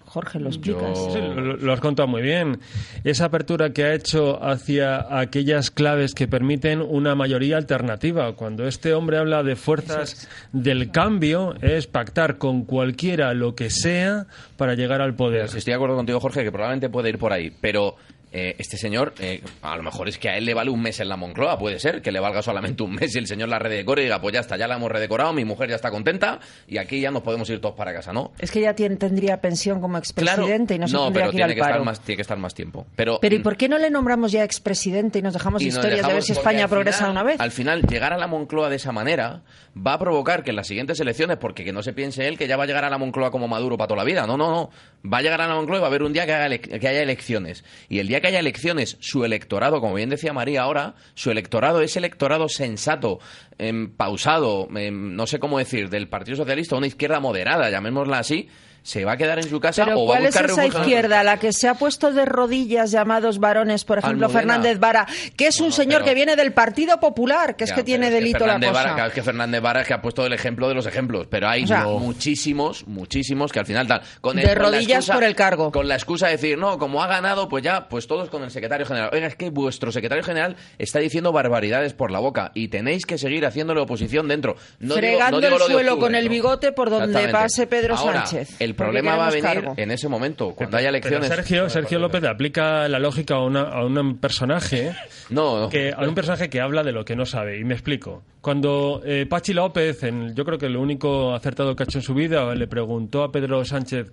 Jorge, 0.08 0.40
¿lo 0.40 0.48
explicas? 0.48 0.98
Sí, 1.12 1.20
lo, 1.20 1.58
lo 1.58 1.74
has 1.74 1.82
contado 1.82 2.08
muy 2.08 2.22
bien. 2.22 2.60
Esa 3.04 3.26
apertura 3.26 3.72
que 3.72 3.84
ha 3.84 3.94
hecho 3.94 4.42
hacia 4.42 5.20
aquellas 5.20 5.70
claves 5.70 6.14
que 6.14 6.28
permiten 6.28 6.82
una 6.82 7.14
mayoría 7.14 7.58
alternativa. 7.58 8.34
Cuando 8.34 8.68
este 8.68 8.94
hombre 8.94 9.18
habla 9.18 9.44
de 9.44 9.58
fuerzas 9.58 10.30
del 10.54 10.92
cambio, 10.92 11.56
es 11.62 11.88
pactar 11.88 12.38
con 12.38 12.64
cualquiera 12.64 13.34
lo 13.34 13.54
que 13.54 13.70
sea 13.70 14.28
para 14.56 14.76
llegar 14.76 15.02
al 15.02 15.14
poder. 15.16 15.50
Sí, 15.50 15.58
estoy 15.58 15.72
de 15.72 15.76
acuerdo 15.76 15.98
contigo, 15.98 16.20
Jorge, 16.22 16.44
que 16.44 16.52
probablemente 16.52 16.90
puede 16.90 17.10
ir 17.10 17.18
por 17.18 17.34
ahí, 17.34 17.52
pero 17.60 17.96
eh, 18.32 18.56
este 18.58 18.78
señor, 18.78 19.14
eh, 19.20 19.42
a 19.62 19.76
lo 19.78 19.84
mejor 19.84 20.08
es 20.10 20.18
que 20.18 20.30
a 20.30 20.38
él 20.38 20.46
le 20.46 20.54
vale 20.54 20.70
un 20.70 20.82
mes 20.82 21.00
en 21.00 21.10
la 21.10 21.16
Moncloa, 21.18 21.58
puede 21.58 21.80
ser, 21.80 22.02
que 22.02 22.12
le 22.12 22.20
valga 22.20 22.42
solamente 22.42 22.84
un 22.84 22.94
mes 22.96 23.16
y 23.16 23.20
el 23.20 23.28
señor 23.28 23.50
la 23.50 23.60
redecore 23.60 24.02
y 24.02 24.06
diga, 24.06 24.20
pues 24.22 24.34
ya 24.34 24.42
está, 24.42 24.58
ya 24.58 24.68
la 24.68 24.76
hemos 24.76 24.92
redecorado, 24.92 25.32
mi 25.34 25.46
mujer 25.46 25.70
ya 25.70 25.76
está 25.76 25.90
contenta 25.92 26.40
y 26.68 26.78
aquí 26.78 27.00
ya 27.00 27.10
nos 27.12 27.24
podemos 27.24 27.50
ir 27.50 27.62
todos 27.62 27.76
para 27.76 27.94
casa, 27.94 28.12
¿no? 28.14 28.32
Es 28.40 28.52
que 28.52 28.62
ya 28.62 28.74
tiene- 28.76 28.98
tendría 28.98 29.40
pensión 29.42 29.80
como 29.82 29.98
expresidente 29.98 30.76
y 30.76 30.80
no 30.80 30.88
se 30.88 30.94
no, 30.94 31.06
tendría 31.06 31.24
pero 31.26 31.32
que 31.32 31.36
ir 31.38 31.40
tiene 31.40 31.52
al 31.52 31.56
que, 31.56 31.60
paro. 31.62 31.74
estar 31.76 31.86
más, 31.86 32.00
tiene 32.02 32.16
que 32.18 32.22
estar 32.22 32.38
más 32.38 32.54
tiempo. 32.54 32.86
Pero, 32.96 33.20
Pero 33.22 33.36
¿y 33.36 33.40
por 33.40 33.56
qué 33.58 33.70
no 33.70 33.78
le 33.78 33.90
nombramos 33.90 34.32
ya 34.32 34.44
expresidente 34.44 35.20
y 35.20 35.22
nos 35.22 35.34
dejamos 35.34 35.62
y 35.62 35.66
nos 35.68 35.76
historias 35.76 36.06
de 36.08 36.14
ver 36.14 36.24
si 36.24 36.32
España 36.34 36.68
progresa 36.68 36.98
final- 37.00 37.12
una 37.12 37.24
vez? 37.24 37.40
Al 37.40 37.52
final, 37.52 37.82
llegar 37.84 38.14
a 38.14 38.18
la 38.18 38.28
Moncloa 38.28 38.70
de 38.70 38.76
esa 38.76 38.92
manera 38.92 39.42
va 39.76 39.94
a 39.94 40.00
provocar 40.00 40.44
que 40.44 40.50
en 40.50 40.56
las 40.56 40.68
siguientes 40.68 41.00
elecciones, 41.00 41.38
porque 41.38 41.64
que 41.64 41.72
no 41.72 41.84
se 41.84 41.94
piense 41.94 42.28
él 42.28 42.38
que 42.38 42.48
ya 42.48 42.58
va 42.58 42.64
a 42.64 42.68
llegar 42.68 42.84
a 42.84 42.90
la 42.90 42.98
Moncloa 42.98 43.32
como 43.32 43.48
Maduro 43.48 43.78
para 43.78 43.88
toda 43.88 44.00
la 44.00 44.04
vida. 44.04 44.26
No, 44.28 44.36
no, 44.38 44.50
no. 44.52 44.70
Va 45.10 45.20
a 45.20 45.22
llegar 45.22 45.40
a 45.42 45.48
la 45.48 45.56
Moncloa 45.56 45.78
y 45.78 45.82
va 45.82 45.88
a 45.88 45.90
haber 45.90 46.04
un 46.04 46.14
día 46.14 46.26
que, 46.26 46.34
haga 46.34 46.58
que 46.58 46.88
haya 46.88 47.02
elecciones. 47.02 47.64
Y 47.88 48.00
el 48.00 48.08
día 48.08 48.20
que 48.22 48.27
haya 48.28 48.40
elecciones, 48.40 48.98
su 49.00 49.26
electorado, 49.26 49.82
como 49.82 49.96
bien 49.96 50.10
decía 50.10 50.34
María 50.34 50.64
ahora, 50.64 50.96
su 51.16 51.32
electorado 51.32 51.82
es 51.82 51.96
electorado 51.98 52.48
sensato, 52.50 53.20
em, 53.58 53.90
pausado, 53.90 54.68
em, 54.76 55.16
no 55.16 55.28
sé 55.28 55.40
cómo 55.40 55.58
decir, 55.58 55.90
del 55.90 56.08
Partido 56.08 56.38
Socialista, 56.38 56.76
una 56.76 56.88
izquierda 56.88 57.20
moderada, 57.20 57.70
llamémosla 57.70 58.20
así, 58.20 58.48
se 58.88 59.04
va 59.04 59.12
a 59.12 59.18
quedar 59.18 59.38
en 59.38 59.50
su 59.50 59.60
casa 59.60 59.84
Pero 59.84 60.00
o 60.00 60.06
va 60.08 60.14
a 60.16 60.18
¿cuál 60.20 60.30
es 60.30 60.34
buscar 60.34 60.50
esa 60.50 60.66
izquierda? 60.66 61.22
La 61.22 61.38
que 61.38 61.52
se 61.52 61.68
ha 61.68 61.74
puesto 61.74 62.14
de 62.14 62.24
rodillas 62.24 62.90
llamados 62.90 63.38
varones, 63.38 63.84
por 63.84 63.98
ejemplo, 63.98 64.28
Almudena. 64.28 64.54
Fernández 64.54 64.80
Vara, 64.80 65.06
que 65.36 65.48
es 65.48 65.60
un 65.60 65.74
señor 65.74 65.96
pero- 66.02 66.06
que 66.06 66.14
viene 66.16 66.36
del 66.38 66.54
Partido 66.54 66.98
Popular, 66.98 67.58
que 67.58 67.66
es 67.66 67.72
Ya, 67.72 67.76
que 67.76 67.84
tiene 67.84 68.08
es 68.08 68.14
delito 68.14 68.40
la 68.40 68.54
Fernández 68.54 68.70
cosa. 68.70 68.82
Vara, 68.82 68.94
claro, 68.96 69.08
es 69.10 69.14
que 69.14 69.24
Fernández 69.24 69.62
Vara 69.62 69.82
es 69.82 69.88
que 69.88 69.94
ha 69.94 70.02
puesto 70.02 70.26
el 70.26 70.32
ejemplo 70.32 70.70
de 70.70 70.76
los 70.76 70.86
ejemplos, 70.86 71.28
pero 71.30 71.50
hay 71.50 71.66
O 71.66 71.68
sea, 71.68 71.84
muchísimos, 71.84 72.88
muchísimos 72.88 73.52
que 73.52 73.60
al 73.60 73.66
final 73.66 73.88
tal. 73.88 74.02
Con 74.22 74.38
De 74.38 74.44
con 74.44 74.52
la 74.54 74.56
rodillas 74.56 75.00
excusa- 75.00 75.14
por 75.16 75.24
el 75.26 75.36
cargo. 75.36 75.72
Con 75.72 75.88
la 75.90 75.96
excusa 75.96 76.28
de 76.28 76.32
decir, 76.34 76.58
no, 76.58 76.78
como 76.78 77.04
ha 77.04 77.08
ganado, 77.08 77.50
pues 77.50 77.64
ya, 77.64 77.90
pues 77.90 78.08
todos 78.08 78.30
con 78.30 78.44
el 78.44 78.52
secretario 78.52 78.86
general. 78.86 79.10
Oiga, 79.12 79.28
es 79.28 79.36
que 79.36 79.50
vuestro 79.50 79.92
secretario 79.92 80.24
general 80.24 80.56
está 80.78 81.00
diciendo 81.00 81.32
barbaridades 81.34 81.94
por 81.94 82.10
la 82.10 82.20
boca 82.20 82.52
y 82.54 82.70
tenéis 82.70 83.06
que 83.06 83.18
seguir 83.18 83.46
haciéndole 83.46 83.82
oposición 83.82 84.28
dentro. 84.30 84.56
No 84.80 84.96
digo- 84.96 84.98
Fregando 84.98 85.42
no 85.42 85.42
digo 85.42 85.56
el 85.56 85.60
lo 85.60 85.68
de 85.68 85.74
suelo 85.74 85.92
octubre, 85.94 86.08
con 86.08 86.16
el 86.16 86.30
bigote 86.30 86.72
por 86.72 86.90
donde 86.90 87.28
pase 87.30 87.68
Pedro 87.68 87.96
Ahora, 87.96 88.26
Sánchez. 88.26 88.56
El 88.60 88.76
problema 88.78 89.16
va 89.18 89.28
a 89.28 89.30
venir 89.30 89.44
cargo. 89.44 89.74
en 89.76 89.92
ese 89.92 90.08
momento, 90.08 90.54
cuando 90.56 90.78
haya 90.78 90.88
Pero 90.92 90.98
elecciones. 91.18 91.28
Sergio, 91.28 91.70
Sergio 91.70 92.00
López 92.00 92.24
aplica 92.24 92.88
la 92.88 93.00
lógica 93.00 93.36
a, 93.36 93.44
una- 93.44 93.64
a 93.64 93.84
un 93.86 94.18
personaje 94.20 94.94
no, 95.30 95.68
que 95.70 95.92
a 95.92 96.02
un 96.04 96.16
personaje 96.16 96.50
que 96.50 96.62
habla 96.62 96.84
de 96.84 96.92
lo 96.94 97.04
que 97.04 97.16
no 97.16 97.26
sabe 97.26 97.60
y 97.60 97.64
me 97.66 97.74
explico. 97.74 98.24
Cuando 98.42 99.02
eh, 99.06 99.26
Pachi 99.30 99.54
López, 99.54 100.04
en, 100.04 100.34
yo 100.36 100.46
creo 100.46 100.58
que 100.58 100.70
lo 100.70 100.80
único 100.82 101.34
acertado 101.36 101.76
que 101.76 101.84
ha 101.84 101.86
hecho 101.86 101.98
en 101.98 102.04
su 102.04 102.14
vida, 102.14 102.56
le 102.56 102.68
preguntó 102.68 103.24
a 103.24 103.32
Pedro 103.32 103.66
Sánchez, 103.66 104.12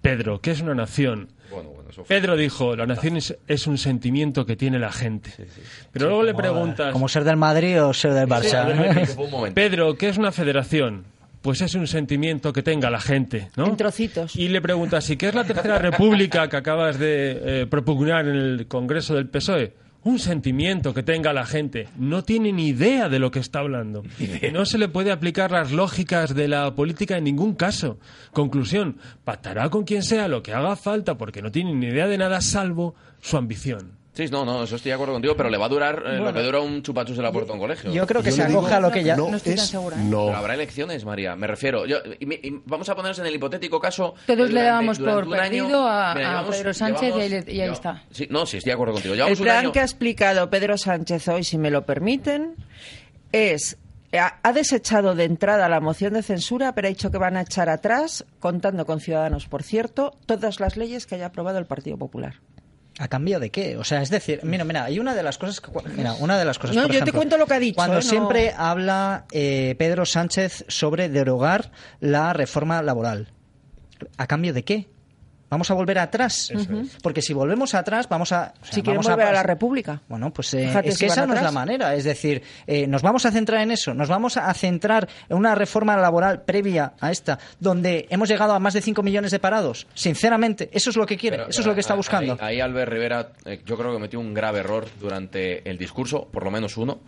Pedro, 0.00 0.40
¿qué 0.40 0.52
es 0.52 0.60
una 0.60 0.74
nación? 0.74 1.28
Pedro 2.08 2.36
dijo, 2.36 2.74
la 2.74 2.86
nación 2.86 3.18
es, 3.18 3.36
es 3.46 3.66
un 3.66 3.76
sentimiento 3.76 4.46
que 4.46 4.56
tiene 4.56 4.78
la 4.78 4.90
gente. 4.90 5.30
Pero 5.92 6.06
luego 6.06 6.22
le 6.22 6.34
preguntas, 6.34 6.92
Como 6.92 7.08
ser 7.08 7.24
del 7.24 7.36
Madrid 7.36 7.82
o 7.84 7.92
ser 7.92 8.14
del 8.14 8.26
Barça. 8.26 9.52
Pedro, 9.54 9.94
¿qué 9.96 10.08
es 10.08 10.16
una 10.16 10.32
federación? 10.32 11.04
Pues 11.42 11.60
es 11.60 11.74
un 11.74 11.88
sentimiento 11.88 12.52
que 12.52 12.62
tenga 12.62 12.88
la 12.88 13.00
gente, 13.00 13.50
¿no? 13.56 13.66
En 13.66 13.76
trocitos. 13.76 14.36
Y 14.36 14.48
le 14.48 14.62
preguntas, 14.62 15.10
¿y 15.10 15.16
qué 15.16 15.28
es 15.28 15.34
la 15.34 15.44
tercera 15.44 15.78
república 15.78 16.48
que 16.48 16.56
acabas 16.56 16.98
de 16.98 17.62
eh, 17.62 17.66
propugnar 17.66 18.28
en 18.28 18.36
el 18.36 18.66
Congreso 18.68 19.16
del 19.16 19.28
PSOE? 19.28 19.74
Un 20.04 20.18
sentimiento 20.18 20.94
que 20.94 21.02
tenga 21.02 21.32
la 21.32 21.46
gente. 21.46 21.88
No 21.96 22.24
tiene 22.24 22.52
ni 22.52 22.68
idea 22.68 23.08
de 23.08 23.20
lo 23.20 23.30
que 23.30 23.38
está 23.38 23.60
hablando. 23.60 24.02
No 24.52 24.66
se 24.66 24.78
le 24.78 24.88
puede 24.88 25.12
aplicar 25.12 25.52
las 25.52 25.70
lógicas 25.70 26.34
de 26.34 26.48
la 26.48 26.74
política 26.74 27.16
en 27.16 27.24
ningún 27.24 27.54
caso. 27.54 27.98
Conclusión, 28.32 28.98
pactará 29.24 29.68
con 29.70 29.84
quien 29.84 30.02
sea 30.02 30.26
lo 30.26 30.42
que 30.42 30.54
haga 30.54 30.74
falta 30.74 31.16
porque 31.16 31.40
no 31.42 31.52
tiene 31.52 31.72
ni 31.74 31.86
idea 31.86 32.08
de 32.08 32.18
nada 32.18 32.40
salvo 32.40 32.96
su 33.20 33.36
ambición. 33.36 34.01
Sí, 34.14 34.26
no, 34.30 34.44
no, 34.44 34.64
eso 34.64 34.76
estoy 34.76 34.90
de 34.90 34.94
acuerdo 34.94 35.14
contigo, 35.14 35.34
pero 35.38 35.48
le 35.48 35.56
va 35.56 35.64
a 35.64 35.68
durar 35.70 36.02
eh, 36.06 36.18
lo 36.18 36.34
que 36.34 36.42
dura 36.42 36.60
un 36.60 36.82
chupachus 36.82 37.16
de 37.16 37.22
la 37.22 37.32
puerta 37.32 37.48
de 37.48 37.54
un 37.54 37.60
colegio. 37.60 37.90
yo 37.90 38.06
creo 38.06 38.22
que 38.22 38.28
Yo 38.28 38.36
se 38.36 38.42
le 38.42 38.48
digo, 38.48 38.60
acoge 38.60 38.74
a 38.74 38.80
lo 38.80 38.90
que 38.92 39.02
ya- 39.02 39.16
No, 39.16 39.30
no 39.30 39.36
estoy 39.38 39.54
tan 39.54 39.66
segura, 39.66 39.96
¿eh? 39.96 40.04
Pero 40.04 40.36
habrá 40.36 40.52
elecciones, 40.52 41.04
María, 41.06 41.34
me 41.34 41.46
refiero. 41.46 41.86
Yo, 41.86 41.96
y 42.20 42.60
vamos 42.66 42.88
a 42.90 42.94
ponernos 42.94 43.18
en 43.20 43.26
el 43.26 43.34
hipotético 43.34 43.80
caso. 43.80 44.14
Todos 44.26 44.50
le 44.50 44.62
dábamos 44.64 44.98
por 44.98 45.08
año- 45.08 45.30
perdido 45.30 45.88
a, 45.88 46.14
Mira, 46.14 46.28
a 46.28 46.30
llevamos- 46.32 46.56
Pedro 46.56 46.74
Sánchez 46.74 47.02
y 47.02 47.06
ahí, 47.06 47.28
llevamos- 47.30 47.46
le- 47.46 47.54
y 47.54 47.60
ahí 47.62 47.70
está. 47.70 48.02
Sí, 48.10 48.26
no, 48.28 48.44
sí, 48.44 48.58
estoy 48.58 48.68
de 48.70 48.74
acuerdo 48.74 48.92
contigo. 48.92 49.14
El 49.14 49.22
un 49.32 49.36
plan 49.38 49.56
año. 49.58 49.72
que 49.72 49.80
ha 49.80 49.84
explicado 49.84 50.50
Pedro 50.50 50.76
Sánchez 50.76 51.28
hoy, 51.28 51.42
si 51.44 51.56
me 51.56 51.70
lo 51.70 51.86
permiten, 51.86 52.56
es 53.32 53.78
ha 54.14 54.40
ha 54.42 54.52
desechado 54.52 55.14
de 55.14 55.24
entrada 55.24 55.70
la 55.70 55.80
moción 55.80 56.12
de 56.12 56.22
censura, 56.22 56.74
pero 56.74 56.86
ha 56.88 56.90
dicho 56.90 57.10
que 57.10 57.16
van 57.16 57.38
a 57.38 57.40
echar 57.42 57.70
atrás, 57.70 58.26
contando 58.40 58.84
con 58.84 59.00
Ciudadanos, 59.00 59.48
por 59.48 59.62
cierto, 59.62 60.12
todas 60.26 60.60
las 60.60 60.76
leyes 60.76 61.06
que 61.06 61.14
haya 61.14 61.26
aprobado 61.26 61.58
el 61.58 61.64
Partido 61.64 61.96
Popular. 61.96 62.34
¿A 62.98 63.08
cambio 63.08 63.40
de 63.40 63.50
qué? 63.50 63.76
O 63.78 63.84
sea, 63.84 64.02
es 64.02 64.10
decir, 64.10 64.40
mira, 64.42 64.64
mira, 64.64 64.84
hay 64.84 64.98
una 64.98 65.14
de 65.14 65.22
las 65.22 65.38
cosas 65.38 65.60
que, 65.60 65.70
mira, 65.96 66.12
una 66.14 66.38
de 66.38 66.44
las 66.44 66.58
cosas. 66.58 66.76
No, 66.76 66.82
por 66.82 66.92
yo 66.92 67.02
te 67.04 67.12
cuento 67.12 67.38
lo 67.38 67.46
que 67.46 67.54
ha 67.54 67.58
dicho, 67.58 67.76
Cuando 67.76 67.96
¿eh? 67.98 68.02
No- 68.04 68.08
siempre 68.08 68.52
habla 68.56 69.24
eh, 69.32 69.74
Pedro 69.78 70.04
Sánchez 70.04 70.64
sobre 70.68 71.08
derogar 71.08 71.70
la 72.00 72.32
reforma 72.34 72.82
laboral, 72.82 73.28
¿a 74.18 74.26
cambio 74.26 74.52
de 74.52 74.64
qué? 74.64 74.88
Vamos 75.52 75.70
a 75.70 75.74
volver 75.74 75.98
atrás, 75.98 76.50
porque 77.02 77.20
si 77.20 77.34
volvemos 77.34 77.74
atrás 77.74 78.08
vamos 78.08 78.32
a 78.32 78.54
o 78.58 78.64
sea, 78.64 78.72
Si 78.72 78.80
quieren 78.80 79.02
vamos 79.02 79.10
volver 79.10 79.26
a, 79.26 79.32
la 79.32 79.42
República. 79.42 80.00
Bueno, 80.08 80.32
pues 80.32 80.54
eh, 80.54 80.72
es 80.82 80.96
que 80.96 81.04
esa 81.04 81.26
no 81.26 81.34
es 81.34 81.42
la 81.42 81.52
manera. 81.52 81.94
Es 81.94 82.04
decir, 82.04 82.42
eh, 82.66 82.86
nos 82.86 83.02
vamos 83.02 83.26
a 83.26 83.30
centrar 83.30 83.60
en 83.60 83.70
eso. 83.70 83.92
Nos 83.92 84.08
vamos 84.08 84.38
a 84.38 84.54
centrar 84.54 85.06
en 85.28 85.36
una 85.36 85.54
reforma 85.54 85.94
laboral 85.98 86.40
previa 86.40 86.94
a 86.98 87.10
esta, 87.10 87.38
donde 87.60 88.06
hemos 88.08 88.30
llegado 88.30 88.54
a 88.54 88.58
más 88.60 88.72
de 88.72 88.80
5 88.80 89.02
millones 89.02 89.30
de 89.30 89.40
parados. 89.40 89.86
Sinceramente, 89.92 90.70
eso 90.72 90.88
es 90.88 90.96
lo 90.96 91.04
que 91.04 91.18
quiere, 91.18 91.36
Pero, 91.36 91.50
eso 91.50 91.60
es 91.60 91.66
lo 91.66 91.74
que 91.74 91.80
está 91.80 91.94
buscando. 91.96 92.38
Ahí, 92.40 92.54
ahí 92.54 92.60
Albert 92.62 92.90
Rivera, 92.90 93.28
eh, 93.44 93.60
yo 93.66 93.76
creo 93.76 93.92
que 93.92 93.98
metió 93.98 94.20
un 94.20 94.32
grave 94.32 94.60
error 94.60 94.86
durante 94.98 95.68
el 95.68 95.76
discurso, 95.76 96.28
por 96.32 96.44
lo 96.44 96.50
menos 96.50 96.78
uno, 96.78 97.00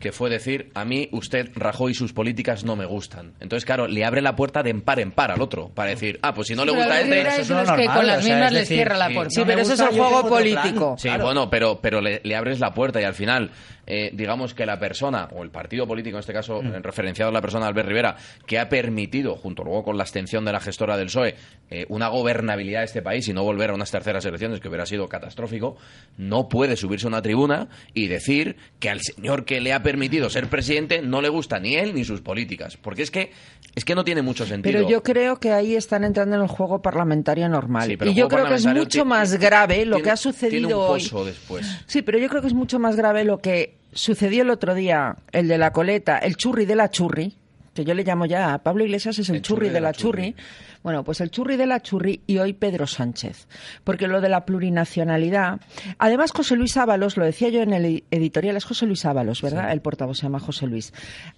que 0.00 0.12
fue 0.12 0.30
decir, 0.30 0.70
a 0.74 0.84
mí 0.84 1.08
usted, 1.12 1.50
Rajoy 1.54 1.92
y 1.92 1.94
sus 1.94 2.12
políticas 2.12 2.64
no 2.64 2.74
me 2.74 2.86
gustan. 2.86 3.34
Entonces, 3.38 3.64
claro, 3.64 3.86
le 3.86 4.04
abre 4.04 4.22
la 4.22 4.34
puerta 4.34 4.62
de 4.62 4.70
en 4.70 4.80
par 4.80 4.98
en 4.98 5.12
par 5.12 5.30
al 5.30 5.40
otro, 5.40 5.68
para 5.68 5.90
decir, 5.90 6.18
ah, 6.22 6.34
pues 6.34 6.48
si 6.48 6.54
no 6.54 6.64
le 6.64 6.72
gusta 6.72 6.96
Albert 6.96 7.02
este... 7.02 7.14
Rivera 7.14 7.36
es 7.36 7.48
de 7.48 7.54
los 7.54 7.72
que 7.72 7.86
con 7.86 8.06
las 8.06 8.24
mismas 8.24 8.52
les 8.52 8.68
cierra 8.68 8.96
la 8.96 9.10
puerta. 9.10 9.30
Sí, 9.30 9.42
pero 9.46 9.60
eso 9.60 9.74
es 9.74 9.80
el 9.80 9.88
juego 9.88 10.28
político. 10.28 10.96
Sí, 10.98 11.08
bueno, 11.20 11.48
pero, 11.50 11.80
pero 11.80 12.00
le, 12.00 12.20
le 12.24 12.34
abres 12.34 12.58
la 12.58 12.72
puerta 12.74 13.00
y 13.00 13.04
al 13.04 13.14
final 13.14 13.50
eh, 13.92 14.10
digamos 14.14 14.54
que 14.54 14.64
la 14.64 14.78
persona, 14.78 15.28
o 15.34 15.42
el 15.42 15.50
partido 15.50 15.86
político 15.86 16.16
en 16.16 16.20
este 16.20 16.32
caso, 16.32 16.62
eh, 16.62 16.78
referenciado 16.80 17.30
a 17.30 17.32
la 17.32 17.40
persona 17.40 17.64
de 17.64 17.70
Albert 17.70 17.88
Rivera, 17.88 18.16
que 18.46 18.58
ha 18.60 18.68
permitido, 18.68 19.34
junto 19.34 19.64
luego 19.64 19.82
con 19.82 19.96
la 19.96 20.04
abstención 20.04 20.44
de 20.44 20.52
la 20.52 20.60
gestora 20.60 20.96
del 20.96 21.06
PSOE, 21.06 21.34
eh, 21.70 21.86
una 21.88 22.08
gobernabilidad 22.08 22.80
de 22.80 22.84
este 22.86 23.02
país 23.02 23.26
y 23.28 23.32
no 23.32 23.42
volver 23.42 23.70
a 23.70 23.74
unas 23.74 23.90
terceras 23.90 24.24
elecciones 24.24 24.60
que 24.60 24.68
hubiera 24.68 24.86
sido 24.86 25.08
catastrófico, 25.08 25.76
no 26.16 26.48
puede 26.48 26.76
subirse 26.76 27.06
a 27.06 27.08
una 27.08 27.22
tribuna 27.22 27.68
y 27.92 28.06
decir 28.06 28.56
que 28.78 28.90
al 28.90 29.00
señor 29.00 29.44
que 29.44 29.60
le 29.60 29.72
ha 29.72 29.82
permitido 29.82 30.30
ser 30.30 30.48
presidente 30.48 31.02
no 31.02 31.20
le 31.20 31.28
gusta 31.28 31.58
ni 31.58 31.74
él 31.74 31.94
ni 31.94 32.04
sus 32.04 32.20
políticas. 32.20 32.76
Porque 32.76 33.02
es 33.02 33.10
que, 33.10 33.32
es 33.74 33.84
que 33.84 33.94
no 33.96 34.04
tiene 34.04 34.22
mucho 34.22 34.46
sentido. 34.46 34.72
Pero 34.78 34.88
yo 34.88 35.02
creo 35.02 35.40
que 35.40 35.50
ahí 35.50 35.74
están 35.74 36.04
entrando 36.04 36.36
en 36.36 36.42
el 36.42 36.48
juego 36.48 36.80
parlamentario 36.80 37.48
normal. 37.48 37.88
Sí, 37.88 37.98
y 38.00 38.14
yo 38.14 38.28
creo 38.28 38.46
que 38.46 38.54
es 38.54 38.66
mucho 38.66 39.04
más 39.04 39.34
grave 39.38 39.84
lo 39.84 39.96
tiene- 39.96 40.04
que 40.04 40.10
ha 40.10 40.14
Tiene 40.16 40.32
sucedido 40.32 40.84
un 40.86 40.90
hoy. 40.94 41.02
pozo 41.02 41.24
después. 41.24 41.66
Sí, 41.86 42.02
pero 42.02 42.18
yo 42.18 42.28
creo 42.28 42.40
que 42.40 42.48
es 42.48 42.54
mucho 42.54 42.78
más 42.78 42.94
grave 42.96 43.24
lo 43.24 43.38
que 43.38 43.79
sucedió 43.92 44.42
el 44.42 44.50
otro 44.50 44.74
día, 44.74 45.16
el 45.32 45.48
de 45.48 45.58
la 45.58 45.72
coleta, 45.72 46.18
el 46.18 46.36
churri 46.36 46.66
de 46.66 46.76
la 46.76 46.90
churri, 46.90 47.34
que 47.74 47.84
yo 47.84 47.94
le 47.94 48.04
llamo 48.04 48.26
ya, 48.26 48.58
Pablo 48.58 48.84
Iglesias 48.84 49.18
es 49.18 49.28
el, 49.30 49.42
churri, 49.42 49.68
de 49.68 49.80
la 49.80 49.92
churri. 49.92 50.34
Bueno, 50.82 51.04
pues 51.04 51.20
el 51.20 51.30
churri 51.30 51.56
de 51.56 51.66
la 51.66 51.80
churri 51.80 52.22
y 52.26 52.38
hoy 52.38 52.52
Pedro 52.52 52.86
Sánchez. 52.86 53.46
Porque 53.84 54.08
lo 54.08 54.20
de 54.20 54.28
la 54.28 54.44
plurinacionalidad, 54.44 55.60
además 55.98 56.32
José 56.32 56.56
Luis 56.56 56.76
Ábalos, 56.76 57.16
lo 57.16 57.24
decía 57.24 57.48
yo 57.48 57.62
en 57.62 57.72
el 57.72 58.04
editorial, 58.10 58.56
es 58.56 58.64
José 58.64 58.86
Luis 58.86 59.04
Ábalos, 59.04 59.42
¿verdad? 59.42 59.70
El 59.72 59.82
portavoz 59.82 60.18
se 60.18 60.24
llama 60.24 60.40
José 60.40 60.66
Luis. 60.66 60.92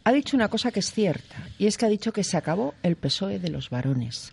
Ha 0.04 0.12
dicho 0.12 0.36
una 0.36 0.48
cosa 0.48 0.70
que 0.70 0.80
es 0.80 0.90
cierta, 0.92 1.36
y 1.58 1.66
es 1.66 1.76
que 1.76 1.86
ha 1.86 1.90
dicho 1.90 2.12
que 2.12 2.24
se 2.24 2.36
acabó 2.36 2.74
el 2.82 2.96
PSOE 2.96 3.38
de 3.38 3.50
los 3.50 3.68
varones, 3.68 4.32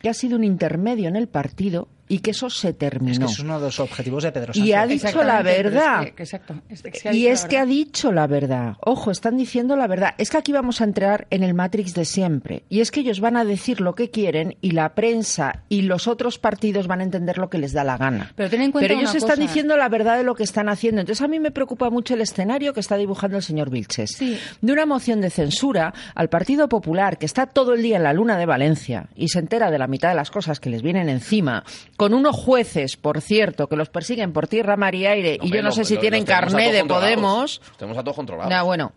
que 0.00 0.08
ha 0.08 0.14
sido 0.14 0.36
un 0.36 0.44
intermedio 0.44 1.08
en 1.08 1.16
el 1.16 1.28
partido 1.28 1.88
y 2.08 2.18
que 2.20 2.30
eso 2.32 2.50
se 2.50 2.72
terminó. 2.72 3.12
Es 3.12 3.18
que 3.18 3.24
es 3.24 3.38
uno 3.40 3.58
de 3.58 3.66
los 3.66 3.80
objetivos 3.80 4.22
de 4.22 4.32
Pedro 4.32 4.52
Sánchez. 4.54 4.64
Y 4.68 4.72
ha 4.72 4.86
dicho 4.86 5.22
la 5.22 5.38
es 5.38 5.44
verdad. 5.44 6.00
que- 6.14 6.22
exacto. 6.22 6.54
Es 6.68 6.82
que 6.82 7.08
ha 7.08 7.12
Y 7.12 7.26
es 7.26 7.44
que 7.44 7.58
ha 7.58 7.66
dicho 7.66 8.12
la 8.12 8.26
verdad. 8.26 8.76
Ojo, 8.80 9.10
están 9.10 9.36
diciendo 9.36 9.76
la 9.76 9.86
verdad. 9.86 10.14
Es 10.18 10.30
que 10.30 10.36
aquí 10.38 10.52
vamos 10.52 10.80
a 10.80 10.84
entrar 10.84 11.26
en 11.30 11.42
el 11.42 11.54
Matrix 11.54 11.94
de 11.94 12.04
siempre. 12.04 12.62
Y 12.68 12.80
es 12.80 12.90
que 12.90 13.00
ellos 13.00 13.20
van 13.20 13.36
a 13.36 13.44
decir 13.44 13.80
lo 13.80 13.94
que 13.94 14.10
quieren 14.10 14.56
y 14.60 14.72
la 14.72 14.94
prensa 14.94 15.62
y 15.68 15.82
los 15.82 16.06
otros 16.06 16.38
partidos 16.38 16.86
van 16.86 17.00
a 17.00 17.04
entender 17.04 17.38
lo 17.38 17.50
que 17.50 17.58
les 17.58 17.72
da 17.72 17.84
la 17.84 17.96
gana. 17.96 18.32
Pero 18.36 18.50
ten 18.50 18.62
en 18.62 18.72
cuenta 18.72 18.86
Pero 18.88 18.98
ellos 19.00 19.10
una 19.10 19.18
están 19.18 19.36
cosa. 19.36 19.42
diciendo 19.42 19.76
la 19.76 19.88
verdad 19.88 20.16
de 20.16 20.22
lo 20.24 20.34
que 20.34 20.42
están 20.44 20.68
haciendo. 20.68 21.00
Entonces 21.00 21.22
a 21.24 21.28
mí 21.28 21.40
me 21.40 21.50
preocupa 21.50 21.90
mucho 21.90 22.14
el 22.14 22.20
escenario 22.20 22.72
que 22.72 22.80
está 22.80 22.96
dibujando 22.96 23.36
el 23.36 23.42
señor 23.42 23.70
Vilches. 23.70 24.18
De 24.60 24.72
una 24.72 24.86
moción 24.86 25.20
de 25.20 25.30
censura 25.30 25.92
al 26.14 26.28
Partido 26.28 26.68
Popular, 26.68 27.18
que 27.18 27.26
está 27.26 27.46
todo 27.46 27.74
el 27.74 27.82
día 27.82 27.96
en 27.96 28.02
la 28.02 28.12
luna 28.12 28.36
de 28.36 28.46
Valencia 28.46 29.08
y 29.14 29.28
se 29.28 29.38
entera 29.38 29.70
de 29.70 29.78
la 29.78 29.86
mitad 29.86 30.08
de 30.10 30.14
las 30.14 30.30
cosas 30.30 30.60
que 30.60 30.70
les 30.70 30.82
vienen 30.82 31.08
encima, 31.08 31.64
con 31.96 32.14
unos 32.14 32.36
jueces, 32.36 32.96
por 32.96 33.20
cierto, 33.20 33.68
que 33.68 33.76
los 33.76 33.88
persiguen 33.88 34.32
por 34.32 34.46
tierra, 34.48 34.76
mar 34.76 34.94
y 34.94 35.06
aire, 35.06 35.34
y 35.34 35.44
Hombre, 35.44 35.58
yo 35.58 35.62
no 35.62 35.68
lo- 35.70 35.74
sé 35.74 35.84
si 35.84 35.94
lo- 35.94 36.00
tienen 36.00 36.24
carné 36.24 36.72
de. 36.72 36.84
Podemos. 36.84 37.60
Tenemos 37.78 37.98
a 37.98 38.02
todos 38.04 38.16
controlados. 38.16 38.50
Ya, 38.50 38.62
bueno, 38.62 38.92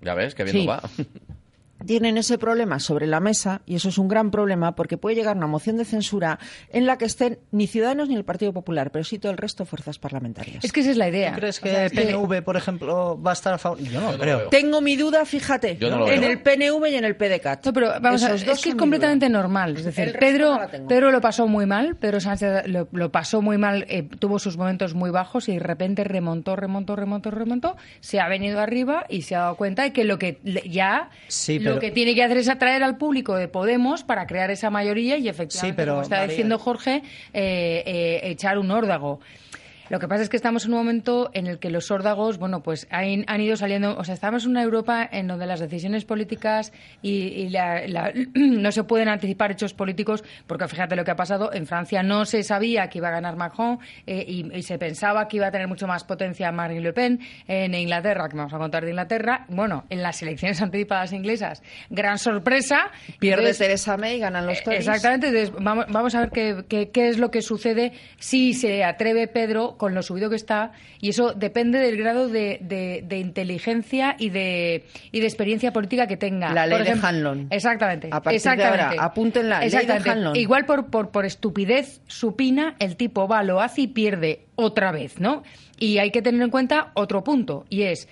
Ya 0.00 0.14
ves, 0.14 0.34
que 0.34 0.44
bien 0.44 0.56
Sí. 0.56 0.66
va. 0.66 0.80
tienen 1.86 2.16
ese 2.18 2.38
problema 2.38 2.78
sobre 2.80 3.06
la 3.06 3.20
mesa 3.20 3.62
y 3.66 3.76
eso 3.76 3.88
es 3.88 3.98
un 3.98 4.08
gran 4.08 4.30
problema 4.30 4.74
porque 4.74 4.96
puede 4.98 5.16
llegar 5.16 5.36
una 5.36 5.46
moción 5.46 5.76
de 5.76 5.84
censura 5.84 6.38
en 6.72 6.86
la 6.86 6.98
que 6.98 7.04
estén 7.04 7.38
ni 7.52 7.66
Ciudadanos 7.66 8.08
ni 8.08 8.16
el 8.16 8.24
Partido 8.24 8.52
Popular, 8.52 8.90
pero 8.90 9.04
sí 9.04 9.18
todo 9.18 9.32
el 9.32 9.38
resto 9.38 9.64
fuerzas 9.64 9.98
parlamentarias. 9.98 10.64
Es 10.64 10.72
que 10.72 10.80
esa 10.80 10.90
es 10.90 10.96
la 10.96 11.08
idea. 11.08 11.32
¿Tú 11.32 11.38
crees 11.40 11.60
que 11.60 11.68
O 11.70 11.72
sea, 11.72 11.88
que- 11.90 12.02
PNV, 12.02 12.42
por 12.42 12.56
ejemplo, 12.56 13.20
va 13.20 13.30
a 13.30 13.34
estar 13.34 13.54
a 13.54 13.58
favor? 13.58 13.78
Yo 13.80 14.00
no 14.00 14.12
lo 14.12 14.18
creo. 14.18 14.48
Tengo 14.48 14.80
mi 14.80 14.96
duda, 14.96 15.24
fíjate, 15.24 15.76
no 15.80 16.08
en 16.08 16.24
el 16.24 16.40
PNV 16.40 16.86
y 16.90 16.94
en 16.96 17.04
el 17.04 17.16
PDCAT. 17.16 17.66
No, 17.66 17.72
pero 17.72 17.92
vamos 18.00 18.22
a 18.24 18.32
ver, 18.32 18.44
dos 18.44 18.58
es 18.58 18.62
que 18.64 18.70
es 18.70 18.74
completamente 18.74 19.28
normal. 19.28 19.76
Es 19.76 19.84
decir, 19.84 20.16
Pedro, 20.18 20.58
no. 20.80 20.88
Pedro 20.88 21.10
lo 21.10 21.20
pasó 21.20 21.46
muy 21.46 21.66
mal, 21.66 21.96
Pedro 21.96 22.20
Sánchez 22.20 22.66
lo, 22.66 22.88
lo 22.92 23.10
pasó 23.12 23.40
muy 23.42 23.58
mal, 23.58 23.86
eh, 23.88 24.02
tuvo 24.18 24.38
sus 24.38 24.56
momentos 24.56 24.94
muy 24.94 25.10
bajos 25.10 25.48
y 25.48 25.54
de 25.54 25.60
repente 25.60 26.04
remontó, 26.04 26.56
remontó, 26.56 26.96
remontó, 26.96 27.30
remontó, 27.30 27.76
se 28.00 28.20
ha 28.20 28.28
venido 28.28 28.60
arriba 28.60 29.06
y 29.08 29.22
se 29.22 29.34
ha 29.36 29.40
dado 29.40 29.56
cuenta 29.56 29.82
de 29.84 29.92
que 29.92 30.04
lo 30.04 30.18
que 30.18 30.38
ya 30.68 31.10
Sí, 31.28 31.58
lo 31.74 31.80
que 31.80 31.90
tiene 31.90 32.14
que 32.14 32.22
hacer 32.22 32.36
es 32.38 32.48
atraer 32.48 32.82
al 32.82 32.96
público 32.96 33.36
de 33.36 33.48
Podemos 33.48 34.04
para 34.04 34.26
crear 34.26 34.50
esa 34.50 34.70
mayoría 34.70 35.16
y 35.18 35.28
efectivamente, 35.28 35.72
Sí, 35.72 35.72
pero, 35.76 35.92
como 35.92 36.02
está 36.02 36.16
María- 36.16 36.28
diciendo 36.30 36.58
Jorge, 36.58 37.02
eh, 37.32 37.82
eh, 37.86 38.20
echar 38.24 38.58
un 38.58 38.70
órdago. 38.70 39.20
Lo 39.88 39.98
que 39.98 40.08
pasa 40.08 40.22
es 40.22 40.28
que 40.28 40.36
estamos 40.36 40.64
en 40.64 40.72
un 40.72 40.78
momento 40.78 41.30
en 41.34 41.46
el 41.46 41.58
que 41.58 41.70
los 41.70 41.90
órdagos, 41.90 42.38
bueno, 42.38 42.62
pues 42.62 42.86
han, 42.90 43.24
han 43.26 43.40
ido 43.40 43.56
saliendo, 43.56 43.96
o 43.96 44.04
sea, 44.04 44.14
estamos 44.14 44.44
en 44.44 44.50
una 44.50 44.62
Europa 44.62 45.08
en 45.10 45.26
donde 45.28 45.46
las 45.46 45.60
decisiones 45.60 46.04
políticas 46.04 46.72
y, 47.02 47.10
y 47.28 47.48
la- 47.50 47.86
la- 47.86 48.12
no 48.34 48.70
se 48.72 48.84
pueden 48.84 49.08
anticipar 49.08 49.52
hechos 49.52 49.74
políticos, 49.74 50.24
porque 50.46 50.68
fíjate 50.68 50.96
lo 50.96 51.04
que 51.04 51.10
ha 51.10 51.16
pasado, 51.16 51.52
en 51.52 51.66
Francia 51.66 52.02
no 52.02 52.24
se 52.24 52.42
sabía 52.42 52.88
que 52.88 52.98
iba 52.98 53.08
a 53.08 53.12
ganar 53.12 53.36
Macron 53.36 53.78
eh, 54.06 54.24
y, 54.26 54.56
y 54.56 54.62
se 54.62 54.78
pensaba 54.78 55.28
que 55.28 55.36
iba 55.38 55.46
a 55.46 55.50
tener 55.50 55.68
mucho 55.68 55.86
más 55.86 56.04
potencia 56.04 56.52
Marine 56.52 56.80
Le 56.80 56.92
Pen, 56.92 57.20
en 57.46 57.74
Inglaterra, 57.74 58.28
que 58.28 58.36
vamos 58.36 58.52
a 58.52 58.58
contar 58.58 58.84
de 58.84 58.90
Inglaterra, 58.90 59.46
bueno, 59.48 59.84
en 59.90 60.02
las 60.02 60.20
elecciones 60.22 60.60
anticipadas 60.60 61.12
inglesas, 61.12 61.62
gran 61.90 62.18
sorpresa. 62.18 62.90
Pierde 63.18 63.42
Entonces, 63.42 63.58
Teresa 63.58 63.96
May, 63.96 64.18
ganan 64.18 64.46
los 64.46 64.62
Tories. 64.62 64.80
Exactamente, 64.86 65.28
entonces 65.28 65.52
vamos, 65.64 65.86
vamos 65.88 66.14
a 66.14 66.20
ver 66.20 66.30
qué, 66.30 66.64
qué- 66.68 66.90
qué 66.90 67.08
es 67.08 67.18
lo 67.18 67.30
que 67.30 67.42
sucede 67.42 67.92
si 68.18 68.52
se 68.52 68.84
atreve 68.84 69.28
Pedro 69.28 69.76
con 69.78 69.94
lo 69.94 70.02
subido 70.02 70.28
que 70.28 70.36
está 70.36 70.72
y 71.00 71.08
eso 71.08 71.32
depende 71.32 71.78
del 71.78 71.96
grado 71.96 72.28
de, 72.28 72.58
de- 72.60 73.02
de 73.06 73.18
inteligencia 73.18 74.14
y 74.18 74.28
de, 74.28 74.84
y 75.12 75.20
de 75.20 75.26
experiencia 75.26 75.72
política 75.72 76.06
que 76.06 76.16
tenga. 76.18 76.52
La 76.52 76.66
ley 76.66 76.78
Por 76.78 76.86
de 76.86 77.06
Hanlon. 77.06 77.46
Exactamente. 77.50 78.08
A 78.08 78.20
partir 78.20 78.32
de 78.32 78.36
exactamente. 78.36 78.82
ahora, 78.98 79.04
apúntenla, 79.04 79.60
ley 79.60 79.70
de. 79.70 80.10
Hanlon. 80.10 80.36
Igual 80.36 80.66
por, 80.66 80.86
por, 80.90 81.10
por 81.10 81.24
estupidez 81.24 82.02
supina, 82.06 82.76
el 82.78 82.96
tipo 82.96 83.26
va, 83.26 83.42
lo 83.42 83.60
hace 83.62 83.82
y 83.82 83.86
pierde 83.86 84.44
otra 84.56 84.92
vez, 84.92 85.18
¿no? 85.20 85.42
Y 85.78 85.98
hay 85.98 86.10
que 86.10 86.20
tener 86.20 86.42
en 86.42 86.50
cuenta 86.50 86.90
otro 86.94 87.22
punto, 87.24 87.64
y 87.70 87.82
es 87.84 88.08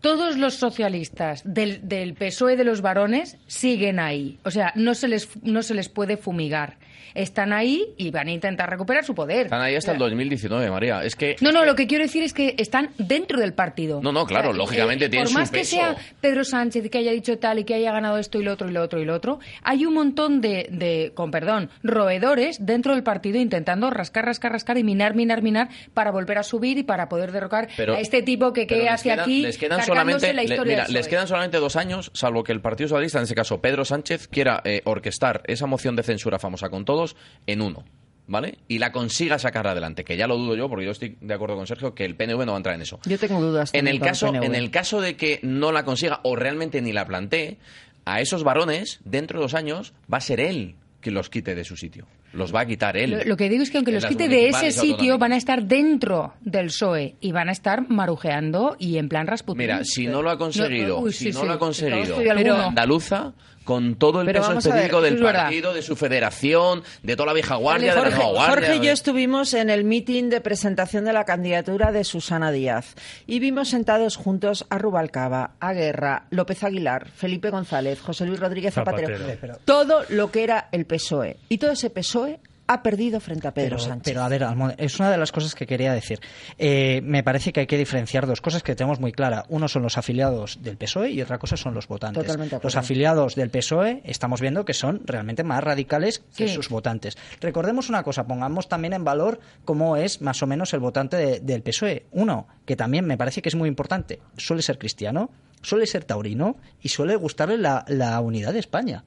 todos 0.00 0.36
los 0.38 0.54
socialistas 0.54 1.42
del, 1.44 1.88
del 1.88 2.14
PSOE 2.14 2.56
de 2.56 2.62
los 2.62 2.82
varones 2.82 3.36
siguen 3.48 3.98
ahí. 3.98 4.38
O 4.44 4.52
sea, 4.52 4.72
no 4.76 4.94
se 4.94 5.08
les, 5.08 5.28
no 5.42 5.62
se 5.64 5.74
les 5.74 5.88
puede 5.88 6.16
fumigar. 6.16 6.76
Están 7.14 7.52
ahí 7.52 7.84
y 7.96 8.10
van 8.10 8.28
a 8.28 8.32
intentar 8.32 8.68
recuperar 8.70 9.04
su 9.04 9.14
poder. 9.14 9.46
Están 9.46 9.60
ahí 9.62 9.74
hasta 9.76 9.92
el 9.92 9.98
2019, 9.98 10.70
María. 10.70 11.02
Es 11.04 11.16
que... 11.16 11.36
No, 11.40 11.52
no, 11.52 11.64
lo 11.64 11.74
que 11.74 11.86
quiero 11.86 12.04
decir 12.04 12.22
es 12.22 12.32
que 12.32 12.54
están 12.58 12.90
dentro 12.98 13.40
del 13.40 13.52
partido. 13.54 14.00
No, 14.02 14.12
no, 14.12 14.26
claro, 14.26 14.50
O 14.50 14.52
sea, 14.52 14.58
lógicamente 14.58 15.06
eh, 15.06 15.08
tienen 15.08 15.24
Por 15.26 15.32
su 15.32 15.38
más 15.38 15.50
que 15.50 15.64
sea 15.64 15.96
Pedro 16.20 16.44
Sánchez 16.44 16.88
que 16.90 16.98
haya 16.98 17.12
dicho 17.12 17.38
tal 17.38 17.58
y 17.58 17.64
que 17.64 17.74
haya 17.74 17.92
ganado 17.92 18.18
esto 18.18 18.38
y 18.40 18.44
lo 18.44 18.52
otro 18.52 18.68
y 18.68 18.72
lo 18.72 18.82
otro 18.82 19.00
y 19.00 19.04
lo 19.04 19.14
otro, 19.14 19.38
hay 19.62 19.84
un 19.86 19.94
montón 19.94 20.40
de, 20.40 20.68
de 20.70 21.12
con 21.14 21.30
perdón, 21.30 21.70
roedores 21.82 22.58
dentro 22.64 22.94
del 22.94 23.02
partido 23.02 23.38
intentando 23.38 23.90
rascar, 23.90 24.24
rascar, 24.24 24.52
rascar 24.52 24.78
y 24.78 24.84
minar, 24.84 25.14
minar, 25.14 25.42
minar 25.42 25.68
para 25.94 26.10
volver 26.10 26.38
a 26.38 26.42
subir 26.42 26.78
y 26.78 26.82
para 26.82 27.08
poder 27.08 27.32
derrocar 27.32 27.68
Pero- 27.76 27.94
a 27.94 28.00
este 28.00 28.22
tipo 28.22 28.52
que, 28.52 28.66
Pero 28.66 28.78
que 28.80 28.84
les 28.84 28.92
hace 28.92 29.08
quedan- 29.10 29.20
aquí 29.20 29.42
les 29.42 29.58
quedan 29.58 29.82
solamente 29.84 30.32
la 30.32 30.42
le- 30.42 30.48
historia 30.48 30.76
mira, 30.84 30.88
les 30.88 31.08
quedan 31.08 31.26
solamente 31.28 31.58
dos 31.58 31.76
años 31.76 32.10
salvo 32.14 32.44
que 32.44 32.52
el 32.52 32.60
Partido 32.60 32.88
Socialista 32.88 33.18
en 33.18 33.24
ese 33.24 33.34
caso 33.34 33.60
Pedro 33.60 33.84
Sánchez 33.84 34.28
quiera 34.28 34.60
eh, 34.64 34.82
orquestar 34.84 35.42
esa 35.46 35.66
moción 35.66 35.96
de 35.96 36.02
censura 36.02 36.38
famosa 36.38 36.68
con 36.70 36.84
todos 36.84 37.07
en 37.46 37.62
uno 37.62 37.84
¿vale? 38.26 38.58
y 38.68 38.78
la 38.78 38.92
consiga 38.92 39.38
sacar 39.38 39.66
adelante 39.66 40.04
que 40.04 40.16
ya 40.16 40.26
lo 40.26 40.36
dudo 40.36 40.54
yo 40.56 40.68
porque 40.68 40.84
yo 40.84 40.92
estoy 40.92 41.16
de 41.20 41.34
acuerdo 41.34 41.56
con 41.56 41.66
Sergio 41.66 41.94
que 41.94 42.04
el 42.04 42.14
PNV 42.14 42.40
no 42.44 42.52
va 42.52 42.54
a 42.54 42.56
entrar 42.58 42.74
en 42.74 42.82
eso 42.82 43.00
Yo 43.04 43.18
tengo 43.18 43.40
dudas. 43.40 43.70
en 43.74 43.88
el 43.88 44.00
caso 44.00 44.34
en 44.34 44.54
el 44.54 44.70
caso 44.70 45.00
de 45.00 45.16
que 45.16 45.40
no 45.42 45.72
la 45.72 45.84
consiga 45.84 46.20
o 46.24 46.36
realmente 46.36 46.80
ni 46.82 46.92
la 46.92 47.06
plantee 47.06 47.58
a 48.04 48.20
esos 48.20 48.44
varones 48.44 49.00
dentro 49.04 49.38
de 49.38 49.44
dos 49.44 49.54
años 49.54 49.92
va 50.12 50.18
a 50.18 50.22
ser 50.22 50.40
él 50.40 50.76
que 51.00 51.10
los 51.10 51.30
quite 51.30 51.54
de 51.54 51.64
su 51.64 51.76
sitio 51.76 52.06
los 52.34 52.54
va 52.54 52.60
a 52.60 52.66
quitar 52.66 52.96
él 52.98 53.10
Lo, 53.12 53.24
lo 53.24 53.36
que 53.38 53.48
digo 53.48 53.62
es 53.62 53.70
que 53.70 53.78
aunque 53.78 53.92
los 53.92 54.04
quite 54.04 54.28
de 54.28 54.48
ese 54.48 54.70
sitio, 54.70 55.16
van 55.16 55.32
a 55.32 55.36
estar 55.36 55.62
dentro 55.64 56.34
del 56.42 56.66
PSOE 56.66 57.14
y 57.22 57.32
van 57.32 57.48
a 57.48 57.52
estar 57.52 57.88
marujeando 57.88 58.76
y 58.78 58.98
en 58.98 59.08
plan 59.08 59.26
Rasputin. 59.26 59.58
Mira, 59.58 59.80
si 59.84 60.06
no 60.06 60.20
lo 60.20 60.30
ha 60.30 60.36
conseguido, 60.36 61.00
uy, 61.00 61.12
si 61.12 61.24
sí, 61.26 61.32
no 61.32 61.40
sí, 61.40 61.46
lo 61.46 61.52
ha 61.54 61.58
conseguido 61.58 62.18
andaluza, 62.66 63.32
con 63.68 63.96
todo 63.96 64.22
el 64.22 64.26
Pero 64.26 64.40
peso 64.40 64.48
ver, 64.54 64.58
específico 64.60 65.02
del 65.02 65.18
partido, 65.18 65.74
de 65.74 65.82
su 65.82 65.94
federación, 65.94 66.82
de 67.02 67.16
toda 67.16 67.26
la 67.26 67.32
vieja 67.34 67.56
guardia, 67.56 67.90
de 67.90 67.96
la 67.96 68.00
Jorge, 68.00 68.16
nueva 68.16 68.32
guardia. 68.32 68.68
Jorge 68.68 68.76
y 68.82 68.86
yo 68.86 68.92
estuvimos 68.94 69.52
en 69.52 69.68
el 69.68 69.84
mitin 69.84 70.30
de 70.30 70.40
presentación 70.40 71.04
de 71.04 71.12
la 71.12 71.26
candidatura 71.26 71.92
de 71.92 72.02
Susana 72.02 72.50
Díaz 72.50 72.94
y 73.26 73.40
vimos 73.40 73.68
sentados 73.68 74.16
juntos 74.16 74.64
a 74.70 74.78
Rubalcaba, 74.78 75.50
a 75.60 75.74
Guerra, 75.74 76.24
López 76.30 76.64
Aguilar, 76.64 77.10
Felipe 77.10 77.50
González, 77.50 78.00
José 78.00 78.24
Luis 78.24 78.40
Rodríguez 78.40 78.72
Zapatero, 78.72 79.18
Zapatero. 79.18 79.58
todo 79.66 80.02
lo 80.08 80.30
que 80.30 80.44
era 80.44 80.70
el 80.72 80.86
PSOE. 80.86 81.36
Y 81.50 81.58
todo 81.58 81.72
ese 81.72 81.90
PSOE 81.90 82.40
ha 82.68 82.82
perdido 82.82 83.18
frente 83.18 83.48
a 83.48 83.52
Pedro 83.54 83.76
pero, 83.76 83.78
Sánchez. 83.88 84.02
pero, 84.04 84.22
a 84.22 84.28
ver, 84.28 84.46
es 84.78 84.98
una 85.00 85.10
de 85.10 85.16
las 85.16 85.32
cosas 85.32 85.54
que 85.54 85.66
quería 85.66 85.92
decir. 85.94 86.20
Eh, 86.58 87.00
me 87.02 87.22
parece 87.22 87.52
que 87.52 87.60
hay 87.60 87.66
que 87.66 87.78
diferenciar 87.78 88.26
dos 88.26 88.40
cosas 88.40 88.62
que 88.62 88.76
tenemos 88.76 89.00
muy 89.00 89.10
claras. 89.10 89.44
Uno 89.48 89.68
son 89.68 89.82
los 89.82 89.98
afiliados 89.98 90.58
del 90.62 90.76
PSOE 90.76 91.10
y 91.10 91.22
otra 91.22 91.38
cosa 91.38 91.56
son 91.56 91.74
los 91.74 91.88
votantes. 91.88 92.22
Totalmente. 92.22 92.58
Los 92.62 92.76
afiliados 92.76 93.34
del 93.34 93.50
PSOE 93.50 94.02
estamos 94.04 94.40
viendo 94.40 94.64
que 94.64 94.74
son 94.74 95.00
realmente 95.06 95.42
más 95.44 95.64
radicales 95.64 96.20
que 96.36 96.46
Sí. 96.48 96.54
sus 96.54 96.68
votantes. 96.68 97.16
Recordemos 97.40 97.88
una 97.88 98.02
cosa, 98.02 98.26
pongamos 98.26 98.68
también 98.68 98.92
en 98.92 99.02
valor 99.04 99.40
cómo 99.64 99.96
es 99.96 100.20
más 100.20 100.42
o 100.42 100.46
menos 100.46 100.72
el 100.74 100.80
votante 100.80 101.16
de- 101.16 101.40
del 101.40 101.62
PSOE. 101.62 102.04
Uno, 102.12 102.46
que 102.66 102.76
también 102.76 103.06
me 103.06 103.16
parece 103.16 103.40
que 103.42 103.48
es 103.48 103.54
muy 103.54 103.68
importante, 103.68 104.20
suele 104.36 104.60
ser 104.62 104.78
cristiano, 104.78 105.30
suele 105.62 105.86
ser 105.86 106.04
taurino 106.04 106.56
y 106.82 106.90
suele 106.90 107.16
gustarle 107.16 107.56
la, 107.56 107.84
la 107.88 108.20
unidad 108.20 108.52
de 108.52 108.58
España. 108.60 109.04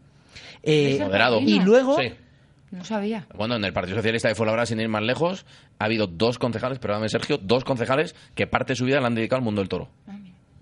Eh, 0.63 0.97
Moderado. 0.99 1.39
y 1.39 1.59
luego... 1.59 1.97
Sí. 1.99 2.11
No 2.71 2.85
sabía. 2.85 3.27
Bueno, 3.35 3.55
en 3.55 3.65
el 3.65 3.73
Partido 3.73 3.97
Socialista 3.97 4.29
de 4.29 4.35
Fuenlabrada, 4.35 4.65
sin 4.65 4.79
ir 4.79 4.87
más 4.87 5.03
lejos, 5.03 5.45
ha 5.77 5.85
habido 5.85 6.07
dos 6.07 6.39
concejales, 6.39 6.79
perdóname 6.79 7.09
Sergio, 7.09 7.37
dos 7.37 7.63
concejales 7.65 8.15
que 8.33 8.47
parte 8.47 8.73
de 8.73 8.77
su 8.77 8.85
vida 8.85 9.01
la 9.01 9.07
han 9.07 9.15
dedicado 9.15 9.39
al 9.39 9.43
mundo 9.43 9.61
del 9.61 9.69
toro. 9.69 9.89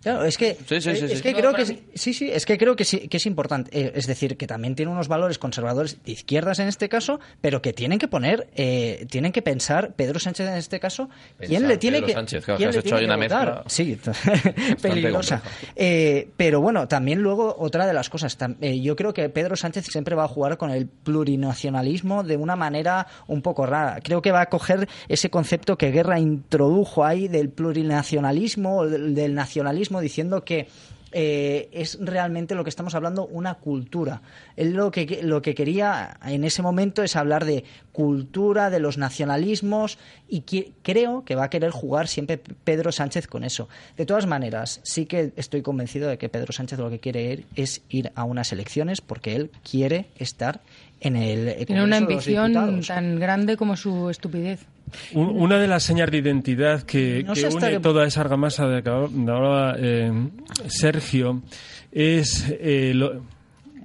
Claro, 0.02 0.24
es 0.24 0.38
que, 0.38 0.56
Sí, 0.68 0.80
sí, 0.82 0.96
sí, 0.96 1.06
es 1.06 1.22
que 1.22 1.34
creo 1.34 1.54
que 1.54 1.66
sí, 1.66 2.14
sí, 2.14 2.30
es 2.32 2.46
que 2.46 2.58
creo 2.58 2.76
que 2.76 2.84
es 2.84 3.26
importante. 3.26 3.70
Eh, 3.78 3.92
Es 3.96 4.08
decir, 4.08 4.38
que 4.38 4.48
también 4.48 4.76
tiene 4.76 4.92
unos 4.92 5.08
valores 5.08 5.38
conservadores 5.40 5.98
de 6.06 6.12
izquierdas 6.14 6.60
en 6.60 6.68
este 6.68 6.88
caso, 6.90 7.20
pero 7.42 7.62
que 7.62 7.74
tienen 7.74 8.00
que 8.00 8.08
poner, 8.08 8.48
eh, 8.56 9.06
tienen 9.10 9.32
que 9.32 9.42
pensar 9.42 9.94
Pedro 9.96 10.20
Sánchez 10.20 10.48
en 10.48 10.54
este 10.56 10.80
caso, 10.80 11.10
quién 11.38 11.50
Pensar 11.50 11.68
le 11.70 11.78
tiene 11.78 11.98
Pedro 11.98 12.08
que, 12.08 12.14
Sánchez, 12.14 12.46
claro, 12.46 12.58
quién 12.58 12.68
que 12.68 12.70
has 12.70 12.76
le 12.76 12.80
hecho 12.88 12.96
tiene 12.98 13.06
una 13.14 13.18
mezcla 13.18 13.64
Sí, 13.68 13.98
peligrosa. 14.82 15.42
Eh, 15.76 16.30
pero 16.38 16.62
bueno, 16.62 16.88
también 16.88 17.20
luego 17.22 17.56
otra 17.60 17.86
de 17.86 17.94
las 17.94 18.10
cosas, 18.10 18.38
tam- 18.40 18.56
eh, 18.62 18.80
yo 18.80 18.96
creo 18.96 19.14
que 19.14 19.30
Pedro 19.30 19.56
Sánchez 19.56 19.86
siempre 19.88 20.16
va 20.16 20.24
a 20.26 20.28
jugar 20.28 20.58
con 20.58 20.72
el 20.72 20.88
plurinacionalismo 20.88 22.24
de 22.24 22.38
una 22.38 22.56
manera 22.56 23.08
un 23.28 23.42
poco 23.42 23.66
rara. 23.66 24.00
Creo 24.04 24.22
que 24.22 24.32
va 24.32 24.42
a 24.42 24.46
coger 24.48 24.88
ese 25.08 25.30
concepto 25.30 25.78
que 25.78 25.92
Guerra 25.92 26.20
introdujo 26.20 27.04
ahí 27.06 27.28
del 27.28 27.50
plurinacionalismo, 27.50 28.78
o 28.80 28.88
del, 28.88 29.16
del 29.16 29.34
nacionalismo, 29.36 29.89
diciendo 29.99 30.44
que 30.44 30.68
eh, 31.11 31.70
es 31.72 31.98
realmente 31.99 32.53
lo 32.53 32.64
que 32.64 32.70
estamos 32.70 32.94
hablando 32.94 33.26
una 33.26 33.56
cultura. 33.56 34.22
Él 34.56 34.74
lo 34.74 34.91
que, 34.91 35.22
lo 35.24 35.41
que 35.41 35.56
quería 35.56 36.20
en 36.24 36.44
ese 36.44 36.61
momento 36.61 37.02
es 37.02 37.16
hablar 37.16 37.45
de 37.45 37.64
cultura, 37.91 38.70
de 38.70 38.80
los 38.80 38.99
nacionalismos 38.99 39.98
y 40.28 40.41
que- 40.41 40.72
creo 40.84 41.26
que 41.26 41.34
va 41.34 41.45
a 41.45 41.49
querer 41.49 41.72
jugar 41.72 42.07
siempre 42.07 42.38
Pedro 42.38 42.91
Sánchez 42.91 43.26
con 43.26 43.44
eso. 43.44 43.68
De 43.98 44.06
todas 44.06 44.28
maneras, 44.28 44.82
sí 44.84 45.07
que 45.07 45.34
estoy 45.36 45.64
convencido 45.64 46.07
de 46.10 46.20
que 46.20 46.30
Pedro 46.30 46.53
Sánchez 46.53 46.78
lo 46.78 46.91
que 46.91 46.99
quiere 46.99 47.24
ir 47.34 47.45
es 47.56 47.82
ir 47.90 48.11
a 48.14 48.24
unas 48.24 48.52
elecciones 48.53 49.02
porque 49.02 49.36
él 49.36 49.49
quiere 49.68 50.06
estar 50.18 50.61
en 51.02 51.16
el 51.16 51.66
Tiene 51.66 51.84
una 51.84 51.98
ambición 51.98 52.53
tan 52.86 53.20
grande 53.20 53.57
como 53.57 53.76
su 53.78 54.11
estupidez. 54.11 54.60
Un- 55.14 55.30
Una 55.41 55.57
de 55.60 55.68
las 55.68 55.84
señas 55.84 56.10
de 56.11 56.18
identidad 56.18 56.84
que, 56.84 57.24
No 57.26 57.34
que 57.34 57.41
une 57.48 57.80
toda 57.82 58.06
esa 58.06 58.22
argamasa 58.22 58.68
de 58.68 58.84
que 58.84 58.90
hablaba 58.90 59.76
eh, 59.78 60.11
Sergio 60.68 61.41
es, 61.91 62.48
eh, 62.60 62.94
lo- 62.95 63.22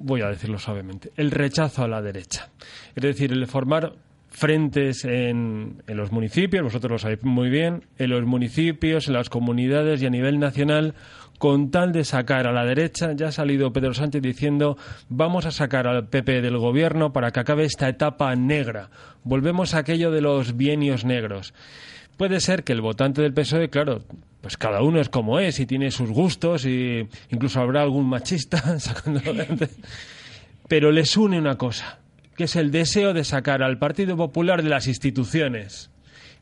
voy 0.01 0.21
a 0.23 0.29
decirlo 0.29 0.59
suavemente, 0.59 1.11
el 1.17 1.31
rechazo 1.31 1.83
a 1.85 1.89
la 1.89 2.03
derecha. 2.03 2.49
Es 2.95 3.03
decir, 3.03 3.33
el 3.33 3.47
formar 3.47 3.93
frentes 4.31 5.05
en, 5.05 5.83
en 5.87 5.97
los 5.97 6.11
municipios, 6.11 6.63
vosotros 6.65 6.91
lo 6.91 6.99
sabéis 6.99 7.23
muy 7.23 7.49
bien, 7.49 7.85
en 7.99 8.11
los 8.11 8.25
municipios, 8.25 9.07
en 9.07 9.15
las 9.15 9.31
comunidades 9.31 10.03
y 10.03 10.07
a 10.07 10.11
nivel 10.11 10.39
nacional, 10.41 10.95
con 11.45 11.71
tal 11.71 11.93
de 11.93 12.05
sacar 12.05 12.47
a 12.47 12.53
la 12.53 12.65
derecha, 12.65 13.13
ya 13.13 13.29
ha 13.29 13.31
salido 13.31 13.71
Pedro 13.71 13.93
Sánchez 13.93 14.23
diciendo 14.23 14.79
vamos 15.11 15.45
a 15.45 15.51
sacar 15.51 15.87
al 15.87 16.09
PP 16.09 16.41
del 16.41 16.57
gobierno 16.57 17.13
para 17.13 17.33
que 17.33 17.41
acabe 17.41 17.67
esta 17.67 17.87
etapa 17.87 18.35
negra. 18.35 18.89
Volvemos 19.25 19.75
a 19.75 19.81
aquello 19.81 20.11
de 20.11 20.23
los 20.23 20.57
bienios 20.57 21.05
negros. 21.05 21.53
Puede 22.17 22.41
ser 22.41 22.65
que 22.65 22.73
el 22.73 22.81
votante 22.81 23.21
del 23.21 23.35
PSOE, 23.35 23.69
claro, 23.69 24.01
pues 24.41 24.57
cada 24.57 24.81
uno 24.81 25.03
es 25.03 25.11
como 25.11 25.39
es 25.39 25.61
y 25.61 25.67
tiene 25.67 25.91
sus 25.91 26.09
gustos 26.09 26.65
y 26.65 27.07
incluso 27.29 27.61
habrá 27.61 27.83
algún 27.83 28.09
machista 28.09 28.79
sacándolo 28.81 29.33
adelante. 29.33 29.69
Pero 30.67 30.93
les 30.93 31.15
une 31.15 31.39
una 31.39 31.59
cosa, 31.59 31.99
que 32.39 32.45
es 32.45 32.57
el 32.57 32.71
deseo 32.71 33.13
de 33.13 33.23
sacar 33.23 33.63
al 33.63 33.77
Partido 33.77 34.17
Popular 34.17 34.63
de 34.63 34.71
las 34.71 34.87
instituciones. 34.87 35.91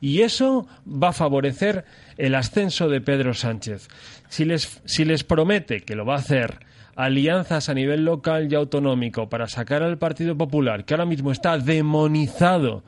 Y 0.03 0.23
eso 0.23 0.67
va 0.87 1.11
a 1.11 1.13
favorecer 1.13 1.85
el 2.19 2.35
ascenso 2.35 2.89
de 2.89 3.01
Pedro 3.01 3.35
Sánchez. 3.35 3.89
Si 4.33 4.47
les, 4.47 4.81
si 4.87 5.05
les 5.05 5.25
promete 5.25 5.81
que 5.83 5.95
lo 5.95 6.07
va 6.07 6.15
a 6.15 6.19
hacer 6.19 6.61
alianzas 6.97 7.69
a 7.69 7.75
nivel 7.75 8.05
local 8.05 8.51
y 8.51 8.55
autonómico 8.55 9.29
para 9.29 9.47
sacar 9.47 9.83
al 9.83 9.99
Partido 9.99 10.37
Popular, 10.39 10.85
que 10.87 10.95
ahora 10.95 11.05
mismo 11.05 11.33
está 11.33 11.59
demonizado, 11.59 12.83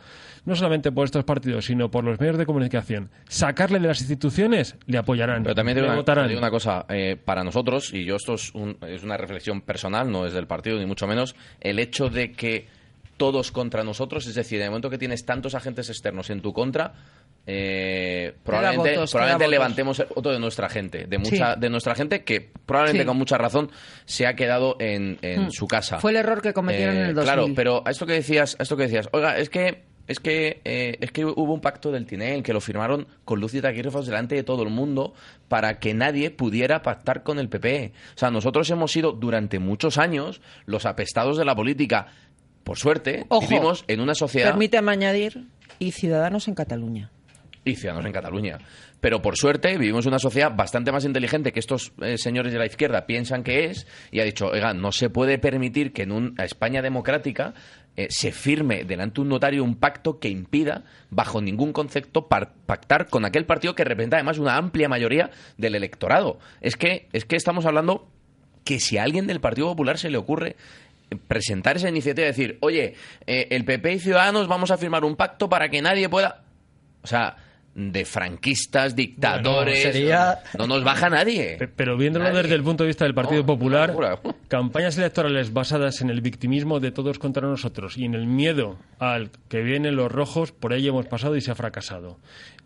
no 0.47 0.57
solamente 0.57 0.91
por 0.93 1.05
estos 1.05 1.25
partidos, 1.25 1.67
sino 1.67 1.91
por 1.91 2.03
los 2.05 2.19
medios 2.19 2.39
de 2.39 2.47
comunicación, 2.47 3.11
sacarle 3.29 3.79
de 3.79 3.89
las 3.89 4.01
instituciones, 4.01 4.77
le 4.87 4.97
apoyarán. 4.99 5.43
Pero 5.43 5.55
también 5.55 5.79
le 5.79 5.85
una, 5.85 5.97
votarán. 5.97 6.29
digo 6.29 6.39
una 6.39 6.51
cosa, 6.51 6.87
eh, 6.89 7.17
para 7.23 7.45
nosotros, 7.45 7.93
y 7.93 8.05
yo 8.05 8.17
esto 8.17 8.35
es, 8.35 8.55
un- 8.55 8.77
es 8.87 9.03
una 9.03 9.17
reflexión 9.17 9.61
personal, 9.61 10.11
no 10.11 10.27
es 10.27 10.33
del 10.33 10.47
partido 10.47 10.79
ni 10.79 10.87
mucho 10.87 11.07
menos, 11.07 11.35
el 11.61 11.79
hecho 11.79 12.09
de 12.09 12.33
que 12.33 12.69
todos 13.17 13.53
contra 13.53 13.85
nosotros, 13.85 14.27
es 14.27 14.35
decir, 14.35 14.59
en 14.61 14.65
el 14.65 14.71
momento 14.71 14.91
que 14.91 14.99
tienes 14.99 15.25
tantos 15.25 15.55
agentes 15.55 15.89
externos 15.89 16.31
en 16.31 16.41
tu 16.43 16.53
contra, 16.53 16.95
eh, 17.47 18.35
probablemente, 18.43 18.95
votos, 18.95 19.13
probablemente 19.13 19.49
levantemos 19.49 19.99
el 20.01 20.07
voto 20.15 20.31
de 20.31 20.39
nuestra 20.39 20.69
gente, 20.69 21.07
de 21.07 21.19
mucha, 21.19 21.55
Sí. 21.55 21.61
de 21.61 21.71
nuestra 21.71 21.95
gente 21.95 22.25
que 22.25 22.41
probablemente 22.41 23.03
Sí. 23.03 23.07
con 23.07 23.17
mucha 23.19 23.37
razón 23.39 23.71
se 24.07 24.27
ha 24.27 24.35
quedado 24.35 24.77
en, 24.81 25.19
en 25.23 25.45
Mm. 25.47 25.51
su 25.51 25.67
casa. 25.67 25.99
Fue 25.99 26.11
el 26.13 26.17
error 26.19 26.41
que 26.41 26.53
cometieron 26.53 26.97
Eh, 26.97 27.01
en 27.01 27.07
el 27.09 27.15
2000. 27.15 27.33
Claro, 27.35 27.47
pero 27.55 27.83
a 27.87 27.91
esto 27.91 28.07
que 28.07 28.15
decías, 28.15 28.57
a 28.59 28.63
esto 28.63 28.77
que 28.77 28.85
decías, 28.85 29.09
oiga, 29.13 29.37
es 29.39 29.51
que 29.51 29.83
es 30.07 30.21
que 30.21 30.61
eh, 30.67 30.99
es 31.01 31.13
que 31.13 31.25
hubo 31.25 31.55
un 31.55 31.63
pacto 31.63 31.91
del 31.91 32.05
Tinel 32.05 32.43
que 32.43 32.53
lo 32.53 32.61
firmaron 32.61 33.07
con 33.25 33.41
luz 33.41 33.55
y 33.55 33.63
taquígrafos 33.63 34.05
delante 34.05 34.35
de 34.35 34.43
todo 34.43 34.63
el 34.63 34.69
mundo 34.69 35.15
para 35.49 35.79
que 35.79 35.95
nadie 35.95 36.31
pudiera 36.31 36.83
pactar 36.83 37.23
con 37.23 37.39
el 37.39 37.49
PP. 37.49 37.93
O 38.15 38.19
sea, 38.19 38.31
nosotros 38.31 38.69
hemos 38.71 38.93
sido 38.93 39.13
durante 39.13 39.59
muchos 39.59 39.97
años 39.97 40.43
los 40.67 40.85
apestados 40.85 41.39
de 41.39 41.47
la 41.47 41.55
política. 41.57 42.09
Por 42.65 42.77
suerte, 42.77 43.25
Ojo, 43.29 43.47
vivimos 43.49 43.85
en 43.89 44.01
una 44.01 44.15
sociedad 44.15 44.51
Permítame 44.51 44.93
añadir, 44.93 45.45
y 45.79 45.93
Ciudadanos 45.93 46.49
en 46.49 46.55
Cataluña. 46.55 47.11
Y 47.65 47.77
ciudadanos 47.77 48.07
en 48.07 48.13
Cataluña. 48.13 48.59
Pero 49.05 49.21
por 49.21 49.37
suerte 49.37 49.77
vivimos 49.77 50.07
una 50.07 50.19
sociedad 50.19 50.55
bastante 50.55 50.91
más 50.91 51.05
inteligente 51.05 51.53
que 51.53 51.61
estos 51.61 51.93
eh, 52.01 52.17
señores 52.17 52.55
de 52.55 52.59
la 52.59 52.67
izquierda 52.67 53.07
piensan 53.07 53.43
que 53.43 53.67
es 53.67 53.87
y 54.11 54.21
ha 54.21 54.25
dicho, 54.25 54.47
oiga, 54.47 54.73
no 54.73 54.93
se 54.93 55.11
puede 55.11 55.39
permitir 55.39 55.93
que 55.93 56.05
en 56.05 56.13
una 56.13 56.45
España 56.45 56.83
democrática 56.83 57.55
eh, 57.97 58.07
se 58.11 58.33
firme 58.33 58.85
delante 58.85 59.17
de 59.17 59.21
un 59.21 59.29
notario 59.29 59.63
un 59.63 59.77
pacto 59.77 60.19
que 60.19 60.29
impida, 60.29 60.85
bajo 61.11 61.41
ningún 61.41 61.73
concepto, 61.73 62.29
pactar 62.29 63.09
con 63.09 63.25
aquel 63.27 63.45
partido 63.45 63.75
que 63.75 63.85
representa 63.85 64.17
además 64.17 64.39
una 64.39 64.57
amplia 64.57 64.89
mayoría 64.89 65.31
del 65.59 65.75
electorado. 65.75 66.39
Es 66.63 66.77
que, 66.77 67.09
es 67.13 67.25
que 67.25 67.37
estamos 67.37 67.67
hablando 67.67 68.09
que 68.65 68.81
si 68.81 68.97
a 68.97 69.03
alguien 69.03 69.27
del 69.27 69.41
Partido 69.41 69.69
Popular 69.69 69.99
se 69.99 70.09
le 70.09 70.17
ocurre 70.17 70.57
eh, 71.11 71.17
presentar 71.29 71.77
esa 71.77 71.91
iniciativa 71.91 72.25
y 72.27 72.31
decir, 72.31 72.57
oye, 72.63 72.95
el 73.27 73.67
PP 73.67 73.93
y 73.93 73.99
Ciudadanos 73.99 74.49
vamos 74.49 74.71
a 74.71 74.79
firmar 74.79 75.05
un 75.05 75.17
pacto 75.17 75.51
para 75.51 75.69
que 75.69 75.83
nadie 75.83 76.09
pueda... 76.09 76.43
O 77.03 77.07
sea, 77.07 77.37
de 77.75 78.05
franquistas, 78.05 78.95
dictadores... 78.95 79.83
sería- 79.83 80.39
No 80.59 80.67
nos 80.67 80.85
baja 80.85 81.11
nadie. 81.11 81.57
Pe- 81.59 81.67
Pero 81.69 81.97
viéndolo 81.97 82.27
Nadie. 82.27 82.43
desde 82.43 82.55
el 82.55 82.63
punto 82.63 82.85
de 82.85 82.89
vista 82.89 83.05
del 83.05 83.15
Partido 83.15 83.41
No, 83.41 83.47
Popular, 83.47 83.95
campañas 84.49 84.97
electorales 84.97 85.53
basadas 85.53 86.01
en 86.01 86.11
el 86.11 86.21
victimismo 86.21 86.79
de 86.79 86.93
todos 86.93 87.19
contra 87.19 87.49
nosotros 87.49 87.97
y 87.99 88.05
en 88.05 88.15
el 88.15 88.27
miedo 88.27 88.79
al 89.01 89.31
que 89.49 89.63
vienen 89.63 89.97
los 89.97 90.11
rojos, 90.13 90.53
por 90.53 90.73
ahí 90.73 90.87
hemos 90.87 91.07
pasado 91.07 91.35
y 91.37 91.41
se 91.41 91.51
ha 91.51 91.55
fracasado. 91.57 92.19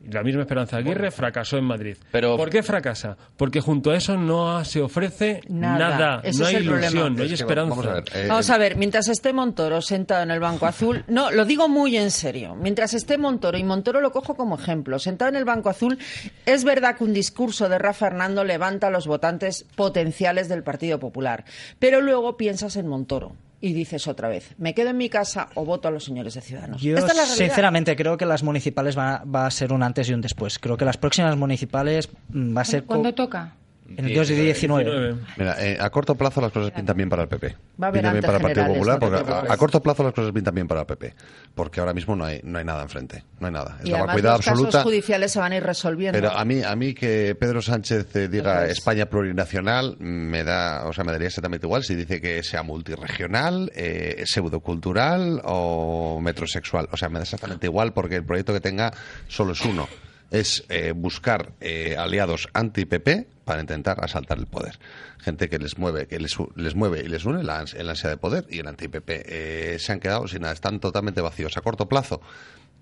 La 0.07 0.23
misma 0.23 0.43
Esperanza 0.43 0.77
Aguirre 0.79 1.11
fracasó 1.11 1.59
en 1.59 1.65
Madrid. 1.65 1.97
¿Por 2.13 2.51
qué 2.51 2.63
fracasa? 2.63 3.17
Porque 3.37 3.61
junto 3.61 3.91
a 3.91 3.97
eso 3.97 4.17
no 4.17 4.65
se 4.65 4.81
ofrece 4.81 5.43
Nada. 5.49 6.23
no 6.39 6.47
hay 6.47 6.57
ilusión, 6.57 7.15
no 7.17 7.23
hay 7.23 7.33
Es 7.33 7.39
que 7.39 7.43
esperanza. 7.43 7.71
vamos 7.75 7.87
a 7.87 7.95
ver, 7.95 8.05
eh, 8.15 8.27
Vamos 8.29 8.51
a 8.51 8.59
ver, 8.59 8.77
mientras 8.77 9.09
esté 9.09 9.33
Montoro 9.33 9.83
sentado 9.83 10.23
en 10.23 10.31
el 10.31 10.41
Banco 10.41 10.67
Azul, 10.67 11.05
no, 11.09 11.31
lo 11.31 11.45
digo 11.45 11.69
muy 11.69 11.97
en 11.97 12.11
serio, 12.11 12.55
mientras 12.55 12.95
esté 12.95 13.19
Montoro, 13.19 13.59
y 13.59 13.65
Montoro 13.65 14.01
lo 14.01 14.13
cojo 14.13 14.35
como 14.35 14.57
ejemplo, 14.57 14.99
sentado 14.99 15.31
en 15.31 15.37
el 15.37 15.45
Banco 15.45 15.69
Azul, 15.69 15.99
es 16.47 16.65
verdad 16.65 16.97
que 16.97 17.05
un 17.05 17.13
discurso 17.13 17.69
de 17.69 17.79
Rafa 17.79 18.07
Hernando 18.07 18.45
levanta 18.45 18.87
a 18.87 18.91
los 18.91 19.07
votantes 19.07 19.67
potenciales 19.75 20.49
del 20.49 20.63
Partido 20.63 20.99
Popular, 20.99 21.45
pero 21.79 22.01
luego 22.01 22.37
piensas 22.37 22.77
en 22.77 22.87
Montoro 22.87 23.33
y 23.61 23.73
dices 23.73 24.07
otra 24.07 24.29
vez, 24.29 24.55
me 24.59 24.75
quedo 24.75 24.91
en 24.91 24.97
mi 24.97 25.09
casa 25.09 25.49
o 25.55 25.65
voto 25.65 25.89
a 25.89 25.91
los 25.91 26.05
señores 26.05 26.35
de 26.35 26.41
Ciudadanos. 26.41 26.81
Yo 26.81 26.97
Esta 26.97 27.11
es 27.11 27.17
la 27.17 27.23
realidad. 27.25 27.47
sinceramente 27.47 27.97
creo 27.97 28.17
que 28.17 28.27
las 28.27 28.43
municipales 28.43 28.97
va, 28.97 29.25
va 29.25 29.47
a 29.47 29.51
ser 29.51 29.73
un 29.73 29.83
antes 29.83 30.09
y 30.09 30.15
un 30.15 30.21
después. 30.21 30.59
Creo 30.59 30.77
que 30.77 30.85
las 30.85 30.97
próximas 30.97 31.37
municipales 31.37 32.09
mm, 32.31 32.57
va 32.57 32.61
a 32.61 32.65
ser 32.65 32.85
¿Cuándo 32.85 33.15
toca? 33.15 33.57
En 33.97 34.05
el 34.05 34.15
2 34.15 34.31
y 34.31 34.35
19. 34.35 35.15
Mira, 35.37 35.57
eh, 35.65 35.79
a 35.81 35.91
corto 35.91 36.15
plazo 36.15 36.41
las 36.41 36.53
cosas 36.53 36.71
pintan 36.71 36.97
bien 36.97 37.09
para 37.09 37.23
el 37.23 37.29
PP. 37.29 37.57
Va 37.81 37.87
a 37.87 37.89
haber 37.89 38.03
pintan 38.03 38.13
bien 38.13 38.25
para 38.25 38.37
el 38.37 38.43
Partido 38.43 38.67
Popular, 38.67 39.01
no 39.01 39.09
porque 39.09 39.53
a, 39.53 39.57
corto 39.57 39.83
plazo 39.83 40.05
las 40.05 40.13
cosas 40.13 40.33
pintan 40.33 40.55
bien 40.55 40.69
para 40.69 40.81
el 40.81 40.87
PP. 40.87 41.15
Porque 41.55 41.81
ahora 41.81 41.95
mismo 41.95 42.15
no 42.15 42.25
hay, 42.25 42.41
no 42.45 42.59
hay 42.59 42.65
nada 42.65 42.83
enfrente. 42.83 43.25
No 43.41 43.47
hay 43.47 43.53
nada. 43.53 43.79
Es 43.81 43.87
Y 43.87 43.91
la 43.91 43.99
además 43.99 44.17
vacuidad 44.17 44.37
los 44.37 44.67
casos 44.67 44.83
judiciales 44.83 45.33
se 45.33 45.39
van 45.39 45.53
a 45.53 45.57
ir 45.57 45.63
resolviendo. 45.63 46.19
Pero 46.19 46.33
a 46.33 46.45
mí, 46.45 46.63
a 46.63 46.77
mí 46.77 46.95
que 46.95 47.35
Pedro 47.35 47.63
Sánchez 47.63 48.15
eh, 48.17 48.29
diga 48.29 48.53
Entonces- 48.53 48.79
España 48.79 49.07
plurinacional 49.07 49.97
me 49.99 50.45
da, 50.45 50.87
o 50.87 50.93
sea, 50.93 51.05
me 51.05 51.13
daría 51.13 51.29
exactamente 51.29 51.67
igual 51.67 51.83
si 51.83 51.95
dice 51.95 52.21
que 52.21 52.43
sea 52.43 52.63
multirregional, 52.63 53.73
eh, 53.75 54.23
pseudocultural 54.27 55.41
o 55.45 56.21
metrosexual. 56.21 56.89
O 56.93 56.97
sea, 56.97 57.09
me 57.09 57.19
da 57.19 57.25
exactamente 57.25 57.67
igual 57.67 57.93
porque 57.93 58.17
el 58.17 58.25
proyecto 58.25 58.53
que 58.53 58.61
tenga 58.61 58.93
solo 59.29 59.53
es 59.53 59.65
uno. 59.65 59.89
Es 60.31 60.65
eh, 60.69 60.93
buscar 60.95 61.53
eh, 61.61 61.97
aliados 61.99 62.49
anti-PP 62.53 63.27
para 63.45 63.63
intentar 63.63 64.05
asaltar 64.05 64.39
el 64.39 64.47
poder. 64.47 64.79
Gente 65.19 65.49
que 65.49 65.59
les 65.59 65.79
mueve, 65.79 66.07
que 66.07 66.19
les, 66.19 66.75
mueve 66.75 67.03
y 67.03 67.09
les 67.09 67.25
une 67.25 67.43
la, 67.43 67.65
el 67.75 67.89
ansia 67.89 68.11
de 68.11 68.19
poder 68.19 68.45
y 68.51 68.59
el 68.59 68.69
anti-PP. 68.69 69.25
Eh, 69.27 69.79
se 69.79 69.93
han 69.93 70.01
quedado 70.01 70.29
sin 70.29 70.43
nada, 70.43 70.53
están 70.53 70.81
totalmente 70.81 71.23
vacíos. 71.23 71.57
A 71.57 71.63
corto 71.63 71.89
plazo, 71.89 72.21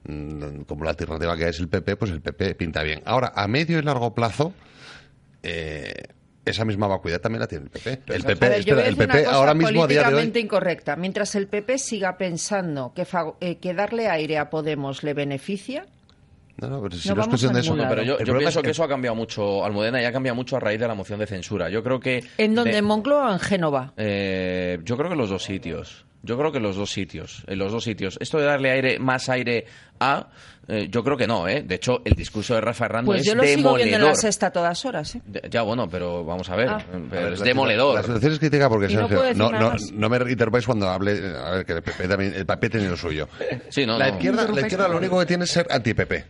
mm, 0.09 0.63
como 0.63 0.83
la 0.83 0.91
alternativa 0.91 1.37
que 1.37 1.49
es 1.49 1.61
el 1.61 1.69
PP, 1.69 1.97
pues 1.97 2.11
el 2.11 2.21
PP 2.21 2.57
pinta 2.57 2.83
bien. 2.83 3.01
Ahora, 3.05 3.33
a 3.37 3.47
medio 3.47 3.79
y 3.79 3.83
largo 3.83 4.13
plazo, 4.13 4.53
eh, 5.45 5.95
esa 6.45 6.65
misma 6.65 6.87
vacuidad 6.87 7.21
también 7.21 7.41
la 7.41 7.47
tiene 7.47 7.65
el 7.65 7.71
PP. 7.71 7.91
El 7.91 8.23
PP, 8.25 8.49
ver, 8.49 8.59
espera, 8.59 8.87
el 8.87 8.97
PP 8.97 9.27
ahora 9.27 9.55
mismo 9.55 9.85
a 9.85 9.87
día 9.87 10.09
de 10.09 10.15
hoy. 10.15 10.33
incorrecta. 10.35 10.97
Mientras 10.97 11.35
el 11.35 11.49
PP 11.49 11.79
siga 11.79 12.17
pensando 12.19 12.93
que, 12.95 13.07
eh, 13.41 13.59
que 13.59 13.75
darle 13.75 14.09
aire 14.09 14.39
a 14.39 14.51
Podemos 14.51 15.03
le 15.03 15.15
beneficia, 15.15 15.87
No, 16.59 16.69
no, 16.69 16.81
pero 16.83 16.97
si 16.97 17.09
No 17.09 17.17
no, 17.17 17.23
es 17.23 17.29
cuestión 17.29 17.53
de 17.53 17.61
eso. 17.61 17.77
No, 17.77 17.89
pero 17.89 18.03
yo, 18.03 18.17
pienso 18.19 18.61
es 18.61 18.65
que 18.65 18.71
eso 18.71 18.83
ha 18.85 18.89
cambiado 18.89 19.15
mucho, 19.15 19.65
Almudena, 19.65 20.01
ya 20.01 20.09
ha 20.09 20.13
cambiado 20.13 20.35
mucho 20.37 20.57
a 20.57 20.61
raíz 20.61 20.81
de 20.81 20.89
la 20.89 20.95
moción 20.95 21.19
de 21.19 21.27
censura. 21.27 21.69
Yo 21.69 21.83
creo 21.83 22.01
que... 22.01 22.25
¿En 22.39 22.55
donde? 22.55 22.73
de- 22.73 22.79
¿En 22.79 22.85
Moncloa 22.85 23.31
o 23.31 23.33
en 23.35 23.39
Génova? 23.41 23.93
Eh, 23.97 24.79
yo 24.85 24.97
creo 24.97 25.11
que 25.11 25.17
los 25.17 25.29
dos 25.31 25.43
sitios. 25.43 26.05
Yo 26.23 26.37
creo 26.37 26.51
que 26.51 26.59
los 26.59 26.75
dos 26.75 26.91
sitios. 26.91 27.45
En 27.47 27.59
los 27.59 27.71
dos 27.71 27.85
sitios. 27.85 28.17
Esto 28.21 28.39
de 28.39 28.47
darle 28.47 28.71
aire, 28.73 28.99
más 28.99 29.29
aire 29.29 29.65
a. 30.01 30.27
eh, 30.67 30.89
yo 30.91 31.05
creo 31.05 31.17
que 31.17 31.29
no, 31.29 31.47
¿eh? 31.47 31.63
De 31.63 31.77
hecho, 31.77 32.03
el 32.05 32.15
discurso 32.15 32.55
de 32.57 32.63
Rafa 32.63 32.87
Hernández 32.87 33.07
Pues 33.07 33.21
es 33.21 33.27
yo 33.29 33.35
lo 33.37 33.45
sigo 33.45 33.75
viendo 33.75 33.83
en 33.85 33.91
la 33.93 33.97
demoledor. 33.99 34.17
sexta 34.17 34.47
a 34.49 34.51
todas 34.51 34.85
horas. 34.87 35.15
¿eh? 35.15 35.21
De- 35.25 35.43
Ya, 35.49 35.63
bueno, 35.63 35.89
pero 35.89 36.25
vamos 36.25 36.49
a 36.51 36.57
ver. 36.57 36.69
Ah. 36.69 36.79
eh, 36.81 36.97
A 36.97 37.11
pero 37.11 37.23
ver, 37.27 37.33
es 37.35 37.39
la- 37.39 37.45
demoledor. 37.45 37.95
La 37.95 38.03
situación 38.03 38.33
es 38.33 38.39
crítica 38.41 38.69
porque, 38.69 38.93
Y 38.93 38.97
no 38.97 39.09
no, 39.53 39.75
no, 39.93 40.09
me 40.09 40.17
interrumpáis 40.33 40.67
cuando 40.67 40.89
hable. 40.89 41.13
A 41.37 41.51
ver, 41.51 41.67
que 41.67 41.75
el 41.75 41.83
PP, 41.83 42.09
también, 42.09 42.35
el 42.35 42.45
PP 42.47 42.71
tiene 42.71 42.89
lo 42.89 42.97
suyo. 42.97 43.29
Sí, 43.69 43.87
no, 43.87 43.97
la, 43.97 44.09
no. 44.09 44.15
izquierda, 44.17 44.49
la 44.51 44.61
izquierda 44.63 44.89
lo 44.89 44.97
único 44.97 45.21
que 45.21 45.27
tiene 45.27 45.45
es 45.45 45.51
ser 45.51 45.69
anti-PP. 45.71 46.25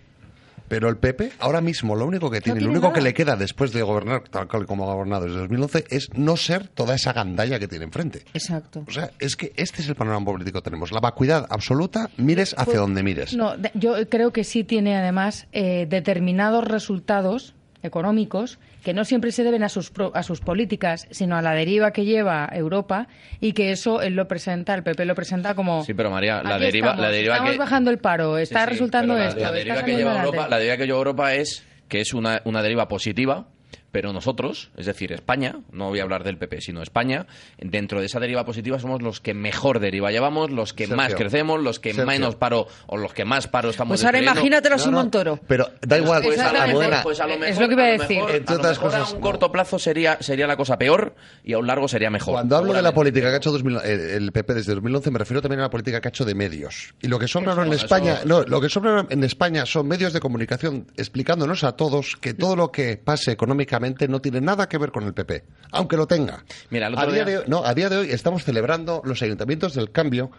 Pero 0.69 0.89
el 0.89 0.97
PP, 0.97 1.33
ahora 1.39 1.61
mismo, 1.61 1.95
lo 1.95 2.07
único 2.07 2.31
que 2.31 2.41
tiene, 2.41 2.59
tiene 2.59 2.73
lo 2.73 2.79
único 2.79 2.93
que 2.93 3.01
le 3.01 3.15
queda 3.15 3.37
después 3.37 3.73
de 3.73 3.83
gobernar, 3.83 4.25
tal 4.29 4.49
cual 4.49 4.67
como 4.67 4.91
ha 4.91 4.95
gobernado 4.95 5.25
desde 5.27 5.39
2011, 5.39 5.85
es 5.91 6.11
no 6.15 6.37
ser 6.37 6.69
toda 6.69 6.95
esa 6.95 7.13
gandalla 7.13 7.59
que 7.59 7.69
tiene 7.69 7.85
enfrente. 7.85 8.25
Exacto. 8.35 8.85
O 8.87 8.91
sea, 8.91 9.11
es 9.19 9.37
que 9.37 9.53
este 9.57 9.83
es 9.83 9.89
el 9.89 9.95
panorama 9.95 10.27
político 10.27 10.61
que 10.61 10.65
tenemos. 10.71 10.93
La 10.93 11.01
vacuidad 11.01 11.47
absoluta, 11.51 12.11
mires 12.17 12.53
hacia 12.55 12.65
Pues, 12.65 12.77
donde 12.79 13.03
mires. 13.03 13.35
No, 13.37 13.55
yo 13.75 14.09
creo 14.09 14.33
que 14.33 14.45
sí 14.45 14.65
tiene 14.65 14.97
además 14.97 15.47
eh, 15.53 15.87
determinados 15.89 16.65
resultados 16.65 17.55
económicos 17.83 18.59
que 18.87 18.95
no 18.95 19.05
siempre 19.05 19.33
se 19.33 19.43
deben 19.43 19.65
a 19.65 19.69
sus, 19.69 19.91
pro- 19.91 20.13
a 20.15 20.23
sus 20.23 20.41
políticas, 20.41 21.09
sino 21.11 21.37
a 21.37 21.43
la 21.43 21.55
deriva 21.55 21.91
que 21.91 22.05
lleva 22.05 22.49
Europa 22.53 23.09
y 23.41 23.53
que 23.53 23.73
eso 23.73 24.01
él 24.01 24.15
lo 24.15 24.29
presenta, 24.29 24.75
el 24.77 24.85
PP 24.85 25.05
lo 25.07 25.17
presenta 25.17 25.57
como... 25.57 25.83
Sí, 25.83 25.93
pero 25.93 26.09
María, 26.09 26.41
la 26.45 26.55
"Aquí 26.55 26.67
deriva, 26.67 26.87
estamos, 26.91 27.03
la 27.05 27.11
deriva 27.11 27.35
estamos 27.35 27.53
que... 27.55 27.59
bajando 27.59 27.91
el 27.91 27.99
paro, 27.99 28.39
está 28.39 28.61
Sí, 28.61 28.65
sí, 28.67 28.71
resultando 28.71 29.15
la- 29.15 29.27
esto. 29.27 29.41
La, 29.41 29.51
deriva 29.51 29.83
que 29.83 29.97
lleva 29.97 30.11
adelante". 30.13 30.29
Europa, 30.29 30.49
la 30.49 30.59
deriva 30.59 30.77
que 30.77 30.87
lleva 30.87 30.99
Europa 30.99 31.35
es 31.35 31.67
que 31.89 32.01
es 32.01 32.15
una, 32.15 32.41
una 32.45 32.63
deriva 32.63 32.87
positiva, 32.87 33.49
pero 33.93 34.13
nosotros, 34.13 34.71
es 34.77 34.87
decir, 34.87 35.13
España, 35.13 35.61
no 35.73 35.89
voy 35.89 36.01
a 36.01 36.03
hablar 36.03 36.23
del 36.25 36.37
PP, 36.39 36.61
sino 36.61 36.83
España, 36.83 37.27
dentro 37.59 38.01
de 38.01 38.07
esa 38.07 38.21
deriva 38.21 38.45
positiva 38.45 38.79
somos 38.79 39.01
los 39.03 39.21
que 39.21 39.33
mejor 39.35 39.81
deriva 39.81 40.11
llevamos, 40.11 40.51
los 40.51 40.73
que 40.75 40.85
Sergio. 40.85 40.97
más 40.97 41.15
crecemos, 41.15 41.63
los 41.63 41.81
que 41.81 41.91
Sergio. 41.91 42.07
menos 42.07 42.35
paro 42.37 42.67
o 42.87 42.97
los 42.97 43.13
que 43.15 43.25
más 43.25 43.47
paro 43.49 43.71
estamos 43.71 43.99
Pues 44.01 44.05
ahora 44.05 44.19
imagínatelo 44.21 44.77
No, 44.77 44.83
sin 44.83 44.93
no, 44.93 44.99
Montoro. 44.99 45.41
Pero 45.47 45.71
da 45.81 45.99
igual, 45.99 46.23
Pues 46.23 46.39
a, 46.39 46.47
lo 46.47 46.53
mejor, 46.53 46.63
Almudena, 46.69 47.03
pues 47.03 47.21
a 47.21 47.27
lo 47.27 47.35
Es 47.45 47.59
lo 47.59 47.69
que 47.69 47.75
iba 47.75 47.85
a 47.85 47.87
decir. 47.87 48.17
mejor- 48.19 48.31
Entre 48.35 48.55
a 48.55 48.59
otras 48.59 48.77
mejor 48.79 48.91
cosas, 48.91 49.09
a 49.09 49.13
un 49.15 49.21
no. 49.21 49.27
corto 49.27 49.53
plazo 49.53 49.79
sería, 49.79 50.19
sería 50.21 50.47
la 50.47 50.57
cosa 50.57 50.77
peor 50.79 51.15
y 51.45 51.53
a 51.55 51.59
un 51.59 51.67
largo 51.67 51.89
sería 51.89 52.11
mejor. 52.11 52.35
Cuando 52.35 52.57
hablo 52.57 52.73
de 52.75 52.83
la 52.83 52.93
política 52.93 53.29
que 53.29 53.35
ha 53.35 53.39
hecho 53.39 53.53
2000 53.53 53.77
eh, 53.85 54.17
el 54.17 54.33
PP 54.33 54.55
desde 54.55 54.75
2011, 54.75 55.11
me 55.11 55.19
refiero 55.19 55.41
también 55.41 55.61
a 55.61 55.65
la 55.65 55.71
política 55.71 56.01
que 56.01 56.09
ha 56.09 56.11
hecho 56.11 56.25
de 56.25 56.35
medios. 56.35 56.95
Y 57.01 57.09
lo 57.09 57.19
que 57.19 57.29
sobra 57.29 57.53
ahora 57.53 57.65
en 57.67 57.73
eso- 57.73 57.85
España, 57.85 58.21
no, 58.25 58.43
lo 58.43 58.61
que 58.61 58.69
sobra 58.69 59.07
en 59.09 59.25
España 59.25 59.65
son 59.67 59.89
medios 59.89 60.13
de 60.13 60.21
comunicación 60.21 60.87
explicándonos 60.97 61.65
a 61.65 61.73
todos 61.77 62.17
que 62.17 62.35
todo 62.35 62.57
lo 62.57 62.71
que 62.73 62.97
pase 62.97 63.33
económicamente 63.33 63.76
no 64.09 64.21
tiene 64.21 64.41
nada 64.41 64.69
que 64.69 64.79
ver 64.79 64.91
con 64.93 65.05
el 65.05 65.15
PP, 65.15 65.45
aunque 65.73 65.97
lo 65.97 66.07
tenga. 66.07 66.45
Mira, 66.71 66.87
el 66.89 66.99
a 66.99 67.07
día, 67.07 67.13
día- 67.13 67.25
de 67.25 67.39
hoy, 67.39 67.45
no, 67.47 67.65
a 67.65 67.75
día 67.75 67.89
de 67.89 67.97
hoy 67.99 68.11
estamos 68.11 68.45
celebrando 68.45 69.03
los 69.05 69.21
ayuntamientos 69.23 69.75
del 69.75 69.91
cambio 69.91 70.31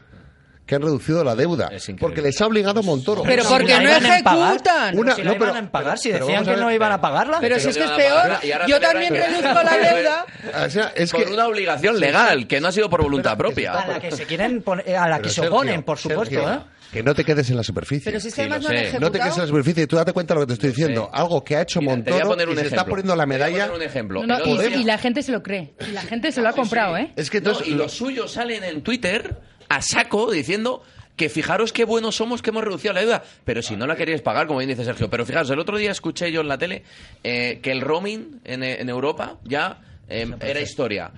que 0.66 0.76
han 0.76 0.82
reducido 0.82 1.24
la 1.24 1.34
deuda 1.34 1.72
porque 1.98 2.22
les 2.22 2.42
ha 2.42 2.46
obligado 2.46 2.84
Montoro. 2.84 3.24
Pero 3.24 3.46
porque 3.46 3.68
la 3.72 3.80
no 3.80 3.90
ejecutan. 3.90 4.98
Una- 5.00 5.16
si 5.16 5.24
no, 5.24 5.32
pero- 5.38 5.52
iban 5.52 5.66
a 5.66 5.72
pagar, 5.72 5.98
si 5.98 6.12
decían 6.12 6.44
que 6.44 6.58
no 6.58 6.70
iban 6.72 6.92
a 6.92 7.00
pagarla. 7.00 7.38
Pero 7.40 7.58
si 7.58 7.70
es 7.70 7.78
que 7.78 7.86
es 7.86 7.92
peor, 7.92 8.40
yo 8.68 8.80
también 8.82 9.14
reduzco 9.14 9.44
la 9.64 9.78
deuda. 9.78 10.26
O 10.66 10.70
sea, 10.70 10.92
es 10.94 11.12
por 11.12 11.24
que 11.26 11.32
una 11.32 11.48
obligación 11.48 11.98
legal, 12.02 12.48
que 12.48 12.60
no 12.60 12.68
ha 12.68 12.72
sido 12.74 12.90
por 12.90 13.02
voluntad 13.02 13.38
propia. 13.38 13.74
A 13.80 13.88
la 13.88 14.00
que 14.02 14.12
se 14.12 14.26
quieren 14.26 14.62
poner- 14.62 14.94
a 14.98 15.08
la 15.08 15.16
que 15.18 15.22
Pero, 15.22 15.30
se 15.30 15.36
Sergio, 15.36 15.56
oponen, 15.56 15.84
por 15.84 15.98
supuesto, 16.00 16.36
Sergio, 16.36 16.54
¿eh? 16.54 16.60
Que 16.92 17.04
no 17.04 17.14
te 17.14 17.24
quedes 17.26 17.50
en 17.50 17.58
la 17.58 17.64
superficie. 17.64 18.06
Pero 18.06 18.20
si 18.22 18.32
Sí, 18.32 18.42
además 18.42 18.64
lo 18.64 18.64
no 18.64 18.70
han 18.70 18.76
sé. 18.76 18.82
ejecutado. 18.84 19.06
No 19.08 19.12
te 19.12 19.20
quedes 19.20 19.36
en 19.36 19.42
la 19.42 19.48
superficie, 19.48 19.88
tú 19.88 19.96
date 19.98 20.14
cuenta 20.14 20.34
de 20.34 20.40
lo 20.40 20.46
que 20.46 20.48
te 20.48 20.54
estoy 20.54 20.70
diciendo. 20.70 21.10
Algo 21.12 21.44
que 21.44 21.56
ha 21.58 21.62
hecho 21.64 21.82
Mira, 21.82 22.02
te 22.04 22.12
voy 22.12 22.22
a 22.22 22.24
poner 22.26 22.48
un 22.48 22.54
y 22.54 22.58
se 22.58 22.64
está 22.64 22.76
ejemplo. 22.78 22.92
poniendo 22.92 23.16
la 23.16 23.24
Te 23.24 23.28
voy 23.28 23.36
a 23.36 23.38
medalla. 23.40 23.66
poner 23.68 23.78
un 23.82 23.84
ejemplo. 23.90 24.26
No, 24.26 24.38
y, 24.46 24.84
la 24.86 24.98
gente 24.98 25.22
se 25.22 25.32
lo 25.32 25.44
cree. 25.44 25.74
Y 25.88 25.92
la 25.92 26.02
gente 26.02 26.32
se 26.32 26.42
lo 26.42 26.50
ha 26.50 26.54
comprado, 26.54 26.96
¿eh? 26.98 27.12
Es 27.16 27.30
que 27.30 27.42
No, 27.42 27.50
entonces 27.52 27.68
y 27.74 27.76
los 27.76 27.92
suyos 27.92 28.32
salen 28.32 28.64
en 28.64 28.82
Twitter 28.84 29.38
a 29.70 29.82
saco 29.82 30.32
diciendo 30.32 30.82
que 31.18 31.30
fijaros 31.30 31.74
qué 31.74 31.84
buenos 31.84 32.16
somos 32.16 32.42
que 32.42 32.52
hemos 32.52 32.64
reducido 32.64 32.94
la 32.94 33.02
deuda. 33.02 33.24
Pero 33.44 33.62
si 33.62 33.76
no 33.76 33.86
la 33.88 33.96
queréis 33.96 34.22
pagar, 34.22 34.48
como 34.48 34.60
bien 34.60 34.70
dice 34.70 34.86
Sergio. 34.86 35.10
Pero 35.10 35.26
fijaros, 35.26 35.50
el 35.50 35.60
otro 35.60 35.78
día 35.78 35.92
escuché 35.92 36.32
yo 36.32 36.42
en 36.42 36.48
la 36.48 36.58
tele 36.58 36.84
eh, 37.24 37.60
que 37.62 37.72
el 37.72 37.82
roaming 37.82 38.40
en, 38.46 38.64
en 38.64 38.88
Europa 38.88 39.40
ya 39.44 39.82
eh, 40.08 40.26
era 40.40 40.62
historia. 40.62 41.12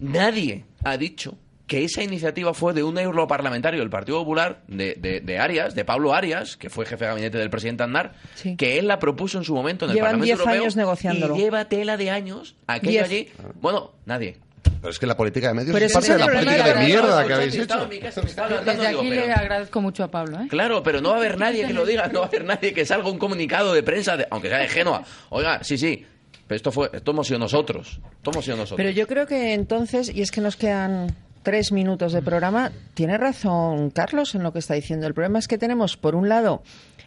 Nadie 0.00 0.64
ha 0.84 0.96
dicho 0.96 1.36
que 1.70 1.84
esa 1.84 2.02
iniciativa 2.02 2.52
fue 2.52 2.74
de 2.74 2.82
un 2.82 2.98
europarlamentario 2.98 3.78
del 3.78 3.90
Partido 3.90 4.18
Popular, 4.18 4.60
de, 4.66 4.96
de, 4.98 5.20
de 5.20 5.38
Arias, 5.38 5.76
de 5.76 5.84
Pablo 5.84 6.12
Arias, 6.12 6.56
que 6.56 6.68
fue 6.68 6.84
jefe 6.84 7.04
de 7.04 7.10
gabinete 7.10 7.38
del 7.38 7.48
presidente 7.48 7.84
Aznar, 7.84 8.14
Sí. 8.34 8.56
que 8.56 8.80
él 8.80 8.88
la 8.88 8.98
propuso 8.98 9.38
en 9.38 9.44
su 9.44 9.54
momento 9.54 9.84
en 9.84 9.92
el 9.92 9.94
Llevan 9.94 10.08
Parlamento 10.18 10.24
10 10.26 10.38
Europeo. 10.40 10.60
años 10.62 10.74
negociándolo. 10.76 11.36
Y 11.36 11.38
lleva 11.38 11.64
tela 11.66 11.96
de 11.96 12.10
años 12.10 12.56
aquello 12.66 12.90
Diez. 12.90 13.04
allí. 13.04 13.28
Bueno, 13.60 13.92
nadie. 14.04 14.36
Pero 14.80 14.90
es 14.90 14.98
que 14.98 15.06
la 15.06 15.16
política 15.16 15.46
de 15.48 15.54
medios 15.54 15.72
Pero 15.72 15.86
es 15.86 15.92
parte 15.92 16.12
de 16.12 16.18
la 16.18 16.26
política 16.26 16.64
de 16.74 16.84
mierda 16.86 17.24
que 17.26 17.32
habéis 17.34 17.54
hecho. 17.54 17.82
en 17.84 17.88
mi 17.88 17.98
casa, 18.00 18.20
me 18.22 18.28
estaba 18.30 18.48
levantando, 18.48 18.82
Desde 18.82 18.96
aquí 18.98 19.10
le 19.10 19.32
agradezco 19.32 19.80
mucho 19.80 20.02
a 20.02 20.08
Pablo, 20.10 20.40
¿eh? 20.40 20.46
Claro, 20.50 20.82
pero 20.82 21.00
no 21.00 21.10
va 21.10 21.14
a 21.14 21.18
haber 21.18 21.38
nadie 21.38 21.66
que 21.68 21.72
lo 21.72 21.86
diga, 21.86 22.08
no 22.08 22.18
va 22.18 22.24
a 22.26 22.28
haber 22.28 22.44
nadie 22.44 22.74
que 22.74 22.84
salga 22.84 23.08
un 23.08 23.18
comunicado 23.18 23.72
de 23.74 23.84
prensa, 23.84 24.16
de- 24.16 24.26
aunque 24.30 24.48
sea 24.48 24.58
de 24.58 24.68
Génova. 24.68 25.04
Oiga, 25.28 25.62
sí, 25.62 25.78
sí, 25.78 26.04
pero 26.48 26.56
esto 26.56 26.72
fue, 26.72 26.90
esto 26.92 27.12
hemos 27.12 27.28
sido 27.28 27.38
nosotros, 27.38 28.00
esto 28.16 28.30
hemos 28.32 28.44
sido 28.44 28.56
nosotros. 28.56 28.76
Pero 28.78 28.90
yo 28.90 29.06
creo 29.06 29.24
que 29.28 29.52
entonces, 29.54 30.10
y 30.12 30.20
es 30.22 30.32
que 30.32 30.40
nos 30.40 30.56
quedan 30.56 31.14
tres 31.42 31.72
minutos 31.72 32.12
de 32.12 32.22
programa, 32.22 32.70
tiene 32.94 33.16
razón 33.18 33.90
Carlos 33.90 34.34
en 34.34 34.42
lo 34.42 34.52
que 34.52 34.58
está 34.58 34.74
diciendo. 34.74 35.06
El 35.06 35.14
problema 35.14 35.38
es 35.38 35.48
que 35.48 35.58
tenemos, 35.58 35.96
por 35.96 36.14
un 36.14 36.28
lado, 36.28 36.62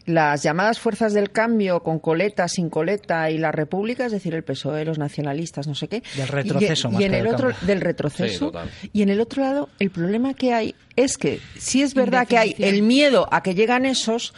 las 0.05 0.43
llamadas 0.43 0.80
fuerzas 0.80 1.14
del 1.14 1.31
cambio 1.31 1.81
con 1.81 1.99
coleta, 1.99 2.47
sin 2.49 2.69
coleta 2.69 3.30
y 3.31 3.38
la 3.38 3.51
República, 3.53 4.05
es 4.05 4.11
decir, 4.11 4.34
el 4.35 4.43
PSOE, 4.43 4.84
los 4.85 4.97
nacionalistas, 4.97 5.65
no 5.68 5.76
sé 5.76 5.88
qué. 5.88 6.03
Del 6.18 6.27
retroceso 6.27 6.89
y, 6.89 6.91
más 6.91 7.01
y 7.01 7.05
en 7.05 7.11
que 7.11 7.18
el 7.19 7.23
del 7.26 7.34
otro 7.34 7.49
cambio. 7.51 7.68
del 7.68 7.81
retroceso. 7.81 8.51
y 8.91 9.01
en 9.01 9.10
el 9.10 9.22
otro 9.22 9.43
lado, 9.43 9.69
el 9.80 9.91
problema 9.91 10.34
que 10.34 10.53
hay 10.53 10.76
es 10.95 11.18
que 11.18 11.39
sí 11.57 11.81
es 11.84 11.93
verdad 11.93 12.27
que 12.27 12.38
hay 12.38 12.55
el 12.60 12.81
miedo 12.81 13.27
a 13.31 13.41
que 13.43 13.55
llegan 13.55 13.85
esos, 13.85 14.34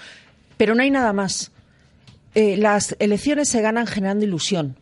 pero 0.57 0.75
no 0.75 0.83
hay 0.83 0.91
nada 0.91 1.13
más. 1.13 1.51
Eh, 2.35 2.57
las 2.57 2.95
elecciones 2.99 3.47
se 3.49 3.61
ganan 3.61 3.87
generando 3.87 4.25
ilusión. 4.25 4.75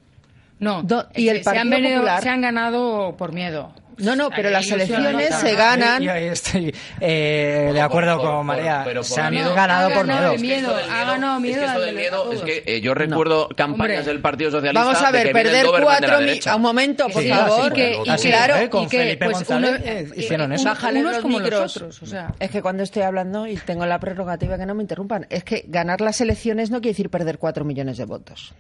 No, 0.60 0.82
Do- 0.84 1.08
y 1.16 1.28
el 1.30 1.44
se 1.44 1.50
han, 1.52 1.56
Partido 1.70 1.76
venido- 1.78 1.96
Popular- 2.02 2.24
se 2.24 2.30
han 2.30 2.42
ganado 2.42 3.16
por 3.18 3.32
miedo. 3.32 3.74
No, 3.98 4.16
no, 4.16 4.30
pero 4.30 4.50
las 4.50 4.70
elecciones 4.70 5.14
no, 5.14 5.38
se 5.40 5.52
no. 5.52 5.58
ganan. 5.58 6.02
Yo 6.02 6.12
ahí 6.12 6.26
estoy 6.26 6.74
eh, 7.00 7.70
de 7.74 7.82
acuerdo 7.82 8.18
por- 8.18 8.26
con 8.26 8.36
por- 8.38 8.46
María. 8.46 8.82
pero 8.86 9.02
por 9.02 9.06
Se 9.10 9.22
han 9.22 9.34
miedo. 9.34 9.54
ganado 9.54 9.90
Ha 9.90 9.94
por 9.94 10.08
miedo. 10.08 10.38
miedo, 10.38 10.76
ha 10.76 11.04
ganado 11.06 11.40
miedo 11.40 11.64
Es 11.66 11.72
que 11.72 11.80
de 11.80 11.92
miedo, 11.94 12.32
es 12.32 12.42
que 12.42 12.64
eh, 12.66 12.82
yo 12.82 12.94
recuerdo 12.94 13.50
campañas 13.56 14.00
Hombre. 14.00 14.14
del 14.14 14.22
Partido 14.22 14.52
Socialista 14.52 14.84
Vamos 14.86 15.02
a 15.02 15.12
de 15.12 15.24
ver, 15.24 15.34
perder 15.34 15.66
de 15.68 15.72
la 15.72 15.82
cuatro 15.84 16.18
mil. 16.18 16.26
derecha. 16.28 16.56
Un 16.56 16.62
momento, 16.62 17.08
por 17.10 17.22
Sí, 17.22 17.30
favor. 17.30 17.60
así 17.62 17.72
que- 17.74 17.98
y 18.06 18.10
así 18.10 18.28
claro, 18.30 18.70
con 18.70 18.84
y 18.84 18.88
que, 18.88 18.98
Felipe 18.98 19.26
pues, 19.26 19.38
González 19.38 19.70
uno- 19.70 19.80
eh, 19.86 20.00
eh, 20.00 20.10
hicieron 20.16 20.52
eh, 20.52 20.56
eso. 20.56 20.66
Bájale 20.66 21.00
unos 21.02 21.14
los 21.14 21.22
como 21.22 21.40
los 21.40 21.76
otros, 21.76 22.02
o 22.02 22.06
sea. 22.06 22.34
Es 22.40 22.50
que 22.52 22.62
cuando 22.62 22.84
estoy 22.84 23.04
hablando 23.04 23.48
y 23.48 23.56
tengo 23.58 23.86
la 23.86 24.00
prerrogativa 24.00 24.58
que 24.58 24.66
no 24.66 24.76
me 24.76 24.84
interrumpan, 24.84 25.28
es 25.30 25.44
que 25.44 25.66
ganar 25.68 26.02
las 26.02 26.20
elecciones 26.22 26.72
no 26.72 26.82
quiere 26.82 26.94
decir 26.94 27.10
perder 27.10 27.38
cuatro 27.38 27.64
millones 27.66 27.98
de 27.98 28.06
votos. 28.06 28.54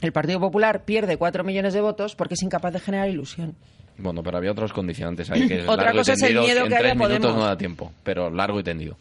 El 0.00 0.12
Partido 0.12 0.38
Popular 0.38 0.84
pierde 0.84 1.16
cuatro 1.16 1.42
millones 1.42 1.74
de 1.74 1.80
votos 1.80 2.14
porque 2.14 2.34
es 2.34 2.42
incapaz 2.42 2.72
de 2.72 2.78
generar 2.80 3.08
ilusión. 3.08 3.56
Bueno, 3.98 4.22
pero 4.22 4.38
había 4.38 4.52
otros 4.52 4.72
condicionantes 4.72 5.30
ahí 5.30 5.46
que 5.48 5.58
es 5.60 5.68
Otra 5.68 5.86
largo 5.86 5.98
y 5.98 6.00
cosa 6.00 6.12
es 6.14 6.22
el 6.22 6.38
miedo 6.38 6.64
haya 6.76 6.94
minutos 6.94 7.18
Podemos. 7.18 7.36
no 7.36 7.44
da 7.44 7.56
tiempo, 7.58 7.92
pero 8.04 8.30
largo 8.30 8.60
y 8.60 8.62
tendido. 8.62 8.96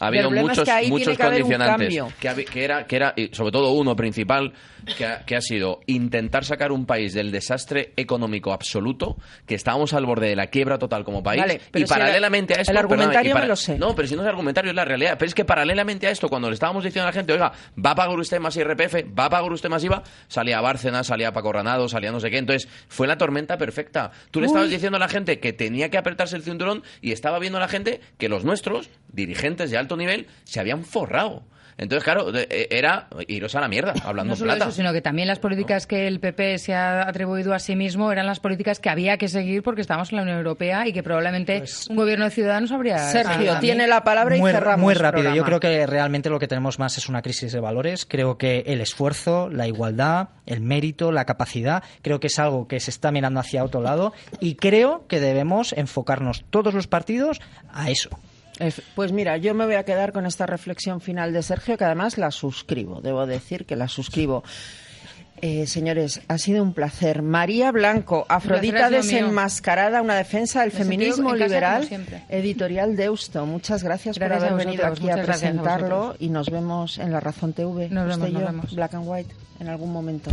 Ha 0.00 0.06
habido 0.06 0.34
es 0.34 0.42
muchos, 0.42 0.64
que 0.64 0.70
ahí 0.70 0.88
muchos 0.88 1.04
tiene 1.04 1.16
que 1.16 1.22
haber 1.22 1.42
un 1.42 1.50
condicionantes 1.50 2.14
que, 2.50 2.64
era, 2.64 2.86
que 2.86 2.96
era, 2.96 3.14
sobre 3.32 3.52
todo 3.52 3.72
uno 3.72 3.94
principal, 3.94 4.52
que 4.96 5.06
ha, 5.06 5.24
que 5.24 5.36
ha 5.36 5.40
sido 5.40 5.80
intentar 5.86 6.44
sacar 6.44 6.72
un 6.72 6.86
país 6.86 7.14
del 7.14 7.30
desastre 7.30 7.92
económico 7.96 8.52
absoluto, 8.52 9.16
que 9.46 9.54
estábamos 9.54 9.94
al 9.94 10.06
borde 10.06 10.28
de 10.28 10.36
la 10.36 10.48
quiebra 10.48 10.78
total 10.78 11.04
como 11.04 11.22
país, 11.22 11.40
Vale, 11.40 11.60
y 11.74 11.78
si 11.78 11.84
paralelamente 11.86 12.54
a 12.54 12.60
esto... 12.60 12.72
el 12.72 12.78
argumentario 12.78 13.34
me 13.34 13.46
lo 13.46 13.56
sé. 13.56 13.78
No, 13.78 13.94
pero 13.94 14.08
si 14.08 14.16
no 14.16 14.22
es 14.22 14.28
argumentario, 14.28 14.70
es 14.70 14.76
la 14.76 14.84
realidad. 14.84 15.16
Pero 15.18 15.28
es 15.28 15.34
que 15.34 15.44
paralelamente 15.44 16.06
a 16.06 16.10
esto, 16.10 16.28
cuando 16.28 16.48
le 16.48 16.54
estábamos 16.54 16.84
diciendo 16.84 17.04
a 17.04 17.10
la 17.10 17.12
gente, 17.12 17.32
oiga, 17.32 17.52
va 17.84 17.90
a 17.90 17.94
pagar 17.94 18.18
usted 18.18 18.40
más 18.40 18.56
IRPF, 18.56 18.94
va 19.18 19.26
a 19.26 19.30
pagar 19.30 19.52
usted 19.52 19.68
más 19.68 19.82
IVA, 19.84 20.02
salía 20.28 20.60
Bárcenas, 20.60 21.06
salía 21.06 21.32
Paco 21.32 21.52
Ranado, 21.52 21.88
salía 21.88 22.12
no 22.12 22.20
sé 22.20 22.30
qué. 22.30 22.38
Entonces, 22.38 22.68
fue 22.88 23.06
la 23.06 23.16
tormenta 23.16 23.56
perfecta. 23.56 24.10
Tú 24.30 24.40
le 24.40 24.46
estabas 24.46 24.70
diciendo 24.70 24.96
a 24.96 25.00
la 25.00 25.08
gente 25.08 25.40
que 25.40 25.52
tenía 25.52 25.90
que 25.90 25.98
apretarse 25.98 26.36
el 26.36 26.42
cinturón 26.42 26.82
y 27.00 27.12
estaba 27.12 27.38
viendo 27.38 27.58
a 27.58 27.60
la 27.60 27.68
gente 27.68 28.00
que 28.18 28.28
los 28.28 28.44
nuestros, 28.44 28.90
dirigentes 29.12 29.70
de 29.70 29.78
alto 29.84 29.96
nivel, 29.96 30.26
se 30.44 30.60
habían 30.60 30.84
forrado. 30.84 31.44
Entonces, 31.76 32.04
claro, 32.04 32.32
eh, 32.34 32.68
era 32.70 33.08
iros 33.26 33.54
a 33.54 33.60
la 33.60 33.68
mierda, 33.68 33.94
hablando 34.04 34.32
No 34.32 34.36
solo 34.36 34.52
plata. 34.52 34.66
eso, 34.66 34.76
sino 34.76 34.92
que 34.92 35.00
también 35.00 35.26
las 35.26 35.40
políticas 35.40 35.86
que 35.86 36.06
el 36.06 36.20
PP 36.20 36.58
se 36.58 36.74
ha 36.74 37.08
atribuido 37.08 37.52
a 37.52 37.58
sí 37.58 37.74
mismo 37.74 38.12
eran 38.12 38.26
las 38.26 38.40
políticas 38.40 38.78
que 38.78 38.90
había 38.90 39.16
que 39.16 39.28
seguir 39.28 39.62
porque 39.62 39.80
estábamos 39.80 40.12
en 40.12 40.16
la 40.16 40.22
Unión 40.22 40.38
Europea 40.38 40.86
y 40.86 40.92
que 40.92 41.02
probablemente 41.02 41.64
un 41.88 41.96
gobierno 41.96 42.26
de 42.26 42.30
ciudadanos 42.30 42.70
habría... 42.70 42.98
Sergio, 42.98 43.58
tiene 43.58 43.88
la 43.88 44.04
palabra 44.04 44.36
y 44.36 44.40
muy, 44.40 44.52
cerramos 44.52 44.84
Muy 44.84 44.94
rápido. 44.94 45.34
Yo 45.34 45.44
creo 45.44 45.58
que 45.58 45.86
realmente 45.86 46.30
lo 46.30 46.38
que 46.38 46.46
tenemos 46.46 46.78
más 46.78 46.96
es 46.96 47.08
una 47.08 47.22
crisis 47.22 47.52
de 47.52 47.60
valores. 47.60 48.06
Creo 48.06 48.38
que 48.38 48.60
el 48.66 48.80
esfuerzo, 48.80 49.48
la 49.50 49.66
igualdad, 49.66 50.28
el 50.46 50.60
mérito, 50.60 51.10
la 51.10 51.24
capacidad, 51.24 51.82
creo 52.02 52.20
que 52.20 52.28
es 52.28 52.38
algo 52.38 52.68
que 52.68 52.78
se 52.78 52.90
está 52.90 53.10
mirando 53.10 53.40
hacia 53.40 53.64
otro 53.64 53.80
lado 53.80 54.12
y 54.38 54.54
creo 54.54 55.06
que 55.08 55.18
debemos 55.18 55.72
enfocarnos 55.72 56.44
todos 56.50 56.72
los 56.72 56.86
partidos 56.86 57.40
a 57.72 57.90
eso. 57.90 58.10
Es- 58.58 58.82
Pues 58.94 59.12
mira, 59.12 59.36
yo 59.36 59.54
me 59.54 59.66
voy 59.66 59.74
a 59.74 59.84
quedar 59.84 60.12
con 60.12 60.26
esta 60.26 60.46
reflexión 60.46 61.00
final 61.00 61.32
de 61.32 61.42
Sergio, 61.42 61.76
que 61.76 61.84
además 61.84 62.18
la 62.18 62.30
suscribo, 62.30 63.00
debo 63.00 63.26
decir 63.26 63.66
que 63.66 63.76
la 63.76 63.88
suscribo. 63.88 64.44
Eh, 65.42 65.66
señores, 65.66 66.22
ha 66.28 66.38
sido 66.38 66.62
un 66.62 66.72
placer. 66.72 67.20
María 67.20 67.70
Blanco, 67.72 68.24
Afrodita 68.28 68.88
mío. 68.88 68.98
desenmascarada, 68.98 70.00
una 70.00 70.14
defensa 70.14 70.60
del 70.62 70.72
Me 70.72 70.78
feminismo 70.78 71.34
liberal, 71.34 71.86
editorial 72.30 72.96
Deusto. 72.96 73.44
Muchas 73.44 73.82
gracias, 73.82 74.16
Gracias 74.16 74.38
por 74.42 74.52
haber 74.52 74.66
venido 74.66 74.86
aquí 74.86 75.10
a 75.10 75.22
presentarlo 75.22 76.14
y 76.18 76.28
nos 76.30 76.48
vemos 76.48 76.98
en 76.98 77.12
La 77.12 77.20
Razón 77.20 77.52
TV. 77.52 77.90
Nos 77.90 78.16
usted 78.16 78.22
vemos, 78.22 78.28
y 78.28 78.32
nos 78.32 78.40
yo, 78.42 78.46
vemos. 78.46 78.74
Black 78.74 78.94
and 78.94 79.04
White, 79.06 79.34
en 79.60 79.68
algún 79.68 79.92
momento. 79.92 80.30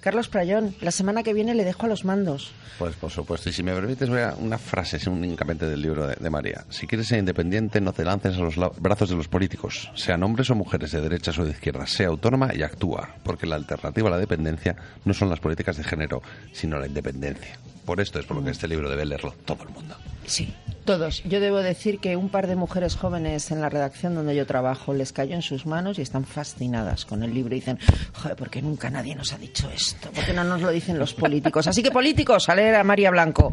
Carlos 0.00 0.28
Prayón, 0.28 0.74
la 0.80 0.90
semana 0.90 1.22
que 1.22 1.34
viene 1.34 1.54
le 1.54 1.64
dejo 1.64 1.86
a 1.86 1.88
los 1.88 2.04
mandos. 2.04 2.52
Pues 2.78 2.94
por 2.96 3.10
supuesto. 3.10 3.50
Y 3.50 3.52
si 3.52 3.62
me 3.62 3.72
permites, 3.72 4.08
voy 4.08 4.20
a 4.20 4.34
una 4.38 4.58
frase 4.58 4.98
únicamente 5.08 5.66
del 5.66 5.82
libro 5.82 6.06
de, 6.06 6.16
de 6.16 6.30
María. 6.30 6.64
Si 6.70 6.86
quieres 6.86 7.08
ser 7.08 7.18
independiente, 7.18 7.80
no 7.80 7.92
te 7.92 8.04
lances 8.04 8.36
a 8.36 8.40
los 8.40 8.56
brazos 8.80 9.10
de 9.10 9.16
los 9.16 9.28
políticos. 9.28 9.90
Sean 9.94 10.22
hombres 10.22 10.50
o 10.50 10.54
mujeres, 10.54 10.92
de 10.92 11.00
derechas 11.00 11.38
o 11.38 11.44
de 11.44 11.50
izquierdas. 11.52 11.90
Sea 11.90 12.08
autónoma 12.08 12.54
y 12.54 12.62
actúa. 12.62 13.16
Porque 13.22 13.46
la 13.46 13.56
alternativa 13.56 14.08
a 14.08 14.12
la 14.12 14.18
dependencia 14.18 14.76
no 15.04 15.14
son 15.14 15.28
las 15.28 15.40
políticas 15.40 15.76
de 15.76 15.84
género, 15.84 16.22
sino 16.52 16.78
la 16.78 16.86
independencia. 16.86 17.58
Por 17.84 18.00
esto 18.00 18.18
es 18.18 18.26
por 18.26 18.36
lo 18.36 18.44
que 18.44 18.50
este 18.50 18.68
libro 18.68 18.88
debe 18.88 19.04
leerlo 19.04 19.34
todo 19.44 19.64
el 19.64 19.70
mundo. 19.70 19.96
Sí, 20.26 20.54
todos. 20.84 21.22
Yo 21.24 21.40
debo 21.40 21.58
decir 21.58 21.98
que 21.98 22.16
un 22.16 22.28
par 22.28 22.46
de 22.46 22.56
mujeres 22.56 22.96
jóvenes 22.96 23.50
en 23.50 23.60
la 23.60 23.68
redacción 23.68 24.14
donde 24.14 24.34
yo 24.34 24.46
trabajo 24.46 24.94
les 24.94 25.12
cayó 25.12 25.34
en 25.34 25.42
sus 25.42 25.66
manos 25.66 25.98
y 25.98 26.02
están 26.02 26.24
fascinadas 26.24 27.04
con 27.04 27.22
el 27.22 27.34
libro 27.34 27.54
y 27.54 27.60
dicen, 27.60 27.78
joder, 28.14 28.36
¿por 28.36 28.50
qué 28.50 28.62
nunca 28.62 28.90
nadie 28.90 29.14
nos 29.14 29.32
ha 29.32 29.38
dicho 29.38 29.70
esto? 29.70 30.10
¿Por 30.10 30.24
qué 30.24 30.32
no 30.32 30.44
nos 30.44 30.60
lo 30.60 30.70
dicen 30.70 30.98
los 30.98 31.14
políticos? 31.14 31.66
Así 31.66 31.82
que 31.82 31.90
políticos, 31.90 32.48
a 32.48 32.54
leer 32.54 32.74
a 32.76 32.84
María 32.84 33.10
Blanco. 33.10 33.52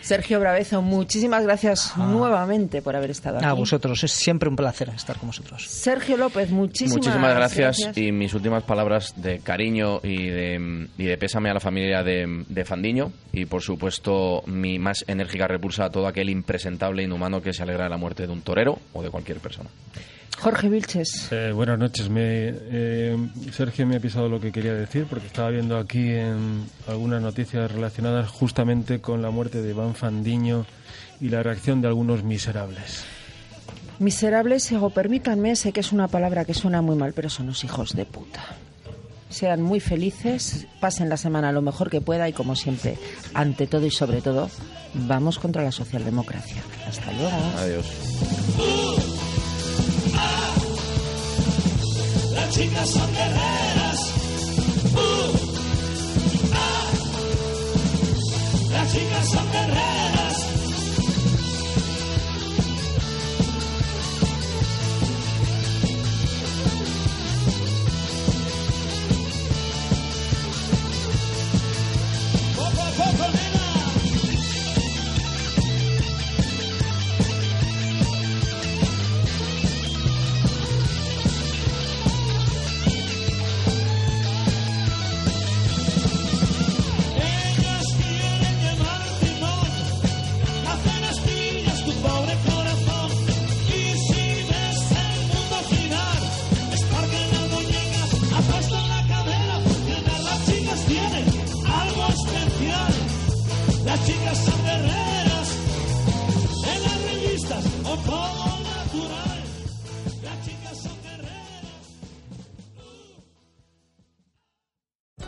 Sergio 0.00 0.38
Bravezo, 0.38 0.82
muchísimas 0.82 1.44
gracias 1.44 1.96
nuevamente 1.96 2.82
por 2.82 2.94
haber 2.94 3.10
estado 3.10 3.38
aquí. 3.38 3.46
A 3.46 3.54
vosotros, 3.54 4.04
es 4.04 4.12
siempre 4.12 4.50
un 4.50 4.56
placer 4.56 4.90
estar 4.90 5.16
con 5.16 5.28
vosotros. 5.28 5.66
Sergio 5.66 6.18
López, 6.18 6.50
muchísimas, 6.50 6.96
Muchísimas 6.98 7.34
gracias, 7.34 7.96
y 7.96 8.12
mis 8.12 8.34
últimas 8.34 8.64
palabras 8.64 9.14
de 9.16 9.38
cariño 9.38 10.00
y 10.02 10.26
de, 10.26 10.88
y 10.98 11.04
de 11.04 11.16
pésame 11.16 11.48
a 11.48 11.54
la 11.54 11.60
familia 11.60 12.02
de, 12.02 12.44
de 12.46 12.64
Fandiño 12.66 13.12
y 13.32 13.46
por 13.46 13.62
supuesto 13.64 14.42
mi 14.46 14.78
más 14.78 15.04
enérgica 15.08 15.48
repulsa 15.48 15.86
a 15.86 15.90
todo 15.90 16.06
aquel 16.06 16.30
impresentable 16.30 17.02
e 17.02 17.06
inhumano 17.06 17.42
que 17.42 17.52
se 17.52 17.62
alegra 17.62 17.84
de 17.84 17.90
la 17.90 17.96
muerte 17.96 18.26
de 18.26 18.32
un 18.32 18.42
torero 18.42 18.78
o 18.92 19.02
de 19.02 19.10
cualquier 19.10 19.38
persona. 19.38 19.70
Jorge 20.38 20.68
Vilches. 20.68 21.32
Eh, 21.32 21.52
buenas 21.52 21.78
noches. 21.78 22.10
Me, 22.10 22.52
eh, 22.52 23.16
Sergio 23.52 23.86
me 23.86 23.96
ha 23.96 24.00
pisado 24.00 24.28
lo 24.28 24.40
que 24.40 24.52
quería 24.52 24.74
decir 24.74 25.06
porque 25.08 25.26
estaba 25.26 25.50
viendo 25.50 25.78
aquí 25.78 26.10
en 26.10 26.64
algunas 26.86 27.22
noticias 27.22 27.70
relacionadas 27.70 28.28
justamente 28.28 29.00
con 29.00 29.22
la 29.22 29.30
muerte 29.30 29.62
de 29.62 29.70
Iván 29.70 29.94
Fandiño 29.94 30.66
y 31.20 31.28
la 31.28 31.42
reacción 31.42 31.80
de 31.80 31.88
algunos 31.88 32.24
miserables. 32.24 33.04
Miserables, 34.00 34.72
o 34.72 34.90
permítanme, 34.90 35.54
sé 35.54 35.72
que 35.72 35.80
es 35.80 35.92
una 35.92 36.08
palabra 36.08 36.44
que 36.44 36.52
suena 36.52 36.82
muy 36.82 36.96
mal, 36.96 37.12
pero 37.14 37.30
son 37.30 37.46
los 37.46 37.62
hijos 37.62 37.94
de 37.94 38.04
puta. 38.04 38.44
Sean 39.34 39.62
muy 39.62 39.80
felices, 39.80 40.68
pasen 40.78 41.08
la 41.08 41.16
semana 41.16 41.50
lo 41.50 41.60
mejor 41.60 41.90
que 41.90 42.00
pueda 42.00 42.28
y 42.28 42.32
como 42.32 42.54
siempre, 42.54 42.96
ante 43.34 43.66
todo 43.66 43.84
y 43.84 43.90
sobre 43.90 44.20
todo, 44.20 44.48
vamos 44.94 45.40
contra 45.40 45.64
la 45.64 45.72
socialdemocracia. 45.72 46.62
Hasta 46.86 47.10
luego. 47.10 47.36
Adiós. 47.58 47.84
Las 52.32 52.50
chicas 52.50 52.88
son 52.88 53.12
guerreras. 53.12 54.12
Uh, 54.94 55.32
ah. 56.54 56.92
Las 58.70 58.92
chicas 58.92 59.28
son 59.28 59.50
guerreras. 59.50 60.33